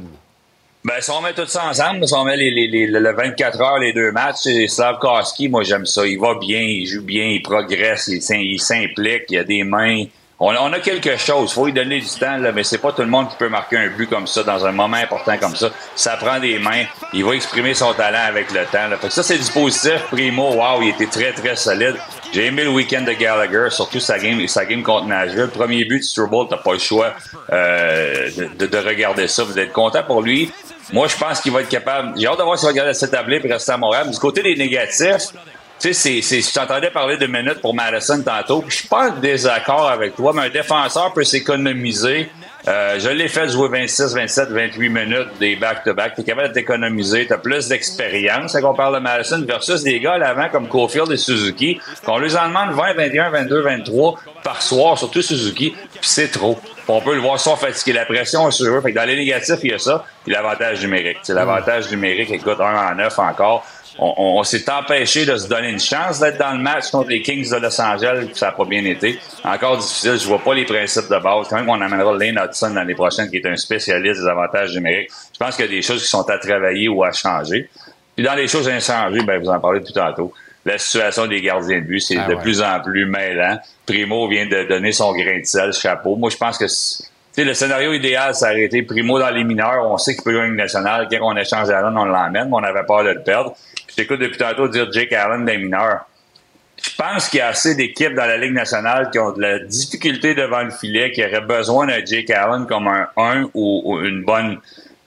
Ben, 0.85 0.93
si 1.01 1.09
on 1.09 1.21
met 1.21 1.33
tout 1.33 1.47
ça 1.47 1.65
ensemble, 1.65 2.07
si 2.07 2.13
on 2.13 2.23
met 2.23 2.37
les, 2.37 2.51
les, 2.51 2.67
les- 2.67 2.85
le 2.85 3.13
24 3.15 3.59
heures, 3.61 3.79
les 3.79 3.93
deux 3.93 4.11
matchs, 4.11 4.41
c'est 4.43 4.67
Slavkowski, 4.67 5.49
moi 5.49 5.63
j'aime 5.63 5.87
ça. 5.87 6.05
Il 6.05 6.19
va 6.19 6.35
bien, 6.39 6.59
il 6.59 6.85
joue 6.85 7.01
bien, 7.01 7.25
il 7.29 7.41
progresse, 7.41 8.07
il, 8.09 8.21
s'im- 8.21 8.35
il 8.37 8.59
s'implique, 8.61 9.23
il 9.29 9.39
a 9.39 9.43
des 9.43 9.63
mains. 9.63 10.03
On, 10.39 10.53
on 10.55 10.71
a 10.73 10.79
quelque 10.79 11.17
chose, 11.17 11.51
faut 11.53 11.65
lui 11.65 11.73
donner 11.73 11.99
du 11.99 12.07
temps, 12.19 12.37
là, 12.37 12.51
mais 12.51 12.63
c'est 12.63 12.77
pas 12.79 12.91
tout 12.91 13.01
le 13.01 13.07
monde 13.07 13.29
qui 13.29 13.37
peut 13.37 13.49
marquer 13.49 13.77
un 13.77 13.87
but 13.89 14.07
comme 14.07 14.27
ça 14.27 14.43
dans 14.43 14.63
un 14.65 14.71
moment 14.71 14.97
important 14.97 15.35
comme 15.39 15.55
ça. 15.55 15.69
Ça 15.95 16.15
prend 16.17 16.39
des 16.39 16.59
mains, 16.59 16.83
il 17.13 17.23
va 17.25 17.33
exprimer 17.33 17.73
son 17.73 17.93
talent 17.93 18.25
avec 18.27 18.51
le 18.51 18.65
temps. 18.65 18.87
Là. 18.87 18.97
Fait 18.97 19.07
que 19.07 19.13
ça, 19.13 19.23
c'est 19.23 19.37
du 19.39 19.51
positif. 19.51 19.99
Primo, 20.11 20.53
wow, 20.53 20.81
il 20.83 20.89
était 20.89 21.07
très, 21.07 21.31
très 21.33 21.55
solide. 21.55 21.95
J'ai 22.33 22.45
aimé 22.45 22.63
le 22.63 22.69
week-end 22.69 23.01
de 23.01 23.11
Gallagher, 23.11 23.67
surtout 23.71 23.99
sa 23.99 24.17
game, 24.17 24.47
sa 24.47 24.65
game 24.65 24.83
contre 24.83 25.05
Nashville. 25.07 25.49
Premier 25.53 25.83
but 25.83 25.99
de 25.99 26.03
Struble, 26.03 26.47
t'as 26.49 26.57
pas 26.57 26.73
le 26.73 26.79
choix 26.79 27.13
euh, 27.51 28.29
de, 28.37 28.45
de- 28.57 28.65
de 28.67 28.77
regarder 28.77 29.27
ça. 29.27 29.43
Vous 29.43 29.59
êtes 29.59 29.73
content 29.73 30.03
pour 30.03 30.21
lui? 30.21 30.49
Moi, 30.93 31.07
je 31.07 31.17
pense 31.17 31.41
qu'il 31.41 31.51
va 31.51 31.61
être 31.61 31.69
capable. 31.69 32.13
J'ai 32.17 32.27
hâte 32.27 32.37
de 32.37 32.43
voir 32.43 32.57
s'il 32.57 32.67
va 32.67 32.71
regarder 32.71 32.93
cette 32.93 33.11
tablée 33.11 33.41
et 33.43 33.51
rester 33.51 33.71
à 33.73 33.77
Montréal. 33.77 34.09
Du 34.09 34.17
côté 34.17 34.41
des 34.43 34.55
négatifs, 34.55 35.27
tu 35.81 35.93
sais, 35.93 36.21
c'est, 36.21 36.41
je 36.41 36.53
t'entendais 36.53 36.91
parler 36.91 37.17
de 37.17 37.25
minutes 37.25 37.59
pour 37.59 37.73
Madison 37.73 38.21
tantôt. 38.21 38.61
puis 38.61 38.69
Je 38.71 38.75
suis 38.77 38.87
pas 38.87 39.09
en 39.09 39.17
désaccord 39.17 39.89
avec 39.89 40.15
toi, 40.15 40.31
mais 40.35 40.43
un 40.43 40.49
défenseur 40.49 41.11
peut 41.11 41.23
s'économiser. 41.23 42.29
Euh, 42.67 42.99
je 42.99 43.09
l'ai 43.09 43.27
fait 43.27 43.49
jouer 43.49 43.67
26, 43.69 44.13
27, 44.13 44.49
28 44.49 44.89
minutes 44.89 45.27
des 45.39 45.55
back-to-back. 45.55 46.13
Tu 46.13 46.21
es 46.21 46.23
capable 46.23 46.49
de 46.49 46.53
t'économiser. 46.53 47.25
Tu 47.25 47.33
as 47.33 47.39
plus 47.39 47.67
d'expérience 47.67 48.53
quand 48.53 48.69
on 48.69 48.75
parle 48.75 48.93
de 48.93 48.99
Madison 48.99 49.43
versus 49.43 49.81
des 49.81 49.99
gars 49.99 50.13
à 50.13 50.17
l'avant 50.19 50.49
comme 50.49 50.67
Cofield 50.67 51.11
et 51.11 51.17
Suzuki, 51.17 51.79
qu'on 52.05 52.19
leur 52.19 52.39
en 52.39 52.47
demande 52.47 52.75
20, 52.75 52.93
21, 52.93 53.29
22, 53.31 53.61
23 53.61 54.19
par 54.43 54.61
soir, 54.61 54.97
surtout 54.99 55.23
Suzuki, 55.23 55.71
puis 55.71 55.99
c'est 56.01 56.31
trop. 56.31 56.53
Puis 56.53 56.83
on 56.87 57.01
peut 57.01 57.15
le 57.15 57.21
voir 57.21 57.39
sans 57.39 57.55
fatiguer. 57.55 57.93
La 57.93 58.05
pression 58.05 58.47
est 58.47 58.51
sur 58.51 58.71
eux. 58.71 58.81
Fait 58.81 58.91
que 58.91 58.97
dans 58.97 59.07
les 59.07 59.15
négatifs, 59.15 59.59
il 59.63 59.71
y 59.71 59.73
a 59.73 59.79
ça. 59.79 60.05
Puis 60.23 60.31
l'avantage 60.31 60.83
numérique. 60.83 61.17
C'est 61.23 61.33
l'avantage 61.33 61.89
numérique, 61.89 62.29
écoute, 62.29 62.59
1 62.59 62.91
en 62.91 62.95
9 62.95 63.17
encore. 63.17 63.65
On, 63.99 64.41
s'est 64.43 64.69
empêché 64.71 65.25
de 65.25 65.35
se 65.37 65.47
donner 65.47 65.69
une 65.69 65.79
chance 65.79 66.19
d'être 66.19 66.37
dans 66.37 66.53
le 66.53 66.59
match 66.59 66.89
contre 66.91 67.09
les 67.09 67.21
Kings 67.21 67.49
de 67.49 67.57
Los 67.57 67.79
Angeles, 67.81 68.25
puis 68.27 68.37
ça 68.37 68.47
n'a 68.47 68.51
pas 68.53 68.65
bien 68.65 68.83
été. 68.85 69.19
Encore 69.43 69.77
difficile, 69.77 70.17
je 70.17 70.27
vois 70.27 70.39
pas 70.39 70.53
les 70.53 70.65
principes 70.65 71.09
de 71.09 71.19
base. 71.19 71.47
Quand 71.49 71.57
même, 71.57 71.69
on 71.69 71.79
amènera 71.79 72.17
Lane 72.17 72.39
Hudson 72.43 72.73
l'année 72.73 72.95
prochaine, 72.95 73.29
qui 73.29 73.37
est 73.37 73.45
un 73.45 73.57
spécialiste 73.57 74.21
des 74.21 74.27
avantages 74.27 74.73
numériques. 74.73 75.09
Je 75.33 75.37
pense 75.37 75.55
qu'il 75.55 75.65
y 75.65 75.67
a 75.67 75.71
des 75.71 75.81
choses 75.81 76.01
qui 76.01 76.09
sont 76.09 76.27
à 76.29 76.37
travailler 76.37 76.87
ou 76.87 77.03
à 77.03 77.11
changer. 77.11 77.69
Puis 78.15 78.25
dans 78.25 78.35
les 78.35 78.47
choses 78.47 78.67
à 78.69 78.79
changer, 78.79 79.21
ben, 79.23 79.39
vous 79.39 79.49
en 79.49 79.59
parlez 79.59 79.81
depuis 79.81 79.93
tantôt. 79.93 80.33
La 80.63 80.77
situation 80.77 81.27
des 81.27 81.41
gardiens 81.41 81.79
de 81.79 81.85
but, 81.85 81.99
c'est 81.99 82.17
Ah 82.17 82.27
de 82.27 82.35
ouais. 82.35 82.41
plus 82.41 82.61
en 82.61 82.79
plus 82.81 83.05
mêlant. 83.05 83.59
Primo 83.85 84.27
vient 84.27 84.45
de 84.45 84.67
donner 84.67 84.91
son 84.91 85.11
grain 85.11 85.39
de 85.39 85.45
sel, 85.45 85.73
chapeau. 85.73 86.15
Moi, 86.15 86.29
je 86.29 86.37
pense 86.37 86.57
que 86.57 86.65
le 87.41 87.53
scénario 87.53 87.93
idéal, 87.93 88.35
c'est 88.35 88.45
arrêter 88.45 88.83
Primo 88.83 89.19
dans 89.19 89.29
les 89.29 89.43
mineurs. 89.43 89.89
On 89.89 89.97
sait 89.97 90.13
qu'il 90.13 90.23
peut 90.23 90.33
jouer 90.33 90.45
une 90.45 90.55
nationale. 90.55 91.07
Quand 91.09 91.17
on 91.21 91.35
échange 91.35 91.69
Allen, 91.69 91.97
on 91.97 92.05
l'emmène, 92.05 92.49
mais 92.49 92.55
on 92.55 92.63
avait 92.63 92.83
peur 92.85 93.03
de 93.03 93.09
le 93.09 93.23
perdre. 93.23 93.55
Je 93.91 93.95
t'écoute 93.95 94.19
depuis 94.19 94.37
tantôt 94.37 94.67
dire 94.67 94.91
Jake 94.91 95.13
Allen 95.13 95.45
des 95.45 95.57
mineurs. 95.57 96.05
Je 96.83 96.89
pense 96.97 97.29
qu'il 97.29 97.37
y 97.39 97.41
a 97.41 97.49
assez 97.49 97.75
d'équipes 97.75 98.15
dans 98.15 98.25
la 98.25 98.37
Ligue 98.37 98.53
nationale 98.53 99.09
qui 99.11 99.19
ont 99.19 99.31
de 99.33 99.41
la 99.41 99.59
difficulté 99.59 100.33
devant 100.33 100.63
le 100.63 100.71
filet, 100.71 101.11
qui 101.11 101.23
auraient 101.23 101.41
besoin 101.41 101.85
d'un 101.85 102.03
Jake 102.03 102.29
Allen 102.31 102.65
comme 102.65 102.87
un 102.87 103.07
1 103.17 103.43
ou, 103.53 103.81
ou 103.85 103.99
une 104.01 104.23
bonne 104.23 104.57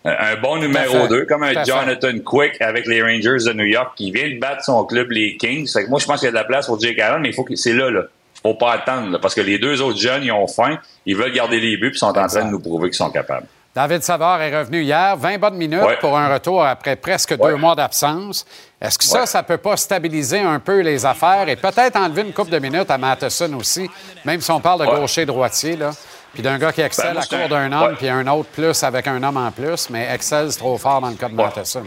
un 0.05 0.37
bon 0.37 0.59
numéro 0.59 0.93
Tout 0.93 0.97
à 0.99 1.03
fait. 1.03 1.09
2, 1.09 1.25
comme 1.25 1.43
un 1.45 1.53
fait. 1.55 1.65
Jonathan 1.65 2.19
Quick 2.23 2.61
avec 2.61 2.87
les 2.87 3.03
Rangers 3.03 3.43
de 3.47 3.53
New 3.55 3.65
York 3.65 3.95
qui 3.97 4.11
vient 4.11 4.29
de 4.29 4.39
battre 4.39 4.63
son 4.63 4.85
club, 4.85 5.11
les 5.11 5.37
Kings. 5.39 5.67
Fait 5.73 5.85
que 5.85 5.89
moi, 5.91 5.99
je 5.99 6.05
pense 6.05 6.21
qu'il 6.21 6.27
y 6.27 6.29
a 6.29 6.33
de 6.33 6.37
la 6.37 6.45
place 6.45 6.67
pour 6.67 6.79
Jake 6.79 6.99
Allen, 6.99 7.23
mais 7.23 7.31
il 7.31 7.35
faut 7.35 7.43
que 7.45 7.57
c'est 7.57 7.73
là, 7.73 7.91
là. 7.91 8.03
Faut 8.43 8.53
pas 8.55 8.73
attendre, 8.73 9.13
là, 9.13 9.19
parce 9.19 9.35
que 9.35 9.41
les 9.41 9.59
deux 9.59 9.81
autres 9.81 9.99
jeunes, 9.99 10.23
ils 10.23 10.31
ont 10.33 10.47
faim, 10.47 10.79
ils 11.07 11.17
veulent 11.17 11.33
garder 11.33 11.59
les 11.59 11.79
buts, 11.79 11.89
puis 11.91 11.99
sont 11.99 12.09
en 12.19 12.27
train 12.27 12.45
de 12.45 12.51
nous 12.51 12.61
prouver 12.61 12.91
qu'ils 12.91 12.97
sont 12.99 13.11
capables. 13.11 13.47
David 13.75 14.03
Savard 14.03 14.43
est 14.43 14.57
revenu 14.57 14.83
hier, 14.83 15.17
20 15.17 15.39
bonnes 15.39 15.57
minutes 15.57 15.83
Ouais. 15.83 15.97
pour 16.01 16.17
un 16.19 16.33
retour 16.33 16.63
après 16.65 16.95
presque 16.97 17.37
deux 17.37 17.57
mois 17.57 17.75
d'absence. 17.75 18.45
Est-ce 18.85 18.99
que 18.99 19.05
ça, 19.05 19.21
Ouais. 19.21 19.27
ça 19.27 19.43
peut 19.43 19.57
pas 19.57 19.77
stabiliser 19.77 20.41
un 20.41 20.59
peu 20.61 20.81
les 20.81 21.07
affaires 21.07 21.49
et 21.49 21.57
peut-être 21.57 21.97
enlever 21.97 22.23
une 22.23 22.33
coupe 22.33 22.51
de 22.51 22.59
minutes 22.59 22.91
à 22.91 22.99
Matheson 22.99 23.53
aussi, 23.55 23.89
même 24.25 24.41
si 24.41 24.51
on 24.51 24.61
parle 24.61 24.81
de 24.81 24.87
Ouais. 24.91 25.01
gaucher-droitier, 25.01 25.77
là? 25.77 25.91
Puis 26.35 26.43
d'un 26.43 26.59
gars 26.59 26.73
qui 26.73 26.81
excelle 26.83 27.15
Ben, 27.15 27.21
à 27.23 27.27
court 27.27 27.57
un- 27.57 27.69
d'un 27.69 27.73
homme, 27.73 27.97
puis 27.97 28.09
un 28.09 28.27
autre 28.27 28.49
plus 28.51 28.83
avec 28.83 29.07
un 29.07 29.23
homme 29.23 29.37
en 29.37 29.51
plus, 29.53 29.89
mais 29.89 30.09
excelle 30.13 30.55
trop 30.57 30.77
fort 30.77 31.01
dans 31.01 31.09
le 31.09 31.15
cas 31.15 31.29
de 31.29 31.35
Matheson. 31.35 31.85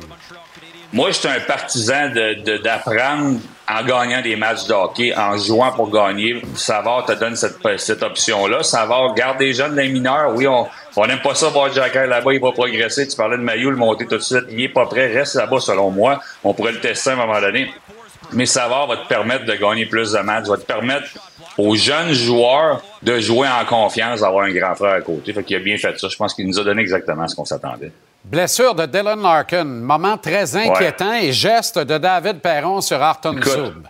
Moi, 0.94 1.10
je 1.11 1.15
suis 1.18 1.28
un 1.28 1.41
partisan 1.41 2.10
de- 2.10 2.41
de- 2.44 2.57
d'apprendre 2.60 3.40
en 3.69 3.84
gagnant 3.84 4.22
des 4.22 4.38
matchs 4.38 4.65
de 4.68 4.74
hockey, 4.74 5.14
en 5.15 5.38
jouant 5.38 5.74
pour 5.74 5.91
gagner. 5.91 6.41
Savard 6.56 7.06
te 7.06 7.11
donne 7.11 7.36
cette, 7.36 7.57
cette 7.78 8.02
option-là. 8.02 8.64
Savard 8.64 9.14
garde 9.14 9.38
des 9.38 9.53
jeunes, 9.53 9.76
les 9.76 9.90
mineurs. 9.90 10.32
Oui, 10.34 10.48
on 10.48 10.65
on 10.98 11.07
n'aime 11.07 11.22
pas 11.22 11.36
ça 11.36 11.49
voir 11.49 11.72
Jacker 11.72 12.07
là-bas, 12.07 12.34
il 12.34 12.41
va 12.41 12.52
progresser. 12.52 13.07
Tu 13.07 13.15
parlais 13.15 13.38
de 13.38 13.44
Maillot, 13.44 13.72
le 13.72 13.78
monter 13.78 14.06
tout 14.06 14.18
de 14.18 14.22
suite. 14.22 14.45
Il 14.49 14.61
est 14.61 14.69
pas 14.69 14.86
prêt, 14.86 15.07
reste 15.07 15.36
là-bas 15.36 15.60
selon 15.60 15.91
moi. 15.91 16.19
On 16.44 16.53
pourrait 16.53 16.72
le 16.74 16.80
tester 16.80 17.11
à 17.11 17.14
un 17.14 17.15
moment 17.18 17.40
donné. 17.40 17.72
Mais 18.34 18.45
Savard 18.45 18.88
va 18.88 18.98
te 18.98 19.07
permettre 19.07 19.45
de 19.45 19.53
gagner 19.53 19.86
plus 19.86 20.11
de 20.11 20.19
matchs, 20.19 20.48
va 20.48 20.57
te 20.57 20.64
permettre 20.64 21.07
aux 21.57 21.76
jeunes 21.76 22.14
joueurs 22.14 22.82
de 23.02 23.19
jouer 23.19 23.48
en 23.48 23.65
confiance, 23.65 24.22
d'avoir 24.22 24.45
un 24.45 24.52
grand 24.52 24.76
frère 24.76 24.94
à 24.94 25.02
côté. 25.02 25.34
Fait 25.34 25.44
qu'il 25.44 25.56
a 25.56 25.60
bien 25.60 25.78
fait 25.78 25.98
ça. 25.98 26.07
Je 26.10 26.15
pense 26.18 26.34
qu'il 26.34 26.48
nous 26.48 26.60
a 26.60 26.64
donné 26.64 26.82
exactement 26.82 27.28
ce 27.28 27.36
qu'on 27.36 27.45
s'attendait. 27.45 27.91
Blessure 28.26 28.76
de 28.76 28.86
Dylan 28.86 29.22
Larkin, 29.22 29.64
moment 29.64 30.18
très 30.18 30.56
inquiétant 30.57 31.14
et 31.14 31.32
geste 31.32 31.80
de 31.80 31.98
David 31.98 32.40
Perron 32.40 32.82
sur 32.82 33.02
Arton 33.02 33.36
Zub. 33.41 33.88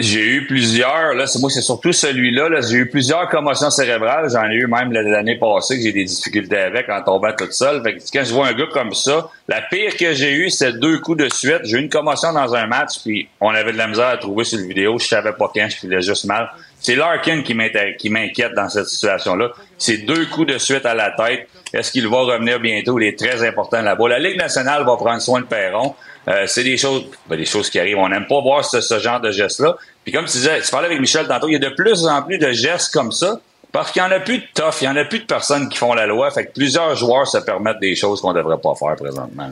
J'ai 0.00 0.24
eu 0.24 0.46
plusieurs, 0.46 1.14
là, 1.14 1.26
c'est 1.26 1.40
moi, 1.40 1.50
c'est 1.50 1.60
surtout 1.60 1.92
celui-là. 1.92 2.48
Là, 2.48 2.60
j'ai 2.60 2.76
eu 2.76 2.88
plusieurs 2.88 3.28
commotions 3.28 3.68
cérébrales. 3.68 4.30
J'en 4.30 4.48
ai 4.48 4.54
eu 4.54 4.68
même 4.68 4.92
l'année 4.92 5.36
passée 5.36 5.76
que 5.76 5.82
j'ai 5.82 5.90
des 5.90 6.04
difficultés 6.04 6.56
avec 6.56 6.88
en 6.88 7.02
tombant 7.02 7.32
toute 7.36 7.52
seule. 7.52 7.82
Fait 7.82 7.96
que 7.96 8.02
quand 8.12 8.24
je 8.24 8.32
vois 8.32 8.46
un 8.46 8.52
gars 8.52 8.68
comme 8.72 8.94
ça, 8.94 9.28
la 9.48 9.60
pire 9.60 9.96
que 9.96 10.14
j'ai 10.14 10.34
eu, 10.34 10.50
c'est 10.50 10.78
deux 10.78 10.98
coups 10.98 11.24
de 11.24 11.28
suite. 11.28 11.62
J'ai 11.64 11.78
eu 11.78 11.80
une 11.80 11.88
commotion 11.88 12.32
dans 12.32 12.54
un 12.54 12.68
match, 12.68 13.00
puis 13.04 13.28
on 13.40 13.50
avait 13.50 13.72
de 13.72 13.78
la 13.78 13.88
misère 13.88 14.06
à 14.06 14.16
trouver 14.18 14.44
sur 14.44 14.58
le 14.58 14.66
vidéo. 14.66 15.00
Je 15.00 15.08
savais 15.08 15.32
pas 15.32 15.50
quand, 15.52 15.68
je 15.68 15.76
filais 15.78 16.00
juste 16.00 16.26
mal. 16.26 16.48
C'est 16.78 16.94
Larkin 16.94 17.42
qui 17.42 17.54
m'inquiète 18.08 18.54
dans 18.54 18.68
cette 18.68 18.86
situation-là. 18.86 19.50
C'est 19.78 20.06
deux 20.06 20.26
coups 20.26 20.46
de 20.46 20.58
suite 20.58 20.86
à 20.86 20.94
la 20.94 21.10
tête. 21.10 21.48
Est-ce 21.74 21.90
qu'il 21.90 22.06
va 22.06 22.18
revenir 22.18 22.60
bientôt? 22.60 23.00
Il 23.00 23.06
est 23.08 23.18
très 23.18 23.44
important 23.44 23.82
là-bas. 23.82 24.08
La 24.08 24.20
Ligue 24.20 24.38
nationale 24.38 24.84
va 24.84 24.96
prendre 24.96 25.20
soin 25.20 25.40
de 25.40 25.46
Perron. 25.46 25.96
Euh, 26.28 26.46
c'est 26.46 26.64
des 26.64 26.76
choses, 26.76 27.04
ben, 27.26 27.36
des 27.36 27.46
choses 27.46 27.70
qui 27.70 27.80
arrivent. 27.80 27.98
On 27.98 28.08
n'aime 28.08 28.26
pas 28.26 28.40
voir 28.40 28.64
ce, 28.64 28.80
ce 28.80 28.98
genre 28.98 29.20
de 29.20 29.30
gestes-là. 29.30 29.76
Puis 30.04 30.12
comme 30.12 30.26
tu 30.26 30.32
disais, 30.32 30.60
tu 30.60 30.70
parlais 30.70 30.86
avec 30.86 31.00
Michel 31.00 31.26
tantôt, 31.26 31.48
il 31.48 31.52
y 31.52 31.56
a 31.56 31.58
de 31.58 31.74
plus 31.74 32.06
en 32.06 32.22
plus 32.22 32.38
de 32.38 32.50
gestes 32.52 32.92
comme 32.92 33.12
ça. 33.12 33.40
Parce 33.72 33.92
qu'il 33.92 34.02
n'y 34.02 34.08
en 34.08 34.12
a 34.12 34.20
plus 34.20 34.38
de 34.38 34.44
tough, 34.54 34.80
il 34.80 34.88
n'y 34.88 34.94
en 34.94 34.96
a 34.96 35.04
plus 35.04 35.20
de 35.20 35.26
personnes 35.26 35.68
qui 35.68 35.76
font 35.78 35.92
la 35.94 36.06
loi. 36.06 36.30
Fait 36.30 36.46
que 36.46 36.52
plusieurs 36.52 36.94
joueurs 36.96 37.26
se 37.26 37.38
permettent 37.38 37.80
des 37.80 37.94
choses 37.94 38.20
qu'on 38.20 38.32
ne 38.32 38.38
devrait 38.38 38.58
pas 38.58 38.74
faire 38.74 38.96
présentement. 38.96 39.48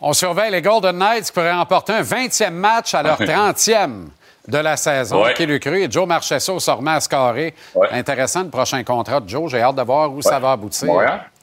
On 0.00 0.12
surveille 0.12 0.50
les 0.50 0.62
Golden 0.62 0.96
Knights 0.98 1.26
qui 1.26 1.32
pourraient 1.32 1.52
remporter 1.52 1.92
un 1.92 2.02
20e 2.02 2.50
match 2.50 2.94
à 2.94 3.02
leur 3.02 3.20
30e 3.20 4.06
de 4.48 4.58
la 4.58 4.76
saison. 4.76 5.22
Ouais. 5.24 5.34
Qui 5.34 5.46
l'eût 5.46 5.60
cru? 5.60 5.82
Et 5.82 5.90
Joe 5.90 6.06
Marchesso 6.06 6.58
se 6.58 6.70
remet 6.70 6.92
à 6.92 7.00
scorer. 7.00 7.54
Intéressant 7.92 8.42
le 8.42 8.50
prochain 8.50 8.82
contrat 8.82 9.20
de 9.20 9.28
Joe. 9.28 9.48
J'ai 9.50 9.60
hâte 9.62 9.76
de 9.76 9.82
voir 9.82 10.12
où 10.12 10.20
ça 10.22 10.38
va 10.38 10.52
aboutir. 10.52 10.88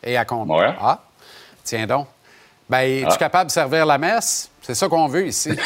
Et 0.03 0.17
à 0.17 0.25
combien? 0.25 0.75
Ah, 0.81 0.99
tiens 1.63 1.85
donc. 1.87 2.07
Ben, 2.69 2.79
es-tu 2.79 3.07
Ah. 3.11 3.17
capable 3.17 3.47
de 3.47 3.51
servir 3.53 3.85
la 3.85 3.97
messe? 3.97 4.49
C'est 4.67 4.75
ça 4.75 4.89
qu'on 4.89 5.07
veut 5.07 5.27
ici. 5.27 5.51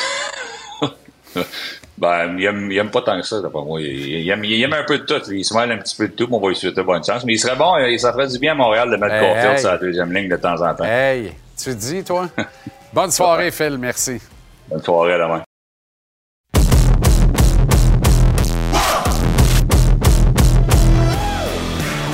Ben, 1.98 2.36
il 2.38 2.46
aime, 2.46 2.72
il 2.72 2.78
aime 2.80 2.90
pas 2.90 3.02
tant 3.04 3.20
que 3.20 3.26
ça, 3.26 3.42
d'après 3.42 3.62
moi. 3.62 3.80
Il, 3.80 4.28
aime, 4.28 4.44
il 4.44 4.62
aime 4.64 4.74
un 4.74 4.84
peu 4.84 4.98
de 4.98 5.04
tout. 5.04 5.22
Il 5.32 5.46
se 5.46 5.56
mêle 5.56 5.72
un 5.72 5.78
petit 5.78 5.96
peu 5.96 6.08
de 6.08 6.14
tout, 6.14 6.28
mais 6.28 6.36
on 6.36 6.40
va 6.40 6.50
lui 6.50 6.56
souhaiter 6.56 6.82
bonne 6.82 7.04
chance. 7.04 7.24
Mais 7.26 7.34
il 7.34 7.38
serait 7.40 7.56
bon, 7.56 7.76
euh, 7.78 7.96
ça 8.00 8.12
ferait 8.12 8.28
du 8.28 8.40
bien 8.40 8.54
à 8.54 8.56
Montréal 8.56 8.90
de 8.90 8.96
mettre 8.98 9.14
Hey, 9.14 9.60
sur 9.60 9.70
la 9.70 9.78
deuxième 9.78 10.12
ligne 10.12 10.28
de 10.28 10.36
temps 10.36 10.60
en 10.62 10.74
temps. 10.74 10.84
hey, 10.84 11.32
tu 11.56 11.66
te 11.66 11.70
dis, 11.72 12.04
toi? 12.04 12.28
Bonne 12.94 13.12
soirée, 13.12 13.52
Phil. 13.52 13.78
Merci. 13.78 14.20
Bonne 14.68 14.82
soirée, 14.84 15.14
demain. 15.14 15.44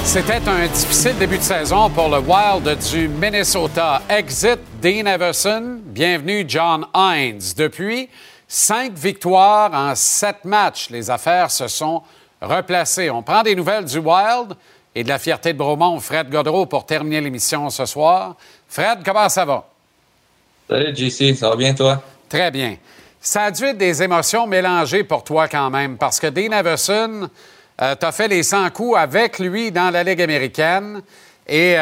C'était 0.08 0.48
un 0.48 0.66
difficile 0.68 1.18
début 1.18 1.38
de 1.38 1.44
saison 1.44 1.90
pour 1.90 2.08
le 2.08 2.20
Wild 2.20 2.78
du 2.92 3.10
Minnesota. 3.10 4.02
Exit 4.10 4.58
Dean 4.82 5.06
Everson. 5.06 5.82
Bienvenue 5.84 6.46
John 6.48 6.86
Hines. 6.96 7.54
Depuis 7.58 8.08
cinq 8.48 8.94
victoires 8.94 9.74
en 9.74 9.94
sept 9.96 10.46
matchs, 10.46 10.90
les 10.92 11.10
affaires 11.10 11.52
se 11.52 11.68
sont 11.68 12.02
replacées. 12.42 13.10
On 13.10 13.22
prend 13.22 13.44
des 13.44 13.54
nouvelles 13.54 13.84
du 13.84 13.98
Wild 13.98 14.56
et 14.96 15.04
de 15.04 15.10
la 15.10 15.20
fierté 15.20 15.52
de 15.52 15.58
Bromont, 15.58 16.00
Fred 16.00 16.30
Godreau, 16.30 16.66
pour 16.66 16.86
terminer 16.86 17.20
l'émission 17.20 17.70
ce 17.70 17.86
soir. 17.86 18.38
Fred, 18.70 19.00
comment 19.04 19.28
ça 19.28 19.44
va? 19.44 19.68
Salut 20.70 20.96
JC, 20.96 21.36
ça 21.36 21.50
va 21.50 21.58
bien 21.58 21.74
toi? 21.74 22.02
Très 22.30 22.50
bien. 22.50 22.78
Ça 23.20 23.44
a 23.44 23.52
dû 23.52 23.66
être 23.66 23.78
des 23.78 24.02
émotions 24.02 24.48
mélangées 24.48 25.04
pour 25.04 25.26
toi 25.26 25.50
quand 25.50 25.70
même, 25.70 25.98
parce 25.98 26.18
que 26.18 26.28
Dean 26.28 26.54
Everson, 26.58 27.30
euh, 27.82 27.96
tu 28.00 28.06
as 28.06 28.12
fait 28.12 28.28
les 28.28 28.44
100 28.44 28.70
coups 28.72 28.98
avec 28.98 29.40
lui 29.40 29.72
dans 29.72 29.90
la 29.90 30.04
Ligue 30.04 30.22
américaine 30.22 31.02
et 31.48 31.76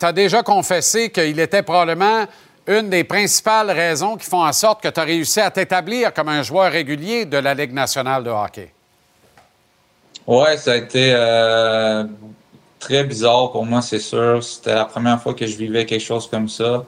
tu 0.00 0.06
as 0.06 0.12
déjà 0.12 0.42
confessé 0.42 1.10
qu'il 1.10 1.38
était 1.38 1.62
probablement 1.62 2.26
une 2.66 2.90
des 2.90 3.04
principales 3.04 3.70
raisons 3.70 4.16
qui 4.16 4.28
font 4.28 4.44
en 4.44 4.52
sorte 4.52 4.82
que 4.82 4.88
tu 4.88 4.98
as 4.98 5.04
réussi 5.04 5.40
à 5.40 5.50
t'établir 5.50 6.12
comme 6.12 6.28
un 6.28 6.42
joueur 6.42 6.70
régulier 6.72 7.24
de 7.24 7.36
la 7.36 7.54
Ligue 7.54 7.72
nationale 7.72 8.24
de 8.24 8.30
hockey. 8.30 8.72
Ouais, 10.26 10.56
ça 10.56 10.72
a 10.72 10.76
été 10.76 11.12
euh, 11.14 12.04
très 12.78 13.02
bizarre 13.04 13.50
pour 13.50 13.66
moi, 13.66 13.82
c'est 13.82 13.98
sûr. 13.98 14.42
C'était 14.42 14.74
la 14.74 14.84
première 14.84 15.20
fois 15.20 15.34
que 15.34 15.46
je 15.46 15.56
vivais 15.56 15.84
quelque 15.84 16.04
chose 16.04 16.28
comme 16.28 16.48
ça. 16.48 16.84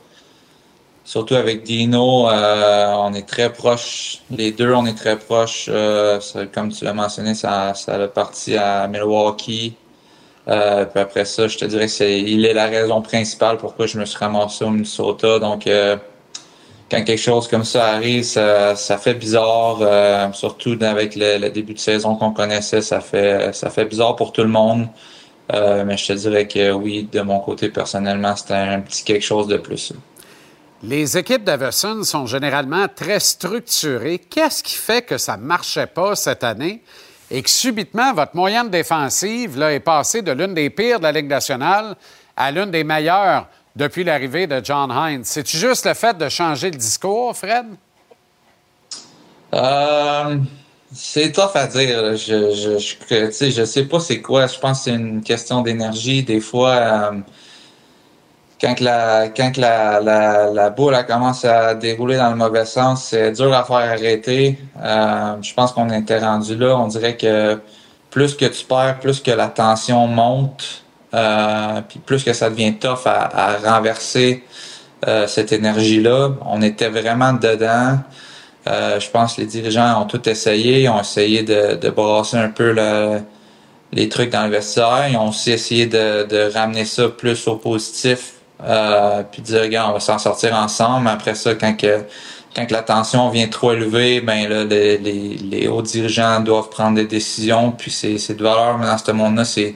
Surtout 1.04 1.34
avec 1.34 1.64
Dino, 1.64 2.30
euh, 2.30 2.94
on 2.96 3.12
est 3.12 3.28
très 3.28 3.52
proches. 3.52 4.22
Les 4.30 4.52
deux, 4.52 4.72
on 4.72 4.86
est 4.86 4.96
très 4.96 5.18
proches. 5.18 5.66
Euh, 5.70 6.18
comme 6.52 6.72
tu 6.72 6.84
l'as 6.84 6.94
mentionné, 6.94 7.34
ça, 7.34 7.74
ça 7.74 7.96
a 7.96 8.08
parti 8.08 8.56
à 8.56 8.88
Milwaukee. 8.88 9.74
Euh, 10.48 10.86
puis 10.86 11.00
après 11.00 11.26
ça, 11.26 11.46
je 11.46 11.58
te 11.58 11.66
dirais 11.66 11.88
c'est, 11.88 12.20
il 12.20 12.46
est 12.46 12.54
la 12.54 12.66
raison 12.66 13.02
principale 13.02 13.58
pourquoi 13.58 13.86
je 13.86 13.98
me 13.98 14.06
suis 14.06 14.18
ramassé 14.18 14.64
au 14.64 14.70
Minnesota. 14.70 15.38
Donc, 15.38 15.68
quand 16.90 17.04
quelque 17.04 17.16
chose 17.16 17.48
comme 17.48 17.64
ça 17.64 17.86
arrive, 17.86 18.24
ça, 18.24 18.74
fait 18.98 19.14
bizarre. 19.14 20.34
surtout 20.34 20.78
avec 20.80 21.16
le, 21.16 21.38
le 21.38 21.50
début 21.50 21.74
de 21.74 21.78
saison 21.78 22.16
qu'on 22.16 22.32
connaissait, 22.32 22.80
ça 22.80 23.00
fait, 23.00 23.54
ça 23.54 23.68
fait 23.70 23.84
bizarre 23.84 24.16
pour 24.16 24.32
tout 24.32 24.42
le 24.42 24.48
monde. 24.48 24.88
Mais 25.52 25.96
je 25.98 26.06
te 26.06 26.12
dirais 26.14 26.48
que 26.48 26.72
oui, 26.72 27.08
de 27.12 27.20
mon 27.20 27.40
côté 27.40 27.68
personnellement, 27.68 28.34
c'était 28.36 28.54
un 28.54 28.80
petit 28.80 29.04
quelque 29.04 29.24
chose 29.24 29.48
de 29.48 29.58
plus. 29.58 29.92
Les 30.86 31.16
équipes 31.16 31.44
d'Everson 31.44 32.02
sont 32.02 32.26
généralement 32.26 32.86
très 32.94 33.18
structurées. 33.18 34.18
Qu'est-ce 34.18 34.62
qui 34.62 34.74
fait 34.74 35.00
que 35.00 35.16
ça 35.16 35.38
ne 35.38 35.42
marchait 35.42 35.86
pas 35.86 36.14
cette 36.14 36.44
année 36.44 36.82
et 37.30 37.42
que 37.42 37.48
subitement, 37.48 38.12
votre 38.12 38.36
moyenne 38.36 38.68
défensive 38.68 39.58
là, 39.58 39.72
est 39.72 39.80
passée 39.80 40.20
de 40.20 40.30
l'une 40.30 40.52
des 40.52 40.68
pires 40.68 40.98
de 40.98 41.04
la 41.04 41.12
Ligue 41.12 41.28
nationale 41.28 41.96
à 42.36 42.50
l'une 42.50 42.70
des 42.70 42.84
meilleures 42.84 43.48
depuis 43.74 44.04
l'arrivée 44.04 44.46
de 44.46 44.60
John 44.62 44.92
Hines? 44.92 45.24
C'est-tu 45.24 45.56
juste 45.56 45.86
le 45.86 45.94
fait 45.94 46.18
de 46.18 46.28
changer 46.28 46.70
le 46.70 46.76
discours, 46.76 47.34
Fred? 47.34 47.64
Euh, 49.54 50.36
c'est 50.92 51.32
tough 51.32 51.52
à 51.54 51.66
dire. 51.66 52.14
Je, 52.14 52.78
je 53.08 53.64
sais 53.64 53.84
pas 53.84 54.00
c'est 54.00 54.20
quoi. 54.20 54.46
Je 54.46 54.58
pense 54.58 54.80
que 54.80 54.84
c'est 54.84 54.96
une 54.96 55.22
question 55.22 55.62
d'énergie. 55.62 56.22
Des 56.22 56.40
fois, 56.40 56.74
euh, 56.74 57.10
quand 58.64 59.56
la, 59.58 60.70
boule 60.70 60.96
commence 61.06 61.44
à 61.44 61.74
dérouler 61.74 62.16
dans 62.16 62.30
le 62.30 62.36
mauvais 62.36 62.64
sens, 62.64 63.04
c'est 63.04 63.32
dur 63.32 63.52
à 63.52 63.64
faire 63.64 63.76
arrêter. 63.76 64.58
Euh, 64.82 65.36
je 65.42 65.52
pense 65.54 65.72
qu'on 65.72 65.90
était 65.90 66.18
rendu 66.18 66.56
là. 66.56 66.76
On 66.78 66.86
dirait 66.86 67.16
que 67.16 67.58
plus 68.10 68.34
que 68.34 68.46
tu 68.46 68.64
perds, 68.64 68.98
plus 69.00 69.20
que 69.20 69.30
la 69.30 69.48
tension 69.48 70.06
monte, 70.06 70.82
euh, 71.12 71.80
puis 71.88 71.98
plus 71.98 72.24
que 72.24 72.32
ça 72.32 72.48
devient 72.48 72.74
tough 72.74 73.06
à, 73.06 73.56
renverser 73.62 74.44
euh, 75.06 75.26
cette 75.26 75.52
énergie-là. 75.52 76.30
On 76.46 76.62
était 76.62 76.88
vraiment 76.88 77.34
dedans. 77.34 77.98
Je 78.66 79.10
pense 79.10 79.34
que 79.34 79.42
les 79.42 79.46
dirigeants 79.46 80.02
ont 80.02 80.06
tout 80.06 80.26
essayé. 80.26 80.82
Ils 80.84 80.88
ont 80.88 81.00
essayé 81.00 81.42
de, 81.42 81.90
brasser 81.90 82.38
un 82.38 82.48
peu 82.48 82.72
le- 82.72 83.20
les 83.92 84.08
trucs 84.08 84.30
dans 84.30 84.44
le 84.44 84.50
vestiaire. 84.50 85.06
Ils 85.10 85.18
ont 85.18 85.28
aussi 85.28 85.52
essayé 85.52 85.86
de 85.86 86.50
ramener 86.54 86.86
ça 86.86 87.08
plus 87.10 87.46
au 87.46 87.56
positif. 87.56 88.33
Euh, 88.62 89.22
puis 89.30 89.42
dire, 89.42 89.62
regarde, 89.62 89.90
on 89.90 89.94
va 89.94 90.00
s'en 90.00 90.18
sortir 90.18 90.54
ensemble. 90.54 91.08
Après 91.08 91.34
ça, 91.34 91.54
quand 91.54 91.76
que, 91.76 92.04
quand 92.54 92.70
la 92.70 92.82
tension 92.82 93.28
vient 93.30 93.48
trop 93.48 93.72
élevée, 93.72 94.20
ben 94.20 94.48
là, 94.48 94.64
les, 94.64 95.68
hauts 95.68 95.82
dirigeants 95.82 96.40
doivent 96.40 96.68
prendre 96.68 96.96
des 96.96 97.06
décisions. 97.06 97.72
Puis 97.72 97.90
c'est, 97.90 98.18
c'est 98.18 98.34
de 98.34 98.42
valeur, 98.42 98.78
mais 98.78 98.86
dans 98.86 98.98
ce 98.98 99.10
monde-là, 99.10 99.44
c'est, 99.44 99.74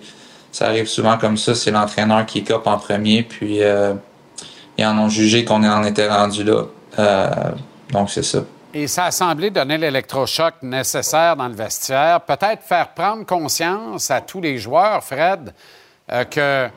ça 0.53 0.67
arrive 0.69 0.87
souvent 0.87 1.19
comme 1.19 1.37
ça. 1.37 1.55
C'est 1.55 1.71
l'entraîneur 1.71 2.25
qui 2.25 2.45
cope 2.45 2.67
en 2.67 2.79
premier. 2.79 3.23
Puis 3.23 3.63
euh, 3.63 3.95
ils 4.77 4.87
en 4.87 4.97
ont 4.99 5.09
jugé 5.09 5.45
qu'on 5.45 5.65
en 5.65 5.85
était 5.85 6.09
rendu 6.09 6.45
là. 6.45 6.65
Euh, 6.99 7.31
donc, 7.91 8.11
c'est 8.11 8.23
ça. 8.23 8.41
Et 8.75 8.87
ça 8.87 9.07
a 9.07 9.11
semblé 9.11 9.51
donner 9.51 9.79
l'électrochoc 9.79 10.55
nécessaire 10.63 11.37
dans 11.37 11.49
le 11.49 11.55
vestiaire. 11.55 12.21
Peut-être 12.21 12.63
faire 12.63 12.93
prendre 12.95 13.25
conscience 13.25 14.11
à 14.11 14.21
tous 14.21 14.41
les 14.41 14.59
joueurs, 14.59 15.03
Fred, 15.03 15.53
euh, 16.13 16.25
que 16.25 16.69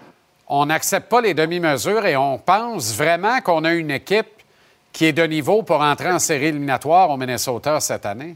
on 0.54 0.66
n'accepte 0.66 1.10
pas 1.10 1.22
les 1.22 1.34
demi-mesures 1.34 2.06
et 2.06 2.18
on 2.18 2.38
pense 2.38 2.94
vraiment 2.94 3.40
qu'on 3.40 3.64
a 3.64 3.72
une 3.72 3.90
équipe 3.90 4.28
qui 4.92 5.06
est 5.06 5.14
de 5.14 5.24
niveau 5.24 5.64
pour 5.64 5.80
entrer 5.80 6.12
en 6.12 6.20
série 6.20 6.48
éliminatoire 6.48 7.10
au 7.10 7.16
Minnesota 7.16 7.80
cette 7.80 8.06
année. 8.06 8.36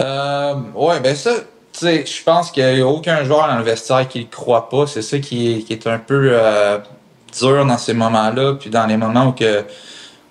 Euh, 0.00 0.54
ouais, 0.74 0.98
ben 1.00 1.14
ça, 1.14 1.32
tu 1.74 1.80
sais, 1.80 2.06
je 2.06 2.22
pense 2.24 2.50
qu'il 2.50 2.74
n'y 2.74 2.80
a 2.80 2.86
aucun 2.86 3.22
joueur 3.22 3.48
dans 3.48 3.58
le 3.58 3.62
vestiaire 3.62 4.08
qui 4.08 4.20
ne 4.20 4.24
croit 4.24 4.70
pas. 4.70 4.86
C'est 4.86 5.02
ça 5.02 5.18
qui 5.18 5.66
est, 5.68 5.86
un 5.86 5.98
peu 5.98 6.30
euh, 6.32 6.78
dur 7.38 7.66
dans 7.66 7.76
ces 7.76 7.92
moments-là, 7.92 8.54
puis 8.54 8.70
dans 8.70 8.86
les 8.86 8.96
moments 8.96 9.34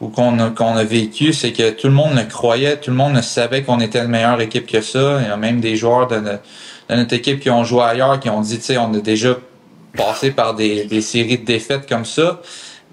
où 0.01 0.07
qu'on 0.07 0.39
a, 0.39 0.83
vécu, 0.83 1.33
c'est 1.33 1.53
que 1.53 1.69
tout 1.69 1.85
le 1.85 1.93
monde 1.93 2.15
le 2.15 2.23
croyait, 2.23 2.77
tout 2.77 2.89
le 2.89 2.97
monde 2.97 3.13
ne 3.13 3.21
savait 3.21 3.61
qu'on 3.61 3.79
était 3.79 3.99
une 3.99 4.07
meilleure 4.07 4.41
équipe 4.41 4.65
que 4.65 4.81
ça. 4.81 5.19
Il 5.21 5.27
y 5.27 5.31
a 5.31 5.37
même 5.37 5.61
des 5.61 5.75
joueurs 5.75 6.07
de, 6.07 6.19
de 6.19 6.95
notre 6.95 7.13
équipe 7.13 7.39
qui 7.39 7.51
ont 7.51 7.63
joué 7.63 7.83
ailleurs, 7.83 8.19
qui 8.19 8.31
ont 8.31 8.41
dit, 8.41 8.57
tu 8.57 8.63
sais, 8.63 8.77
on 8.79 8.91
a 8.95 8.99
déjà 8.99 9.35
passé 9.95 10.31
par 10.31 10.55
des, 10.55 11.01
séries 11.01 11.39
de 11.39 11.45
défaites 11.45 11.87
comme 11.87 12.05
ça, 12.05 12.41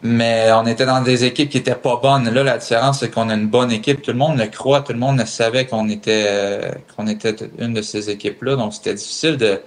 mais 0.02 0.50
on 0.52 0.66
était 0.66 0.86
dans 0.86 1.02
des 1.02 1.24
équipes 1.24 1.50
qui 1.50 1.58
étaient 1.58 1.74
pas 1.74 1.96
bonnes. 1.96 2.30
Là, 2.30 2.42
la 2.42 2.58
différence, 2.58 3.00
c'est 3.00 3.10
qu'on 3.10 3.30
a 3.30 3.34
une 3.34 3.48
bonne 3.48 3.72
équipe. 3.72 4.02
Tout 4.02 4.12
le 4.12 4.18
monde 4.18 4.38
le 4.38 4.46
croit, 4.46 4.82
tout 4.82 4.92
le 4.92 4.98
monde 4.98 5.18
le 5.18 5.26
savait 5.26 5.66
qu'on 5.66 5.88
était, 5.88 6.26
euh, 6.28 6.70
qu'on 6.96 7.06
était 7.08 7.34
une 7.58 7.74
de 7.74 7.82
ces 7.82 8.08
équipes-là. 8.10 8.56
Donc, 8.56 8.74
c'était 8.74 8.94
difficile 8.94 9.36
de, 9.36 9.60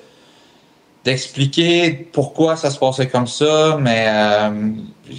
d'expliquer 1.03 1.91
pourquoi 2.13 2.55
ça 2.55 2.69
se 2.69 2.79
passait 2.79 3.07
comme 3.07 3.27
ça, 3.27 3.77
mais 3.81 4.05
euh, 4.07 4.69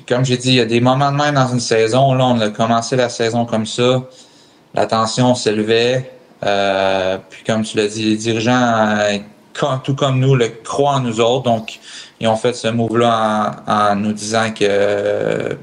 comme 0.09 0.25
j'ai 0.25 0.37
dit, 0.37 0.49
il 0.49 0.55
y 0.55 0.61
a 0.61 0.65
des 0.65 0.81
moments 0.81 1.13
de 1.13 1.17
même 1.17 1.35
dans 1.35 1.49
une 1.49 1.61
saison. 1.61 2.15
Là, 2.15 2.25
on 2.27 2.41
a 2.41 2.51
commencé 2.51 2.97
la 2.97 3.09
saison 3.09 3.45
comme 3.45 3.67
ça. 3.67 4.05
La 4.75 4.87
tension 4.87 5.35
s'élevait. 5.35 6.11
Euh, 6.45 7.19
puis 7.29 7.45
comme 7.45 7.63
tu 7.63 7.77
l'as 7.77 7.89
dit, 7.89 8.05
les 8.05 8.17
dirigeants, 8.17 8.99
tout 9.85 9.95
comme 9.95 10.19
nous, 10.19 10.35
le 10.35 10.49
croient 10.49 10.95
en 10.95 11.01
nous 11.01 11.21
autres. 11.21 11.45
Donc, 11.45 11.79
ils 12.21 12.29
ont 12.29 12.37
fait 12.37 12.55
ce 12.55 12.69
move-là 12.69 13.57
en, 13.67 13.73
en 13.73 13.97
nous 13.97 14.13
disant 14.13 14.53
que, 14.53 15.57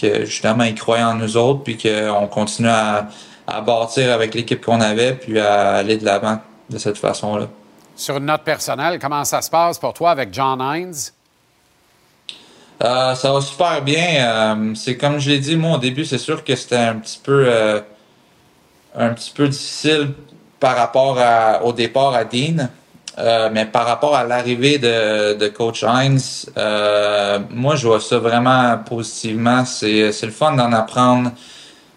que 0.00 0.24
justement, 0.24 0.64
ils 0.64 0.74
croyaient 0.74 1.04
en 1.04 1.14
nous 1.14 1.36
autres, 1.36 1.62
puis 1.62 1.76
qu'on 1.76 2.26
continue 2.26 2.68
à, 2.68 3.08
à 3.46 3.60
bâtir 3.60 4.12
avec 4.12 4.34
l'équipe 4.34 4.64
qu'on 4.64 4.80
avait, 4.80 5.14
puis 5.14 5.38
à 5.38 5.76
aller 5.76 5.96
de 5.96 6.04
l'avant 6.04 6.40
de 6.68 6.78
cette 6.78 6.98
façon-là. 6.98 7.46
Sur 7.94 8.18
une 8.18 8.26
note 8.26 8.42
personnelle, 8.42 8.98
comment 8.98 9.24
ça 9.24 9.40
se 9.40 9.48
passe 9.48 9.78
pour 9.78 9.94
toi 9.94 10.10
avec 10.10 10.32
John 10.32 10.60
Hines? 10.60 11.12
Euh, 12.82 13.14
ça 13.14 13.32
va 13.32 13.40
super 13.40 13.80
bien. 13.80 14.54
Euh, 14.54 14.74
c'est 14.74 14.98
comme 14.98 15.18
je 15.18 15.30
l'ai 15.30 15.38
dit, 15.38 15.56
moi 15.56 15.76
au 15.76 15.78
début, 15.78 16.04
c'est 16.04 16.18
sûr 16.18 16.44
que 16.44 16.54
c'était 16.54 16.76
un 16.76 16.96
petit 16.96 17.18
peu 17.22 17.46
euh, 17.48 17.80
un 18.94 19.10
petit 19.14 19.30
peu 19.30 19.48
difficile 19.48 20.12
par 20.60 20.76
rapport 20.76 21.18
à, 21.18 21.64
au 21.64 21.72
départ 21.72 22.14
à 22.14 22.24
Dean. 22.24 22.68
Euh, 23.18 23.48
mais 23.50 23.64
par 23.64 23.86
rapport 23.86 24.14
à 24.14 24.24
l'arrivée 24.24 24.78
de, 24.78 25.34
de 25.34 25.48
Coach 25.48 25.82
Hines, 25.82 26.20
euh, 26.58 27.38
moi 27.50 27.74
je 27.74 27.86
vois 27.86 28.00
ça 28.00 28.18
vraiment 28.18 28.78
positivement. 28.78 29.64
C'est, 29.64 30.10
le 30.22 30.30
fun 30.30 30.52
d'en 30.52 30.72
apprendre 30.72 31.30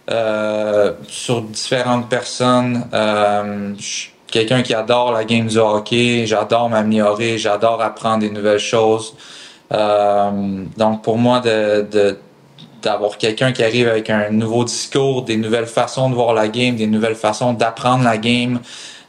euh, 0.09 0.93
sur 1.07 1.41
différentes 1.41 2.07
personnes. 2.07 2.85
Euh, 2.93 3.73
je 3.77 3.83
suis 3.83 4.11
quelqu'un 4.27 4.61
qui 4.61 4.73
adore 4.73 5.11
la 5.11 5.25
game 5.25 5.47
du 5.47 5.57
hockey, 5.57 6.25
j'adore 6.25 6.69
m'améliorer, 6.69 7.37
j'adore 7.37 7.81
apprendre 7.81 8.19
des 8.19 8.29
nouvelles 8.29 8.59
choses. 8.59 9.13
Euh, 9.73 10.63
donc 10.77 11.03
pour 11.03 11.17
moi 11.17 11.41
de 11.41 12.17
d'avoir 12.81 13.17
quelqu'un 13.17 13.51
qui 13.51 13.61
arrive 13.61 13.89
avec 13.89 14.09
un 14.09 14.29
nouveau 14.29 14.63
discours, 14.63 15.23
des 15.23 15.35
nouvelles 15.35 15.65
façons 15.65 16.09
de 16.09 16.15
voir 16.15 16.33
la 16.33 16.47
game, 16.47 16.77
des 16.77 16.87
nouvelles 16.87 17.15
façons 17.15 17.51
d'apprendre 17.51 18.05
la 18.05 18.17
game 18.17 18.61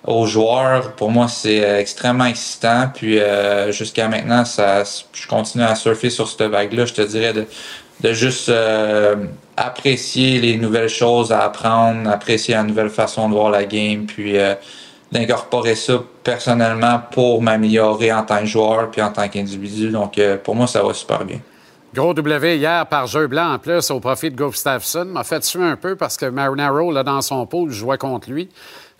aux 0.06 0.26
joueurs, 0.26 0.92
pour 0.92 1.10
moi 1.10 1.28
c'est 1.28 1.64
euh, 1.64 1.78
extrêmement 1.78 2.26
excitant. 2.26 2.90
Puis 2.92 3.18
euh, 3.18 3.72
jusqu'à 3.72 4.08
maintenant, 4.08 4.44
ça, 4.44 4.82
je 5.12 5.26
continue 5.28 5.64
à 5.64 5.74
surfer 5.74 6.10
sur 6.10 6.28
cette 6.28 6.42
vague-là. 6.42 6.86
Je 6.86 6.94
te 6.94 7.02
dirais 7.02 7.32
de, 7.32 8.12
juste 8.12 8.48
euh, 8.48 9.16
apprécier 9.56 10.40
les 10.40 10.56
nouvelles 10.56 10.88
choses 10.88 11.32
à 11.32 11.44
apprendre, 11.44 12.08
apprécier 12.08 12.54
la 12.54 12.62
nouvelle 12.62 12.90
façon 12.90 13.28
de 13.28 13.34
voir 13.34 13.50
la 13.50 13.64
game, 13.64 14.06
puis 14.06 14.36
d'incorporer 15.12 15.74
ça 15.74 16.02
personnellement 16.24 17.00
pour 17.10 17.42
m'améliorer 17.42 18.12
en 18.12 18.22
tant 18.22 18.38
que 18.38 18.46
joueur 18.46 18.90
puis 18.90 19.02
en 19.02 19.10
tant 19.10 19.28
qu'individu. 19.28 19.90
Donc 19.90 20.18
pour 20.44 20.54
moi, 20.54 20.66
ça 20.66 20.82
va 20.82 20.94
super 20.94 21.24
bien. 21.24 21.40
Gros 21.92 22.14
W 22.14 22.56
hier 22.56 22.86
par 22.86 23.08
jeu 23.08 23.26
blanc 23.26 23.54
en 23.54 23.58
plus 23.58 23.90
au 23.90 23.98
profit 23.98 24.30
de 24.30 24.36
Gustafsson. 24.36 25.06
M'a 25.06 25.24
fait 25.24 25.40
tuer 25.40 25.64
un 25.64 25.74
peu 25.74 25.96
parce 25.96 26.16
que 26.16 26.26
Marinaro, 26.26 26.92
là, 26.92 27.02
dans 27.02 27.20
son 27.20 27.44
pool, 27.46 27.70
je 27.70 27.78
jouais 27.78 27.98
contre 27.98 28.30
lui. 28.30 28.48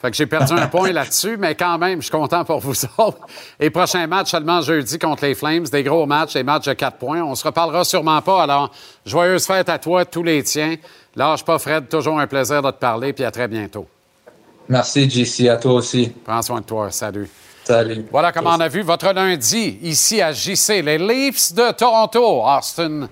Fait 0.01 0.11
que 0.11 0.17
j'ai 0.17 0.27
perdu 0.27 0.55
un 0.55 0.67
point 0.67 0.93
là-dessus, 0.93 1.37
mais 1.37 1.55
quand 1.55 1.77
même, 1.77 2.01
je 2.01 2.07
suis 2.07 2.11
content 2.11 2.43
pour 2.43 2.61
vous 2.61 2.73
autres. 2.99 3.19
Et 3.59 3.69
prochain 3.69 4.07
match 4.07 4.31
seulement 4.31 4.63
jeudi 4.63 4.99
contre 4.99 5.27
les 5.27 5.35
Flames. 5.35 5.65
Des 5.65 5.83
gros 5.83 6.07
matchs, 6.07 6.33
des 6.33 6.43
matchs 6.43 6.67
de 6.67 6.73
4 6.73 6.97
points. 6.97 7.23
On 7.23 7.35
se 7.35 7.45
reparlera 7.45 7.85
sûrement 7.85 8.23
pas. 8.23 8.43
Alors, 8.43 8.71
joyeuse 9.05 9.45
fête 9.45 9.69
à 9.69 9.79
toi, 9.79 10.07
tous 10.07 10.23
les 10.23 10.43
tiens. 10.43 10.77
Lâche 11.15 11.45
pas, 11.45 11.59
Fred. 11.59 11.89
Toujours 11.89 12.19
un 12.19 12.27
plaisir 12.27 12.63
de 12.63 12.71
te 12.71 12.79
parler, 12.79 13.13
puis 13.13 13.25
à 13.25 13.31
très 13.31 13.47
bientôt. 13.47 13.87
Merci, 14.69 15.11
JC. 15.11 15.49
À 15.49 15.57
toi 15.57 15.75
aussi. 15.75 16.11
Prends 16.25 16.41
soin 16.41 16.61
de 16.61 16.67
toi. 16.67 16.91
Salut. 16.91 17.29
Salut. 17.65 18.07
Voilà 18.11 18.33
comment 18.33 18.55
on 18.57 18.61
a 18.61 18.69
vu 18.69 18.81
votre 18.81 19.13
lundi 19.13 19.79
ici 19.83 20.23
à 20.23 20.33
JC. 20.33 20.81
Les 20.83 20.97
Leafs 20.97 21.53
de 21.53 21.73
Toronto, 21.73 22.43
Austin 22.43 23.07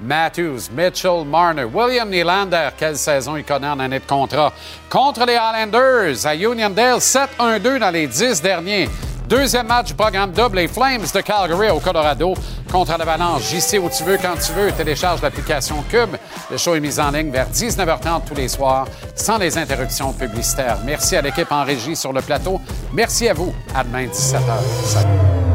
Matthews, 0.00 0.70
Mitchell 0.72 1.24
Marner, 1.24 1.64
William 1.64 2.08
Nylander, 2.08 2.70
quelle 2.76 2.96
saison 2.96 3.36
il 3.36 3.44
connaît 3.44 3.68
en 3.68 3.80
année 3.80 4.00
de 4.00 4.06
contrat. 4.06 4.52
Contre 4.88 5.24
les 5.26 5.34
Islanders 5.34 6.26
à 6.26 6.34
Uniondale, 6.34 6.98
7-1-2 6.98 7.78
dans 7.78 7.90
les 7.90 8.06
10 8.06 8.42
derniers. 8.42 8.88
Deuxième 9.28 9.66
match 9.66 9.86
du 9.88 9.94
programme 9.94 10.32
double, 10.32 10.58
les 10.58 10.68
Flames 10.68 11.06
de 11.14 11.20
Calgary 11.22 11.70
au 11.70 11.80
Colorado 11.80 12.34
contre 12.70 12.96
l'Avalanche. 12.98 13.42
JC 13.42 13.78
où 13.78 13.88
tu 13.88 14.04
veux, 14.04 14.18
quand 14.18 14.34
tu 14.34 14.52
veux. 14.52 14.70
Télécharge 14.72 15.22
l'application 15.22 15.82
Cube. 15.90 16.16
Le 16.50 16.58
show 16.58 16.74
est 16.74 16.80
mis 16.80 17.00
en 17.00 17.10
ligne 17.10 17.30
vers 17.30 17.48
19h30 17.48 18.26
tous 18.26 18.34
les 18.34 18.48
soirs, 18.48 18.86
sans 19.14 19.38
les 19.38 19.56
interruptions 19.56 20.12
publicitaires. 20.12 20.78
Merci 20.84 21.16
à 21.16 21.22
l'équipe 21.22 21.50
en 21.50 21.64
régie 21.64 21.96
sur 21.96 22.12
le 22.12 22.20
plateau. 22.20 22.60
Merci 22.92 23.28
à 23.28 23.32
vous. 23.32 23.54
À 23.74 23.82
demain, 23.82 24.06
17h. 24.06 24.42
Salut. 24.84 25.53